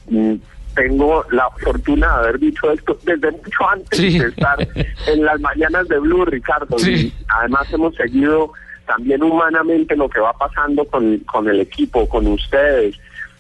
mm, 0.09 0.35
tengo 0.77 1.25
la 1.31 1.49
fortuna 1.63 2.07
de 2.07 2.15
haber 2.15 2.39
dicho 2.39 2.71
esto 2.71 2.99
desde 3.05 3.31
mucho 3.33 3.69
antes 3.69 3.99
Sí. 3.99 4.19
de 4.19 4.29
estar 4.29 4.59
en 5.09 5.25
las 5.25 5.41
mañanas 5.41 5.89
de 5.89 5.99
Blue, 5.99 6.25
Ricardo. 6.25 6.79
Sí. 6.79 6.93
Y 6.93 7.25
además 7.29 7.73
hemos 7.73 7.95
seguido 7.97 8.53
también 8.87 9.23
humanamente 9.23 9.97
lo 9.97 10.09
que 10.09 10.21
va 10.21 10.33
pasando 10.33 10.85
con, 10.87 11.19
con 11.21 11.49
el 11.49 11.61
equipo, 11.61 12.09
con 12.09 12.27
ustedes, 12.27 12.97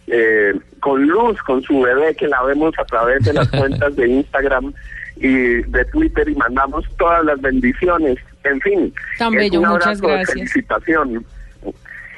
eh, 0.08 0.54
con 0.80 1.06
Luz, 1.06 1.40
con 1.42 1.62
su 1.62 1.80
bebé, 1.80 2.14
que 2.14 2.28
la 2.28 2.42
vemos 2.42 2.74
a 2.78 2.84
través 2.84 3.24
de 3.24 3.32
las 3.32 3.48
cuentas 3.50 3.96
de 3.96 4.08
Instagram 4.08 4.72
y 5.16 5.62
de 5.62 5.84
Twitter 5.86 6.28
y 6.28 6.34
mandamos 6.34 6.84
todas 6.98 7.24
las 7.24 7.40
bendiciones. 7.40 8.18
En 8.44 8.60
fin, 8.60 8.94
Tan 9.18 9.34
es 9.34 9.40
bello, 9.40 9.60
un 9.60 9.68
muchas 9.68 10.02
abrazo 10.02 10.18
de 10.18 10.26
felicitación. 10.26 11.26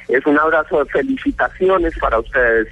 Es 0.07 0.25
un 0.25 0.39
abrazo 0.39 0.83
de 0.83 0.89
felicitaciones 0.89 1.97
para 1.99 2.19
ustedes 2.19 2.67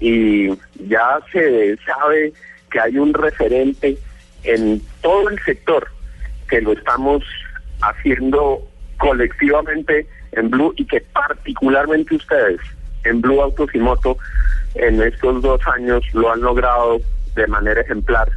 y 0.00 0.48
ya 0.88 1.18
se 1.32 1.76
sabe 1.84 2.32
que 2.70 2.80
hay 2.80 2.98
un 2.98 3.12
referente 3.12 3.98
en 4.44 4.80
todo 5.02 5.28
el 5.28 5.38
sector 5.42 5.88
que 6.48 6.60
lo 6.60 6.72
estamos 6.72 7.24
haciendo 7.80 8.62
colectivamente 8.98 10.06
en 10.32 10.50
Blue 10.50 10.72
y 10.76 10.86
que 10.86 11.00
particularmente 11.12 12.14
ustedes 12.14 12.60
en 13.04 13.20
Blue 13.20 13.40
Autos 13.40 13.70
y 13.74 13.78
Moto 13.78 14.16
en 14.74 15.00
estos 15.00 15.42
dos 15.42 15.60
años 15.66 16.02
lo 16.12 16.32
han 16.32 16.40
logrado 16.40 17.00
de 17.34 17.46
manera 17.46 17.80
ejemplar. 17.80 18.28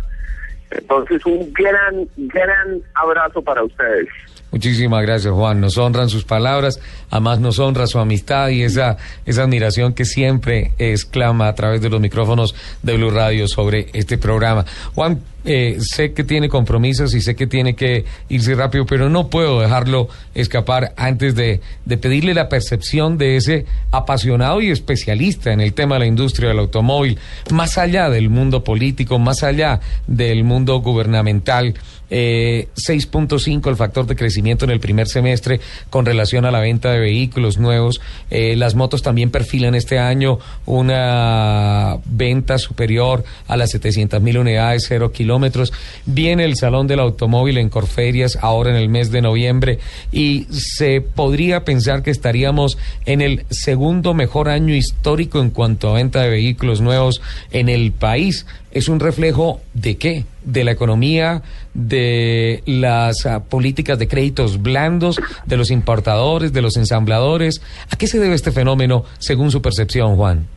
Entonces 0.71 1.25
un 1.25 1.51
gran, 1.53 2.07
gran 2.17 2.81
abrazo 2.93 3.41
para 3.41 3.63
ustedes. 3.63 4.07
Muchísimas 4.51 5.03
gracias, 5.03 5.31
Juan. 5.31 5.61
Nos 5.61 5.77
honran 5.77 6.09
sus 6.09 6.23
palabras, 6.23 6.79
además 7.11 7.39
nos 7.39 7.59
honra 7.59 7.85
su 7.85 7.99
amistad 7.99 8.49
y 8.49 8.63
esa, 8.63 8.97
esa 9.25 9.43
admiración 9.43 9.93
que 9.93 10.05
siempre 10.05 10.73
exclama 10.79 11.47
a 11.47 11.55
través 11.55 11.81
de 11.81 11.89
los 11.89 12.01
micrófonos 12.01 12.55
de 12.81 12.97
Blue 12.97 13.11
Radio 13.11 13.47
sobre 13.47 13.89
este 13.93 14.17
programa. 14.17 14.65
Juan, 14.95 15.21
eh, 15.45 15.77
sé 15.79 16.13
que 16.13 16.23
tiene 16.23 16.49
compromisos 16.49 17.13
y 17.13 17.21
sé 17.21 17.35
que 17.35 17.47
tiene 17.47 17.75
que 17.75 18.05
irse 18.27 18.55
rápido, 18.55 18.85
pero 18.85 19.07
no 19.09 19.29
puedo 19.29 19.61
dejarlo 19.61 20.09
escapar 20.35 20.93
antes 20.97 21.33
de, 21.35 21.61
de 21.85 21.97
pedirle 21.97 22.33
la 22.33 22.49
percepción 22.49 23.17
de 23.17 23.37
ese 23.37 23.65
apasionado 23.91 24.61
y 24.61 24.69
especialista 24.69 25.53
en 25.53 25.61
el 25.61 25.73
tema 25.73 25.95
de 25.95 25.99
la 25.99 26.05
industria 26.07 26.49
del 26.49 26.59
automóvil, 26.59 27.17
más 27.51 27.77
allá 27.77 28.09
del 28.09 28.29
mundo 28.29 28.63
político, 28.63 29.17
más 29.17 29.43
allá 29.43 29.79
del 30.07 30.43
mundo 30.43 30.79
gubernamental. 30.81 31.75
Eh, 32.09 32.69
6.5 32.75 33.69
el 33.69 33.75
factor 33.75 34.07
de 34.07 34.15
crecimiento 34.15 34.65
en 34.65 34.71
el 34.71 34.79
primer 34.79 35.07
semestre 35.07 35.59
con 35.89 36.05
relación 36.05 36.45
a 36.45 36.51
la 36.51 36.59
venta 36.59 36.91
de 36.91 36.99
vehículos 36.99 37.57
nuevos. 37.57 38.01
Eh, 38.29 38.55
las 38.55 38.75
motos 38.75 39.01
también 39.01 39.31
perfilan 39.31 39.75
este 39.75 39.99
año 39.99 40.39
una 40.65 41.97
venta 42.05 42.57
superior 42.57 43.23
a 43.47 43.57
las 43.57 43.71
700 43.71 44.21
mil 44.21 44.37
unidades, 44.37 44.85
cero 44.87 45.11
kilómetros. 45.11 45.73
Viene 46.05 46.45
el 46.45 46.55
Salón 46.55 46.87
del 46.87 46.99
Automóvil 46.99 47.57
en 47.57 47.69
Corferias 47.69 48.37
ahora 48.41 48.71
en 48.71 48.77
el 48.77 48.89
mes 48.89 49.11
de 49.11 49.21
noviembre 49.21 49.79
y 50.11 50.47
se 50.49 51.01
podría 51.01 51.63
pensar 51.63 52.03
que 52.03 52.11
estaríamos 52.11 52.77
en 53.05 53.21
el 53.21 53.45
segundo 53.49 54.13
mejor 54.13 54.49
año 54.49 54.73
histórico 54.73 55.41
en 55.41 55.49
cuanto 55.51 55.89
a 55.89 55.93
venta 55.93 56.21
de 56.21 56.29
vehículos 56.29 56.81
nuevos 56.81 57.21
en 57.51 57.69
el 57.69 57.91
país. 57.91 58.45
¿Es 58.71 58.87
un 58.87 58.99
reflejo 58.99 59.61
de 59.73 59.97
qué? 59.97 60.25
De 60.43 60.63
la 60.63 60.71
economía, 60.71 61.41
de 61.87 62.61
las 62.65 63.25
ah, 63.25 63.43
políticas 63.43 63.97
de 63.99 64.07
créditos 64.07 64.61
blandos, 64.61 65.19
de 65.45 65.57
los 65.57 65.71
importadores, 65.71 66.53
de 66.53 66.61
los 66.61 66.77
ensambladores. 66.77 67.61
¿A 67.91 67.95
qué 67.95 68.07
se 68.07 68.19
debe 68.19 68.35
este 68.35 68.51
fenómeno 68.51 69.05
según 69.19 69.51
su 69.51 69.61
percepción, 69.61 70.15
Juan? 70.15 70.47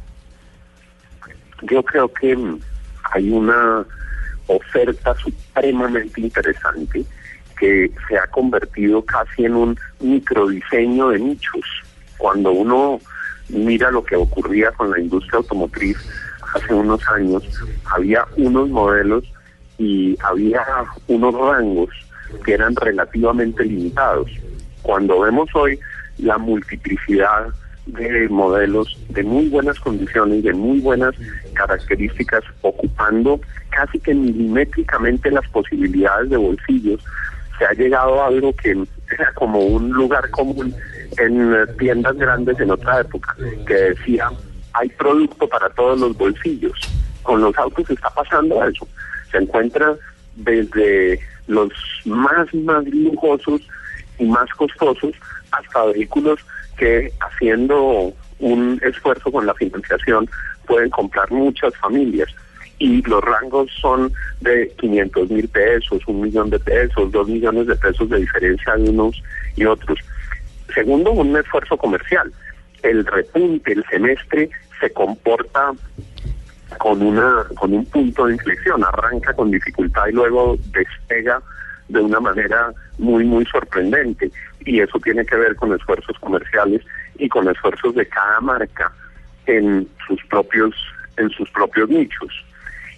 Yo 1.62 1.82
creo 1.82 2.12
que 2.12 2.36
mm, 2.36 2.58
hay 3.14 3.30
una 3.30 3.84
oferta 4.48 5.14
supremamente 5.14 6.20
interesante 6.20 7.04
que 7.58 7.90
se 8.08 8.18
ha 8.18 8.26
convertido 8.28 9.04
casi 9.04 9.44
en 9.44 9.54
un 9.54 9.78
microdiseño 10.00 11.10
de 11.10 11.20
nichos. 11.20 11.62
Cuando 12.18 12.50
uno 12.50 13.00
mira 13.48 13.90
lo 13.90 14.02
que 14.02 14.16
ocurría 14.16 14.70
con 14.72 14.90
la 14.90 14.98
industria 14.98 15.38
automotriz 15.38 15.96
hace 16.54 16.74
unos 16.74 17.00
años, 17.08 17.44
había 17.94 18.26
unos 18.36 18.68
modelos 18.68 19.24
y 19.82 20.16
había 20.22 20.64
unos 21.08 21.34
rangos 21.34 21.90
que 22.44 22.54
eran 22.54 22.74
relativamente 22.76 23.64
limitados. 23.64 24.30
Cuando 24.82 25.20
vemos 25.20 25.48
hoy 25.54 25.78
la 26.18 26.38
multiplicidad 26.38 27.48
de 27.86 28.28
modelos 28.28 28.96
de 29.08 29.24
muy 29.24 29.48
buenas 29.48 29.80
condiciones, 29.80 30.44
de 30.44 30.52
muy 30.52 30.78
buenas 30.78 31.14
características, 31.54 32.44
ocupando 32.60 33.40
casi 33.70 33.98
que 33.98 34.14
milimétricamente 34.14 35.32
las 35.32 35.48
posibilidades 35.48 36.30
de 36.30 36.36
bolsillos, 36.36 37.04
se 37.58 37.64
ha 37.64 37.72
llegado 37.72 38.22
a 38.22 38.28
algo 38.28 38.54
que 38.54 38.70
era 38.70 39.32
como 39.34 39.58
un 39.58 39.90
lugar 39.90 40.30
común 40.30 40.72
en 41.18 41.54
tiendas 41.76 42.16
grandes 42.16 42.58
en 42.60 42.70
otra 42.70 43.00
época, 43.00 43.34
que 43.66 43.74
decía, 43.74 44.30
hay 44.74 44.88
producto 44.90 45.48
para 45.48 45.68
todos 45.70 45.98
los 45.98 46.16
bolsillos. 46.16 46.78
Con 47.24 47.40
los 47.40 47.56
autos 47.56 47.88
está 47.90 48.10
pasando 48.10 48.64
eso. 48.64 48.86
Se 49.32 49.38
encuentra 49.38 49.96
desde 50.36 51.18
los 51.48 51.72
más, 52.04 52.54
más 52.54 52.84
lujosos 52.86 53.60
y 54.18 54.24
más 54.24 54.48
costosos 54.50 55.12
hasta 55.50 55.84
vehículos 55.86 56.40
que 56.76 57.12
haciendo 57.20 58.12
un 58.38 58.80
esfuerzo 58.82 59.30
con 59.30 59.46
la 59.46 59.54
financiación 59.54 60.28
pueden 60.66 60.90
comprar 60.90 61.30
muchas 61.30 61.76
familias 61.76 62.28
y 62.78 63.00
los 63.02 63.22
rangos 63.22 63.70
son 63.80 64.12
de 64.40 64.72
500 64.78 65.30
mil 65.30 65.48
pesos, 65.48 66.02
un 66.06 66.22
millón 66.22 66.50
de 66.50 66.58
pesos, 66.58 67.12
dos 67.12 67.28
millones 67.28 67.68
de 67.68 67.76
pesos 67.76 68.08
de 68.08 68.18
diferencia 68.18 68.74
de 68.74 68.90
unos 68.90 69.22
y 69.54 69.64
otros. 69.64 69.98
Segundo, 70.74 71.12
un 71.12 71.36
esfuerzo 71.36 71.76
comercial. 71.76 72.32
El 72.82 73.06
repunte, 73.06 73.72
el 73.72 73.84
semestre 73.88 74.50
se 74.80 74.90
comporta 74.92 75.72
con 76.82 77.00
una 77.00 77.44
con 77.54 77.72
un 77.72 77.86
punto 77.86 78.26
de 78.26 78.32
inflexión, 78.32 78.82
arranca 78.82 79.32
con 79.34 79.52
dificultad 79.52 80.08
y 80.08 80.12
luego 80.14 80.58
despega 80.72 81.40
de 81.88 82.00
una 82.00 82.18
manera 82.18 82.72
muy 82.98 83.24
muy 83.24 83.46
sorprendente 83.46 84.32
y 84.64 84.80
eso 84.80 84.98
tiene 84.98 85.24
que 85.24 85.36
ver 85.36 85.54
con 85.54 85.72
esfuerzos 85.72 86.18
comerciales 86.18 86.82
y 87.20 87.28
con 87.28 87.48
esfuerzos 87.48 87.94
de 87.94 88.04
cada 88.06 88.40
marca 88.40 88.90
en 89.46 89.86
sus 90.08 90.20
propios 90.24 90.74
en 91.18 91.30
sus 91.30 91.48
propios 91.50 91.88
nichos. 91.88 92.44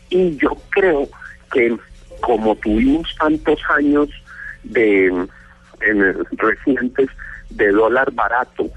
Y 0.08 0.34
yo 0.38 0.56
creo 0.70 1.06
que 1.52 1.76
como 2.22 2.56
tuvimos 2.56 3.14
tantos 3.18 3.60
años 3.68 4.08
de 4.62 5.08
en, 5.08 6.24
recientes 6.38 7.10
de 7.50 7.70
dólar 7.70 8.10
barato, 8.12 8.70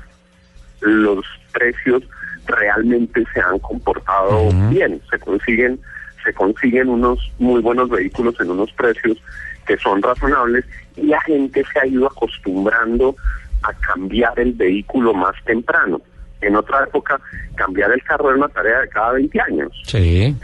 los 0.82 1.26
precios 1.52 2.04
realmente 2.46 3.24
se 3.34 3.42
han 3.42 3.60
comportado 3.60 4.50
bien, 4.70 5.02
se 5.10 5.20
consiguen 5.20 5.80
se 6.24 6.34
consiguen 6.34 6.90
unos 6.90 7.20
muy 7.40 7.62
buenos 7.62 7.90
vehículos 7.90 8.36
en 8.42 8.52
unos 8.52 8.72
precios 8.74 9.18
que 9.66 9.78
son 9.78 10.02
razonables 10.02 10.66
y 10.98 11.04
la 11.04 11.22
gente 11.22 11.64
se 11.72 11.80
ha 11.80 11.86
ido 11.86 12.08
acostumbrando 12.08 13.16
a 13.64 13.74
cambiar 13.74 14.38
el 14.40 14.54
vehículo 14.54 15.14
más 15.14 15.36
temprano. 15.46 16.02
En 16.42 16.56
otra 16.56 16.84
época, 16.84 17.20
cambiar 17.56 17.92
el 17.92 18.04
carro 18.04 18.30
era 18.30 18.38
una 18.38 18.50
tarea 18.50 18.82
de 18.82 18.90
cada 18.90 19.14
20 19.14 19.42
años. 19.42 19.82
Sí. 19.86 20.36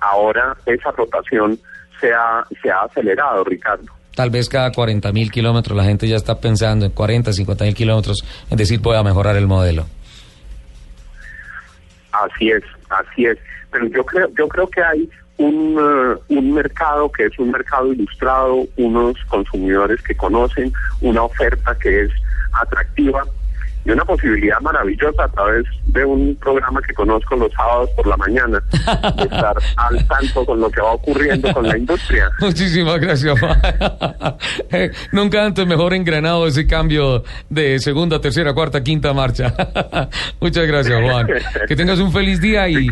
Ahora 0.00 0.56
esa 0.66 0.90
rotación 0.92 1.58
se 2.00 2.12
ha, 2.12 2.44
se 2.62 2.70
ha 2.70 2.82
acelerado, 2.82 3.44
Ricardo. 3.44 3.99
Tal 4.20 4.28
vez 4.28 4.50
cada 4.50 4.70
40 4.70 5.12
mil 5.12 5.30
kilómetros 5.30 5.74
la 5.74 5.84
gente 5.84 6.06
ya 6.06 6.16
está 6.16 6.38
pensando 6.38 6.84
en 6.84 6.92
40, 6.92 7.32
50 7.32 7.64
mil 7.64 7.74
kilómetros, 7.74 8.22
en 8.50 8.58
decir, 8.58 8.78
voy 8.78 8.94
a 8.94 9.02
mejorar 9.02 9.34
el 9.34 9.46
modelo. 9.46 9.86
Así 12.12 12.50
es, 12.50 12.62
así 12.90 13.24
es. 13.24 13.38
Pero 13.70 13.86
yo 13.86 14.04
creo, 14.04 14.28
yo 14.36 14.46
creo 14.46 14.68
que 14.68 14.82
hay 14.82 15.08
un, 15.38 15.74
eh, 15.80 16.34
un 16.36 16.52
mercado 16.52 17.10
que 17.10 17.24
es 17.24 17.38
un 17.38 17.50
mercado 17.50 17.94
ilustrado, 17.94 18.66
unos 18.76 19.16
consumidores 19.30 20.02
que 20.02 20.14
conocen 20.14 20.70
una 21.00 21.22
oferta 21.22 21.74
que 21.78 22.02
es 22.02 22.10
atractiva 22.52 23.24
una 23.92 24.04
posibilidad 24.04 24.60
maravillosa 24.60 25.24
a 25.24 25.28
través 25.28 25.64
de 25.86 26.04
un 26.04 26.36
programa 26.36 26.80
que 26.82 26.94
conozco 26.94 27.36
los 27.36 27.52
sábados 27.52 27.90
por 27.96 28.06
la 28.06 28.16
mañana, 28.16 28.62
de 29.16 29.22
estar 29.24 29.56
al 29.76 30.06
tanto 30.06 30.44
con 30.44 30.60
lo 30.60 30.70
que 30.70 30.80
va 30.80 30.92
ocurriendo 30.92 31.52
con 31.52 31.66
la 31.66 31.76
industria. 31.76 32.28
Muchísimas 32.40 33.00
gracias, 33.00 33.38
Juan. 33.38 33.60
Eh, 34.70 34.90
Nunca 35.12 35.44
antes 35.44 35.66
mejor 35.66 35.94
engranado 35.94 36.46
ese 36.46 36.66
cambio 36.66 37.24
de 37.48 37.78
segunda, 37.78 38.20
tercera, 38.20 38.54
cuarta, 38.54 38.82
quinta 38.82 39.12
marcha. 39.12 39.54
Muchas 40.40 40.66
gracias, 40.66 41.00
Juan. 41.02 41.26
Que 41.66 41.76
tengas 41.76 41.98
un 41.98 42.12
feliz 42.12 42.40
día 42.40 42.68
y, 42.68 42.88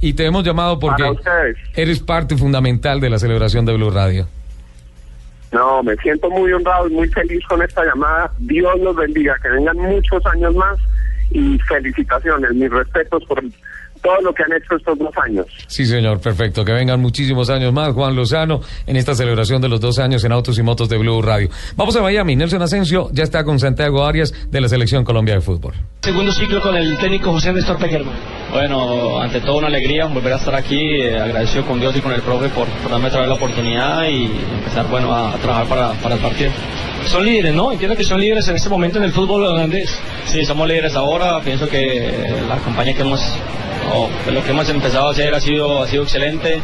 y 0.00 0.12
te 0.12 0.26
hemos 0.26 0.44
llamado 0.44 0.78
porque 0.78 1.04
eres 1.74 2.00
parte 2.00 2.36
fundamental 2.36 3.00
de 3.00 3.10
la 3.10 3.18
celebración 3.18 3.64
de 3.64 3.74
Blue 3.74 3.90
Radio. 3.90 4.26
No, 5.52 5.82
me 5.82 5.96
siento 5.96 6.30
muy 6.30 6.52
honrado 6.52 6.88
y 6.88 6.92
muy 6.92 7.08
feliz 7.08 7.44
con 7.48 7.62
esta 7.62 7.84
llamada. 7.84 8.30
Dios 8.38 8.78
los 8.80 8.94
bendiga, 8.94 9.36
que 9.42 9.48
vengan 9.48 9.76
muchos 9.78 10.24
años 10.26 10.54
más 10.54 10.78
y 11.32 11.58
felicitaciones, 11.60 12.54
mis 12.54 12.70
respetos 12.70 13.24
por 13.24 13.42
todo 14.02 14.20
lo 14.22 14.32
que 14.34 14.42
han 14.42 14.52
hecho 14.52 14.76
estos 14.76 14.98
dos 14.98 15.12
años. 15.24 15.46
Sí, 15.66 15.86
señor, 15.86 16.20
perfecto. 16.20 16.64
Que 16.64 16.72
vengan 16.72 17.00
muchísimos 17.00 17.50
años 17.50 17.72
más, 17.72 17.92
Juan 17.92 18.16
Lozano, 18.16 18.60
en 18.86 18.96
esta 18.96 19.14
celebración 19.14 19.60
de 19.60 19.68
los 19.68 19.80
dos 19.80 19.98
años 19.98 20.24
en 20.24 20.32
Autos 20.32 20.58
y 20.58 20.62
Motos 20.62 20.88
de 20.88 20.98
Blue 20.98 21.20
Radio. 21.22 21.48
Vamos 21.76 21.96
a 21.96 22.02
Miami. 22.02 22.36
Nelson 22.36 22.62
Asensio 22.62 23.08
ya 23.12 23.22
está 23.24 23.44
con 23.44 23.58
Santiago 23.58 24.04
Arias 24.04 24.32
de 24.50 24.60
la 24.60 24.68
Selección 24.68 25.04
Colombia 25.04 25.34
de 25.34 25.40
Fútbol. 25.40 25.74
Segundo 26.02 26.32
ciclo 26.32 26.60
con 26.60 26.74
el 26.76 26.98
técnico 26.98 27.30
José 27.32 27.52
Néstor 27.52 27.78
Peckerman. 27.78 28.14
Bueno, 28.52 29.20
ante 29.20 29.40
todo 29.40 29.58
una 29.58 29.68
alegría 29.68 30.06
volver 30.06 30.32
a 30.32 30.36
estar 30.36 30.54
aquí, 30.54 30.78
eh, 30.78 31.18
agradecido 31.20 31.64
con 31.66 31.78
Dios 31.78 31.96
y 31.96 32.00
con 32.00 32.12
el 32.12 32.20
profe 32.22 32.48
por, 32.48 32.66
por 32.66 32.90
darme 32.90 33.08
otra 33.08 33.20
vez 33.20 33.28
la 33.28 33.34
oportunidad 33.34 34.08
y 34.08 34.24
empezar 34.58 34.88
bueno 34.88 35.12
a, 35.12 35.34
a 35.34 35.36
trabajar 35.36 35.66
para, 35.68 35.92
para 36.00 36.14
el 36.16 36.20
partido. 36.20 36.50
Son 37.06 37.24
líderes, 37.24 37.54
¿no? 37.54 37.72
Entiendo 37.72 37.96
que 37.96 38.04
son 38.04 38.20
líderes 38.20 38.46
en 38.48 38.56
este 38.56 38.68
momento 38.68 38.98
en 38.98 39.04
el 39.04 39.12
fútbol 39.12 39.44
holandés. 39.44 39.98
Sí, 40.26 40.44
somos 40.44 40.68
líderes 40.68 40.94
ahora, 40.94 41.40
pienso 41.40 41.68
que 41.68 42.12
la 42.48 42.56
campaña 42.58 42.94
que 42.94 43.02
hemos, 43.02 43.20
o 43.92 44.08
lo 44.30 44.44
que 44.44 44.50
hemos 44.50 44.68
empezado 44.68 45.08
a 45.08 45.10
hacer 45.10 45.34
ha 45.34 45.40
sido, 45.40 45.82
ha 45.82 45.88
sido 45.88 46.02
excelente. 46.04 46.60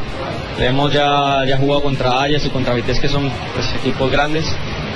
Hemos 0.58 0.92
ya, 0.92 1.44
ya 1.46 1.56
jugado 1.58 1.82
contra 1.82 2.22
Ayas 2.22 2.44
y 2.44 2.50
contra 2.50 2.74
Vitesse 2.74 3.00
que 3.00 3.08
son 3.08 3.30
pues, 3.54 3.74
equipos 3.74 4.10
grandes, 4.10 4.46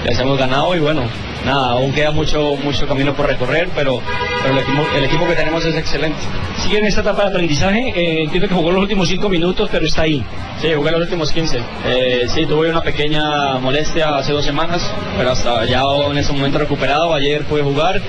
les 0.05 0.18
hemos 0.18 0.39
ganado 0.39 0.74
y 0.74 0.78
bueno, 0.78 1.02
nada, 1.44 1.72
aún 1.72 1.93
queda 1.93 2.10
mucho, 2.10 2.56
mucho 2.62 2.86
camino 2.86 3.14
por 3.14 3.27
recorrer, 3.27 3.68
pero, 3.74 4.01
pero 4.43 4.55
el, 4.55 4.60
equipo, 4.60 4.82
el 4.97 5.05
equipo 5.05 5.27
que 5.27 5.35
tenemos 5.35 5.64
es 5.64 5.74
excelente. 5.77 6.18
Sigue 6.59 6.78
en 6.78 6.86
esta 6.86 7.01
etapa 7.02 7.22
de 7.22 7.28
aprendizaje. 7.28 7.89
eh, 7.94 8.22
entiendo 8.24 8.48
que 8.48 8.55
jugó 8.55 8.70
los 8.70 8.82
últimos 8.82 9.09
cinco 9.09 9.28
minutos, 9.28 9.68
pero 9.70 9.86
está 9.86 10.02
ahí. 10.02 10.24
Sí, 10.60 10.68
jugué 10.74 10.90
los 10.90 11.01
últimos 11.01 11.32
15. 11.32 11.59
Eh, 11.86 12.27
sí, 12.28 12.47
tuve 12.47 12.70
una 12.70 12.82
pequeña 12.82 13.59
molestia 13.59 14.16
hace 14.16 14.32
dos 14.32 14.44
semanas, 14.44 14.82
pero 15.16 15.31
hasta 15.31 15.64
ya 15.64 15.82
en 16.10 16.18
ese 16.18 16.32
momento 16.32 16.59
recuperado. 16.59 17.14
Ayer 17.14 17.44
pude 17.44 17.62
jugar 17.62 18.01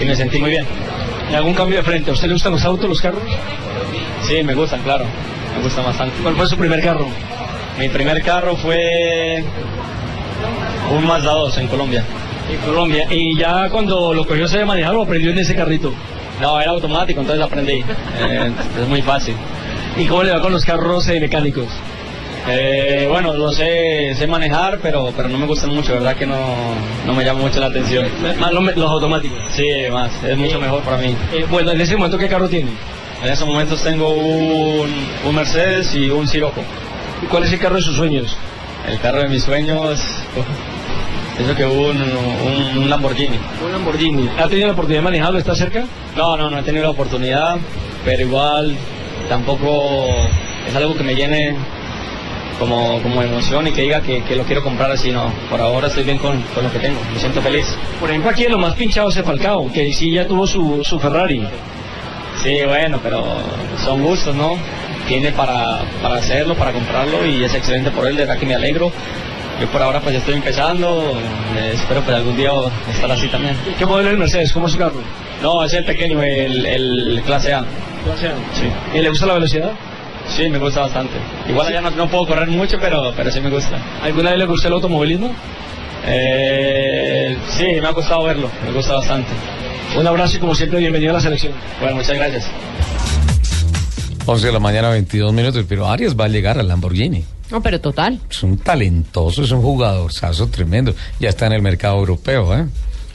y 0.00 0.04
me 0.04 0.16
sentí 0.16 0.38
muy 0.38 0.50
bien. 0.50 0.66
¿Y 1.30 1.34
algún 1.34 1.54
cambio 1.54 1.76
de 1.76 1.82
frente? 1.82 2.10
¿A 2.10 2.14
usted 2.14 2.28
le 2.28 2.34
gustan 2.34 2.52
los 2.52 2.64
autos, 2.64 2.88
los 2.88 3.00
carros? 3.00 3.22
Sí, 4.22 4.42
me 4.42 4.54
gustan, 4.54 4.82
claro. 4.82 5.04
Me 5.56 5.62
gustan 5.62 5.84
bastante. 5.84 6.14
¿Cuál 6.22 6.34
fue 6.34 6.46
su 6.46 6.56
primer 6.56 6.82
carro? 6.82 7.06
Mi 7.78 7.88
primer 7.90 8.22
carro 8.22 8.56
fue 8.56 9.44
un 10.90 11.06
Mazda 11.06 11.32
2 11.32 11.58
en 11.58 11.68
Colombia. 11.68 12.04
En 12.50 12.58
Colombia. 12.60 13.06
¿Y 13.10 13.36
ya 13.36 13.68
cuando 13.70 14.14
lo 14.14 14.26
cogió 14.26 14.48
se 14.48 14.64
manejar 14.64 14.94
o 14.96 15.02
aprendió 15.02 15.30
en 15.30 15.38
ese 15.38 15.54
carrito? 15.54 15.92
No, 16.40 16.60
era 16.60 16.70
automático, 16.70 17.20
entonces 17.20 17.44
aprendí. 17.44 17.84
Eh, 18.20 18.50
es 18.82 18.88
muy 18.88 19.02
fácil. 19.02 19.34
¿Y 19.96 20.06
cómo 20.06 20.22
le 20.22 20.32
va 20.32 20.40
con 20.40 20.52
los 20.52 20.64
carros 20.64 21.06
eh, 21.08 21.20
mecánicos? 21.20 21.68
Eh, 22.48 23.06
bueno, 23.10 23.34
lo 23.34 23.52
sé, 23.52 24.14
sé 24.16 24.26
manejar, 24.26 24.78
pero, 24.82 25.12
pero 25.14 25.28
no 25.28 25.38
me 25.38 25.46
gustan 25.46 25.74
mucho, 25.74 25.92
verdad 25.92 26.16
que 26.16 26.26
no, 26.26 26.36
no 27.06 27.14
me 27.14 27.24
llama 27.24 27.40
mucho 27.40 27.60
la 27.60 27.66
atención. 27.66 28.06
Más 28.40 28.52
los, 28.52 28.76
los 28.76 28.90
automáticos. 28.90 29.38
Sí, 29.54 29.68
más, 29.92 30.10
es 30.24 30.36
mucho 30.36 30.58
mejor 30.58 30.82
para 30.82 30.96
mí. 30.96 31.14
Eh, 31.32 31.46
bueno, 31.50 31.72
en 31.72 31.80
ese 31.80 31.96
momento, 31.96 32.16
¿qué 32.16 32.28
carro 32.28 32.48
tiene? 32.48 32.70
En 33.22 33.30
estos 33.30 33.46
momentos 33.46 33.82
tengo 33.82 34.10
un, 34.10 34.90
un 35.26 35.34
Mercedes 35.34 35.94
y 35.94 36.08
un 36.10 36.26
Sirocco. 36.26 36.62
¿Y 37.22 37.26
cuál 37.26 37.44
es 37.44 37.52
el 37.52 37.58
carro 37.58 37.76
de 37.76 37.82
sus 37.82 37.96
sueños? 37.96 38.36
El 38.86 38.98
carro 39.00 39.20
de 39.22 39.28
mis 39.28 39.42
sueños, 39.42 40.00
pienso 41.36 41.54
que 41.54 41.64
un, 41.66 41.96
un, 42.00 42.78
un 42.78 42.90
Lamborghini. 42.90 43.38
Un 43.64 43.72
Lamborghini. 43.72 44.28
¿Ha 44.38 44.48
tenido 44.48 44.68
la 44.68 44.72
oportunidad 44.72 45.00
de 45.00 45.04
manejarlo? 45.04 45.38
¿Está 45.38 45.54
cerca? 45.54 45.84
No, 46.16 46.36
no, 46.36 46.48
no 46.50 46.58
he 46.58 46.62
tenido 46.62 46.84
la 46.84 46.90
oportunidad, 46.90 47.56
pero 48.04 48.22
igual 48.22 48.76
tampoco 49.28 50.06
es 50.66 50.74
algo 50.74 50.94
que 50.96 51.02
me 51.02 51.14
llene 51.14 51.54
como, 52.58 53.00
como 53.02 53.22
emoción 53.22 53.66
y 53.66 53.72
que 53.72 53.82
diga 53.82 54.00
que, 54.00 54.22
que 54.24 54.36
lo 54.36 54.44
quiero 54.44 54.62
comprar 54.62 54.90
así, 54.90 55.10
no. 55.10 55.30
Por 55.50 55.60
ahora 55.60 55.88
estoy 55.88 56.04
bien 56.04 56.18
con, 56.18 56.40
con 56.54 56.64
lo 56.64 56.72
que 56.72 56.78
tengo, 56.78 56.98
me 57.12 57.18
siento 57.20 57.42
feliz. 57.42 57.66
Por 58.00 58.08
ejemplo, 58.08 58.30
aquí 58.30 58.44
lo 58.48 58.58
más 58.58 58.74
pinchado 58.74 59.10
es 59.10 59.16
el 59.18 59.24
Falcao, 59.24 59.70
que 59.70 59.92
sí 59.92 60.12
ya 60.12 60.26
tuvo 60.26 60.46
su, 60.46 60.82
su 60.82 60.98
Ferrari. 60.98 61.46
Sí, 62.42 62.58
bueno, 62.66 63.00
pero 63.02 63.24
son 63.84 64.02
gustos, 64.02 64.34
¿no? 64.34 64.56
Tiene 65.08 65.32
para, 65.32 65.80
para 66.02 66.16
hacerlo, 66.16 66.54
para 66.54 66.70
comprarlo 66.70 67.24
y 67.24 67.42
es 67.42 67.54
excelente 67.54 67.90
por 67.90 68.06
él, 68.06 68.14
de 68.14 68.26
verdad 68.26 68.38
que 68.38 68.44
me 68.46 68.54
alegro. 68.54 68.92
Yo 69.58 69.66
por 69.68 69.82
ahora 69.82 70.00
pues 70.00 70.14
estoy 70.14 70.34
empezando, 70.34 71.18
eh, 71.56 71.70
espero 71.72 72.02
pues 72.02 72.14
algún 72.14 72.36
día 72.36 72.50
estar 72.92 73.10
así 73.10 73.26
también. 73.28 73.56
¿Qué 73.78 73.86
modelo 73.86 74.08
es 74.08 74.12
el 74.12 74.18
Mercedes? 74.18 74.52
¿Cómo 74.52 74.66
es 74.66 74.72
su 74.74 74.78
carro? 74.78 75.00
No, 75.42 75.64
es 75.64 75.72
el 75.72 75.84
pequeño, 75.84 76.22
el, 76.22 76.66
el 76.66 77.22
clase 77.24 77.54
A. 77.54 77.64
Clase 78.04 78.28
A. 78.28 78.34
Sí. 78.52 78.68
¿Y 78.94 79.00
le 79.00 79.08
gusta 79.08 79.26
la 79.26 79.34
velocidad? 79.34 79.70
Sí, 80.28 80.48
me 80.50 80.58
gusta 80.58 80.80
bastante. 80.80 81.14
Igual 81.48 81.72
ya 81.72 81.80
no, 81.80 81.90
no 81.90 82.06
puedo 82.08 82.26
correr 82.26 82.48
mucho, 82.48 82.76
pero, 82.78 83.12
pero 83.16 83.30
sí 83.30 83.40
me 83.40 83.48
gusta. 83.48 83.78
¿Alguna 84.02 84.30
vez 84.30 84.38
le 84.38 84.44
gustó 84.44 84.68
el 84.68 84.74
automovilismo? 84.74 85.34
Eh, 86.06 87.36
sí, 87.48 87.66
me 87.80 87.88
ha 87.88 87.92
gustado 87.92 88.24
verlo, 88.24 88.50
me 88.64 88.72
gusta 88.72 88.94
bastante. 88.94 89.30
Un 89.96 90.06
abrazo 90.06 90.36
y 90.36 90.40
como 90.40 90.54
siempre 90.54 90.78
bienvenido 90.80 91.12
a 91.12 91.14
la 91.14 91.20
selección. 91.20 91.54
Bueno, 91.80 91.96
muchas 91.96 92.14
gracias. 92.16 92.50
11 94.30 94.46
de 94.46 94.52
la 94.52 94.58
mañana, 94.58 94.90
22 94.90 95.32
minutos, 95.32 95.64
pero 95.66 95.86
Arias 95.88 96.14
va 96.14 96.26
a 96.26 96.28
llegar 96.28 96.58
al 96.58 96.68
Lamborghini. 96.68 97.24
No, 97.50 97.62
pero 97.62 97.80
total. 97.80 98.20
Es 98.30 98.42
un 98.42 98.58
talentoso, 98.58 99.42
es 99.42 99.50
un 99.52 99.62
jugadorzazo 99.62 100.48
tremendo. 100.48 100.94
Ya 101.18 101.30
está 101.30 101.46
en 101.46 101.54
el 101.54 101.62
mercado 101.62 101.96
europeo, 101.98 102.54
¿eh? 102.54 102.66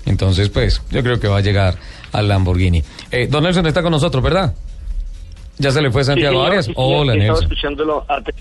Entonces, 0.08 0.50
pues, 0.50 0.82
yo 0.90 1.04
creo 1.04 1.20
que 1.20 1.28
va 1.28 1.38
a 1.38 1.42
llegar 1.42 1.78
al 2.14 2.28
Lamborghini. 2.28 2.82
Eh, 3.12 3.28
don 3.30 3.44
Nelson 3.44 3.68
está 3.68 3.84
con 3.84 3.92
nosotros, 3.92 4.24
¿verdad? 4.24 4.56
¿Ya 5.60 5.70
se 5.70 5.84
le 5.84 5.92
fue 5.92 6.04
Santiago 6.04 6.42
Sí, 6.42 6.48
Arias? 6.50 6.66
sí, 6.66 6.74
Hola, 6.76 7.14
Estaba 7.14 7.28
Nelson. 7.28 7.44
escuchándolo 7.44 8.06
at- 8.10 8.34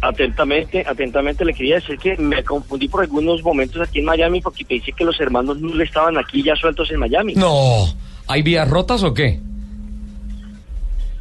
atentamente, 0.00 0.84
atentamente. 0.86 1.44
Le 1.44 1.54
quería 1.54 1.74
decir 1.74 1.98
que 1.98 2.16
me 2.18 2.44
confundí 2.44 2.86
por 2.86 3.02
algunos 3.02 3.42
momentos 3.42 3.82
aquí 3.82 3.98
en 3.98 4.04
Miami 4.04 4.40
porque 4.40 4.64
pensé 4.64 4.92
que 4.92 5.04
los 5.04 5.18
hermanos 5.20 5.60
Luz 5.60 5.80
estaban 5.80 6.16
aquí 6.18 6.40
ya 6.44 6.54
sueltos 6.54 6.88
en 6.92 7.00
Miami. 7.00 7.34
No. 7.34 7.86
¿Hay 8.28 8.42
vías 8.42 8.68
rotas 8.70 9.02
o 9.02 9.12
qué? 9.12 9.40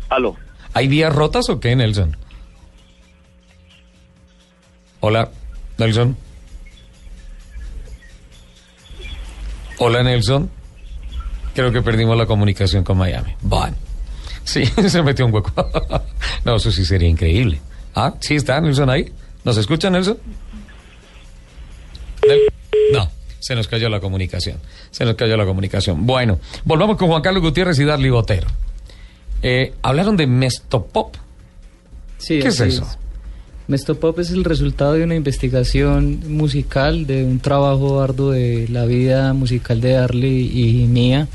Aló. 0.09 0.35
¿Hay 0.73 0.87
vías 0.87 1.13
rotas 1.13 1.49
o 1.49 1.59
qué, 1.59 1.75
Nelson? 1.75 2.15
Hola, 5.01 5.29
Nelson. 5.77 6.15
Hola, 9.79 10.03
Nelson. 10.03 10.49
Creo 11.55 11.71
que 11.71 11.81
perdimos 11.81 12.17
la 12.17 12.25
comunicación 12.25 12.83
con 12.83 12.97
Miami. 12.97 13.33
Bueno. 13.41 13.75
Sí, 14.43 14.65
se 14.87 15.01
metió 15.03 15.25
un 15.25 15.33
hueco. 15.33 15.51
no, 16.45 16.55
eso 16.55 16.71
sí 16.71 16.85
sería 16.85 17.09
increíble. 17.09 17.59
Ah, 17.95 18.13
sí 18.19 18.35
está 18.35 18.59
Nelson 18.61 18.89
ahí. 18.89 19.11
¿Nos 19.43 19.57
escucha, 19.57 19.89
Nelson? 19.89 20.17
Nel- 22.21 22.53
No, 22.93 23.09
se 23.39 23.55
nos 23.55 23.67
cayó 23.67 23.89
la 23.89 23.99
comunicación. 23.99 24.57
Se 24.91 25.03
nos 25.03 25.15
cayó 25.15 25.35
la 25.35 25.45
comunicación. 25.45 26.05
Bueno, 26.05 26.39
volvamos 26.63 26.97
con 26.97 27.07
Juan 27.09 27.21
Carlos 27.21 27.41
Gutiérrez 27.43 27.79
y 27.79 27.85
Darly 27.85 28.09
Botero. 28.09 28.47
Eh, 29.41 29.73
hablaron 29.81 30.17
de 30.17 30.27
Mestopop. 30.27 31.15
Sí, 32.17 32.39
¿Qué 32.39 32.49
es 32.49 32.59
eso? 32.59 32.87
Mesto 33.71 33.97
Pop 33.97 34.19
es 34.19 34.31
el 34.31 34.43
resultado 34.43 34.93
de 34.93 35.03
una 35.05 35.15
investigación 35.15 36.19
musical, 36.27 37.07
de 37.07 37.23
un 37.23 37.39
trabajo 37.39 38.01
arduo 38.01 38.31
de 38.31 38.67
la 38.69 38.85
vida 38.85 39.33
musical 39.33 39.79
de 39.79 39.93
Darly 39.93 40.51
y 40.53 40.87
mía, 40.87 41.29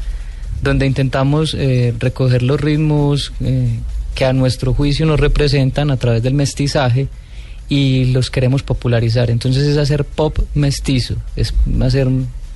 donde 0.63 0.87
intentamos 0.87 1.55
eh, 1.55 1.95
recoger 1.99 2.43
los 2.43 2.61
ritmos 2.61 3.33
eh, 3.41 3.79
que 4.15 4.27
a 4.27 4.35
nuestro 4.35 4.75
juicio 4.75 5.07
nos 5.07 5.19
representan 5.19 5.91
a 5.91 5.97
través 5.97 6.23
del 6.23 6.35
mestizaje 6.35 7.09
y 7.71 8.07
los 8.13 8.31
queremos 8.31 8.63
popularizar. 8.63 9.31
Entonces 9.31 9.67
es 9.67 9.79
hacer 9.79 10.05
pop 10.05 10.39
mestizo, 10.55 11.15
es 11.37 11.55
hacer 11.81 12.09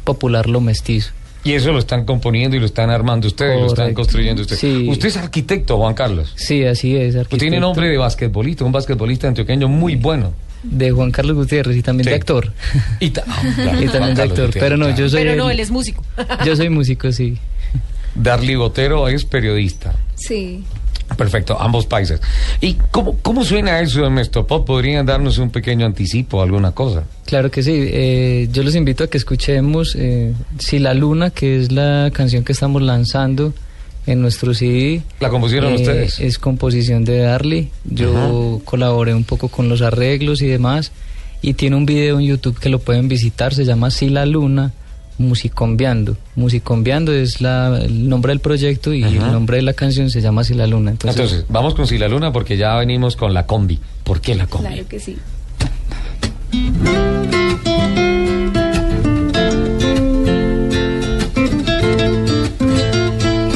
popular 0.05 0.47
lo 0.47 0.61
mestizo. 0.61 1.13
Y 1.43 1.53
eso 1.55 1.73
lo 1.73 1.79
están 1.79 2.05
componiendo 2.05 2.57
y 2.57 2.61
lo 2.61 2.67
están 2.67 2.91
armando 2.91 3.27
ustedes, 3.29 3.59
lo 3.59 3.67
están 3.67 3.77
Correcto. 3.87 3.97
construyendo 4.03 4.43
ustedes. 4.43 4.61
Sí. 4.61 4.87
Usted 4.89 5.09
es 5.09 5.17
arquitecto, 5.17 5.79
Juan 5.79 5.95
Carlos. 5.95 6.33
Sí, 6.37 6.65
así 6.65 6.97
es. 6.97 7.15
Pues 7.15 7.29
tiene 7.29 7.57
arquitecto. 7.57 7.61
nombre 7.61 7.89
de 7.89 7.97
basquetbolista, 7.97 8.65
un 8.65 8.73
basquetbolista 8.73 9.29
antioqueño 9.29 9.67
muy 9.69 9.97
bueno. 9.97 10.33
De 10.63 10.91
Juan 10.91 11.11
Carlos 11.11 11.37
Gutiérrez 11.37 11.75
y 11.77 11.83
también 11.83 12.07
de 12.11 12.15
actor. 12.15 12.53
Y, 13.01 13.11
ta- 13.11 13.25
ah, 13.27 13.43
claro, 13.55 13.83
y 13.83 13.87
Juan 13.87 13.93
también 13.93 14.15
de 14.17 14.23
actor. 14.23 14.51
Pero 14.53 14.77
no, 14.77 14.95
yo 14.95 15.09
soy. 15.09 15.23
Pero 15.23 15.37
no, 15.37 15.49
él 15.51 15.61
es 15.61 15.71
músico. 15.71 16.05
Yo 16.45 16.55
soy 16.57 16.69
músico, 16.69 17.11
sí. 17.13 17.39
Darly 18.15 18.57
Botero 18.57 19.09
es 19.09 19.25
periodista. 19.25 19.95
Sí. 20.17 20.63
Perfecto, 21.17 21.61
ambos 21.61 21.87
países. 21.87 22.21
¿Y 22.61 22.75
cómo, 22.91 23.17
cómo 23.23 23.45
suena 23.45 23.81
eso 23.81 24.03
de 24.03 24.11
Mesto 24.11 24.47
Pop? 24.47 24.67
¿Podrían 24.67 25.05
darnos 25.05 25.39
un 25.39 25.51
pequeño 25.51 25.85
anticipo, 25.87 26.41
alguna 26.43 26.73
cosa? 26.73 27.05
Claro 27.27 27.51
que 27.51 27.63
sí. 27.63 27.73
eh, 27.75 28.49
yo 28.53 28.63
los 28.63 28.75
invito 28.75 29.05
a 29.05 29.07
que 29.09 29.19
escuchemos 29.19 29.95
eh, 29.99 30.33
Si 30.59 30.79
la 30.79 30.95
Luna, 30.95 31.31
que 31.31 31.61
es 31.61 31.73
la 31.73 32.11
canción 32.13 32.45
que 32.45 32.53
estamos 32.53 32.83
lanzando 32.83 33.53
en 34.07 34.23
nuestro 34.23 34.55
CD. 34.55 35.03
¿La 35.21 35.29
compusieron 35.29 35.73
Eh, 35.73 35.77
ustedes? 35.77 36.21
Es 36.21 36.39
composición 36.39 37.05
de 37.05 37.19
Darly. 37.19 37.71
Yo 37.85 38.61
colaboré 38.65 39.15
un 39.15 39.25
poco 39.25 39.49
con 39.49 39.69
los 39.69 39.83
arreglos 39.83 40.41
y 40.43 40.47
demás. 40.47 40.93
Y 41.43 41.55
tiene 41.55 41.77
un 41.77 41.87
video 41.87 42.19
en 42.21 42.27
YouTube 42.27 42.59
que 42.59 42.69
lo 42.69 42.79
pueden 42.79 43.09
visitar. 43.09 43.53
Se 43.55 43.65
llama 43.65 43.91
Si 43.91 44.09
la 44.09 44.27
Luna. 44.27 44.73
Musicombiando. 45.21 46.17
Musicombiando 46.35 47.13
es 47.13 47.43
la, 47.43 47.79
el 47.83 48.09
nombre 48.09 48.31
del 48.33 48.41
proyecto 48.41 48.95
y 48.95 49.03
el 49.03 49.19
nombre 49.19 49.59
de 49.59 49.63
la 49.63 49.75
canción 49.75 50.09
se 50.09 50.23
llama 50.23 50.45
Si 50.45 50.55
la 50.55 50.67
Luna. 50.67 50.93
Entonces, 50.93 51.21
Entonces, 51.21 51.47
vamos 51.51 51.75
con 51.75 51.87
Si 51.87 51.99
la 51.99 52.09
Luna 52.09 52.33
porque 52.33 52.57
ya 52.57 52.75
venimos 52.77 53.17
con 53.17 53.35
la 53.35 53.45
combi. 53.47 53.79
¿Por 54.03 54.21
qué 54.23 54.35
la 54.35 54.47
combi? 54.47 54.69
Claro 54.69 54.89
que 54.89 54.99
sí. 54.99 55.17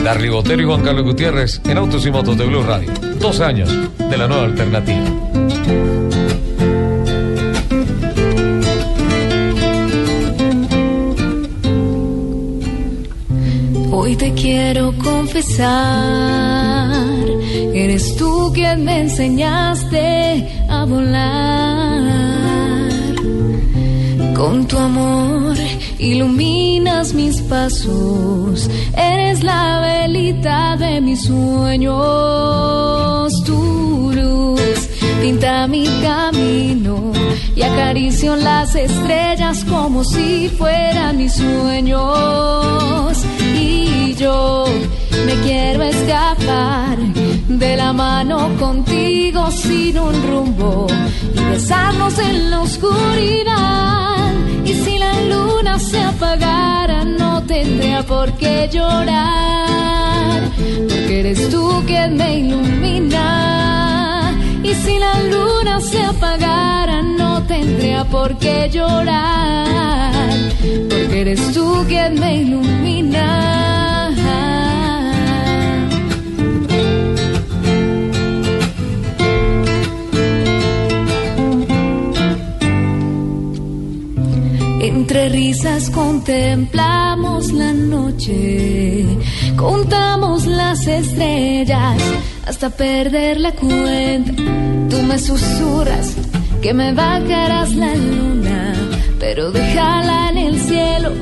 Darly 0.05 0.29
Botero 0.29 0.61
y 0.63 0.65
Juan 0.67 0.83
Carlos 0.83 1.05
Gutiérrez 1.05 1.61
en 1.65 1.79
Autos 1.79 2.05
y 2.07 2.11
Motos 2.11 2.37
de 2.37 2.45
Blue 2.45 2.63
Radio. 2.63 2.93
Dos 3.19 3.41
años 3.41 3.71
de 3.99 4.17
la 4.19 4.29
nueva 4.29 4.45
alternativa. 4.45 5.34
Hoy 14.05 14.17
te 14.17 14.35
quiero 14.35 14.93
confesar, 15.03 15.73
eres 17.73 18.17
tú 18.17 18.53
quien 18.53 18.85
me 18.85 19.01
enseñaste 19.01 20.47
a 20.69 20.85
volar. 20.85 22.03
Con 24.37 24.67
tu 24.67 24.77
amor 24.77 25.57
iluminas 25.99 27.15
mis 27.15 27.41
pasos, 27.41 28.69
eres 28.95 29.43
la 29.43 29.81
velita 29.81 30.77
de 30.77 31.01
mis 31.01 31.25
sueños. 31.25 31.95
Tu 33.47 34.13
luz 34.13 34.91
pinta 35.23 35.67
mi 35.67 35.87
camino 36.03 37.11
y 37.57 37.63
acaricio 37.63 38.37
las 38.37 38.75
estrellas 38.75 39.65
como 39.65 40.05
si 40.05 40.51
fueran 40.51 41.17
mis 41.17 41.33
sueños. 41.33 42.85
Yo 44.25 44.65
me 45.27 45.35
quiero 45.43 45.83
escapar 45.83 46.97
de 47.47 47.77
la 47.77 47.93
mano 47.93 48.57
contigo 48.59 49.51
sin 49.51 49.99
un 49.99 50.15
rumbo 50.27 50.87
y 51.35 51.41
besarnos 51.51 52.19
en 52.19 52.51
la 52.51 52.63
oscuridad. 52.63 54.33
Y 54.65 54.73
si 54.73 54.99
la 54.99 55.13
luna 55.33 55.79
se 55.79 56.01
apagara, 56.01 57.05
no 57.05 57.43
tendría 57.43 58.03
por 58.03 58.33
qué 58.39 58.71
llorar, 58.73 60.41
porque 60.89 61.21
eres 61.21 61.51
tú 61.51 61.83
quien 61.87 62.17
me 62.17 62.39
ilumina. 62.39 63.29
Y 64.63 64.73
si 64.73 64.99
la 64.99 65.21
luna 65.35 65.81
se 65.81 66.03
apagara, 66.03 67.03
no 67.03 67.43
tendría 67.43 68.05
por 68.05 68.39
qué 68.39 68.71
llorar, 68.73 70.31
porque 70.89 71.21
eres 71.21 71.53
tú 71.53 71.85
quien 71.87 72.19
me 72.19 72.37
ilumina. 72.37 73.64
Entre 85.15 85.29
risas 85.29 85.91
contemplamos 85.91 87.53
la 87.53 87.73
noche, 87.73 89.07
contamos 89.55 90.45
las 90.45 90.89
estrellas 90.89 92.03
hasta 92.45 92.69
perder 92.71 93.39
la 93.39 93.53
cuenta. 93.53 94.33
Tú 94.91 95.03
me 95.05 95.17
susurras 95.21 96.17
que 96.61 96.75
me 96.75 96.93
bajarás 96.93 97.77
la 97.77 97.95
luna, 97.95 98.75
pero 99.21 99.53
déjala 99.53 100.31
en 100.31 100.39
el 100.39 100.61
cielo, 100.61 101.13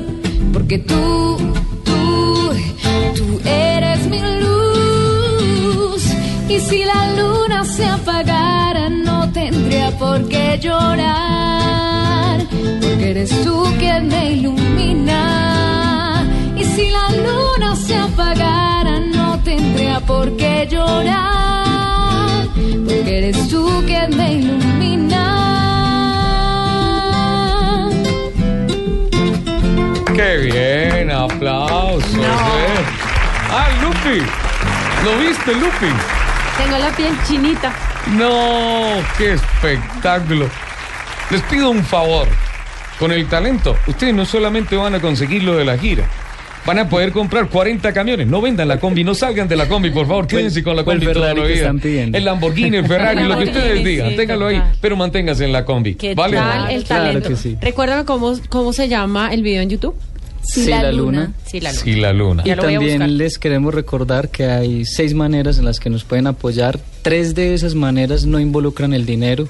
porque 0.54 0.78
tú, 0.78 1.36
tú, 1.84 2.50
tú 3.14 3.40
eres 3.44 4.06
mi 4.06 4.20
luz. 4.40 6.02
Y 6.48 6.60
si 6.60 6.82
la 6.82 7.12
luna 7.14 7.62
se 7.66 7.84
tendría 7.84 8.51
por 9.98 10.28
qué 10.28 10.58
llorar, 10.60 12.40
porque 12.80 13.10
eres 13.10 13.30
tú 13.44 13.64
quien 13.78 14.08
me 14.08 14.32
ilumina. 14.32 15.22
Y 16.56 16.64
si 16.64 16.90
la 16.90 17.08
luna 17.10 17.76
se 17.76 17.96
apagara, 17.96 19.00
no 19.00 19.38
tendría 19.40 20.00
por 20.00 20.36
qué 20.36 20.66
llorar, 20.70 22.46
porque 22.84 23.18
eres 23.18 23.48
tú 23.48 23.82
quien 23.86 24.16
me 24.16 24.34
ilumina. 24.34 25.24
¡Qué 30.14 30.36
bien! 30.38 31.10
¡Aplausos! 31.10 32.14
eh. 32.14 32.84
¡Ah, 33.50 33.68
Lupi! 33.82 34.20
¿Lo 35.04 35.18
viste, 35.18 35.52
Lupi? 35.54 35.92
Tengo 36.58 36.78
la 36.78 36.90
piel 36.94 37.12
chinita. 37.26 37.72
¡No! 38.16 39.00
¡Qué 39.16 39.32
espectáculo! 39.34 40.48
Les 41.30 41.40
pido 41.42 41.70
un 41.70 41.82
favor. 41.82 42.28
Con 42.98 43.10
el 43.10 43.26
talento, 43.26 43.76
ustedes 43.88 44.14
no 44.14 44.24
solamente 44.24 44.76
van 44.76 44.94
a 44.94 45.00
conseguir 45.00 45.42
lo 45.42 45.56
de 45.56 45.64
la 45.64 45.76
gira, 45.76 46.04
van 46.64 46.78
a 46.78 46.88
poder 46.88 47.10
comprar 47.10 47.48
40 47.48 47.92
camiones. 47.92 48.28
No 48.28 48.40
vendan 48.40 48.68
la 48.68 48.78
combi, 48.78 49.02
no 49.02 49.12
salgan 49.14 49.48
de 49.48 49.56
la 49.56 49.66
combi, 49.66 49.90
por 49.90 50.06
favor, 50.06 50.26
quédense 50.28 50.62
con 50.62 50.76
la 50.76 50.82
el 50.82 50.86
combi 50.86 51.06
toda 51.12 51.34
la 51.34 51.42
vida. 51.42 51.54
están 51.54 51.80
pidiendo. 51.80 52.16
El 52.16 52.24
Lamborghini, 52.24 52.76
el 52.76 52.86
Ferrari, 52.86 53.24
lo 53.24 53.38
que 53.38 53.44
ustedes 53.44 53.82
digan, 53.82 54.10
sí, 54.10 54.16
ténganlo 54.16 54.46
ahí, 54.46 54.62
pero 54.80 54.96
manténganse 54.96 55.44
en 55.44 55.52
la 55.52 55.64
combi. 55.64 55.96
¿Qué 55.96 56.14
¿Vale? 56.14 56.36
tal 56.36 56.70
el 56.70 56.84
Claro 56.84 57.04
talento? 57.06 57.28
que 57.30 57.36
sí. 57.36 57.56
Recuérdame 57.60 58.04
cómo, 58.04 58.34
cómo 58.48 58.72
se 58.72 58.86
llama 58.88 59.32
el 59.34 59.42
video 59.42 59.62
en 59.62 59.70
YouTube. 59.70 59.96
Sí, 60.42 60.66
la 60.66 60.90
luna. 60.92 61.32
Sí, 61.46 61.60
la 61.60 61.70
luna. 61.72 61.82
Sí, 61.82 61.94
la 61.96 62.12
luna. 62.12 62.42
Y 62.44 62.54
también 62.56 63.16
les 63.18 63.38
queremos 63.38 63.72
recordar 63.74 64.28
que 64.30 64.46
hay 64.46 64.84
seis 64.84 65.14
maneras 65.14 65.58
en 65.58 65.64
las 65.64 65.78
que 65.80 65.88
nos 65.90 66.04
pueden 66.04 66.26
apoyar. 66.26 66.80
Tres 67.02 67.34
de 67.34 67.54
esas 67.54 67.74
maneras 67.74 68.26
no 68.26 68.40
involucran 68.40 68.92
el 68.92 69.06
dinero. 69.06 69.48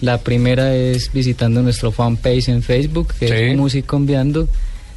La 0.00 0.18
primera 0.18 0.74
es 0.74 1.12
visitando 1.12 1.62
nuestro 1.62 1.90
fanpage 1.92 2.48
en 2.48 2.62
Facebook, 2.62 3.14
que 3.18 3.28
Sí. 3.28 3.34
es 3.34 3.56
Musicombiando. 3.56 4.48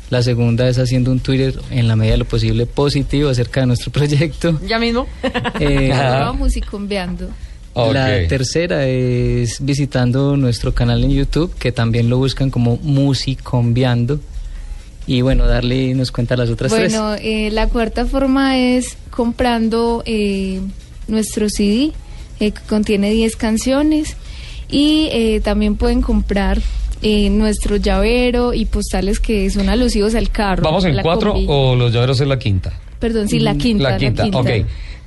La 0.09 0.21
segunda 0.21 0.67
es 0.67 0.77
haciendo 0.77 1.11
un 1.11 1.19
Twitter 1.21 1.53
en 1.69 1.87
la 1.87 1.95
medida 1.95 2.13
de 2.13 2.17
lo 2.19 2.25
posible 2.25 2.65
positivo 2.65 3.29
acerca 3.29 3.61
de 3.61 3.67
nuestro 3.67 3.91
proyecto. 3.93 4.59
Ya 4.67 4.77
mismo. 4.79 5.07
Eh. 5.59 5.89
La 7.75 8.27
tercera 8.27 8.85
es 8.87 9.63
visitando 9.63 10.35
nuestro 10.35 10.73
canal 10.73 11.03
en 11.05 11.11
YouTube, 11.11 11.53
que 11.57 11.71
también 11.71 12.09
lo 12.09 12.17
buscan 12.17 12.49
como 12.49 12.77
Musicombiando. 12.77 14.19
Y 15.07 15.21
bueno, 15.21 15.47
darle 15.47 15.93
nos 15.95 16.11
cuenta 16.11 16.37
las 16.37 16.49
otras 16.49 16.71
tres. 16.71 16.93
Bueno, 16.93 17.15
eh, 17.21 17.49
la 17.51 17.67
cuarta 17.67 18.05
forma 18.05 18.57
es 18.57 18.97
comprando 19.09 20.03
eh, 20.05 20.61
nuestro 21.07 21.49
CD, 21.49 21.91
eh, 22.39 22.51
que 22.51 22.61
contiene 22.67 23.11
10 23.11 23.35
canciones. 23.35 24.15
Y 24.69 25.09
eh, 25.11 25.41
también 25.41 25.75
pueden 25.75 26.01
comprar 26.01 26.61
eh, 27.01 27.29
nuestro 27.29 27.75
llavero 27.75 28.53
y 28.53 28.65
postales 28.65 29.19
que 29.19 29.49
son 29.49 29.69
alusivos 29.69 30.15
al 30.15 30.29
carro. 30.29 30.63
¿Vamos 30.63 30.85
en 30.85 30.95
la 30.95 31.03
cuatro 31.03 31.33
combi. 31.33 31.45
o 31.49 31.75
los 31.75 31.91
llaveros 31.91 32.21
en 32.21 32.29
la 32.29 32.39
quinta? 32.39 32.71
Perdón, 32.99 33.27
sí, 33.27 33.39
la 33.39 33.55
quinta. 33.55 33.91
La 33.91 33.97
quinta, 33.97 34.25
ok. 34.31 34.49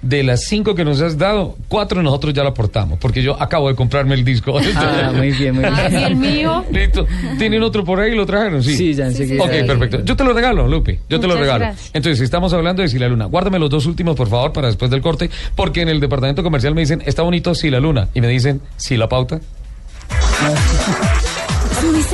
De 0.05 0.23
las 0.23 0.45
cinco 0.45 0.75
que 0.75 0.85
nos 0.85 1.01
has 1.01 1.17
dado, 1.17 1.57
cuatro 1.67 2.03
nosotros 2.03 2.35
ya 2.35 2.43
lo 2.43 2.51
aportamos, 2.51 2.99
porque 2.99 3.23
yo 3.23 3.41
acabo 3.41 3.69
de 3.69 3.75
comprarme 3.75 4.15
el 4.15 4.23
disco. 4.25 4.59
Ah, 4.77 5.11
muy 5.17 5.31
bien, 5.33 5.55
muy 5.55 5.65
bien. 5.65 5.75
Ah, 5.75 5.89
¿y 5.91 6.05
el 6.05 6.17
mío? 6.17 6.65
Listo. 6.71 7.07
¿Tienen 7.39 7.63
otro 7.63 7.85
por 7.85 7.99
ahí? 8.01 8.15
¿Lo 8.15 8.27
trajeron? 8.27 8.63
Sí. 8.63 8.77
Sí, 8.77 8.95
ya 8.95 9.07
enseguida. 9.07 9.43
Ok, 9.43 9.51
perfecto. 9.67 10.05
Yo 10.05 10.15
te 10.15 10.23
lo 10.25 10.33
regalo, 10.35 10.69
Lupe. 10.69 11.01
Yo 11.09 11.19
te 11.19 11.27
lo 11.27 11.37
regalo. 11.37 11.61
gracias. 11.65 11.91
Entonces, 11.95 12.21
estamos 12.21 12.53
hablando 12.53 12.83
de 12.83 12.89
Si 12.89 12.99
la 12.99 13.09
Luna. 13.09 13.25
Guárdame 13.25 13.59
los 13.59 13.71
dos 13.71 13.87
últimos, 13.87 14.15
por 14.15 14.29
favor, 14.29 14.53
para 14.53 14.67
después 14.69 14.91
del 14.91 15.01
corte, 15.01 15.31
porque 15.57 15.81
en 15.81 15.89
el 15.89 16.01
departamento 16.01 16.43
comercial 16.43 16.75
me 16.75 16.83
dicen, 16.83 17.03
está 17.07 17.23
bonito 17.23 17.55
Si 17.55 17.71
la 17.71 17.81
Luna. 17.81 18.09
Y 18.15 18.21
me 18.21 18.29
dicen, 18.29 18.61
Si 18.77 18.97
la 18.99 19.09
pauta. 19.09 19.41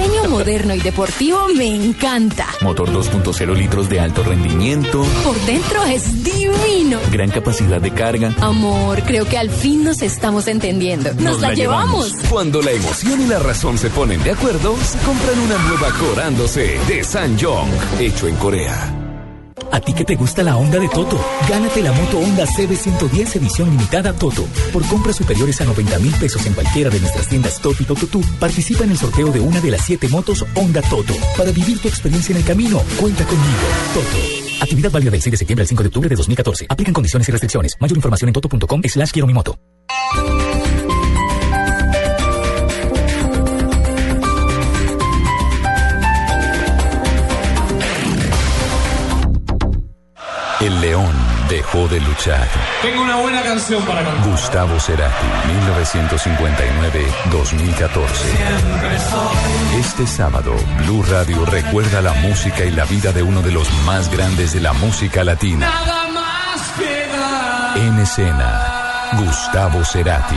Diseño 0.00 0.30
moderno 0.30 0.74
y 0.74 0.80
deportivo 0.80 1.46
me 1.54 1.74
encanta. 1.74 2.46
Motor 2.62 2.90
2.0 2.90 3.54
litros 3.54 3.90
de 3.90 4.00
alto 4.00 4.22
rendimiento. 4.22 5.04
Por 5.22 5.38
dentro 5.42 5.84
es 5.84 6.24
divino. 6.24 6.98
Gran 7.12 7.30
capacidad 7.30 7.82
de 7.82 7.90
carga. 7.90 8.34
Amor, 8.40 9.02
creo 9.02 9.26
que 9.26 9.36
al 9.36 9.50
fin 9.50 9.84
nos 9.84 10.00
estamos 10.00 10.46
entendiendo. 10.46 11.12
Nos, 11.18 11.42
la, 11.42 11.52
llevamos. 11.52 12.14
Cuando 12.30 12.62
la 12.62 12.70
emoción 12.70 13.20
y 13.20 13.26
la 13.26 13.40
razón 13.40 13.76
se 13.76 13.90
ponen 13.90 14.22
de 14.24 14.30
acuerdo, 14.30 14.74
se 14.78 14.96
compran 15.00 15.38
una 15.38 15.58
nueva 15.68 15.90
Corándose 15.98 16.78
de 16.88 17.04
Sanyong, 17.04 17.68
hecho 17.98 18.26
en 18.26 18.36
Corea. 18.36 18.99
A 19.70 19.80
ti 19.80 19.92
que 19.92 20.04
te 20.04 20.16
gusta 20.16 20.42
la 20.42 20.56
Honda 20.56 20.78
de 20.78 20.88
Toto, 20.88 21.18
gánate 21.48 21.82
la 21.82 21.92
moto 21.92 22.18
Honda 22.18 22.46
CB110 22.46 23.36
edición 23.36 23.70
limitada 23.70 24.12
Toto. 24.12 24.44
Por 24.72 24.86
compras 24.86 25.16
superiores 25.16 25.60
a 25.60 25.64
90 25.64 25.98
mil 26.00 26.12
pesos 26.14 26.44
en 26.46 26.54
cualquiera 26.54 26.90
de 26.90 27.00
nuestras 27.00 27.28
tiendas 27.28 27.60
Toto 27.60 27.82
y 27.82 27.86
Toto 27.86 28.06
Tú, 28.06 28.22
participa 28.38 28.84
en 28.84 28.90
el 28.90 28.98
sorteo 28.98 29.30
de 29.30 29.40
una 29.40 29.60
de 29.60 29.70
las 29.70 29.84
siete 29.84 30.08
motos 30.08 30.44
Honda 30.54 30.82
Toto. 30.82 31.14
Para 31.36 31.50
vivir 31.52 31.78
tu 31.80 31.88
experiencia 31.88 32.32
en 32.32 32.38
el 32.38 32.44
camino, 32.44 32.82
cuenta 32.98 33.24
conmigo. 33.24 33.62
Toto. 33.94 34.62
Actividad 34.62 34.90
válida 34.90 35.10
del 35.10 35.22
6 35.22 35.32
de 35.32 35.36
septiembre 35.38 35.62
al 35.62 35.68
5 35.68 35.82
de 35.82 35.86
octubre 35.88 36.08
de 36.08 36.16
2014. 36.16 36.66
Aplican 36.68 36.92
condiciones 36.94 37.28
y 37.28 37.32
restricciones. 37.32 37.76
Mayor 37.80 37.96
información 37.96 38.28
en 38.28 38.32
toto.com 38.34 38.82
slash 38.84 39.10
quiero. 39.10 39.30
El 50.60 50.80
león 50.82 51.14
dejó 51.48 51.88
de 51.88 52.00
luchar. 52.00 52.46
Tengo 52.82 53.00
una 53.02 53.16
buena 53.16 53.42
canción 53.42 53.82
para 53.84 54.04
cantar. 54.04 54.28
Gustavo 54.28 54.78
Cerati, 54.78 55.26
1959-2014. 57.30 59.78
Este 59.78 60.06
sábado, 60.06 60.54
Blue 60.84 61.02
Radio 61.04 61.46
recuerda 61.46 62.02
la 62.02 62.12
música 62.12 62.66
y 62.66 62.72
la 62.72 62.84
vida 62.84 63.10
de 63.12 63.22
uno 63.22 63.40
de 63.40 63.52
los 63.52 63.72
más 63.86 64.10
grandes 64.10 64.52
de 64.52 64.60
la 64.60 64.74
música 64.74 65.24
latina. 65.24 65.66
Nada 65.66 66.08
más 66.08 66.60
queda. 66.78 67.72
En 67.76 67.98
escena, 67.98 69.10
Gustavo 69.16 69.82
Cerati. 69.82 70.36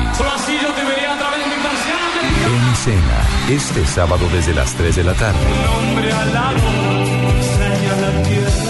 En 2.45 2.69
escena, 2.71 3.27
este 3.49 3.85
sábado 3.85 4.25
desde 4.31 4.53
las 4.53 4.73
3 4.73 4.95
de 4.95 5.03
la 5.03 5.13
tarde. 5.15 5.37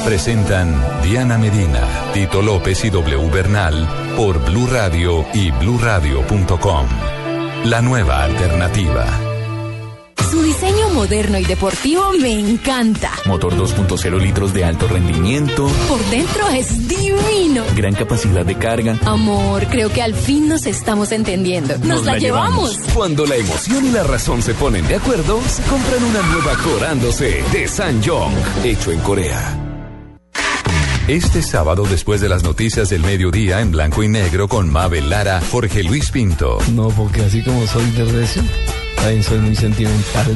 Presentan 0.05 1.01
Diana 1.01 1.37
Medina, 1.37 2.11
Tito 2.13 2.41
López 2.41 2.83
y 2.83 2.89
W 2.89 3.29
Bernal 3.29 3.87
por 4.17 4.43
Blue 4.43 4.67
Radio 4.67 5.25
y 5.33 5.49
bluradio.com. 5.51 6.87
La 7.63 7.81
nueva 7.81 8.23
alternativa. 8.23 9.05
Su 10.29 10.41
diseño 10.41 10.89
moderno 10.89 11.37
y 11.37 11.45
deportivo 11.45 12.11
me 12.19 12.37
encanta. 12.37 13.11
Motor 13.25 13.55
2.0 13.55 14.19
litros 14.19 14.53
de 14.53 14.65
alto 14.65 14.89
rendimiento. 14.89 15.67
Por 15.87 16.03
dentro 16.09 16.49
es 16.49 16.85
divino. 16.87 17.63
Gran 17.73 17.93
capacidad 17.95 18.45
de 18.45 18.55
carga. 18.55 18.97
Amor, 19.05 19.65
creo 19.67 19.89
que 19.89 20.01
al 20.01 20.15
fin 20.15 20.49
nos 20.49 20.65
estamos 20.65 21.13
entendiendo. 21.13 21.77
Nos, 21.77 22.03
la, 22.03 22.17
llevamos. 22.17 22.77
Cuando 22.93 23.25
la 23.25 23.37
emoción 23.37 23.85
y 23.85 23.91
la 23.91 24.03
razón 24.03 24.41
se 24.41 24.53
ponen 24.53 24.85
de 24.85 24.95
acuerdo, 24.95 25.39
se 25.47 25.63
compran 25.63 26.03
una 26.03 26.21
nueva 26.23 26.57
Corándose 26.61 27.41
de 27.53 27.67
Sanyong, 27.69 28.33
hecho 28.65 28.91
en 28.91 28.99
Corea. 28.99 29.62
Este 31.07 31.41
sábado, 31.41 31.83
después 31.83 32.21
de 32.21 32.29
las 32.29 32.43
noticias 32.43 32.89
del 32.89 33.01
mediodía 33.01 33.59
en 33.59 33.71
blanco 33.71 34.03
y 34.03 34.07
negro 34.07 34.47
con 34.47 34.71
Mabel 34.71 35.09
Lara, 35.09 35.41
Jorge 35.51 35.83
Luis 35.83 36.11
Pinto. 36.11 36.59
No, 36.71 36.87
porque 36.87 37.23
así 37.23 37.43
como 37.43 37.67
soy 37.67 37.91
de 37.91 38.05
recio, 38.05 38.41
también 38.95 39.21
soy 39.21 39.39
muy 39.39 39.53
sentimental 39.53 40.33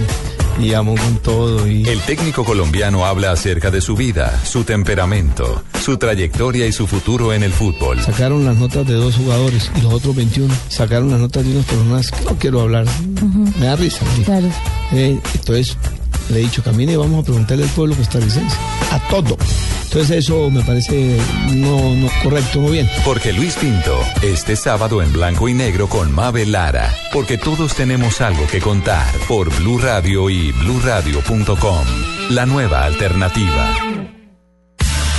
y 0.59 0.73
amo 0.73 0.93
con 0.95 1.19
todo. 1.19 1.65
Y... 1.65 1.87
El 1.87 2.01
técnico 2.01 2.43
colombiano 2.43 3.05
habla 3.05 3.31
acerca 3.31 3.71
de 3.71 3.79
su 3.79 3.95
vida, 3.95 4.37
su 4.43 4.65
temperamento, 4.65 5.63
su 5.81 5.95
trayectoria 5.95 6.67
y 6.67 6.73
su 6.73 6.85
futuro 6.85 7.31
en 7.31 7.43
el 7.43 7.53
fútbol. 7.53 8.01
Sacaron 8.01 8.43
las 8.43 8.57
notas 8.57 8.85
de 8.85 8.95
dos 8.95 9.15
jugadores 9.15 9.71
y 9.73 9.81
los 9.81 9.93
otros 9.93 10.17
21 10.17 10.53
sacaron 10.67 11.09
las 11.09 11.21
notas 11.21 11.45
de 11.45 11.51
unas 11.51 11.65
personas 11.65 12.11
que 12.11 12.25
no 12.25 12.37
quiero 12.37 12.59
hablar. 12.59 12.85
Me 13.57 13.67
da 13.67 13.77
risa. 13.77 14.05
¿sí? 14.17 14.23
Claro. 14.23 14.47
Eh, 14.91 15.17
entonces 15.33 15.77
le 16.29 16.39
he 16.39 16.41
dicho, 16.41 16.63
camine 16.63 16.93
y 16.93 16.95
vamos 16.95 17.21
a 17.21 17.23
preguntarle 17.23 17.63
al 17.63 17.69
pueblo 17.69 17.95
costarricense. 17.95 18.55
A 18.91 18.99
todo. 19.09 19.37
Entonces 19.83 20.17
eso 20.17 20.49
me 20.49 20.63
parece 20.63 21.17
no, 21.55 21.95
no 21.95 22.09
correcto, 22.23 22.61
no 22.61 22.69
bien. 22.69 22.89
Jorge 23.03 23.33
Luis 23.33 23.55
Pinto, 23.55 23.99
este 24.21 24.55
sábado 24.55 25.01
en 25.01 25.11
blanco 25.13 25.47
y 25.47 25.53
negro 25.53 25.87
con 25.87 26.11
Mabel 26.11 26.51
Lara, 26.51 26.93
porque 27.13 27.37
todos 27.37 27.73
tenemos 27.73 28.21
algo 28.21 28.45
que 28.47 28.59
contar 28.59 29.07
por 29.27 29.55
Blue 29.57 29.77
Radio 29.77 30.29
y 30.29 30.51
bluradio.com. 30.51 31.85
La 32.29 32.45
nueva 32.45 32.83
alternativa. 32.83 33.96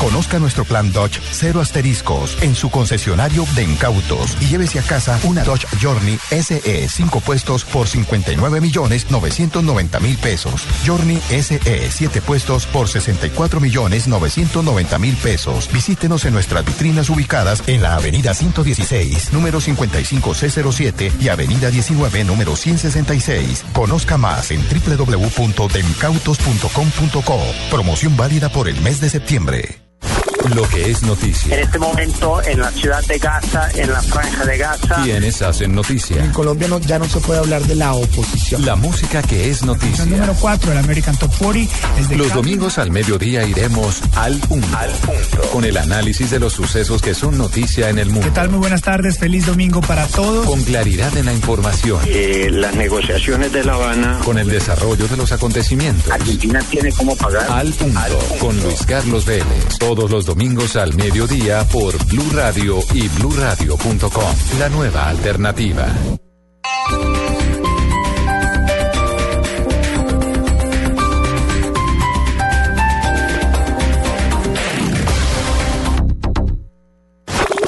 Conozca 0.01 0.39
nuestro 0.39 0.65
plan 0.65 0.93
Dodge 0.93 1.19
cero 1.33 1.61
asteriscos 1.61 2.39
en 2.41 2.55
su 2.55 2.71
concesionario 2.71 3.45
de 3.57 3.65
incautos 3.65 4.37
y 4.41 4.47
llévese 4.47 4.79
a 4.79 4.83
casa 4.83 5.19
una 5.25 5.43
Dodge 5.43 5.67
Journey 5.83 6.21
SE 6.31 6.89
5 6.89 7.21
puestos 7.21 7.65
por 7.65 7.89
59 7.89 8.61
millones 8.61 9.11
990 9.11 9.99
mil 9.99 10.17
pesos. 10.19 10.65
Journey 10.87 11.21
SE 11.31 11.91
7 11.91 12.23
puestos 12.23 12.67
por 12.67 12.89
64 12.89 13.59
millones 13.61 14.07
990 14.07 14.99
mil 15.01 15.17
pesos. 15.17 15.69
Visítenos 15.73 16.25
en 16.27 16.33
nuestras 16.33 16.65
vitrinas 16.65 17.11
ubicadas 17.11 17.65
en 17.67 17.83
la 17.83 17.97
avenida 17.97 18.35
116, 18.35 19.33
número 19.33 19.61
55C07 19.61 21.21
y 21.21 21.29
avenida 21.29 21.71
19, 21.71 22.23
número 22.23 22.55
166. 22.55 23.65
Conozca 23.73 24.17
más 24.17 24.53
en 24.53 24.63
www.demcautos.com.co. 24.63 27.41
Promoción 27.71 28.17
válida 28.17 28.49
por 28.49 28.69
el 28.69 28.81
mes 28.81 29.01
de 29.01 29.11
septiembre. 29.11 29.88
Lo 30.55 30.63
que 30.69 30.91
es 30.91 31.03
noticia. 31.03 31.55
En 31.55 31.65
este 31.65 31.79
momento, 31.79 32.41
en 32.43 32.61
la 32.61 32.71
ciudad 32.71 33.05
de 33.05 33.19
Gaza, 33.19 33.69
en 33.75 33.91
la 33.93 34.01
franja 34.01 34.45
de 34.45 34.57
Gaza. 34.59 35.03
Quienes 35.03 35.43
hacen 35.43 35.75
noticia. 35.75 36.25
En 36.25 36.33
Colombia 36.33 36.69
no- 36.69 36.79
ya 36.81 36.99
no 36.99 37.07
se 37.07 37.21
puede 37.21 37.41
hablar 37.41 37.63
de 37.65 37.75
la 37.75 37.93
oposición. 37.93 38.65
La 38.65 38.77
música 38.77 39.21
que 39.23 39.51
es 39.51 39.63
noticia. 39.65 40.05
número 40.07 40.35
4 40.41 40.71
del 40.71 40.79
American 40.79 41.17
Top 41.17 41.31
40 41.39 41.75
es 41.99 42.09
de 42.09 42.17
Los 42.17 42.33
domingos 42.33 42.79
al 42.79 42.91
mediodía 42.91 43.45
iremos 43.47 44.01
al 44.17 44.39
punto, 44.39 44.69
con 45.53 45.65
el 45.65 45.77
análisis 45.77 46.31
de 46.31 46.39
los 46.41 46.53
sucesos 46.55 47.03
que 47.03 47.15
son 47.15 47.37
noticia 47.37 47.89
en 47.91 47.99
el 47.99 48.07
mundo. 48.11 48.27
¿Qué 48.29 48.31
tal? 48.35 48.49
Muy 48.49 48.61
buenas 48.61 48.83
tardes. 48.83 49.19
Feliz 49.19 49.45
domingo 49.47 49.81
para 49.83 50.07
todos. 50.07 50.47
Con 50.47 50.63
claridad 50.63 51.15
en 51.17 51.27
la 51.27 51.33
información. 51.35 52.01
Eh, 52.07 52.49
las 52.51 52.75
negociaciones 52.75 53.53
de 53.53 53.65
La 53.65 53.75
Habana. 53.75 54.21
Con 54.25 54.39
el 54.39 54.49
desarrollo 54.49 55.07
de 55.09 55.17
los 55.17 55.33
acontecimientos. 55.33 56.11
Argentina 56.11 56.61
tiene 56.71 56.91
cómo 56.93 57.17
pagar. 57.17 57.47
Al 57.51 57.73
punto, 57.73 58.01
con 58.41 58.59
Luis 58.63 58.83
Carlos 58.87 59.25
Vélez. 59.27 59.79
Todos 59.79 60.11
los 60.11 60.25
domingos 60.29 60.77
al 60.77 60.95
mediodía 60.95 61.65
por 61.73 61.97
Blue 62.05 62.31
Radio 62.35 62.81
y 62.93 63.09
bluradio.com. 63.09 64.59
La 64.59 64.69
nueva 64.69 65.09
alternativa. 65.09 65.89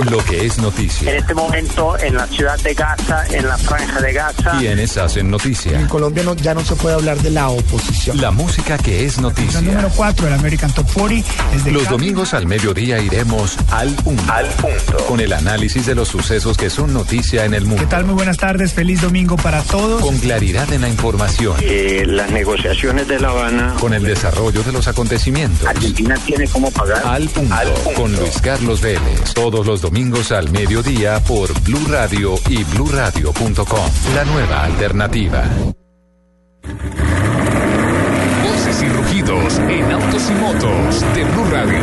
Lo 0.09 0.25
que 0.25 0.47
es 0.47 0.59
noticia. 0.59 1.11
En 1.11 1.19
este 1.19 1.35
momento, 1.35 1.99
en 1.99 2.15
la 2.15 2.27
ciudad 2.27 2.59
de 2.61 2.73
Gaza, 2.75 3.25
en 3.31 3.47
la 3.47 3.59
franja 3.59 4.01
de 4.01 4.13
Gaza. 4.13 4.53
Quienes 4.59 4.97
hacen 4.97 5.31
noticia. 5.31 5.79
En 5.79 5.87
Colombia 5.89 6.23
no- 6.23 6.35
ya 6.35 6.55
no 6.55 6.65
se 6.65 6.75
puede 6.77 6.95
hablar 6.95 7.19
de 7.19 7.31
la 7.31 7.49
oposición. 7.51 8.19
La 8.21 8.31
música 8.31 8.79
que 8.79 9.05
es 9.05 9.19
noticia. 9.21 9.61
número 9.61 9.91
4 9.95 10.25
del 10.27 10.35
American 10.35 10.73
Top 10.73 10.87
40 10.95 11.29
es 11.55 11.65
de 11.65 11.73
Los 11.73 11.89
domingos 11.89 12.33
al 12.35 12.47
mediodía 12.47 12.99
iremos 13.01 13.57
al 13.71 13.95
punto, 13.95 14.97
con 15.07 15.21
el 15.21 15.33
análisis 15.33 15.85
de 15.87 15.95
los 15.95 16.09
sucesos 16.09 16.57
que 16.57 16.71
son 16.71 16.93
noticia 16.95 17.45
en 17.45 17.53
el 17.55 17.65
mundo. 17.67 17.83
¿Qué 17.83 17.89
tal? 17.91 18.05
Muy 18.05 18.15
buenas 18.15 18.37
tardes. 18.39 18.73
Feliz 18.73 19.03
domingo 19.03 19.37
para 19.37 19.63
todos. 19.63 20.01
Con 20.01 20.19
claridad 20.19 20.73
en 20.73 20.81
la 20.83 20.89
información. 20.89 21.57
Eh, 21.61 22.05
las 22.07 22.31
negociaciones 22.31 23.07
de 23.09 23.21
La 23.21 23.31
Habana. 23.31 23.75
Con 23.81 23.93
el 23.93 24.03
desarrollo 24.05 24.63
de 24.63 24.73
los 24.73 24.89
acontecimientos. 24.89 25.67
Argentina 25.69 26.15
tiene 26.25 26.47
cómo 26.49 26.71
pagar. 26.71 27.03
Al 27.07 27.29
punto, 27.29 27.55
con 27.97 28.13
Luis 28.17 28.41
Carlos 28.41 28.81
Vélez. 28.81 29.35
Todos 29.35 29.67
los 29.67 29.81
domingos 29.83 29.90
al 30.31 30.51
mediodía 30.51 31.19
por 31.27 31.53
Blue 31.63 31.85
Radio 31.89 32.35
y 32.49 32.63
bluradio.com. 32.63 33.91
La 34.15 34.25
nueva 34.25 34.63
alternativa. 34.63 35.43
Voces 38.45 38.83
y 38.83 38.89
rugidos 38.89 39.59
en 39.59 39.91
autos 39.91 40.31
y 40.31 40.35
motos 40.35 41.15
de 41.15 41.25
Blue 41.25 41.45
Radio. 41.51 41.81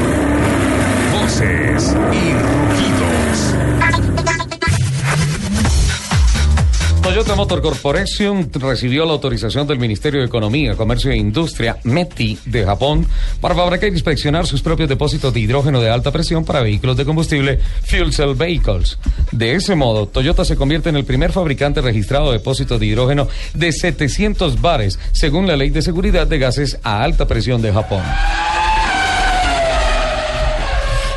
Voces 1.20 1.96
y 2.14 2.34
rugidos. 2.34 4.07
Toyota 7.08 7.36
Motor 7.36 7.62
Corporation 7.62 8.50
recibió 8.52 9.06
la 9.06 9.14
autorización 9.14 9.66
del 9.66 9.80
Ministerio 9.80 10.20
de 10.20 10.26
Economía, 10.26 10.76
Comercio 10.76 11.10
e 11.10 11.16
Industria, 11.16 11.78
METI, 11.86 12.38
de 12.44 12.66
Japón, 12.66 13.08
para 13.40 13.56
fabricar 13.56 13.86
e 13.86 13.94
inspeccionar 13.94 14.46
sus 14.46 14.62
propios 14.62 14.90
depósitos 14.90 15.34
de 15.34 15.40
hidrógeno 15.40 15.80
de 15.80 15.90
alta 15.90 16.12
presión 16.12 16.44
para 16.44 16.60
vehículos 16.60 16.98
de 16.98 17.06
combustible 17.06 17.60
Fuel 17.86 18.12
Cell 18.12 18.36
Vehicles. 18.36 19.00
De 19.32 19.56
ese 19.56 19.74
modo, 19.76 20.08
Toyota 20.08 20.44
se 20.44 20.58
convierte 20.58 20.90
en 20.90 20.98
el 20.98 21.06
primer 21.06 21.32
fabricante 21.32 21.80
registrado 21.80 22.26
de 22.26 22.40
depósitos 22.40 22.78
de 22.78 22.88
hidrógeno 22.88 23.30
de 23.54 23.72
700 23.72 24.60
bares, 24.60 25.00
según 25.14 25.48
la 25.48 25.56
Ley 25.56 25.70
de 25.70 25.84
Seguridad 25.84 26.28
de 26.28 26.40
Gases 26.40 26.78
a 26.84 27.04
Alta 27.04 27.26
Presión 27.26 27.62
de 27.62 27.72
Japón. 27.72 28.04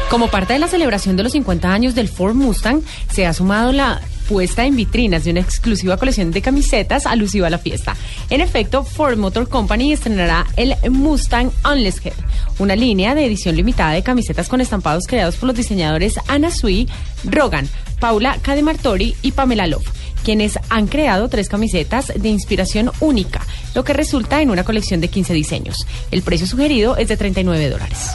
Como 0.08 0.28
parte 0.28 0.52
de 0.52 0.60
la 0.60 0.68
celebración 0.68 1.16
de 1.16 1.24
los 1.24 1.32
50 1.32 1.72
años 1.72 1.96
del 1.96 2.08
Ford 2.08 2.34
Mustang, 2.34 2.80
se 3.12 3.26
ha 3.26 3.32
sumado 3.32 3.72
la 3.72 4.00
puesta 4.30 4.64
en 4.64 4.76
vitrinas 4.76 5.24
de 5.24 5.32
una 5.32 5.40
exclusiva 5.40 5.96
colección 5.96 6.30
de 6.30 6.40
camisetas 6.40 7.04
alusiva 7.04 7.48
a 7.48 7.50
la 7.50 7.58
fiesta. 7.58 7.96
En 8.30 8.40
efecto, 8.40 8.84
Ford 8.84 9.18
Motor 9.18 9.48
Company 9.48 9.92
estrenará 9.92 10.46
el 10.56 10.76
Mustang 10.88 11.50
Unless 11.68 12.00
Head, 12.06 12.14
una 12.60 12.76
línea 12.76 13.16
de 13.16 13.26
edición 13.26 13.56
limitada 13.56 13.90
de 13.90 14.04
camisetas 14.04 14.48
con 14.48 14.60
estampados 14.60 15.08
creados 15.08 15.34
por 15.34 15.48
los 15.48 15.56
diseñadores 15.56 16.14
Anna 16.28 16.52
Sui, 16.52 16.88
Rogan, 17.24 17.68
Paula 17.98 18.38
Cademartori 18.40 19.16
y 19.20 19.32
Pamela 19.32 19.66
Love 19.66 19.90
quienes 20.22 20.58
han 20.68 20.86
creado 20.86 21.30
tres 21.30 21.48
camisetas 21.48 22.12
de 22.14 22.28
inspiración 22.28 22.90
única, 23.00 23.40
lo 23.74 23.84
que 23.84 23.94
resulta 23.94 24.42
en 24.42 24.50
una 24.50 24.64
colección 24.64 25.00
de 25.00 25.08
15 25.08 25.32
diseños. 25.32 25.86
El 26.10 26.20
precio 26.20 26.46
sugerido 26.46 26.98
es 26.98 27.08
de 27.08 27.16
39 27.16 27.70
dólares. 27.70 28.10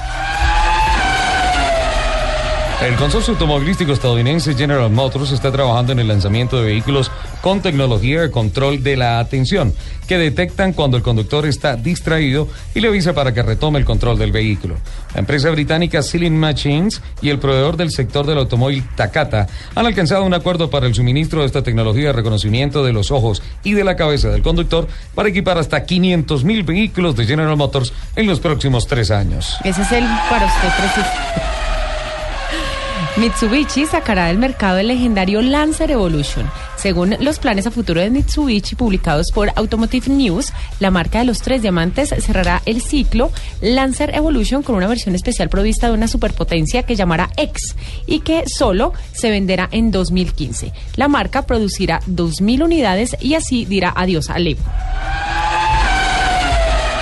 El 2.81 2.95
consorcio 2.97 3.33
automovilístico 3.33 3.93
estadounidense 3.93 4.53
General 4.53 4.91
Motors 4.91 5.31
está 5.31 5.51
trabajando 5.51 5.93
en 5.93 5.99
el 5.99 6.07
lanzamiento 6.09 6.57
de 6.57 6.65
vehículos 6.65 7.09
con 7.41 7.61
tecnología 7.61 8.21
de 8.21 8.31
control 8.31 8.83
de 8.83 8.97
la 8.97 9.19
atención, 9.19 9.73
que 10.07 10.17
detectan 10.17 10.73
cuando 10.73 10.97
el 10.97 11.01
conductor 11.01 11.45
está 11.45 11.77
distraído 11.77 12.47
y 12.75 12.81
le 12.81 12.89
avisa 12.89 13.13
para 13.13 13.33
que 13.33 13.41
retome 13.41 13.79
el 13.79 13.85
control 13.85 14.19
del 14.19 14.31
vehículo. 14.31 14.75
La 15.13 15.21
empresa 15.21 15.49
británica 15.51 16.03
Ceiling 16.03 16.37
Machines 16.37 17.01
y 17.21 17.29
el 17.29 17.39
proveedor 17.39 17.77
del 17.77 17.91
sector 17.91 18.25
del 18.25 18.39
automóvil 18.39 18.83
Takata 18.95 19.47
han 19.73 19.85
alcanzado 19.85 20.23
un 20.23 20.33
acuerdo 20.33 20.69
para 20.69 20.85
el 20.85 20.93
suministro 20.93 21.39
de 21.41 21.47
esta 21.47 21.63
tecnología 21.63 22.07
de 22.07 22.13
reconocimiento 22.13 22.83
de 22.83 22.93
los 22.93 23.09
ojos 23.09 23.41
y 23.63 23.71
de 23.71 23.85
la 23.85 23.95
cabeza 23.95 24.29
del 24.29 24.43
conductor 24.43 24.87
para 25.15 25.29
equipar 25.29 25.57
hasta 25.57 25.85
500 25.85 26.43
mil 26.43 26.63
vehículos 26.63 27.15
de 27.15 27.25
General 27.25 27.55
Motors 27.55 27.93
en 28.15 28.27
los 28.27 28.39
próximos 28.41 28.85
tres 28.85 29.11
años. 29.11 29.55
Ese 29.63 29.81
es 29.81 29.91
el 29.93 30.03
para 30.29 30.45
usted 30.45 30.69
preciso. 30.77 31.54
Mitsubishi 33.17 33.85
sacará 33.85 34.25
del 34.25 34.37
mercado 34.37 34.77
el 34.77 34.89
legendario 34.89 35.41
Lancer 35.41 35.89
Evolution. 35.89 36.51
Según 36.75 37.15
los 37.21 37.39
planes 37.39 37.65
a 37.65 37.71
futuro 37.71 38.01
de 38.01 38.09
Mitsubishi 38.09 38.75
publicados 38.75 39.31
por 39.33 39.53
Automotive 39.55 40.09
News, 40.09 40.51
la 40.81 40.91
marca 40.91 41.19
de 41.19 41.25
los 41.25 41.39
tres 41.39 41.61
diamantes 41.61 42.13
cerrará 42.19 42.61
el 42.65 42.81
ciclo 42.81 43.31
Lancer 43.61 44.13
Evolution 44.13 44.63
con 44.63 44.75
una 44.75 44.87
versión 44.87 45.15
especial 45.15 45.47
provista 45.47 45.87
de 45.87 45.93
una 45.93 46.09
superpotencia 46.09 46.83
que 46.83 46.97
llamará 46.97 47.29
X 47.37 47.77
y 48.05 48.19
que 48.19 48.43
solo 48.47 48.91
se 49.13 49.29
venderá 49.29 49.69
en 49.71 49.91
2015. 49.91 50.73
La 50.97 51.07
marca 51.07 51.43
producirá 51.43 52.01
2.000 52.09 52.65
unidades 52.65 53.15
y 53.21 53.35
así 53.35 53.63
dirá 53.63 53.93
adiós 53.95 54.29
al 54.29 54.45
Evo. 54.45 54.63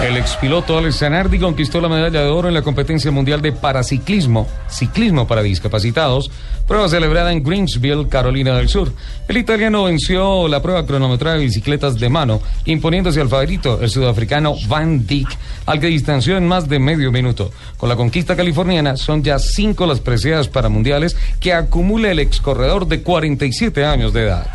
El 0.01 0.17
expiloto 0.17 0.77
Alex 0.77 0.97
Zanardi 0.97 1.39
conquistó 1.39 1.79
la 1.79 1.87
medalla 1.87 2.21
de 2.21 2.27
oro 2.27 2.49
en 2.49 2.53
la 2.53 2.61
competencia 2.61 3.09
mundial 3.09 3.41
de 3.41 3.53
paraciclismo, 3.53 4.47
ciclismo 4.67 5.27
para 5.27 5.41
discapacitados, 5.41 6.29
prueba 6.67 6.89
celebrada 6.89 7.31
en 7.31 7.41
Greensville, 7.41 8.09
Carolina 8.09 8.55
del 8.55 8.67
Sur. 8.67 8.91
El 9.27 9.37
italiano 9.37 9.85
venció 9.85 10.47
la 10.49 10.61
prueba 10.61 10.85
cronometrada 10.85 11.37
de 11.37 11.45
bicicletas 11.45 11.99
de 11.99 12.09
mano, 12.09 12.41
imponiéndose 12.65 13.21
al 13.21 13.29
favorito, 13.29 13.79
el 13.81 13.89
sudafricano 13.89 14.55
Van 14.67 15.05
Dijk, 15.07 15.29
al 15.65 15.79
que 15.79 15.87
distanció 15.87 16.35
en 16.35 16.47
más 16.47 16.67
de 16.67 16.79
medio 16.79 17.11
minuto. 17.11 17.51
Con 17.77 17.87
la 17.87 17.95
conquista 17.95 18.35
californiana, 18.35 18.97
son 18.97 19.23
ya 19.23 19.39
cinco 19.39 19.85
las 19.85 20.01
preciadas 20.01 20.49
para 20.49 20.67
mundiales 20.67 21.15
que 21.39 21.53
acumula 21.53 22.11
el 22.11 22.19
excorredor 22.19 22.87
de 22.87 23.01
47 23.01 23.85
años 23.85 24.11
de 24.11 24.23
edad. 24.23 24.47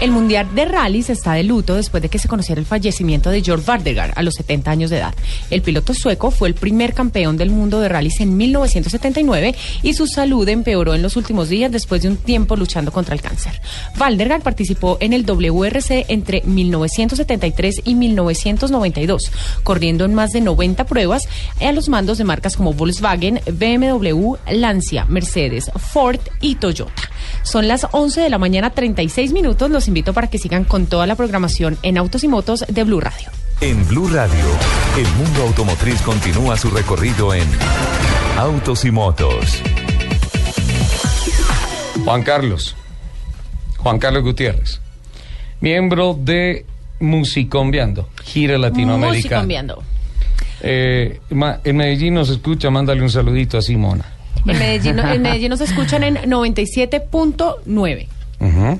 El 0.00 0.12
Mundial 0.12 0.48
de 0.54 0.64
Rallys 0.64 1.10
está 1.10 1.34
de 1.34 1.42
luto 1.42 1.74
después 1.74 2.02
de 2.02 2.08
que 2.08 2.18
se 2.18 2.26
conociera 2.26 2.58
el 2.58 2.66
fallecimiento 2.66 3.28
de 3.28 3.42
Georg 3.42 3.66
Vardegar 3.66 4.14
a 4.16 4.22
los 4.22 4.32
70 4.36 4.70
años 4.70 4.88
de 4.88 4.96
edad. 4.96 5.14
El 5.50 5.60
piloto 5.60 5.92
sueco 5.92 6.30
fue 6.30 6.48
el 6.48 6.54
primer 6.54 6.94
campeón 6.94 7.36
del 7.36 7.50
mundo 7.50 7.80
de 7.80 7.90
rallies 7.90 8.18
en 8.20 8.34
1979 8.34 9.54
y 9.82 9.92
su 9.92 10.06
salud 10.06 10.48
empeoró 10.48 10.94
en 10.94 11.02
los 11.02 11.16
últimos 11.16 11.50
días 11.50 11.70
después 11.70 12.00
de 12.00 12.08
un 12.08 12.16
tiempo 12.16 12.56
luchando 12.56 12.92
contra 12.92 13.14
el 13.14 13.20
cáncer. 13.20 13.60
Vardegar 13.98 14.40
participó 14.40 14.96
en 15.00 15.12
el 15.12 15.26
WRC 15.26 16.06
entre 16.08 16.40
1973 16.46 17.82
y 17.84 17.94
1992, 17.94 19.30
corriendo 19.64 20.06
en 20.06 20.14
más 20.14 20.30
de 20.30 20.40
90 20.40 20.86
pruebas 20.86 21.28
a 21.60 21.72
los 21.72 21.90
mandos 21.90 22.16
de 22.16 22.24
marcas 22.24 22.56
como 22.56 22.72
Volkswagen, 22.72 23.42
BMW, 23.52 24.36
Lancia, 24.50 25.04
Mercedes, 25.04 25.70
Ford 25.76 26.20
y 26.40 26.54
Toyota. 26.54 27.10
Son 27.42 27.68
las 27.68 27.86
11 27.90 28.22
de 28.22 28.30
la 28.30 28.38
mañana, 28.38 28.70
36 28.70 29.32
minutos. 29.32 29.70
Los 29.70 29.88
invito 29.90 30.12
para 30.12 30.28
que 30.28 30.38
sigan 30.38 30.64
con 30.64 30.86
toda 30.86 31.06
la 31.06 31.16
programación 31.16 31.76
en 31.82 31.98
Autos 31.98 32.22
y 32.22 32.28
Motos 32.28 32.64
de 32.68 32.84
Blue 32.84 33.00
Radio. 33.00 33.28
En 33.60 33.86
Blue 33.88 34.08
Radio, 34.08 34.44
el 34.96 35.08
mundo 35.18 35.42
automotriz 35.42 36.00
continúa 36.02 36.56
su 36.56 36.70
recorrido 36.70 37.34
en 37.34 37.46
Autos 38.38 38.84
y 38.84 38.92
Motos. 38.92 39.62
Juan 42.04 42.22
Carlos. 42.22 42.76
Juan 43.78 43.98
Carlos 43.98 44.22
Gutiérrez. 44.22 44.80
Miembro 45.60 46.16
de 46.18 46.64
Musicombiando, 47.00 48.08
gira 48.22 48.58
latinoamericana. 48.58 49.42
Musicombiando. 49.42 49.82
Eh, 50.62 51.20
en 51.64 51.76
Medellín 51.76 52.14
nos 52.14 52.30
escucha, 52.30 52.70
mándale 52.70 53.02
un 53.02 53.10
saludito 53.10 53.58
a 53.58 53.62
Simona. 53.62 54.04
En 54.46 54.58
Medellín, 54.58 54.98
en 54.98 55.22
Medellín 55.22 55.50
nos 55.50 55.60
escuchan 55.60 56.04
en 56.04 56.16
97.9. 56.16 58.06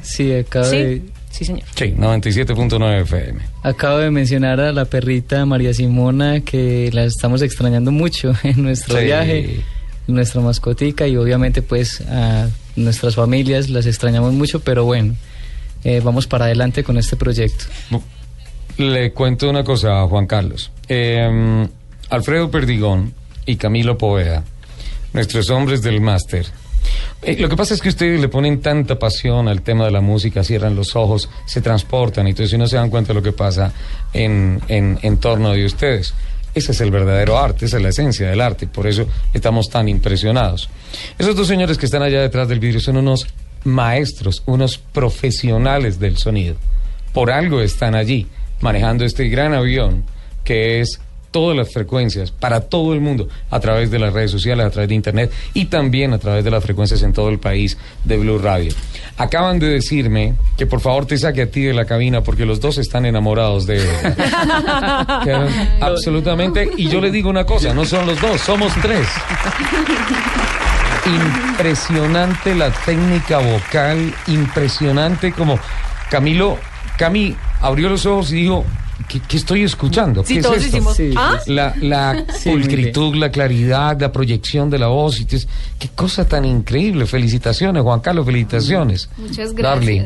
Sí, 0.02 0.32
acabo 0.34 0.68
de... 0.68 0.96
Sí, 0.96 1.10
sí, 1.30 1.44
señor. 1.44 1.62
Sí, 1.74 1.94
97.9 1.96 3.02
FM. 3.02 3.40
Acabo 3.62 3.98
de 3.98 4.10
mencionar 4.10 4.60
a 4.60 4.72
la 4.72 4.84
perrita 4.86 5.44
María 5.46 5.72
Simona 5.74 6.40
que 6.40 6.90
la 6.92 7.04
estamos 7.04 7.42
extrañando 7.42 7.90
mucho 7.92 8.32
en 8.42 8.62
nuestro 8.62 8.98
Sí. 8.98 9.04
viaje, 9.04 9.60
nuestra 10.06 10.40
mascotica 10.40 11.06
y 11.06 11.16
obviamente 11.16 11.62
pues 11.62 12.00
a 12.02 12.48
nuestras 12.76 13.14
familias 13.14 13.68
las 13.70 13.86
extrañamos 13.86 14.32
mucho, 14.32 14.60
pero 14.60 14.84
bueno, 14.84 15.14
eh, 15.84 16.00
vamos 16.02 16.26
para 16.26 16.46
adelante 16.46 16.82
con 16.82 16.96
este 16.98 17.16
proyecto. 17.16 17.66
Le 18.78 19.12
cuento 19.12 19.50
una 19.50 19.62
cosa 19.62 20.00
a 20.02 20.06
Juan 20.08 20.26
Carlos. 20.26 20.70
Eh, 20.88 21.66
Alfredo 22.08 22.50
Perdigón 22.50 23.12
y 23.46 23.56
Camilo 23.56 23.98
Poveda, 23.98 24.42
nuestros 25.12 25.50
hombres 25.50 25.82
del 25.82 26.00
máster. 26.00 26.46
Eh, 27.22 27.36
lo 27.38 27.48
que 27.48 27.56
pasa 27.56 27.74
es 27.74 27.80
que 27.80 27.90
ustedes 27.90 28.20
le 28.20 28.28
ponen 28.28 28.60
tanta 28.60 28.98
pasión 28.98 29.48
al 29.48 29.62
tema 29.62 29.84
de 29.84 29.90
la 29.90 30.00
música, 30.00 30.42
cierran 30.42 30.74
los 30.74 30.96
ojos, 30.96 31.28
se 31.46 31.60
transportan 31.60 32.26
y 32.26 32.30
entonces 32.30 32.58
no 32.58 32.66
se 32.66 32.76
dan 32.76 32.90
cuenta 32.90 33.08
de 33.08 33.14
lo 33.14 33.22
que 33.22 33.32
pasa 33.32 33.72
en, 34.12 34.60
en, 34.68 35.16
torno 35.18 35.52
de 35.52 35.66
ustedes. 35.66 36.14
Ese 36.54 36.72
es 36.72 36.80
el 36.80 36.90
verdadero 36.90 37.38
arte, 37.38 37.66
esa 37.66 37.76
es 37.76 37.82
la 37.82 37.90
esencia 37.90 38.28
del 38.28 38.40
arte, 38.40 38.66
por 38.66 38.86
eso 38.86 39.06
estamos 39.34 39.68
tan 39.68 39.88
impresionados. 39.88 40.68
Esos 41.18 41.36
dos 41.36 41.46
señores 41.46 41.78
que 41.78 41.86
están 41.86 42.02
allá 42.02 42.22
detrás 42.22 42.48
del 42.48 42.58
vidrio 42.58 42.80
son 42.80 42.96
unos 42.96 43.26
maestros, 43.64 44.42
unos 44.46 44.78
profesionales 44.78 46.00
del 46.00 46.16
sonido. 46.16 46.56
Por 47.12 47.30
algo 47.30 47.60
están 47.60 47.94
allí, 47.94 48.26
manejando 48.60 49.04
este 49.04 49.28
gran 49.28 49.52
avión 49.52 50.04
que 50.42 50.80
es 50.80 51.00
todas 51.30 51.56
las 51.56 51.72
frecuencias 51.72 52.30
para 52.30 52.62
todo 52.62 52.92
el 52.92 53.00
mundo 53.00 53.28
a 53.50 53.60
través 53.60 53.90
de 53.90 53.98
las 53.98 54.12
redes 54.12 54.30
sociales, 54.30 54.66
a 54.66 54.70
través 54.70 54.88
de 54.88 54.94
internet 54.94 55.32
y 55.54 55.66
también 55.66 56.12
a 56.12 56.18
través 56.18 56.44
de 56.44 56.50
las 56.50 56.62
frecuencias 56.62 57.02
en 57.02 57.12
todo 57.12 57.28
el 57.28 57.38
país 57.38 57.76
de 58.04 58.18
Blue 58.18 58.38
Radio. 58.38 58.72
Acaban 59.16 59.58
de 59.58 59.68
decirme 59.68 60.34
que 60.56 60.66
por 60.66 60.80
favor 60.80 61.06
te 61.06 61.18
saque 61.18 61.42
a 61.42 61.50
ti 61.50 61.62
de 61.62 61.74
la 61.74 61.84
cabina 61.84 62.22
porque 62.22 62.46
los 62.46 62.60
dos 62.60 62.78
están 62.78 63.06
enamorados 63.06 63.66
de 63.66 63.80
absolutamente. 65.80 66.70
Y 66.76 66.88
yo 66.88 67.00
le 67.00 67.10
digo 67.10 67.30
una 67.30 67.44
cosa, 67.44 67.74
no 67.74 67.84
son 67.84 68.06
los 68.06 68.20
dos, 68.20 68.40
somos 68.40 68.72
tres. 68.80 69.06
Impresionante 71.06 72.54
la 72.54 72.70
técnica 72.70 73.38
vocal, 73.38 74.14
impresionante 74.26 75.32
como 75.32 75.58
Camilo, 76.10 76.58
Cami 76.98 77.36
abrió 77.60 77.88
los 77.88 78.06
ojos 78.06 78.32
y 78.32 78.42
dijo, 78.42 78.64
¿qué, 79.08 79.20
qué 79.26 79.36
estoy 79.36 79.62
escuchando? 79.64 80.24
Sí, 80.24 80.34
¿Qué 80.34 80.40
es 80.40 80.46
esto?" 80.46 80.66
hicimos, 80.66 80.96
Sí. 80.96 81.12
¿ah? 81.16 81.38
La, 81.46 81.74
la 81.80 82.24
Sí, 82.38 82.50
pulcritud, 82.50 83.14
la 83.16 83.30
claridad, 83.30 84.00
la 84.00 84.12
proyección 84.12 84.70
de 84.70 84.78
la 84.78 84.88
voz. 84.88 85.20
y 85.20 85.26
qué 85.26 85.88
cosa 85.94 86.26
tan 86.26 86.44
increíble. 86.44 87.06
Felicitaciones, 87.06 87.82
Juan 87.82 88.00
Carlos, 88.00 88.26
felicitaciones. 88.26 89.08
Muchas 89.16 89.54
Darling. 89.54 90.02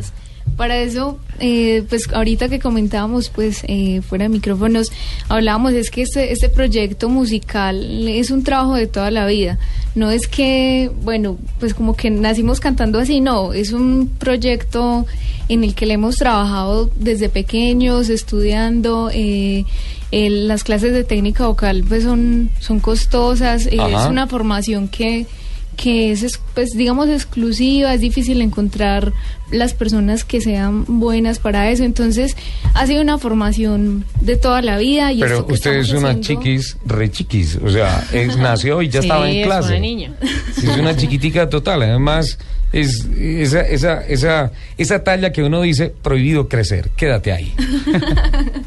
Para 0.57 0.79
eso, 0.79 1.19
eh, 1.41 1.83
pues 1.89 2.09
ahorita 2.13 2.49
que 2.49 2.61
comentábamos, 2.61 3.29
pues 3.29 3.63
eh, 3.67 4.03
fuera 4.03 4.25
de 4.25 4.29
micrófonos, 4.29 4.93
hablábamos, 5.29 5.73
es 5.73 5.91
que 5.91 6.03
este, 6.03 6.33
este 6.33 6.49
proyecto 6.49 7.09
musical 7.09 8.07
es 8.09 8.31
un 8.31 8.45
trabajo 8.45 8.75
de 8.75 8.87
toda 8.87 9.11
la 9.11 9.27
vida. 9.27 9.59
No 9.97 10.11
es 10.11 10.29
que, 10.29 10.91
bueno, 11.03 11.39
pues 11.59 11.75
como 11.75 11.97
que 11.97 12.11
nacimos 12.11 12.61
cantando 12.61 12.99
así, 13.01 13.21
no, 13.21 13.53
es 13.53 13.73
un 13.73 14.09
proyecto 14.19 15.07
en 15.49 15.65
el 15.65 15.75
que 15.75 15.87
le 15.87 15.95
hemos 15.95 16.17
trabajado 16.17 16.89
desde 16.99 17.29
pequeños, 17.29 18.09
estudiando. 18.09 19.11
Eh, 19.13 19.65
el- 20.13 20.47
las 20.47 20.63
clases 20.63 20.93
de 20.93 21.03
técnica 21.03 21.47
vocal 21.49 21.83
pues 21.89 22.05
son, 22.05 22.51
son 22.61 22.79
costosas, 22.79 23.67
es 23.67 23.81
una 24.09 24.29
formación 24.29 24.87
que 24.87 25.27
que 25.75 26.13
es, 26.13 26.23
es, 26.23 26.41
pues 26.55 26.71
digamos 26.73 27.09
exclusiva, 27.09 27.93
es 27.95 28.01
difícil 28.01 28.41
encontrar 28.41 29.13
las 29.51 29.75
personas 29.75 30.25
que 30.25 30.41
sean 30.41 30.85
buenas 30.87 31.39
para 31.39 31.71
eso, 31.71 31.85
entonces 31.85 32.37
ha 32.75 32.87
sido 32.87 33.03
una 33.03 33.19
formación 33.19 34.05
de 34.21 34.37
toda 34.37 34.63
la 34.63 34.79
vida 34.79 35.13
y 35.13 35.21
Pero 35.21 35.47
usted 35.49 35.75
es 35.75 35.91
una 35.91 36.11
haciendo- 36.11 36.23
chiquis, 36.43 36.77
re 36.87 37.11
chiquis. 37.11 37.59
O 37.65 37.71
sea, 37.71 38.05
es- 38.13 38.37
nació 38.39 38.83
y 38.83 38.89
ya 38.89 39.01
Sí, 39.03 39.07
estaba 39.09 39.29
en 39.31 39.37
es 39.37 39.47
clase. 39.47 39.69
una 39.71 39.79
niña. 39.81 40.15
Sí, 40.55 40.67
es 40.67 40.77
una 40.79 40.97
chiquitica 40.97 41.49
total. 41.49 41.83
Además, 41.83 42.39
es 42.73 43.07
esa, 43.17 43.61
esa, 43.61 44.01
esa, 44.07 44.51
esa 44.79 45.05
talla 45.05 45.31
que 45.33 45.43
uno 45.45 45.61
dice 45.63 45.93
prohibido 46.03 46.49
crecer. 46.49 46.91
Quédate 46.97 47.31
ahí. 47.33 47.55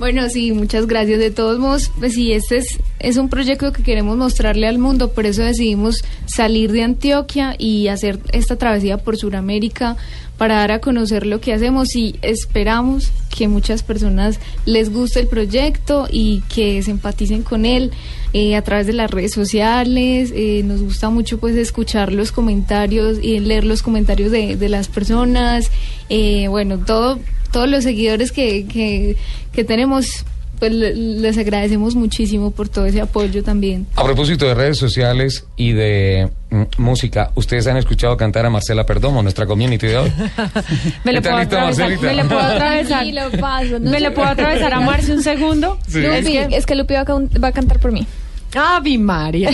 Bueno, 0.00 0.30
sí, 0.30 0.52
muchas 0.52 0.86
gracias. 0.86 1.18
De 1.18 1.30
todos 1.30 1.58
modos, 1.58 1.92
pues 1.98 2.14
sí, 2.14 2.32
este 2.32 2.56
es, 2.56 2.78
es 3.00 3.18
un 3.18 3.28
proyecto 3.28 3.70
que 3.70 3.82
queremos 3.82 4.16
mostrarle 4.16 4.66
al 4.66 4.78
mundo, 4.78 5.12
por 5.12 5.26
eso 5.26 5.42
decidimos 5.42 6.02
salir 6.24 6.72
de 6.72 6.82
Antioquia 6.82 7.54
y 7.58 7.88
hacer 7.88 8.18
esta 8.32 8.56
travesía 8.56 8.96
por 8.96 9.18
Sudamérica 9.18 9.98
para 10.38 10.54
dar 10.54 10.72
a 10.72 10.80
conocer 10.80 11.26
lo 11.26 11.42
que 11.42 11.52
hacemos 11.52 11.94
y 11.96 12.18
esperamos 12.22 13.12
que 13.36 13.46
muchas 13.46 13.82
personas 13.82 14.40
les 14.64 14.90
guste 14.90 15.20
el 15.20 15.26
proyecto 15.26 16.08
y 16.10 16.40
que 16.48 16.82
se 16.82 16.92
empaticen 16.92 17.42
con 17.42 17.66
él 17.66 17.90
eh, 18.32 18.56
a 18.56 18.62
través 18.62 18.86
de 18.86 18.94
las 18.94 19.10
redes 19.10 19.34
sociales. 19.34 20.32
Eh, 20.34 20.62
nos 20.64 20.80
gusta 20.80 21.10
mucho 21.10 21.38
pues 21.38 21.56
escuchar 21.56 22.14
los 22.14 22.32
comentarios 22.32 23.18
y 23.20 23.38
leer 23.38 23.64
los 23.64 23.82
comentarios 23.82 24.32
de, 24.32 24.56
de 24.56 24.68
las 24.70 24.88
personas. 24.88 25.70
Eh, 26.08 26.48
bueno, 26.48 26.78
todo 26.78 27.18
todos 27.52 27.68
los 27.68 27.84
seguidores 27.84 28.32
que, 28.32 28.66
que, 28.66 29.16
que 29.52 29.64
tenemos, 29.64 30.24
pues 30.58 30.72
le- 30.72 30.94
les 30.94 31.38
agradecemos 31.38 31.94
muchísimo 31.94 32.50
por 32.50 32.68
todo 32.68 32.86
ese 32.86 33.00
apoyo 33.00 33.42
también. 33.42 33.86
A 33.96 34.04
propósito 34.04 34.46
de 34.46 34.54
redes 34.54 34.76
sociales 34.78 35.46
y 35.56 35.72
de 35.72 36.28
mm, 36.50 36.62
música, 36.78 37.30
¿ustedes 37.34 37.66
han 37.66 37.76
escuchado 37.78 38.16
cantar 38.16 38.44
a 38.46 38.50
Marcela 38.50 38.84
Perdomo, 38.84 39.22
nuestra 39.22 39.46
community 39.46 39.86
de 39.86 39.96
hoy? 39.98 40.12
¿Me 41.04 41.12
le 41.12 41.22
¿Qué 41.22 41.28
puedo 41.28 41.36
atravesar? 41.42 41.88
Marcelita? 41.88 42.06
¿Me 42.06 42.14
le 42.14 42.24
puedo 42.24 42.40
atravesar? 42.42 43.04
Sí, 43.04 43.12
lo 43.12 43.30
paso, 43.40 43.78
no 43.78 43.90
¿Me 43.90 43.96
se 43.96 44.00
le 44.00 44.10
puedo 44.10 44.28
atravesar 44.28 44.74
a 44.74 44.80
Marce 44.80 45.12
un 45.12 45.22
segundo? 45.22 45.78
Sí. 45.88 46.04
Es 46.04 46.24
que- 46.26 46.48
es 46.56 46.66
que 46.66 46.74
Lupi 46.74 46.94
va 46.94 47.00
a, 47.00 47.38
va 47.42 47.48
a 47.48 47.52
cantar 47.52 47.78
por 47.80 47.92
mí. 47.92 48.06
Ave 48.54 48.98
María. 48.98 49.50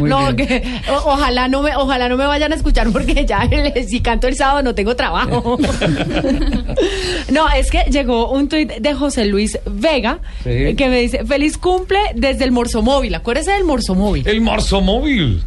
No, 0.00 0.34
que 0.34 0.62
o- 0.90 1.12
ojalá 1.12 1.48
no 1.48 1.62
me 1.62 1.76
ojalá 1.76 2.08
no 2.08 2.16
me 2.16 2.26
vayan 2.26 2.52
a 2.52 2.56
escuchar 2.56 2.90
porque 2.90 3.24
ya 3.24 3.42
el- 3.50 3.88
si 3.88 4.00
canto 4.00 4.26
el 4.28 4.34
sábado 4.36 4.62
no 4.62 4.74
tengo 4.74 4.96
trabajo. 4.96 5.58
no, 7.32 7.48
es 7.50 7.70
que 7.70 7.84
llegó 7.90 8.30
un 8.30 8.48
tuit 8.48 8.70
de 8.72 8.94
José 8.94 9.24
Luis 9.26 9.58
Vega 9.66 10.18
Sí. 10.44 10.74
que 10.76 10.88
me 10.88 11.00
dice, 11.00 11.24
"Feliz 11.24 11.58
cumple 11.58 11.98
desde 12.14 12.44
el 12.44 12.52
Morso 12.52 12.82
Móvil." 12.82 13.14
Acuérdese 13.14 13.52
del 13.52 13.64
Morso 13.64 13.94
Móvil. 13.94 14.26
El 14.26 14.40
Marzo 14.40 14.80
Móvil. 14.80 15.42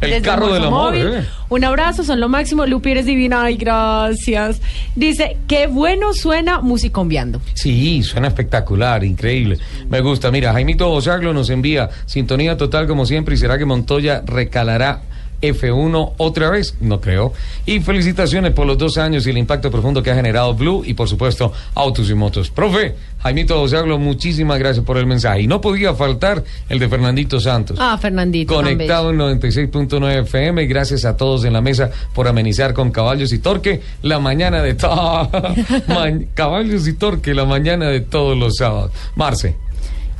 El 0.00 0.10
Desde 0.10 0.22
carro 0.22 0.52
del 0.52 0.64
amor. 0.64 0.96
¿eh? 0.96 1.24
Un 1.50 1.64
abrazo, 1.64 2.04
son 2.04 2.20
lo 2.20 2.28
máximo. 2.28 2.64
Lupi, 2.64 2.92
eres 2.92 3.04
divina. 3.04 3.44
Ay, 3.44 3.56
gracias. 3.56 4.62
Dice, 4.94 5.36
qué 5.46 5.66
bueno 5.66 6.14
suena 6.14 6.60
musicombiando. 6.60 7.40
Sí, 7.54 8.02
suena 8.02 8.28
espectacular, 8.28 9.04
increíble. 9.04 9.58
Me 9.88 10.00
gusta. 10.00 10.30
Mira, 10.30 10.52
Jaimito 10.52 10.90
Osaglo 10.90 11.34
nos 11.34 11.50
envía 11.50 11.90
sintonía 12.06 12.56
total 12.56 12.86
como 12.86 13.04
siempre. 13.04 13.34
¿Y 13.34 13.38
será 13.38 13.58
que 13.58 13.66
Montoya 13.66 14.22
recalará 14.24 15.02
F1 15.40 16.12
otra 16.18 16.50
vez? 16.50 16.74
No 16.80 17.00
creo. 17.00 17.32
Y 17.66 17.80
felicitaciones 17.80 18.52
por 18.52 18.66
los 18.66 18.78
dos 18.78 18.98
años 18.98 19.26
y 19.26 19.30
el 19.30 19.38
impacto 19.38 19.70
profundo 19.70 20.02
que 20.02 20.10
ha 20.10 20.14
generado 20.14 20.54
Blue 20.54 20.82
y 20.84 20.94
por 20.94 21.08
supuesto 21.08 21.52
Autos 21.74 22.10
y 22.10 22.14
Motos. 22.14 22.50
Profe, 22.50 22.94
Jaimito 23.22 23.60
Osaglo, 23.60 23.98
muchísimas 23.98 24.58
gracias 24.58 24.84
por 24.84 24.96
el 24.96 25.06
mensaje. 25.06 25.42
Y 25.42 25.46
no 25.46 25.60
podía 25.60 25.94
faltar 25.94 26.42
el 26.68 26.78
de 26.78 26.88
Fernandito 26.88 27.40
Santos. 27.40 27.78
Ah, 27.80 27.98
Fernandito. 27.98 28.54
Conectado 28.54 29.10
en 29.10 29.18
96.9 29.18 30.22
FM. 30.22 30.66
Gracias 30.66 31.04
a 31.04 31.16
todos 31.16 31.44
en 31.44 31.52
la 31.52 31.60
mesa 31.60 31.90
por 32.14 32.28
amenizar 32.28 32.72
con 32.72 32.90
caballos 32.90 33.32
y 33.32 33.38
torque 33.38 33.80
la 34.02 34.18
mañana 34.18 34.62
de 34.62 34.76
caballos 36.34 36.88
y 36.88 36.92
torque 36.94 37.34
la 37.34 37.44
mañana 37.44 37.88
de 37.88 38.00
todos 38.00 38.36
los 38.36 38.56
sábados. 38.56 38.92
Marce. 39.16 39.56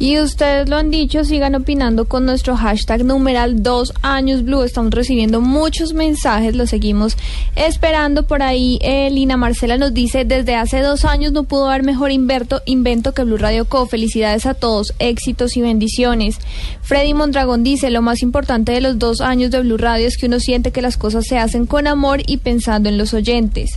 Y 0.01 0.19
ustedes 0.19 0.67
lo 0.71 0.77
han 0.77 0.91
dicho, 0.91 1.27
sigan 1.27 1.55
opinando 1.55 2.07
con 2.07 2.25
nuestro 2.25 2.57
hashtag 2.57 3.05
numeral 3.05 3.63
2 3.63 3.93
años 4.01 4.43
blue. 4.43 4.63
Estamos 4.63 4.93
recibiendo 4.93 5.43
muchos 5.43 5.93
mensajes, 5.93 6.57
los 6.57 6.71
seguimos 6.71 7.19
esperando 7.55 8.23
por 8.23 8.43
ahí. 8.43 8.79
Eh, 8.81 9.11
Lina 9.11 9.37
Marcela 9.37 9.77
nos 9.77 9.93
dice, 9.93 10.25
desde 10.25 10.57
hace 10.57 10.81
dos 10.81 11.05
años 11.05 11.33
no 11.33 11.45
pudo 11.45 11.69
haber 11.69 11.83
mejor 11.83 12.13
invento, 12.13 12.63
invento 12.65 13.13
que 13.13 13.25
Blue 13.25 13.37
Radio 13.37 13.67
Co. 13.67 13.85
Felicidades 13.85 14.47
a 14.47 14.55
todos, 14.55 14.95
éxitos 15.01 15.59
y 15.59 15.61
bendiciones. 15.61 16.39
Freddy 16.81 17.13
Mondragón 17.13 17.63
dice, 17.63 17.91
lo 17.91 18.01
más 18.01 18.23
importante 18.23 18.73
de 18.73 18.81
los 18.81 18.99
dos 18.99 19.21
años 19.21 19.51
de 19.51 19.61
Blue 19.61 19.77
Radio 19.77 20.09
es 20.09 20.17
que 20.17 20.29
uno 20.29 20.41
siente 20.41 20.73
que 20.73 20.81
las 20.81 20.97
cosas 20.97 21.27
se 21.27 21.37
hacen 21.37 21.67
con 21.67 21.87
amor 21.87 22.23
y 22.27 22.39
pensando 22.39 22.89
en 22.89 22.97
los 22.97 23.13
oyentes. 23.13 23.77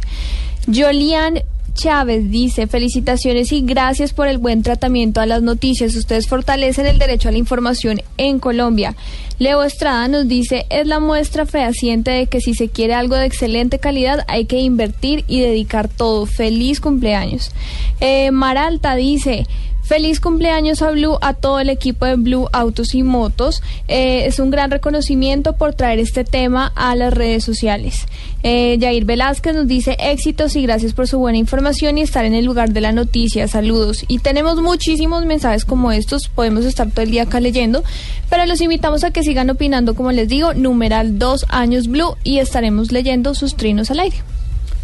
Jolian 0.73 1.43
Chávez 1.73 2.29
dice, 2.29 2.67
felicitaciones 2.67 3.51
y 3.51 3.61
gracias 3.61 4.13
por 4.13 4.27
el 4.27 4.37
buen 4.37 4.61
tratamiento 4.63 5.21
a 5.21 5.25
las 5.25 5.41
noticias. 5.41 5.95
Ustedes 5.95 6.27
fortalecen 6.27 6.85
el 6.85 6.99
derecho 6.99 7.29
a 7.29 7.31
la 7.31 7.37
información 7.37 8.01
en 8.17 8.39
Colombia. 8.39 8.95
Leo 9.39 9.63
Estrada 9.63 10.07
nos 10.07 10.27
dice, 10.27 10.65
es 10.69 10.87
la 10.87 10.99
muestra 10.99 11.45
fehaciente 11.45 12.11
de 12.11 12.27
que 12.27 12.41
si 12.41 12.53
se 12.53 12.69
quiere 12.69 12.93
algo 12.93 13.15
de 13.15 13.25
excelente 13.25 13.79
calidad 13.79 14.23
hay 14.27 14.45
que 14.45 14.59
invertir 14.59 15.25
y 15.27 15.41
dedicar 15.41 15.87
todo. 15.87 16.25
Feliz 16.25 16.79
cumpleaños. 16.79 17.51
Eh, 17.99 18.31
Maralta 18.31 18.95
dice, 18.95 19.47
Feliz 19.83 20.21
cumpleaños 20.21 20.81
a 20.81 20.91
Blue, 20.91 21.17
a 21.21 21.33
todo 21.33 21.59
el 21.59 21.69
equipo 21.69 22.05
de 22.05 22.15
Blue 22.15 22.47
Autos 22.53 22.95
y 22.95 23.03
Motos. 23.03 23.61
Eh, 23.89 24.25
es 24.25 24.39
un 24.39 24.49
gran 24.49 24.71
reconocimiento 24.71 25.57
por 25.57 25.73
traer 25.73 25.99
este 25.99 26.23
tema 26.23 26.71
a 26.75 26.95
las 26.95 27.13
redes 27.13 27.43
sociales. 27.43 28.07
Eh, 28.43 28.77
Jair 28.79 29.03
Velázquez 29.03 29.53
nos 29.53 29.67
dice 29.67 29.97
éxitos 29.99 30.55
y 30.55 30.61
gracias 30.61 30.93
por 30.93 31.07
su 31.07 31.19
buena 31.19 31.37
información 31.37 31.97
y 31.97 32.01
estar 32.01 32.23
en 32.23 32.33
el 32.33 32.45
lugar 32.45 32.71
de 32.71 32.79
la 32.79 32.93
noticia. 32.93 33.47
Saludos. 33.49 34.05
Y 34.07 34.19
tenemos 34.19 34.61
muchísimos 34.61 35.25
mensajes 35.25 35.65
como 35.65 35.91
estos, 35.91 36.29
podemos 36.29 36.63
estar 36.63 36.89
todo 36.89 37.01
el 37.01 37.11
día 37.11 37.23
acá 37.23 37.41
leyendo, 37.41 37.83
pero 38.29 38.45
los 38.45 38.61
invitamos 38.61 39.03
a 39.03 39.11
que 39.11 39.21
sigan 39.21 39.49
opinando, 39.49 39.95
como 39.95 40.13
les 40.13 40.29
digo, 40.29 40.53
numeral 40.53 41.19
2 41.19 41.45
años 41.49 41.87
Blue 41.89 42.15
y 42.23 42.39
estaremos 42.39 42.93
leyendo 42.93 43.35
sus 43.35 43.55
trinos 43.57 43.91
al 43.91 43.99
aire. 43.99 44.15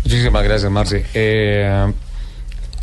Muchísimas 0.04 0.44
gracias, 0.44 0.72
Marce. 0.72 1.06
Eh, 1.14 1.94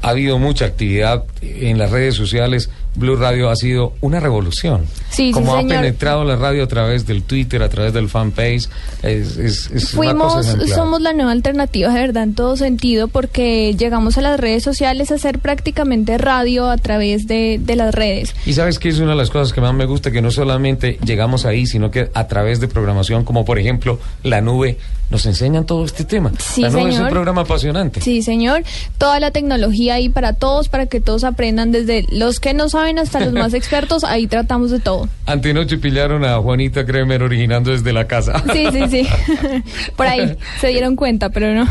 ha 0.07 0.11
habido 0.11 0.39
mucha 0.39 0.67
actividad 0.67 1.25
en 1.43 1.79
las 1.79 1.91
redes 1.91 2.15
sociales. 2.15 2.71
Blue 2.97 3.17
Radio 3.17 3.51
ha 3.51 3.57
sido 3.57 3.93
una 4.01 4.21
revolución. 4.21 4.85
Sí, 5.11 5.29
sí, 5.29 5.33
Como 5.33 5.55
ha 5.55 5.61
señor. 5.61 5.77
penetrado 5.77 6.25
la 6.25 6.37
radio 6.37 6.65
a 6.65 6.67
través 6.67 7.07
del 7.07 7.23
Twitter, 7.23 7.63
a 7.63 7.69
través 7.69 7.93
del 7.93 8.09
fanpage, 8.09 8.69
es, 9.03 9.37
es, 9.37 9.71
es 9.71 9.95
una 9.95 10.15
cosa 10.15 10.43
Fuimos, 10.53 10.71
somos 10.71 11.01
la 11.01 11.13
nueva 11.13 11.33
alternativa 11.33 11.93
de 11.93 12.01
verdad 12.01 12.23
en 12.25 12.35
todo 12.35 12.57
sentido 12.57 13.09
porque 13.09 13.75
llegamos 13.79 14.19
a 14.19 14.21
las 14.23 14.39
redes 14.41 14.63
sociales 14.63 15.11
a 15.11 15.17
hacer 15.17 15.39
prácticamente 15.39 16.19
radio 16.19 16.69
a 16.71 16.77
través 16.79 17.27
de, 17.27 17.61
de 17.63 17.77
las 17.77 17.95
redes. 17.95 18.35
Y 18.47 18.53
sabes 18.55 18.79
que 18.79 18.89
es 18.89 18.99
una 18.99 19.11
de 19.11 19.17
las 19.17 19.31
cosas 19.31 19.53
que 19.53 19.61
más 19.61 19.75
me 19.75 19.85
gusta, 19.87 20.11
que 20.11 20.23
no 20.23 20.31
solamente 20.31 20.99
llegamos 21.05 21.45
ahí, 21.45 21.67
sino 21.67 21.91
que 21.91 22.11
a 22.15 22.27
través 22.27 22.61
de 22.61 22.69
programación, 22.69 23.25
como 23.25 23.45
por 23.45 23.59
ejemplo 23.59 23.99
La 24.23 24.41
Nube, 24.41 24.79
nos 25.11 25.25
enseñan 25.27 25.67
todo 25.67 25.85
este 25.85 26.05
tema. 26.05 26.33
Sí, 26.39 26.63
la 26.63 26.71
Nube 26.71 26.81
es 26.81 26.87
un 26.87 26.93
señor. 26.95 27.11
programa 27.11 27.43
apasionante. 27.43 28.01
Sí, 28.01 28.23
señor. 28.23 28.63
Toda 28.99 29.21
la 29.21 29.31
tecnología 29.31 29.95
ahí 29.95 30.09
para 30.09 30.33
todos, 30.33 30.69
para 30.69 30.87
que 30.87 31.01
todos 31.01 31.23
aprendan 31.25 31.71
desde 31.73 32.07
los 32.11 32.41
que 32.41 32.55
no 32.55 32.69
saben 32.69 32.86
hasta 32.99 33.21
los 33.21 33.33
más 33.33 33.55
expertos, 33.55 34.05
ahí 34.05 34.27
tratamos 34.27 34.71
de 34.71 34.81
todo. 34.81 35.09
Antenoche 35.27 35.79
pillaron 35.79 36.25
a 36.25 36.39
Juanita 36.39 36.87
Kremer 36.87 37.23
originando 37.23 37.71
desde 37.71 37.93
la 37.93 38.07
casa. 38.07 38.43
Sí, 38.57 38.69
sí, 38.73 38.85
sí. 38.89 39.09
Por 39.97 40.07
ahí 40.07 40.35
se 40.61 40.69
dieron 40.69 40.97
cuenta, 40.97 41.29
pero 41.29 41.53
no. 41.53 41.69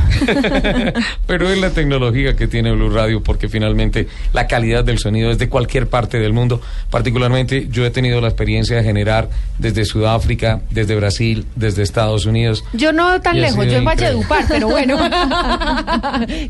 Pero 1.26 1.50
es 1.50 1.58
la 1.58 1.72
tecnología 1.72 2.36
que 2.36 2.48
tiene 2.48 2.72
Blue 2.74 2.92
Radio 2.92 3.24
porque 3.24 3.50
finalmente 3.50 4.08
la 4.34 4.46
calidad 4.46 4.84
del 4.84 5.00
sonido 5.00 5.32
es 5.32 5.40
de 5.40 5.50
cualquier 5.50 5.88
parte 5.88 6.20
del 6.20 6.32
mundo. 6.32 6.62
Particularmente 6.92 7.68
yo 7.72 7.86
he 7.86 7.90
tenido 7.90 8.22
la 8.22 8.28
experiencia 8.28 8.78
de 8.78 8.84
generar 8.84 9.30
desde 9.58 9.86
Sudáfrica, 9.86 10.62
desde 10.70 10.96
Brasil, 10.96 11.48
desde 11.56 11.82
Estados 11.82 12.26
Unidos. 12.28 12.64
Yo 12.74 12.92
no 12.92 13.20
tan 13.22 13.42
lejos, 13.42 13.66
yo 13.66 13.78
en. 13.78 13.86
Valledupar, 13.86 14.46
pero 14.48 14.68
bueno. 14.68 14.98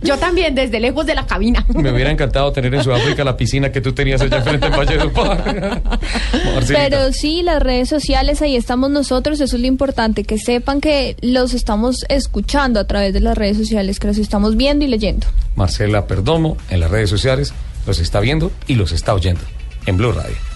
yo 0.01 0.17
también 0.17 0.53
desde 0.55 0.79
lejos 0.79 1.05
de 1.05 1.15
la 1.15 1.25
cabina. 1.25 1.65
Me 1.73 1.91
hubiera 1.91 2.11
encantado 2.11 2.51
tener 2.51 2.73
en 2.73 2.83
Sudáfrica 2.83 3.23
la 3.23 3.37
piscina 3.37 3.71
que 3.71 3.79
tú 3.79 3.93
tenías 3.93 4.21
allá 4.21 4.37
enfrente 4.37 4.54
Pero 6.67 7.11
sí, 7.13 7.41
las 7.43 7.61
redes 7.61 7.89
sociales, 7.89 8.41
ahí 8.41 8.55
estamos 8.55 8.89
nosotros, 8.89 9.39
eso 9.41 9.55
es 9.55 9.61
lo 9.61 9.67
importante, 9.67 10.23
que 10.23 10.37
sepan 10.37 10.81
que 10.81 11.15
los 11.21 11.53
estamos 11.53 12.05
escuchando 12.09 12.79
a 12.79 12.85
través 12.85 13.13
de 13.13 13.19
las 13.19 13.37
redes 13.37 13.57
sociales, 13.57 13.99
que 13.99 14.07
los 14.07 14.17
estamos 14.17 14.55
viendo 14.55 14.85
y 14.85 14.87
leyendo. 14.87 15.27
Marcela 15.55 16.07
Perdomo 16.07 16.57
en 16.69 16.79
las 16.79 16.91
redes 16.91 17.09
sociales 17.09 17.53
los 17.85 17.99
está 17.99 18.19
viendo 18.19 18.51
y 18.67 18.75
los 18.75 18.91
está 18.91 19.13
oyendo 19.13 19.41
en 19.85 19.97
Blue 19.97 20.11
Radio. 20.11 20.54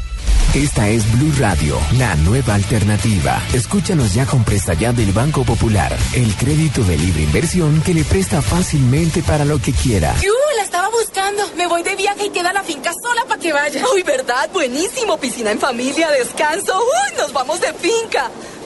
Esta 0.56 0.90
es 0.90 1.06
Blue 1.12 1.32
Radio, 1.38 1.78
la 2.00 2.16
nueva 2.16 2.56
alternativa. 2.56 3.40
Escúchanos 3.54 4.16
ya 4.16 4.26
con 4.26 4.44
Presta 4.44 4.74
Ya 4.74 4.92
del 4.92 5.12
Banco 5.12 5.44
Popular, 5.44 5.96
el 6.16 6.36
crédito 6.38 6.84
de 6.84 6.98
libre 6.98 7.22
inversión 7.22 7.80
que 7.84 7.94
le 7.94 8.04
presta 8.04 8.42
fácilmente 8.42 9.22
para 9.22 9.46
lo 9.46 9.60
que 9.60 9.74
quiera. 9.74 10.16
¡Yu! 10.20 10.34
La 10.58 10.64
estaba 10.64 10.90
buscando. 10.90 11.44
Me 11.56 11.68
voy 11.68 11.84
de 11.84 11.96
viaje 11.96 12.26
y 12.26 12.30
queda 12.32 12.52
la 12.52 12.64
finca 12.64 12.92
sola 13.00 13.26
para 13.28 13.40
que 13.40 13.54
vaya. 13.54 13.84
Uy, 13.94 14.02
¿verdad? 14.02 14.50
Buenísimo. 14.52 15.20
Piscina 15.20 15.52
en 15.52 15.60
familia, 15.60 16.10
descanso. 16.10 16.74
Uy, 16.80 17.18
nos 17.18 17.32
vamos 17.32 17.62
de 17.62 17.72
finca. 17.74 18.32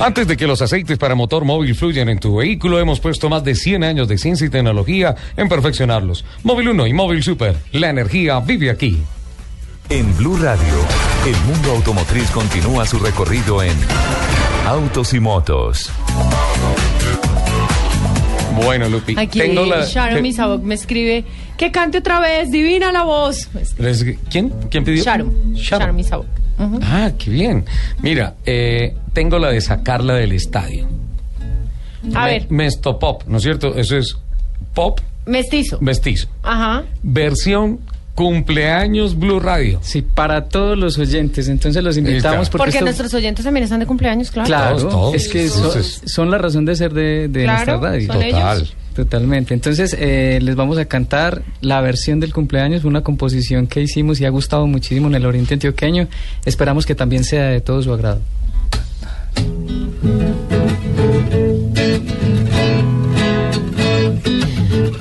Antes 0.00 0.26
de 0.26 0.36
que 0.36 0.46
los 0.46 0.62
aceites 0.62 0.96
para 0.96 1.14
motor 1.14 1.44
móvil 1.44 1.74
fluyan 1.74 2.08
en 2.08 2.18
tu 2.18 2.36
vehículo, 2.36 2.78
hemos 2.80 3.00
puesto 3.00 3.28
más 3.28 3.44
de 3.44 3.54
100 3.54 3.84
años 3.84 4.08
de 4.08 4.16
ciencia 4.16 4.46
y 4.46 4.50
tecnología 4.50 5.14
en 5.36 5.48
perfeccionarlos. 5.48 6.24
Móvil 6.42 6.70
1 6.70 6.86
y 6.86 6.92
Móvil 6.94 7.22
Super. 7.22 7.56
La 7.72 7.90
energía 7.90 8.40
vive 8.40 8.70
aquí. 8.70 8.98
En 9.90 10.16
Blue 10.16 10.36
Radio, 10.38 10.74
el 11.26 11.36
mundo 11.52 11.72
automotriz 11.72 12.30
continúa 12.30 12.86
su 12.86 12.98
recorrido 12.98 13.62
en 13.62 13.74
Autos 14.66 15.12
y 15.12 15.20
Motos. 15.20 15.90
Bueno, 18.64 18.88
Lupi, 18.88 19.14
Aquí 19.18 19.38
tengo 19.38 19.64
la... 19.66 19.84
Sharon 19.84 20.16
te- 20.16 20.22
Misabok 20.22 20.62
me 20.62 20.74
escribe 20.74 21.24
que 21.58 21.70
cante 21.70 21.98
otra 21.98 22.20
vez, 22.20 22.50
divina 22.50 22.90
la 22.92 23.02
voz. 23.04 23.48
¿Quién? 24.30 24.50
¿Quién 24.70 24.84
pidió? 24.84 25.02
Sharon. 25.04 25.54
Sharon 25.54 25.96
Misabok. 25.96 26.26
Ah, 26.82 27.10
qué 27.18 27.30
bien. 27.30 27.64
Mira, 28.02 28.34
eh, 28.44 28.94
tengo 29.12 29.38
la 29.38 29.50
de 29.50 29.60
sacarla 29.60 30.14
del 30.14 30.32
estadio. 30.32 30.86
A 32.14 32.24
Me- 32.24 32.30
ver. 32.30 32.46
Mesto 32.50 32.98
Pop, 32.98 33.22
¿no 33.26 33.36
es 33.38 33.42
cierto? 33.42 33.74
Eso 33.76 33.96
es 33.96 34.16
pop 34.74 35.00
Mestizo. 35.26 35.78
mestizo. 35.80 36.28
Ajá. 36.42 36.84
Versión 37.02 37.78
cumpleaños 38.14 39.18
Blue 39.18 39.40
Radio. 39.40 39.78
Sí, 39.82 40.02
para 40.02 40.44
todos 40.48 40.76
los 40.76 40.98
oyentes. 40.98 41.48
Entonces 41.48 41.82
los 41.82 41.96
invitamos 41.96 42.48
porque, 42.50 42.58
Porque 42.64 42.70
esto- 42.78 42.84
nuestros 42.84 43.14
oyentes 43.14 43.44
también 43.44 43.64
están 43.64 43.80
de 43.80 43.86
cumpleaños, 43.86 44.30
claro. 44.30 44.46
Claro, 44.46 44.76
Todos, 44.76 44.92
todos. 44.92 45.14
es 45.14 45.28
que 45.28 45.48
son, 45.48 45.82
son 45.82 46.30
la 46.30 46.38
razón 46.38 46.64
de 46.64 46.76
ser 46.76 46.92
de, 46.92 47.28
de 47.28 47.44
Claro, 47.44 47.72
nuestra 47.78 47.90
radio. 47.90 48.12
son 48.12 48.22
ellos. 48.22 48.74
Total. 49.04 49.20
Totalmente. 49.20 49.52
Entonces 49.54 49.94
eh, 49.98 50.38
les 50.40 50.56
vamos 50.56 50.78
a 50.78 50.86
cantar 50.86 51.42
la 51.60 51.80
versión 51.82 52.20
del 52.20 52.32
cumpleaños, 52.32 52.84
una 52.84 53.02
composición 53.02 53.66
que 53.66 53.82
hicimos 53.82 54.20
y 54.20 54.24
ha 54.24 54.30
gustado 54.30 54.66
muchísimo 54.66 55.08
en 55.08 55.14
el 55.14 55.26
Oriente 55.26 55.54
Antioqueño. 55.54 56.08
Esperamos 56.44 56.86
que 56.86 56.94
también 56.94 57.24
sea 57.24 57.48
de 57.48 57.60
todo 57.60 57.82
su 57.82 57.92
agrado. 57.92 58.20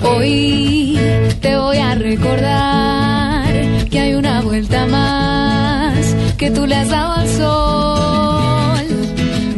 Hoy 0.04 1.00
te 1.40 1.56
voy 1.58 1.78
a 1.78 1.96
recordar 1.96 3.54
que 3.90 4.00
hay 4.00 4.14
una 4.16 4.42
vuelta 4.42 4.86
más 4.86 6.16
que 6.38 6.52
tú 6.52 6.66
le 6.66 6.76
has 6.76 6.90
dado 6.90 7.14
al 7.14 7.28
sol. 7.28 8.86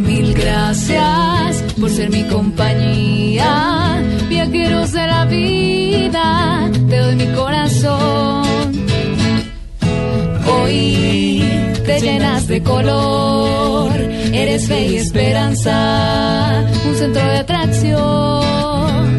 Mil 0.06 0.34
gracias 0.34 1.41
por 1.82 1.90
ser 1.90 2.12
mi 2.12 2.24
compañía, 2.26 4.04
viajeros 4.30 4.92
de 4.92 5.08
la 5.08 5.26
vida, 5.26 6.70
te 6.88 6.98
doy 6.98 7.16
mi 7.16 7.26
corazón. 7.34 8.46
Hoy 10.46 11.44
te 11.84 12.00
llenas 12.00 12.48
de 12.48 12.62
color, 12.62 13.92
eres 14.32 14.68
fe 14.68 14.90
y 14.90 14.98
esperanza, 14.98 16.64
un 16.88 16.96
centro 16.96 17.24
de 17.24 17.40
atracción 17.40 19.18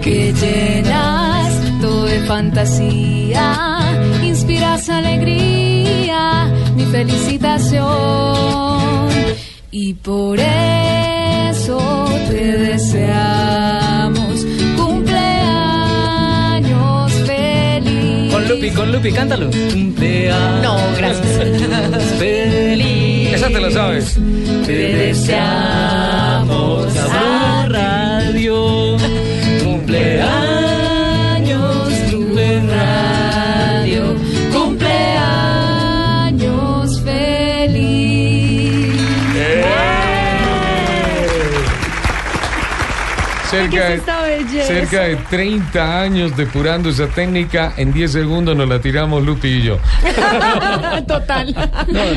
que 0.00 0.32
llenas 0.32 1.60
todo 1.82 2.06
de 2.06 2.20
fantasía, 2.20 3.80
inspiras 4.24 4.88
alegría, 4.88 6.50
mi 6.74 6.86
felicitación. 6.86 8.16
Y 9.78 9.92
por 9.92 10.38
eso 10.40 11.76
te 12.30 12.56
deseamos 12.56 14.46
cumpleaños 14.74 17.12
feliz. 17.26 18.32
Con 18.32 18.48
Lupi, 18.48 18.70
con 18.70 18.90
Lupi, 18.90 19.12
cántalo. 19.12 19.50
Cumpleaños 19.50 20.62
No, 20.62 20.78
gracias. 20.96 21.26
feliz. 22.18 23.34
Esa 23.34 23.48
te 23.48 23.60
la 23.60 23.70
sabes. 23.70 24.18
Te 24.64 24.72
deseamos 24.96 26.86
a 26.96 27.65
Cerca 43.50 43.90
de, 43.90 44.62
cerca 44.64 45.00
de 45.02 45.16
30 45.16 46.00
años 46.02 46.36
depurando 46.36 46.88
esa 46.88 47.06
técnica, 47.06 47.74
en 47.76 47.92
10 47.92 48.10
segundos 48.10 48.56
nos 48.56 48.68
la 48.68 48.80
tiramos 48.80 49.24
Lupi 49.24 49.48
y 49.48 49.62
yo. 49.62 49.78
Total. 51.06 51.54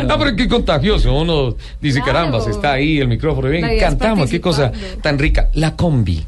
No, 0.08 0.18
pero 0.18 0.36
qué 0.36 0.48
contagioso. 0.48 1.14
Uno 1.14 1.56
dice, 1.80 2.00
Claro. 2.00 2.14
caramba, 2.14 2.42
se 2.42 2.52
está 2.52 2.74
ahí 2.74 2.98
el 2.98 3.08
micrófono. 3.08 3.50
Es 3.50 3.80
cantamos, 3.80 4.30
qué 4.30 4.42
cosa 4.42 4.72
tan 5.02 5.20
rica. 5.20 5.50
La 5.54 5.76
combi. 5.76 6.26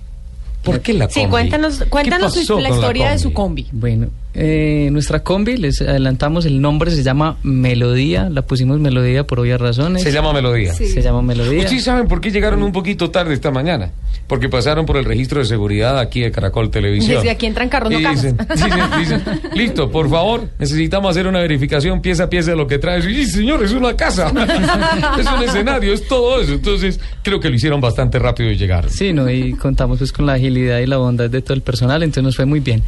¿Por 0.64 0.82
qué 0.82 0.94
la 0.94 1.08
combi? 1.08 1.22
Sí, 1.22 1.28
cuéntanos, 1.28 1.80
¿Qué 1.80 1.86
cuéntanos 1.90 2.36
la 2.36 2.70
historia 2.70 3.12
de 3.12 3.20
su 3.20 3.34
combi. 3.34 3.68
Bueno, 3.72 4.08
eh, 4.34 4.90
nuestra 4.92 5.24
combi, 5.24 5.58
les 5.58 5.82
adelantamos 5.82 6.46
el 6.46 6.62
nombre, 6.62 6.92
se 6.92 7.04
llama 7.04 7.38
Melodía, 7.44 8.30
la 8.30 8.44
pusimos 8.44 8.80
Melodía 8.80 9.26
por 9.28 9.40
obvias 9.42 9.60
razones. 9.60 10.04
Se 10.04 10.12
llama 10.12 10.32
Melodía. 10.34 10.74
Se 10.74 11.02
llama 11.02 11.22
Melodía. 11.22 11.60
¿Ustedes 11.64 11.84
saben 11.84 12.08
por 12.08 12.22
qué 12.22 12.32
llegaron 12.32 12.64
un 12.64 12.72
poquito 12.72 13.12
tarde 13.12 13.34
esta 13.34 13.52
mañana? 13.52 13.92
Porque 14.28 14.48
pasaron 14.48 14.86
por 14.86 14.96
el 14.96 15.04
registro 15.04 15.40
de 15.40 15.46
seguridad 15.46 16.00
aquí 16.00 16.22
de 16.22 16.32
Caracol 16.32 16.72
Televisión. 16.72 17.18
Desde 17.18 17.30
aquí 17.32 17.46
entran 17.46 17.68
carros, 17.68 17.92
no 17.92 17.98
dicen, 17.98 18.38
dicen- 18.38 19.00
dicen, 19.00 19.22
listo, 19.56 19.92
por 19.92 20.10
favor, 20.10 20.48
necesitamos 20.60 21.12
hacer 21.12 21.28
una 21.28 21.40
verificación 21.40 22.02
pieza 22.02 22.24
a 22.24 22.30
pieza 22.30 22.52
de 22.52 22.58
lo 22.58 22.68
que 22.68 22.78
trae. 22.78 23.00
Y 23.12 23.26
señor, 23.26 23.62
es 23.64 23.74
una 23.74 23.96
casa, 23.98 24.28
es 25.20 25.28
un 25.28 25.44
escenario, 25.44 25.94
es 25.94 26.08
todo 26.08 26.42
eso. 26.42 26.54
Entonces, 26.54 27.00
creo 27.24 27.40
que 27.42 27.50
lo 27.50 27.56
hicieron 27.56 27.82
bastante 27.82 28.18
rápido 28.20 28.50
y 28.52 28.56
llegaron. 28.58 28.90
Sí, 28.90 29.12
no, 29.12 29.30
y 29.30 29.54
contamos 29.54 29.98
pues 29.98 30.14
con 30.14 30.26
la 30.26 30.34
agilidad 30.34 30.80
y 30.80 30.86
la 30.86 30.98
bondad 30.98 31.30
de 31.30 31.42
todo 31.42 31.54
el 31.54 31.62
personal, 31.62 32.02
entonces 32.04 32.24
nos 32.24 32.36
fue 32.38 32.46
muy 32.46 32.62
bien. 32.62 32.82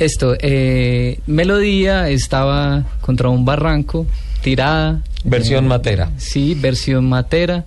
Esto, 0.00 0.34
eh, 0.40 1.20
Melodía 1.26 2.08
estaba 2.08 2.84
contra 3.02 3.28
un 3.28 3.44
barranco, 3.44 4.06
tirada. 4.42 5.02
Versión 5.24 5.66
eh, 5.66 5.68
matera. 5.68 6.10
Sí, 6.16 6.56
versión 6.58 7.06
matera. 7.06 7.66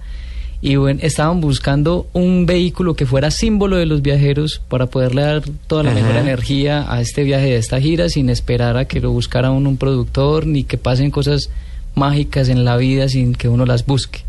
Y 0.59 0.77
bueno, 0.77 0.99
estaban 1.03 1.41
buscando 1.41 2.07
un 2.11 2.47
vehículo 2.47 2.95
que 2.95 3.05
fuera 3.05 3.29
símbolo 3.29 3.77
de 3.77 3.85
los 3.85 4.01
viajeros 4.01 4.61
para 4.67 4.87
poderle 4.87 5.21
dar 5.21 5.43
toda 5.67 5.83
la 5.83 5.91
Ajá. 5.91 5.99
mejor 5.99 6.15
energía 6.15 6.91
a 6.91 7.01
este 7.01 7.23
viaje 7.23 7.45
de 7.45 7.57
esta 7.57 7.79
gira 7.79 8.09
sin 8.09 8.31
esperar 8.31 8.77
a 8.77 8.85
que 8.85 8.99
lo 8.99 9.11
buscara 9.11 9.51
uno 9.51 9.69
un 9.69 9.77
productor 9.77 10.47
ni 10.47 10.63
que 10.63 10.79
pasen 10.79 11.11
cosas 11.11 11.51
mágicas 11.93 12.49
en 12.49 12.65
la 12.65 12.77
vida 12.77 13.09
sin 13.09 13.35
que 13.35 13.47
uno 13.47 13.67
las 13.67 13.85
busque. 13.85 14.21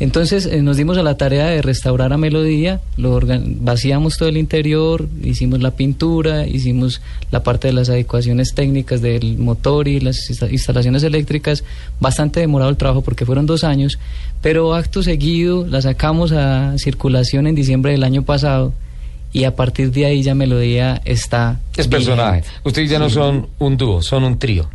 Entonces 0.00 0.46
eh, 0.46 0.60
nos 0.60 0.76
dimos 0.76 0.98
a 0.98 1.04
la 1.04 1.16
tarea 1.16 1.46
de 1.46 1.62
restaurar 1.62 2.12
a 2.12 2.16
Melodía, 2.16 2.80
lo 2.96 3.20
vaciamos 3.60 4.18
todo 4.18 4.28
el 4.28 4.36
interior, 4.36 5.08
hicimos 5.22 5.60
la 5.62 5.70
pintura, 5.70 6.48
hicimos 6.48 7.00
la 7.30 7.44
parte 7.44 7.68
de 7.68 7.74
las 7.74 7.88
adecuaciones 7.88 8.54
técnicas 8.54 9.00
del 9.00 9.38
motor 9.38 9.86
y 9.86 10.00
las 10.00 10.28
insta- 10.28 10.50
instalaciones 10.50 11.04
eléctricas. 11.04 11.62
Bastante 12.00 12.40
demorado 12.40 12.70
el 12.70 12.76
trabajo 12.76 13.02
porque 13.02 13.24
fueron 13.24 13.46
dos 13.46 13.62
años, 13.62 13.98
pero 14.42 14.74
acto 14.74 15.02
seguido 15.04 15.64
la 15.66 15.80
sacamos 15.80 16.32
a 16.32 16.74
circulación 16.76 17.46
en 17.46 17.54
diciembre 17.54 17.92
del 17.92 18.02
año 18.02 18.22
pasado 18.24 18.72
y 19.32 19.44
a 19.44 19.54
partir 19.54 19.92
de 19.92 20.06
ahí 20.06 20.22
ya 20.22 20.34
Melodía 20.34 21.00
está... 21.04 21.60
Es 21.76 21.88
vigente. 21.88 21.96
personaje. 22.10 22.42
Ustedes 22.64 22.90
ya 22.90 22.98
no 22.98 23.08
son 23.10 23.46
un 23.60 23.76
dúo, 23.76 24.02
son 24.02 24.24
un 24.24 24.38
trío. 24.40 24.68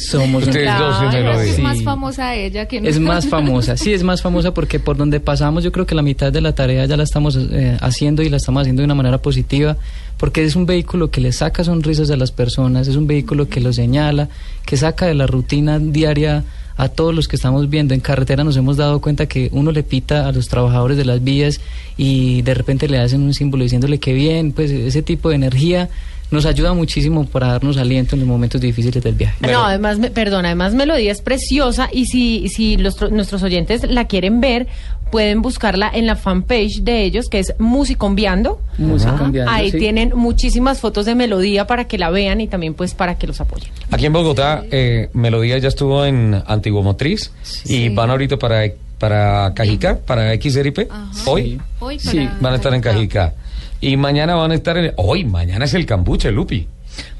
Somos 0.00 0.44
Ustedes 0.44 0.66
dos 0.78 0.96
Claro, 0.98 1.12
Melodía. 1.12 1.42
es 1.50 1.56
Sí. 1.56 1.62
más 1.62 1.82
famosa 1.82 2.34
ella 2.34 2.66
que 2.66 2.78
Es 2.78 2.98
más 2.98 3.26
famosa, 3.26 3.76
sí, 3.76 3.92
es 3.92 4.02
más 4.02 4.22
famosa 4.22 4.54
porque 4.54 4.80
por 4.80 4.96
donde 4.96 5.20
pasamos 5.20 5.62
yo 5.62 5.72
creo 5.72 5.86
que 5.86 5.94
la 5.94 6.02
mitad 6.02 6.32
de 6.32 6.40
la 6.40 6.54
tarea 6.54 6.86
ya 6.86 6.96
la 6.96 7.02
estamos 7.02 7.36
eh, 7.36 7.76
haciendo 7.80 8.22
y 8.22 8.28
la 8.30 8.38
estamos 8.38 8.62
haciendo 8.62 8.80
de 8.80 8.84
una 8.86 8.94
manera 8.94 9.18
positiva 9.18 9.76
porque 10.16 10.44
es 10.44 10.56
un 10.56 10.66
vehículo 10.66 11.10
que 11.10 11.20
le 11.20 11.32
saca 11.32 11.64
sonrisas 11.64 12.10
a 12.10 12.16
las 12.16 12.32
personas, 12.32 12.88
es 12.88 12.96
un 12.96 13.06
vehículo 13.06 13.48
que 13.48 13.60
lo 13.60 13.72
señala, 13.72 14.28
que 14.66 14.76
saca 14.76 15.06
de 15.06 15.14
la 15.14 15.26
rutina 15.26 15.78
diaria 15.78 16.44
a 16.76 16.88
todos 16.88 17.14
los 17.14 17.28
que 17.28 17.36
estamos 17.36 17.68
viendo 17.68 17.92
en 17.92 18.00
carretera 18.00 18.42
nos 18.42 18.56
hemos 18.56 18.78
dado 18.78 19.00
cuenta 19.02 19.26
que 19.26 19.50
uno 19.52 19.70
le 19.70 19.82
pita 19.82 20.26
a 20.26 20.32
los 20.32 20.48
trabajadores 20.48 20.96
de 20.96 21.04
las 21.04 21.22
vías 21.22 21.60
y 21.98 22.40
de 22.42 22.54
repente 22.54 22.88
le 22.88 22.98
hacen 22.98 23.20
un 23.20 23.34
símbolo 23.34 23.64
diciéndole 23.64 23.98
que 23.98 24.14
bien, 24.14 24.52
pues 24.52 24.70
ese 24.70 25.02
tipo 25.02 25.28
de 25.28 25.34
energía 25.34 25.90
nos 26.30 26.46
ayuda 26.46 26.72
muchísimo 26.74 27.24
para 27.26 27.48
darnos 27.48 27.76
aliento 27.76 28.14
en 28.14 28.20
los 28.20 28.28
momentos 28.28 28.60
difíciles 28.60 29.02
del 29.02 29.14
viaje. 29.14 29.36
No, 29.50 29.64
además, 29.64 29.98
me- 29.98 30.10
perdón, 30.10 30.46
además 30.46 30.74
Melodía 30.74 31.10
es 31.12 31.22
preciosa 31.22 31.88
y 31.92 32.06
si, 32.06 32.48
si 32.48 32.76
los, 32.76 32.98
tro- 33.00 33.10
nuestros 33.10 33.42
oyentes 33.42 33.82
la 33.88 34.06
quieren 34.06 34.40
ver, 34.40 34.66
pueden 35.10 35.42
buscarla 35.42 35.90
en 35.92 36.06
la 36.06 36.14
fanpage 36.14 36.82
de 36.82 37.02
ellos, 37.02 37.28
que 37.28 37.40
es 37.40 37.54
Musicombiando. 37.58 38.60
Musicombiando, 38.78 39.50
Ahí 39.50 39.72
sí. 39.72 39.78
tienen 39.78 40.12
muchísimas 40.14 40.78
fotos 40.78 41.04
de 41.06 41.16
Melodía 41.16 41.66
para 41.66 41.88
que 41.88 41.98
la 41.98 42.10
vean 42.10 42.40
y 42.40 42.46
también 42.46 42.74
pues 42.74 42.94
para 42.94 43.18
que 43.18 43.26
los 43.26 43.40
apoyen. 43.40 43.68
Aquí 43.90 44.06
en 44.06 44.12
Bogotá, 44.12 44.62
eh, 44.70 45.08
Melodía 45.12 45.58
ya 45.58 45.66
estuvo 45.68 46.04
en 46.04 46.40
Antiguo 46.46 46.82
Motriz 46.84 47.32
y 47.64 47.88
van 47.88 48.10
ahorita 48.10 48.38
para, 48.38 48.62
para 48.98 49.52
Cajica, 49.54 49.98
para 49.98 50.32
XRP. 50.34 50.88
Hoy, 51.26 51.60
Hoy 51.80 51.98
sí, 51.98 52.18
para 52.18 52.38
van 52.40 52.52
a 52.52 52.56
estar 52.56 52.72
en 52.74 52.80
Cajica. 52.80 53.34
Y 53.80 53.96
mañana 53.96 54.34
van 54.34 54.50
a 54.52 54.54
estar 54.54 54.76
en... 54.76 54.92
Hoy, 54.96 55.24
mañana 55.24 55.64
es 55.64 55.74
el 55.74 55.86
cambuche, 55.86 56.30
Lupi. 56.30 56.66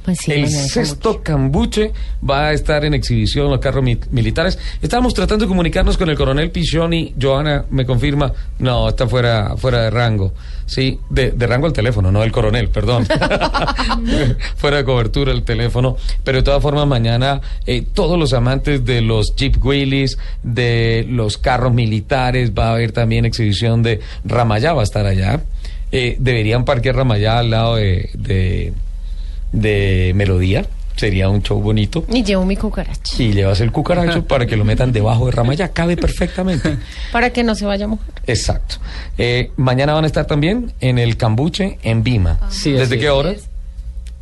Pues 0.04 0.18
sí, 0.18 0.32
el 0.32 0.48
sexto 0.48 1.22
cambuche 1.22 1.92
va 2.28 2.48
a 2.48 2.52
estar 2.52 2.84
en 2.84 2.94
exhibición 2.94 3.50
los 3.50 3.60
carros 3.60 3.84
mi- 3.84 3.98
militares. 4.10 4.58
Estábamos 4.82 5.14
tratando 5.14 5.44
de 5.44 5.48
comunicarnos 5.48 5.96
con 5.96 6.08
el 6.10 6.16
coronel 6.16 6.50
Pichoni. 6.50 7.14
Joana 7.20 7.66
me 7.70 7.84
confirma, 7.86 8.32
no, 8.58 8.88
está 8.88 9.06
fuera, 9.06 9.56
fuera 9.56 9.82
de 9.82 9.90
rango. 9.90 10.32
Sí, 10.66 10.98
de, 11.10 11.32
de 11.32 11.46
rango 11.46 11.66
el 11.66 11.72
teléfono, 11.72 12.10
no 12.10 12.22
el 12.22 12.32
coronel, 12.32 12.68
perdón. 12.70 13.06
fuera 14.56 14.78
de 14.78 14.84
cobertura 14.84 15.32
el 15.32 15.42
teléfono. 15.42 15.96
Pero 16.24 16.38
de 16.38 16.42
todas 16.44 16.62
formas, 16.62 16.86
mañana 16.86 17.40
eh, 17.66 17.82
todos 17.94 18.18
los 18.18 18.32
amantes 18.32 18.84
de 18.84 19.02
los 19.02 19.34
Jeep 19.36 19.62
Willys, 19.64 20.18
de 20.42 21.06
los 21.08 21.38
carros 21.38 21.72
militares, 21.74 22.52
va 22.58 22.68
a 22.68 22.72
haber 22.72 22.92
también 22.92 23.24
exhibición 23.26 23.82
de 23.82 24.00
Ramayá, 24.24 24.72
va 24.72 24.80
a 24.80 24.84
estar 24.84 25.06
allá. 25.06 25.42
Eh, 25.92 26.16
deberían 26.20 26.64
parquear 26.64 26.96
Ramayá 26.96 27.38
al 27.38 27.50
lado 27.50 27.76
de- 27.76 28.10
de 28.14 28.72
de 29.52 30.12
melodía. 30.14 30.66
Sería 30.96 31.28
un 31.30 31.42
show 31.42 31.60
bonito. 31.60 32.04
Y 32.12 32.22
llevo 32.22 32.44
mi 32.44 32.56
cucaracha 32.56 33.22
Y 33.22 33.32
llevas 33.32 33.60
el 33.62 33.72
cucaracho 33.72 34.24
para 34.26 34.44
que 34.46 34.54
lo 34.56 34.64
metan 34.66 34.92
debajo 34.92 35.26
de 35.26 35.32
rama. 35.32 35.54
Ya 35.54 35.68
cabe 35.68 35.96
perfectamente. 35.96 36.76
para 37.12 37.30
que 37.30 37.42
no 37.42 37.54
se 37.54 37.64
vaya 37.64 37.86
a 37.86 37.88
mojar. 37.88 38.06
Exacto. 38.26 38.76
Eh, 39.16 39.50
mañana 39.56 39.94
van 39.94 40.04
a 40.04 40.06
estar 40.06 40.26
también 40.26 40.72
en 40.80 40.98
el 40.98 41.16
Cambuche, 41.16 41.78
en 41.82 42.02
Vima. 42.02 42.38
Sí, 42.50 42.72
¿Desde 42.72 42.98
qué 42.98 43.06
es. 43.06 43.10
hora? 43.10 43.34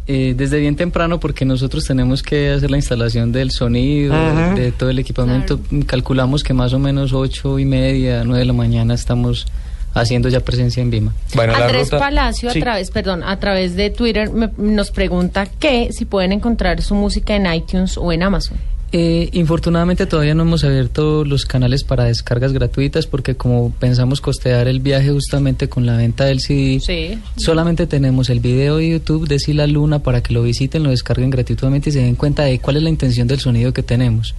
Eh, 0.07 0.35
desde 0.37 0.59
bien 0.61 0.77
temprano 0.77 1.19
porque 1.21 1.45
nosotros 1.45 1.85
tenemos 1.85 2.23
que 2.23 2.53
hacer 2.53 2.71
la 2.71 2.77
instalación 2.79 3.33
del 3.33 3.51
sonido, 3.51 4.15
de 4.55 4.71
todo 4.73 4.89
el 4.89 4.99
equipamiento. 5.01 5.61
Calculamos 5.85 6.43
que 6.45 6.55
más 6.55 6.73
o 6.73 6.79
menos 6.79 7.13
ocho 7.13 7.59
y 7.59 7.65
media, 7.67 8.23
nueve 8.25 8.39
de 8.41 8.45
la 8.47 8.53
mañana 8.55 8.95
estamos 8.95 9.47
haciendo 9.95 10.29
ya 10.29 10.41
presencia 10.41 10.81
en 10.83 10.91
Vima. 10.91 11.15
Bueno, 11.35 11.55
Andrés 11.55 11.91
Palacio 11.91 12.51
Sí. 12.51 12.59
a 12.59 12.63
través, 12.63 12.91
perdón, 12.91 13.23
a 13.23 13.39
través 13.39 13.75
de 13.77 13.91
Twitter 13.91 14.31
me- 14.31 14.51
nos 14.57 14.91
pregunta 14.91 15.47
que 15.47 15.93
si 15.93 16.05
pueden 16.05 16.33
encontrar 16.33 16.83
su 16.83 16.95
música 16.95 17.35
en 17.37 17.53
iTunes 17.53 17.97
o 17.99 18.13
en 18.13 18.23
Amazon. 18.23 18.59
Eh, 18.93 19.29
infortunadamente 19.33 20.07
todavía 20.07 20.35
no 20.35 20.45
hemos 20.45 20.65
abierto 20.65 21.25
los 21.25 21.45
canales 21.45 21.85
para 21.85 22.05
descargas 22.05 22.53
gratuitas 22.55 23.07
porque 23.07 23.35
como 23.37 23.71
pensamos 23.73 24.21
costear 24.23 24.67
el 24.67 24.81
viaje 24.81 25.11
justamente 25.11 25.69
con 25.69 25.85
la 25.85 25.97
venta 25.97 26.25
del 26.25 26.41
CD, 26.41 26.81
Sí. 26.81 27.19
solamente 27.37 27.87
tenemos 27.87 28.31
el 28.31 28.41
video 28.41 28.79
de 28.79 28.89
YouTube 28.91 29.29
de 29.29 29.39
Sila 29.39 29.67
Luna 29.67 29.99
para 29.99 30.23
que 30.23 30.33
lo 30.33 30.43
visiten, 30.43 30.83
lo 30.85 30.91
descarguen 30.91 31.29
gratuitamente 31.29 31.91
y 31.91 31.93
se 31.93 32.01
den 32.01 32.15
cuenta 32.15 32.45
de 32.45 32.59
cuál 32.61 32.79
es 32.79 32.83
la 32.83 32.89
intención 32.89 33.29
del 33.29 33.41
sonido 33.41 33.73
que 33.75 33.83
tenemos. 33.83 34.35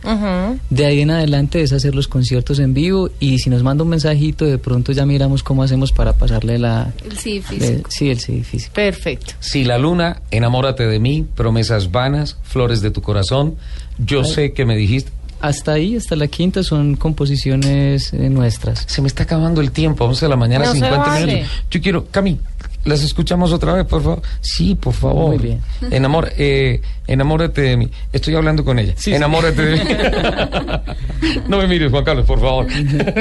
De 0.69 0.85
ahí 0.85 1.01
en 1.01 1.11
adelante 1.11 1.61
es 1.61 1.71
hacer 1.71 1.93
los 1.93 2.07
conciertos 2.07 2.57
en 2.59 2.73
vivo 2.73 3.09
y 3.19 3.37
si 3.39 3.49
nos 3.51 3.61
manda 3.61 3.83
un 3.83 3.89
mensajito 3.91 4.45
de 4.45 4.57
pronto 4.57 4.91
ya 4.93 5.05
miramos 5.05 5.43
cómo 5.43 5.61
hacemos 5.61 5.91
para 5.91 6.13
pasarle 6.13 6.57
la... 6.57 6.91
El 7.05 7.17
sí 7.17 7.35
le- 7.35 7.41
físico. 7.41 7.89
sí, 7.91 8.09
el 8.09 8.19
CD 8.19 8.43
físico. 8.43 8.73
Perfecto. 8.73 9.33
Si 9.39 9.63
la 9.63 9.77
luna, 9.77 10.21
enamórate 10.31 10.87
de 10.87 10.99
mí, 10.99 11.25
promesas 11.35 11.91
vanas, 11.91 12.37
flores 12.41 12.81
de 12.81 12.89
tu 12.91 13.01
corazón. 13.03 13.55
Yo 13.99 14.21
Ay. 14.23 14.31
sé 14.33 14.53
que 14.53 14.65
me 14.65 14.75
dijiste. 14.75 15.11
Hasta 15.41 15.71
ahí, 15.73 15.95
hasta 15.95 16.15
la 16.17 16.27
quinta, 16.27 16.63
son 16.63 16.95
composiciones 16.97 18.11
eh, 18.13 18.29
nuestras. 18.29 18.83
Se 18.87 19.01
me 19.01 19.07
está 19.07 19.23
acabando 19.23 19.61
el 19.61 19.71
tiempo, 19.71 20.03
11 20.05 20.25
de 20.25 20.29
la 20.29 20.35
mañana, 20.35 20.65
No 20.65 20.71
se 20.73 20.79
50 20.79 20.97
vale. 20.97 21.25
minutos. 21.33 21.51
Yo 21.71 21.81
quiero, 21.81 22.05
Cami, 22.07 22.37
¿las 22.85 23.03
escuchamos 23.03 23.51
otra 23.53 23.73
vez, 23.73 23.85
por 23.85 24.01
favor? 24.01 24.21
Sí, 24.41 24.75
por 24.75 24.93
favor. 24.93 25.29
Muy 25.29 25.37
bien. 25.37 25.61
Enamor, 25.91 26.31
eh, 26.37 26.81
enamórate 27.07 27.61
de 27.61 27.77
mí. 27.77 27.89
Estoy 28.13 28.35
hablando 28.35 28.63
con 28.63 28.79
ella. 28.79 28.93
Sí, 28.95 29.11
sí. 29.11 29.13
enamórate 29.13 29.61
de 29.61 29.71
mí. 29.75 29.89
no 31.47 31.57
me 31.57 31.67
mires, 31.67 31.91
Juan 31.91 32.03
Carlos, 32.03 32.25
por 32.25 32.39
favor. 32.39 32.67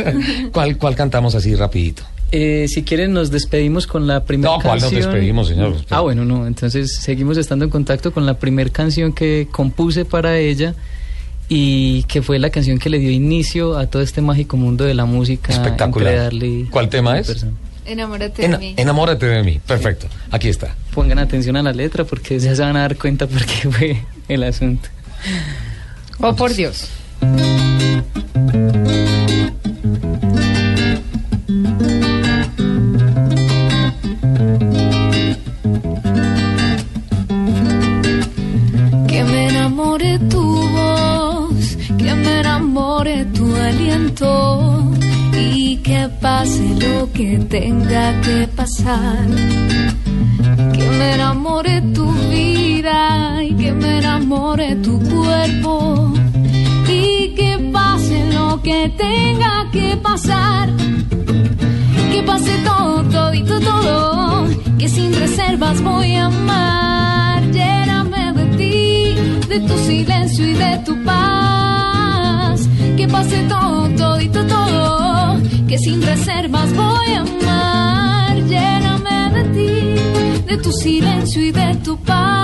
¿Cuál, 0.52 0.76
¿Cuál 0.78 0.94
cantamos 0.94 1.34
así 1.34 1.54
rapidito? 1.54 2.02
Eh, 2.30 2.66
si 2.68 2.82
quieren 2.82 3.14
nos 3.14 3.30
despedimos 3.30 3.86
con 3.86 4.06
la 4.06 4.24
primera 4.24 4.52
No, 4.52 4.60
¿cuál 4.60 4.74
nos 4.80 4.90
canción. 4.90 5.10
despedimos, 5.10 5.48
señor? 5.48 5.76
Ah, 5.88 6.00
bueno, 6.00 6.24
no, 6.26 6.46
entonces 6.46 6.96
seguimos 6.96 7.38
estando 7.38 7.64
en 7.64 7.70
contacto 7.70 8.12
con 8.12 8.26
la 8.26 8.34
primera 8.34 8.68
canción 8.70 9.12
que 9.14 9.48
compuse 9.50 10.04
para 10.04 10.36
ella 10.38 10.74
y 11.48 12.02
que 12.02 12.20
fue 12.20 12.38
la 12.38 12.50
canción 12.50 12.78
que 12.78 12.90
le 12.90 12.98
dio 12.98 13.10
inicio 13.10 13.78
a 13.78 13.86
todo 13.86 14.02
este 14.02 14.20
mágico 14.20 14.58
mundo 14.58 14.84
de 14.84 14.92
la 14.92 15.06
música. 15.06 15.52
Espectacular. 15.52 16.30
¿Cuál 16.70 16.90
tema 16.90 17.18
es? 17.18 17.28
persona. 17.28 17.52
Enamórate 17.88 18.44
Ena- 18.44 18.58
de 18.58 18.66
mí. 18.66 18.74
enamórate 18.76 19.26
de 19.26 19.42
mí. 19.42 19.60
Perfecto. 19.66 20.06
Aquí 20.30 20.48
está. 20.48 20.74
Pongan 20.94 21.18
atención 21.18 21.56
a 21.56 21.62
la 21.62 21.72
letra 21.72 22.04
porque 22.04 22.38
ya 22.38 22.54
se 22.54 22.62
van 22.62 22.76
a 22.76 22.80
dar 22.80 22.96
cuenta 22.96 23.26
por 23.26 23.44
qué 23.46 23.70
fue 23.70 24.02
el 24.28 24.42
asunto. 24.44 24.88
Oh, 26.20 26.34
por 26.36 26.52
Dios. 26.54 26.88
Que 50.72 50.90
me 50.98 51.14
enamore 51.14 51.80
tu 51.94 52.06
vida 52.30 53.42
y 53.42 53.54
que 53.54 53.72
me 53.72 53.98
enamore 53.98 54.76
tu 54.76 54.98
cuerpo 55.00 56.12
y 56.88 57.34
que 57.34 57.70
pase 57.72 58.32
lo 58.32 58.60
que 58.62 58.92
tenga 58.96 59.70
que 59.70 59.96
pasar. 59.96 60.70
Que 62.12 62.22
pase 62.22 62.52
todo, 62.64 63.02
todito, 63.04 63.60
todo, 63.60 64.46
que 64.78 64.88
sin 64.88 65.12
reservas 65.14 65.80
voy 65.82 66.14
a 66.14 66.26
amar. 66.26 67.42
Lléname 67.50 68.32
de 68.32 68.44
ti, 68.56 69.48
de 69.48 69.60
tu 69.60 69.76
silencio 69.78 70.46
y 70.46 70.54
de 70.54 70.78
tu 70.86 70.94
paz. 71.04 72.68
Que 72.96 73.06
pase 73.06 73.42
todo, 73.48 73.88
todito, 73.90 74.44
todo, 74.46 75.36
que 75.68 75.78
sin 75.78 76.02
reservas 76.02 76.72
voy 76.74 77.12
a 77.12 77.20
amar. 77.20 78.27
Lléname 78.48 79.30
de 79.34 79.42
ti, 79.54 80.44
de 80.46 80.56
tu 80.56 80.72
silencio 80.72 81.42
y 81.42 81.52
de 81.52 81.74
tu 81.84 81.98
paz. 81.98 82.37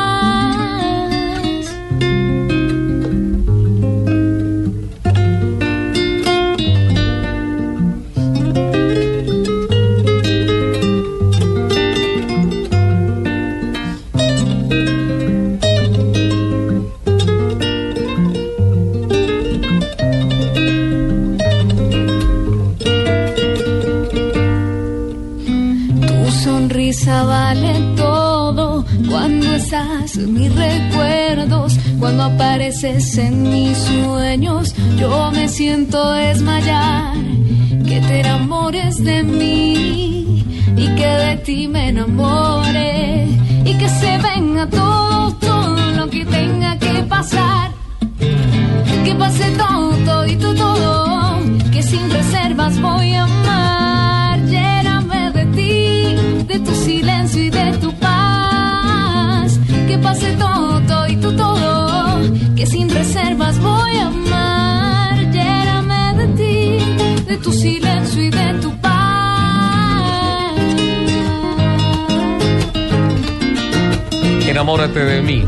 Enamórate 74.65 75.05
de 75.05 75.21
mí. 75.21 75.47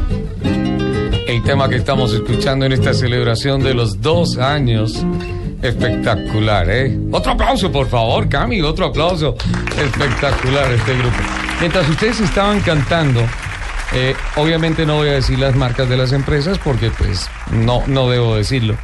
El 1.26 1.42
tema 1.42 1.70
que 1.70 1.76
estamos 1.76 2.12
escuchando 2.12 2.66
en 2.66 2.72
esta 2.72 2.92
celebración 2.92 3.62
de 3.62 3.72
los 3.72 4.02
dos 4.02 4.36
años. 4.36 5.02
Espectacular, 5.62 6.68
¿eh? 6.68 6.98
Otro 7.10 7.32
aplauso, 7.32 7.72
por 7.72 7.88
favor, 7.88 8.28
Cami, 8.28 8.60
otro 8.60 8.84
aplauso. 8.84 9.34
Espectacular 9.82 10.70
este 10.70 10.98
grupo. 10.98 11.16
Mientras 11.60 11.88
ustedes 11.88 12.20
estaban 12.20 12.60
cantando, 12.60 13.22
eh, 13.94 14.14
obviamente 14.36 14.84
no 14.84 14.96
voy 14.96 15.08
a 15.08 15.12
decir 15.12 15.38
las 15.38 15.56
marcas 15.56 15.88
de 15.88 15.96
las 15.96 16.12
empresas 16.12 16.58
porque 16.62 16.90
pues 16.90 17.26
no, 17.50 17.86
no 17.86 18.10
debo 18.10 18.36
decirlo. 18.36 18.76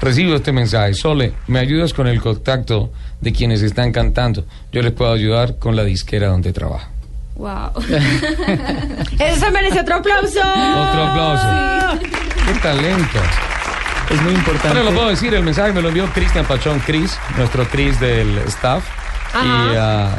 Recibo 0.00 0.36
este 0.36 0.52
mensaje. 0.52 0.94
Sole, 0.94 1.32
¿me 1.48 1.58
ayudas 1.58 1.94
con 1.94 2.06
el 2.06 2.20
contacto 2.20 2.92
de 3.20 3.32
quienes 3.32 3.60
están 3.60 3.90
cantando? 3.90 4.46
Yo 4.70 4.82
les 4.82 4.92
puedo 4.92 5.10
ayudar 5.12 5.58
con 5.58 5.74
la 5.74 5.82
disquera 5.82 6.28
donde 6.28 6.52
trabajo. 6.52 6.99
Wow. 7.40 7.70
Eso 9.18 9.40
se 9.40 9.50
merece 9.50 9.80
otro 9.80 9.94
aplauso. 9.94 10.40
Otro 10.40 11.02
aplauso. 11.04 12.06
¡Qué 12.46 12.52
talento! 12.60 13.18
Es 14.10 14.20
muy 14.20 14.34
importante. 14.34 14.68
Ahora 14.68 14.82
lo 14.82 14.90
puedo 14.94 15.08
decir, 15.08 15.32
el 15.32 15.42
mensaje 15.42 15.72
me 15.72 15.80
lo 15.80 15.88
envió 15.88 16.04
Cristian 16.12 16.44
Pachón, 16.44 16.80
Cris, 16.80 17.18
nuestro 17.38 17.64
Cris 17.64 17.98
del 17.98 18.36
staff. 18.48 18.84
Y 19.32 19.74
ah, 19.74 20.16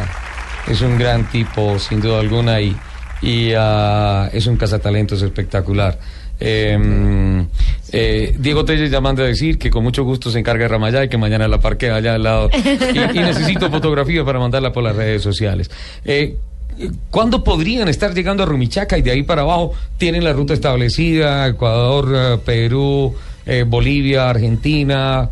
es 0.68 0.82
un 0.82 0.98
gran 0.98 1.26
tipo, 1.26 1.78
sin 1.78 2.02
duda 2.02 2.22
alguna, 2.22 2.60
y, 2.60 2.76
y 3.22 3.54
ah, 3.56 4.28
es 4.34 4.48
un 4.48 4.58
cazatalentos 4.58 5.22
espectacular. 5.22 6.00
Eh, 6.40 7.46
eh, 7.92 8.36
Diego 8.40 8.66
Telles 8.66 8.90
ya 8.90 9.00
manda 9.00 9.22
a 9.22 9.28
decir 9.28 9.60
que 9.60 9.70
con 9.70 9.84
mucho 9.84 10.04
gusto 10.04 10.32
se 10.32 10.40
encarga 10.40 10.64
de 10.64 10.70
Ramayá 10.70 11.04
y 11.04 11.10
que 11.10 11.20
mañana 11.20 11.48
la 11.48 11.60
parquea 11.60 11.98
allá 11.98 12.16
al 12.16 12.24
lado. 12.24 12.50
Y, 12.52 12.98
y 12.98 13.20
necesito 13.20 13.70
fotografía 13.70 14.26
para 14.26 14.40
mandarla 14.40 14.74
por 14.74 14.84
las 14.84 14.96
redes 14.96 15.22
sociales. 15.22 15.70
Eh, 16.04 16.36
¿Cuándo 17.10 17.44
podrían 17.44 17.88
estar 17.88 18.14
llegando 18.14 18.44
a 18.44 18.46
Rumichaca 18.46 18.98
y 18.98 19.02
de 19.02 19.12
ahí 19.12 19.24
para 19.24 19.42
abajo 19.44 19.74
tienen 19.98 20.24
la 20.24 20.34
ruta 20.34 20.54
establecida? 20.54 21.48
Ecuador, 21.48 22.12
eh, 22.16 22.38
Perú, 22.44 23.14
eh, 23.46 23.64
Bolivia, 23.68 24.30
Argentina. 24.30 25.30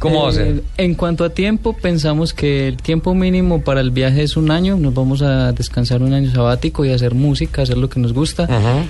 ¿Cómo 0.00 0.24
va 0.24 0.28
a 0.28 0.32
Eh, 0.32 0.34
ser? 0.34 0.62
En 0.76 0.94
cuanto 0.96 1.24
a 1.24 1.30
tiempo, 1.30 1.72
pensamos 1.72 2.34
que 2.34 2.68
el 2.68 2.76
tiempo 2.76 3.14
mínimo 3.14 3.62
para 3.62 3.80
el 3.80 3.90
viaje 3.90 4.22
es 4.22 4.36
un 4.36 4.50
año. 4.50 4.76
Nos 4.76 4.92
vamos 4.92 5.22
a 5.22 5.52
descansar 5.52 6.02
un 6.02 6.12
año 6.12 6.30
sabático 6.30 6.84
y 6.84 6.90
hacer 6.90 7.14
música, 7.14 7.62
hacer 7.62 7.78
lo 7.78 7.88
que 7.88 8.00
nos 8.00 8.12
gusta. 8.12 8.46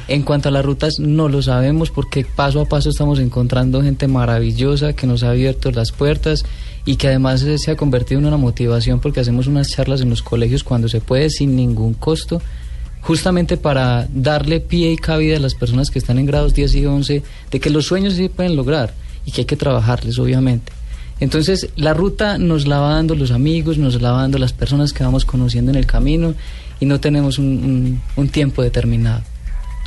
En 0.09 0.23
cuanto 0.23 0.48
a 0.48 0.52
las 0.52 0.65
rutas, 0.65 0.98
no 0.98 1.28
lo 1.28 1.43
sabemos 1.43 1.90
porque 1.90 2.24
paso 2.24 2.61
a 2.61 2.65
paso 2.65 2.90
estamos 2.90 3.20
encontrando 3.20 3.82
gente 3.82 4.09
maravillosa 4.09 4.94
que 4.94 5.06
nos 5.06 5.23
ha 5.23 5.31
abierto 5.31 5.70
las 5.70 5.93
puertas 5.93 6.44
y 6.86 6.97
que 6.97 7.09
además 7.09 7.43
eh, 7.43 7.59
se 7.59 7.70
ha 7.70 7.77
convertido 7.77 8.20
en 8.20 8.27
una 8.27 8.36
motivación 8.36 9.01
porque 9.01 9.20
hacemos 9.20 9.47
unas 9.47 9.69
charlas 9.69 10.01
en 10.01 10.11
los 10.11 10.23
colegios 10.23 10.65
cuando 10.65 10.89
se 10.89 11.01
puede 11.01 11.31
sin 11.31 11.56
ningún 11.56 11.94
costo 11.94 12.43
justamente 13.05 13.56
para 13.56 14.09
darle 14.12 14.61
pie 14.61 14.93
y 14.93 14.97
cabida 14.97 15.36
a 15.36 15.40
las 15.40 15.55
personas 15.55 15.90
que 15.90 15.98
están 15.98 16.19
en 16.19 16.27
grados 16.27 16.55
10 16.55 16.74
y 16.74 16.86
11 16.86 17.23
de 17.51 17.61
que 17.61 17.70
los 17.70 17.86
sueños 17.86 18.15
sí 18.15 18.28
pueden 18.28 18.56
lograr 18.56 18.94
y 19.27 19.31
que 19.31 19.43
hay 19.43 19.44
que 19.44 19.56
trabajarles, 19.56 20.19
obviamente. 20.19 20.73
Entonces, 21.20 21.69
la 21.77 21.93
ruta 21.93 22.39
nos 22.39 22.66
la 22.66 22.81
va 22.81 22.94
dando 22.94 23.15
los 23.15 23.31
amigos, 23.31 23.77
nos 23.77 24.01
la 24.01 24.12
va 24.12 24.23
dando 24.23 24.39
las 24.39 24.52
personas 24.52 24.93
que 24.93 25.05
vamos 25.05 25.27
conociendo 25.27 25.70
en 25.70 25.77
el 25.77 25.86
camino 25.86 26.35
y 26.81 26.86
no 26.86 26.98
tenemos 26.98 27.39
un 27.39 28.01
tiempo 28.32 28.62
determinado. 28.62 29.23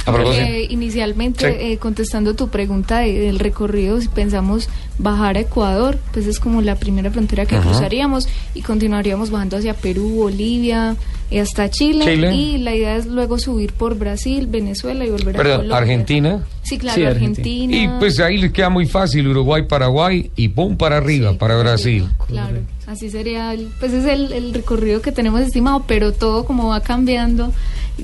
Eh, 0.08 0.68
inicialmente, 0.70 1.50
Sí. 1.52 1.58
eh, 1.60 1.78
contestando 1.78 2.34
tu 2.36 2.48
pregunta 2.50 3.00
de- 3.00 3.20
del 3.20 3.40
recorrido, 3.40 4.00
si 4.00 4.08
pensamos 4.08 4.70
bajar 4.98 5.38
a 5.38 5.42
Ecuador, 5.42 5.98
pues 6.14 6.26
es 6.28 6.40
como 6.40 6.62
la 6.62 6.76
primera 6.76 7.12
frontera 7.12 7.46
que 7.46 7.56
Ajá. 7.58 7.70
cruzaríamos 7.70 8.28
y 8.54 8.62
continuaríamos 8.62 9.30
bajando 9.30 9.58
hacia 9.58 9.74
Perú, 9.74 10.10
Bolivia, 10.16 10.96
y 11.30 11.40
hasta 11.40 11.70
Chile, 11.70 12.06
Chile. 12.06 12.34
Y 12.34 12.58
la 12.60 12.74
idea 12.74 12.96
es 12.96 13.06
luego 13.06 13.38
subir 13.38 13.74
por 13.74 13.98
Brasil, 13.98 14.48
Venezuela 14.48 15.04
y 15.06 15.10
volver 15.10 15.36
a 15.36 15.38
Perdón, 15.38 15.56
Colombia. 15.58 15.78
Argentina. 15.78 16.46
Sí, 16.64 16.78
claro, 16.78 17.08
Argentina. 17.08 17.76
Y 17.76 17.88
pues 18.00 18.20
ahí 18.22 18.38
les 18.38 18.52
queda 18.54 18.70
muy 18.70 18.86
fácil, 18.86 19.28
Uruguay, 19.28 19.64
Paraguay 19.68 20.32
y 20.38 20.48
pum 20.48 20.78
para 20.78 20.98
arriba, 20.98 21.34
para 21.34 21.58
Brasil. 21.58 22.06
Claro, 22.28 22.60
así 22.88 23.10
sería, 23.10 23.54
el- 23.54 23.70
pues 23.80 23.94
es 23.94 24.06
el, 24.06 24.32
el 24.34 24.54
recorrido 24.54 25.02
que 25.02 25.12
tenemos 25.12 25.42
estimado, 25.42 25.84
pero 25.88 26.14
todo 26.14 26.46
como 26.46 26.70
va 26.70 26.80
cambiando, 26.82 27.52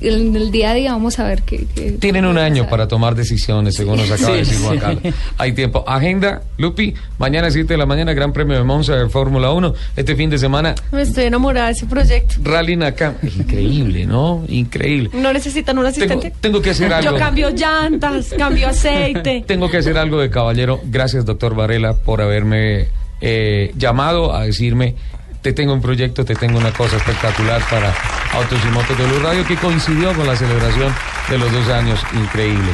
en 0.00 0.34
el 0.34 0.50
día 0.50 0.72
a 0.72 0.74
día 0.74 0.92
vamos 0.92 1.18
a 1.20 1.24
ver 1.24 1.42
qué... 1.42 1.66
qué- 1.74 1.92
Tienen 1.92 2.24
un 2.26 2.36
año 2.36 2.68
para 2.68 2.86
tomar 2.88 3.14
decisiones, 3.14 3.76
según 3.76 3.96
nos 3.98 4.10
acaba 4.10 4.32
de 4.32 4.38
decir 4.38 4.58
Juan 4.58 4.74
sí. 4.74 4.80
Carlos. 4.80 5.14
Hay 5.38 5.52
tiempo. 5.52 5.84
Agenda, 5.86 6.42
Lupi, 6.58 6.94
mañana 7.18 7.50
7 7.50 7.72
de 7.74 7.78
la 7.78 7.86
mañana, 7.86 8.12
Gran 8.12 8.32
Premio 8.32 8.56
de 8.56 8.64
Monza 8.64 8.94
de 8.96 9.08
Fórmula 9.08 9.52
1. 9.52 9.72
Este 9.96 10.16
fin 10.16 10.30
de 10.30 10.38
semana, 10.38 10.74
Me 10.92 11.02
estoy 11.02 11.24
enamorada 11.24 11.68
de 11.68 11.72
ese 11.74 11.86
proyecto. 11.86 12.34
Rally 12.42 12.76
Nakam. 12.76 13.14
Increíble, 13.22 14.04
¿no? 14.06 14.44
Increíble. 14.48 15.10
¿No 15.14 15.32
necesitan 15.32 15.78
un 15.78 15.86
asistente? 15.86 16.32
tengo 16.40 16.60
que 16.60 16.70
hacer 16.70 16.92
algo. 16.92 17.12
Yo 17.12 17.16
cambio 17.18 17.50
llantas, 17.50 18.34
cambio 18.36 18.68
aceite. 18.68 19.44
Tengo 19.46 19.70
que 19.70 19.76
hacer 19.78 19.96
algo 19.96 20.18
de 20.20 20.28
caballero. 20.28 20.80
Gracias, 20.84 21.24
doctor 21.24 21.54
Varela, 21.54 21.94
por 21.94 22.20
haberme 22.20 22.88
eh, 23.20 23.72
llamado 23.76 24.34
a 24.34 24.44
decirme, 24.44 24.94
te 25.42 25.52
tengo 25.52 25.74
un 25.74 25.80
proyecto, 25.80 26.24
te 26.24 26.34
tengo 26.34 26.58
una 26.58 26.72
cosa 26.72 26.96
espectacular 26.96 27.62
para 27.68 27.94
Autos 28.32 28.58
y 28.64 28.68
Motos 28.68 28.96
de 28.96 29.04
Blue 29.04 29.20
Radio 29.20 29.46
que 29.46 29.56
coincidió 29.56 30.12
con 30.14 30.26
la 30.26 30.36
celebración 30.36 30.92
de 31.28 31.38
los 31.38 31.52
dos 31.52 31.68
años. 31.68 32.00
Increíble. 32.14 32.72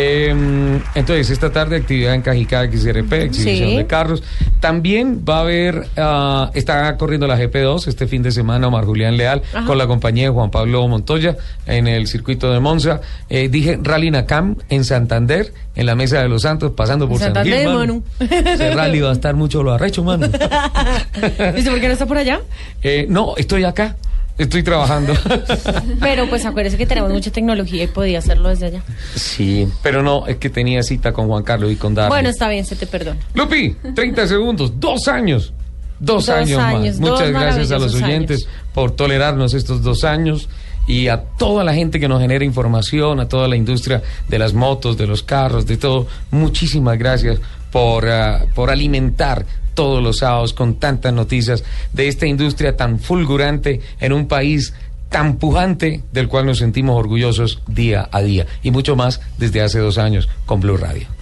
Eh, 0.00 0.80
entonces, 0.94 1.28
esta 1.30 1.50
tarde 1.50 1.74
actividad 1.76 2.14
en 2.14 2.22
Cajicá 2.22 2.64
XRP, 2.70 3.12
exhibición 3.24 3.70
Sí. 3.70 3.76
de 3.76 3.86
carros. 3.86 4.22
También 4.60 5.24
va 5.28 5.38
a 5.38 5.40
haber, 5.40 5.88
ah, 5.96 6.50
está 6.54 6.96
corriendo 6.96 7.26
la 7.26 7.36
GP2 7.36 7.88
este 7.88 8.06
fin 8.06 8.22
de 8.22 8.30
semana 8.30 8.68
Omar 8.68 8.84
Julián 8.84 9.16
Leal 9.16 9.42
Ajá. 9.52 9.66
con 9.66 9.76
la 9.76 9.88
compañía 9.88 10.24
de 10.24 10.30
Juan 10.30 10.52
Pablo 10.52 10.86
Montoya 10.86 11.36
en 11.66 11.88
el 11.88 12.06
circuito 12.06 12.52
de 12.52 12.60
Monza. 12.60 13.00
Eh, 13.28 13.48
dije 13.48 13.76
Rally 13.82 14.12
Nakam 14.12 14.54
en 14.68 14.84
Santander, 14.84 15.52
en 15.74 15.86
la 15.86 15.96
Mesa 15.96 16.22
de 16.22 16.28
los 16.28 16.42
Santos, 16.42 16.72
pasando 16.76 17.08
por 17.08 17.18
San 17.18 17.34
Santander, 17.34 17.60
Gil, 17.66 17.74
Manu. 17.74 18.02
Ese 18.20 18.74
rally 18.74 19.00
va 19.00 19.10
a 19.10 19.12
estar 19.14 19.34
mucho 19.34 19.62
lo 19.64 19.72
arrecho, 19.72 20.04
mano. 20.04 20.28
¿Dice 20.28 21.70
por 21.70 21.80
qué 21.80 21.86
no 21.88 21.92
está 21.92 22.06
por 22.06 22.18
allá? 22.18 22.40
Eh, 22.82 23.06
no, 23.08 23.34
estoy 23.36 23.64
acá, 23.64 23.96
estoy 24.38 24.62
trabajando. 24.62 25.12
Pero 26.00 26.28
pues 26.28 26.46
acuérdese 26.46 26.76
que 26.78 26.86
tenemos 26.86 27.12
mucha 27.12 27.30
tecnología 27.30 27.84
y 27.84 27.86
podía 27.88 28.18
hacerlo 28.20 28.48
desde 28.48 28.66
allá. 28.66 28.82
sí, 29.14 29.68
pero 29.82 30.02
no, 30.02 30.26
es 30.26 30.36
que 30.36 30.48
tenía 30.50 30.82
cita 30.82 31.12
con 31.12 31.26
Juan 31.28 31.42
Carlos 31.42 31.70
y 31.72 31.76
con 31.76 31.94
Darly. 31.94 32.08
Bueno, 32.10 32.28
está 32.28 32.48
bien, 32.48 32.64
se 32.64 32.76
te 32.76 32.86
perdona. 32.86 33.20
Lupi, 33.34 33.76
30 33.94 34.26
segundos, 34.26 34.72
dos 34.78 35.08
años. 35.08 35.52
Dos, 36.00 36.26
Dos 36.26 36.28
años, 36.28 36.60
años, 36.60 36.98
más. 36.98 37.00
dos 37.00 37.10
Muchas 37.10 37.30
gracias 37.30 37.72
a 37.72 37.78
los 37.78 37.92
oyentes 37.94 38.46
años. 38.46 38.56
por 38.72 38.92
tolerarnos 38.92 39.52
estos 39.54 39.82
dos 39.82 40.04
años 40.04 40.48
y 40.86 41.08
a 41.08 41.22
toda 41.22 41.64
la 41.64 41.74
gente 41.74 41.98
que 41.98 42.06
nos 42.06 42.20
genera 42.20 42.44
información, 42.44 43.18
a 43.18 43.28
toda 43.28 43.48
la 43.48 43.56
industria 43.56 44.00
de 44.28 44.38
las 44.38 44.54
motos, 44.54 44.96
de 44.96 45.08
los 45.08 45.24
carros, 45.24 45.66
de 45.66 45.76
todo. 45.76 46.06
Muchísimas 46.30 46.96
gracias 46.98 47.40
por, 47.72 48.08
ah, 48.08 48.46
por 48.54 48.70
alimentar 48.70 49.44
todos 49.78 50.02
los 50.02 50.18
sábados 50.18 50.54
con 50.54 50.74
tantas 50.74 51.12
noticias 51.12 51.62
de 51.92 52.08
esta 52.08 52.26
industria 52.26 52.76
tan 52.76 52.98
fulgurante 52.98 53.80
en 54.00 54.12
un 54.12 54.26
país 54.26 54.74
tan 55.08 55.36
pujante 55.36 56.02
del 56.10 56.26
cual 56.26 56.46
nos 56.46 56.58
sentimos 56.58 56.98
orgullosos 56.98 57.62
día 57.68 58.08
a 58.10 58.20
día 58.20 58.44
y 58.64 58.72
mucho 58.72 58.96
más 58.96 59.20
desde 59.38 59.62
hace 59.62 59.78
dos 59.78 59.96
años 59.96 60.28
con 60.46 60.58
Blue 60.58 60.76
Radio. 60.76 61.17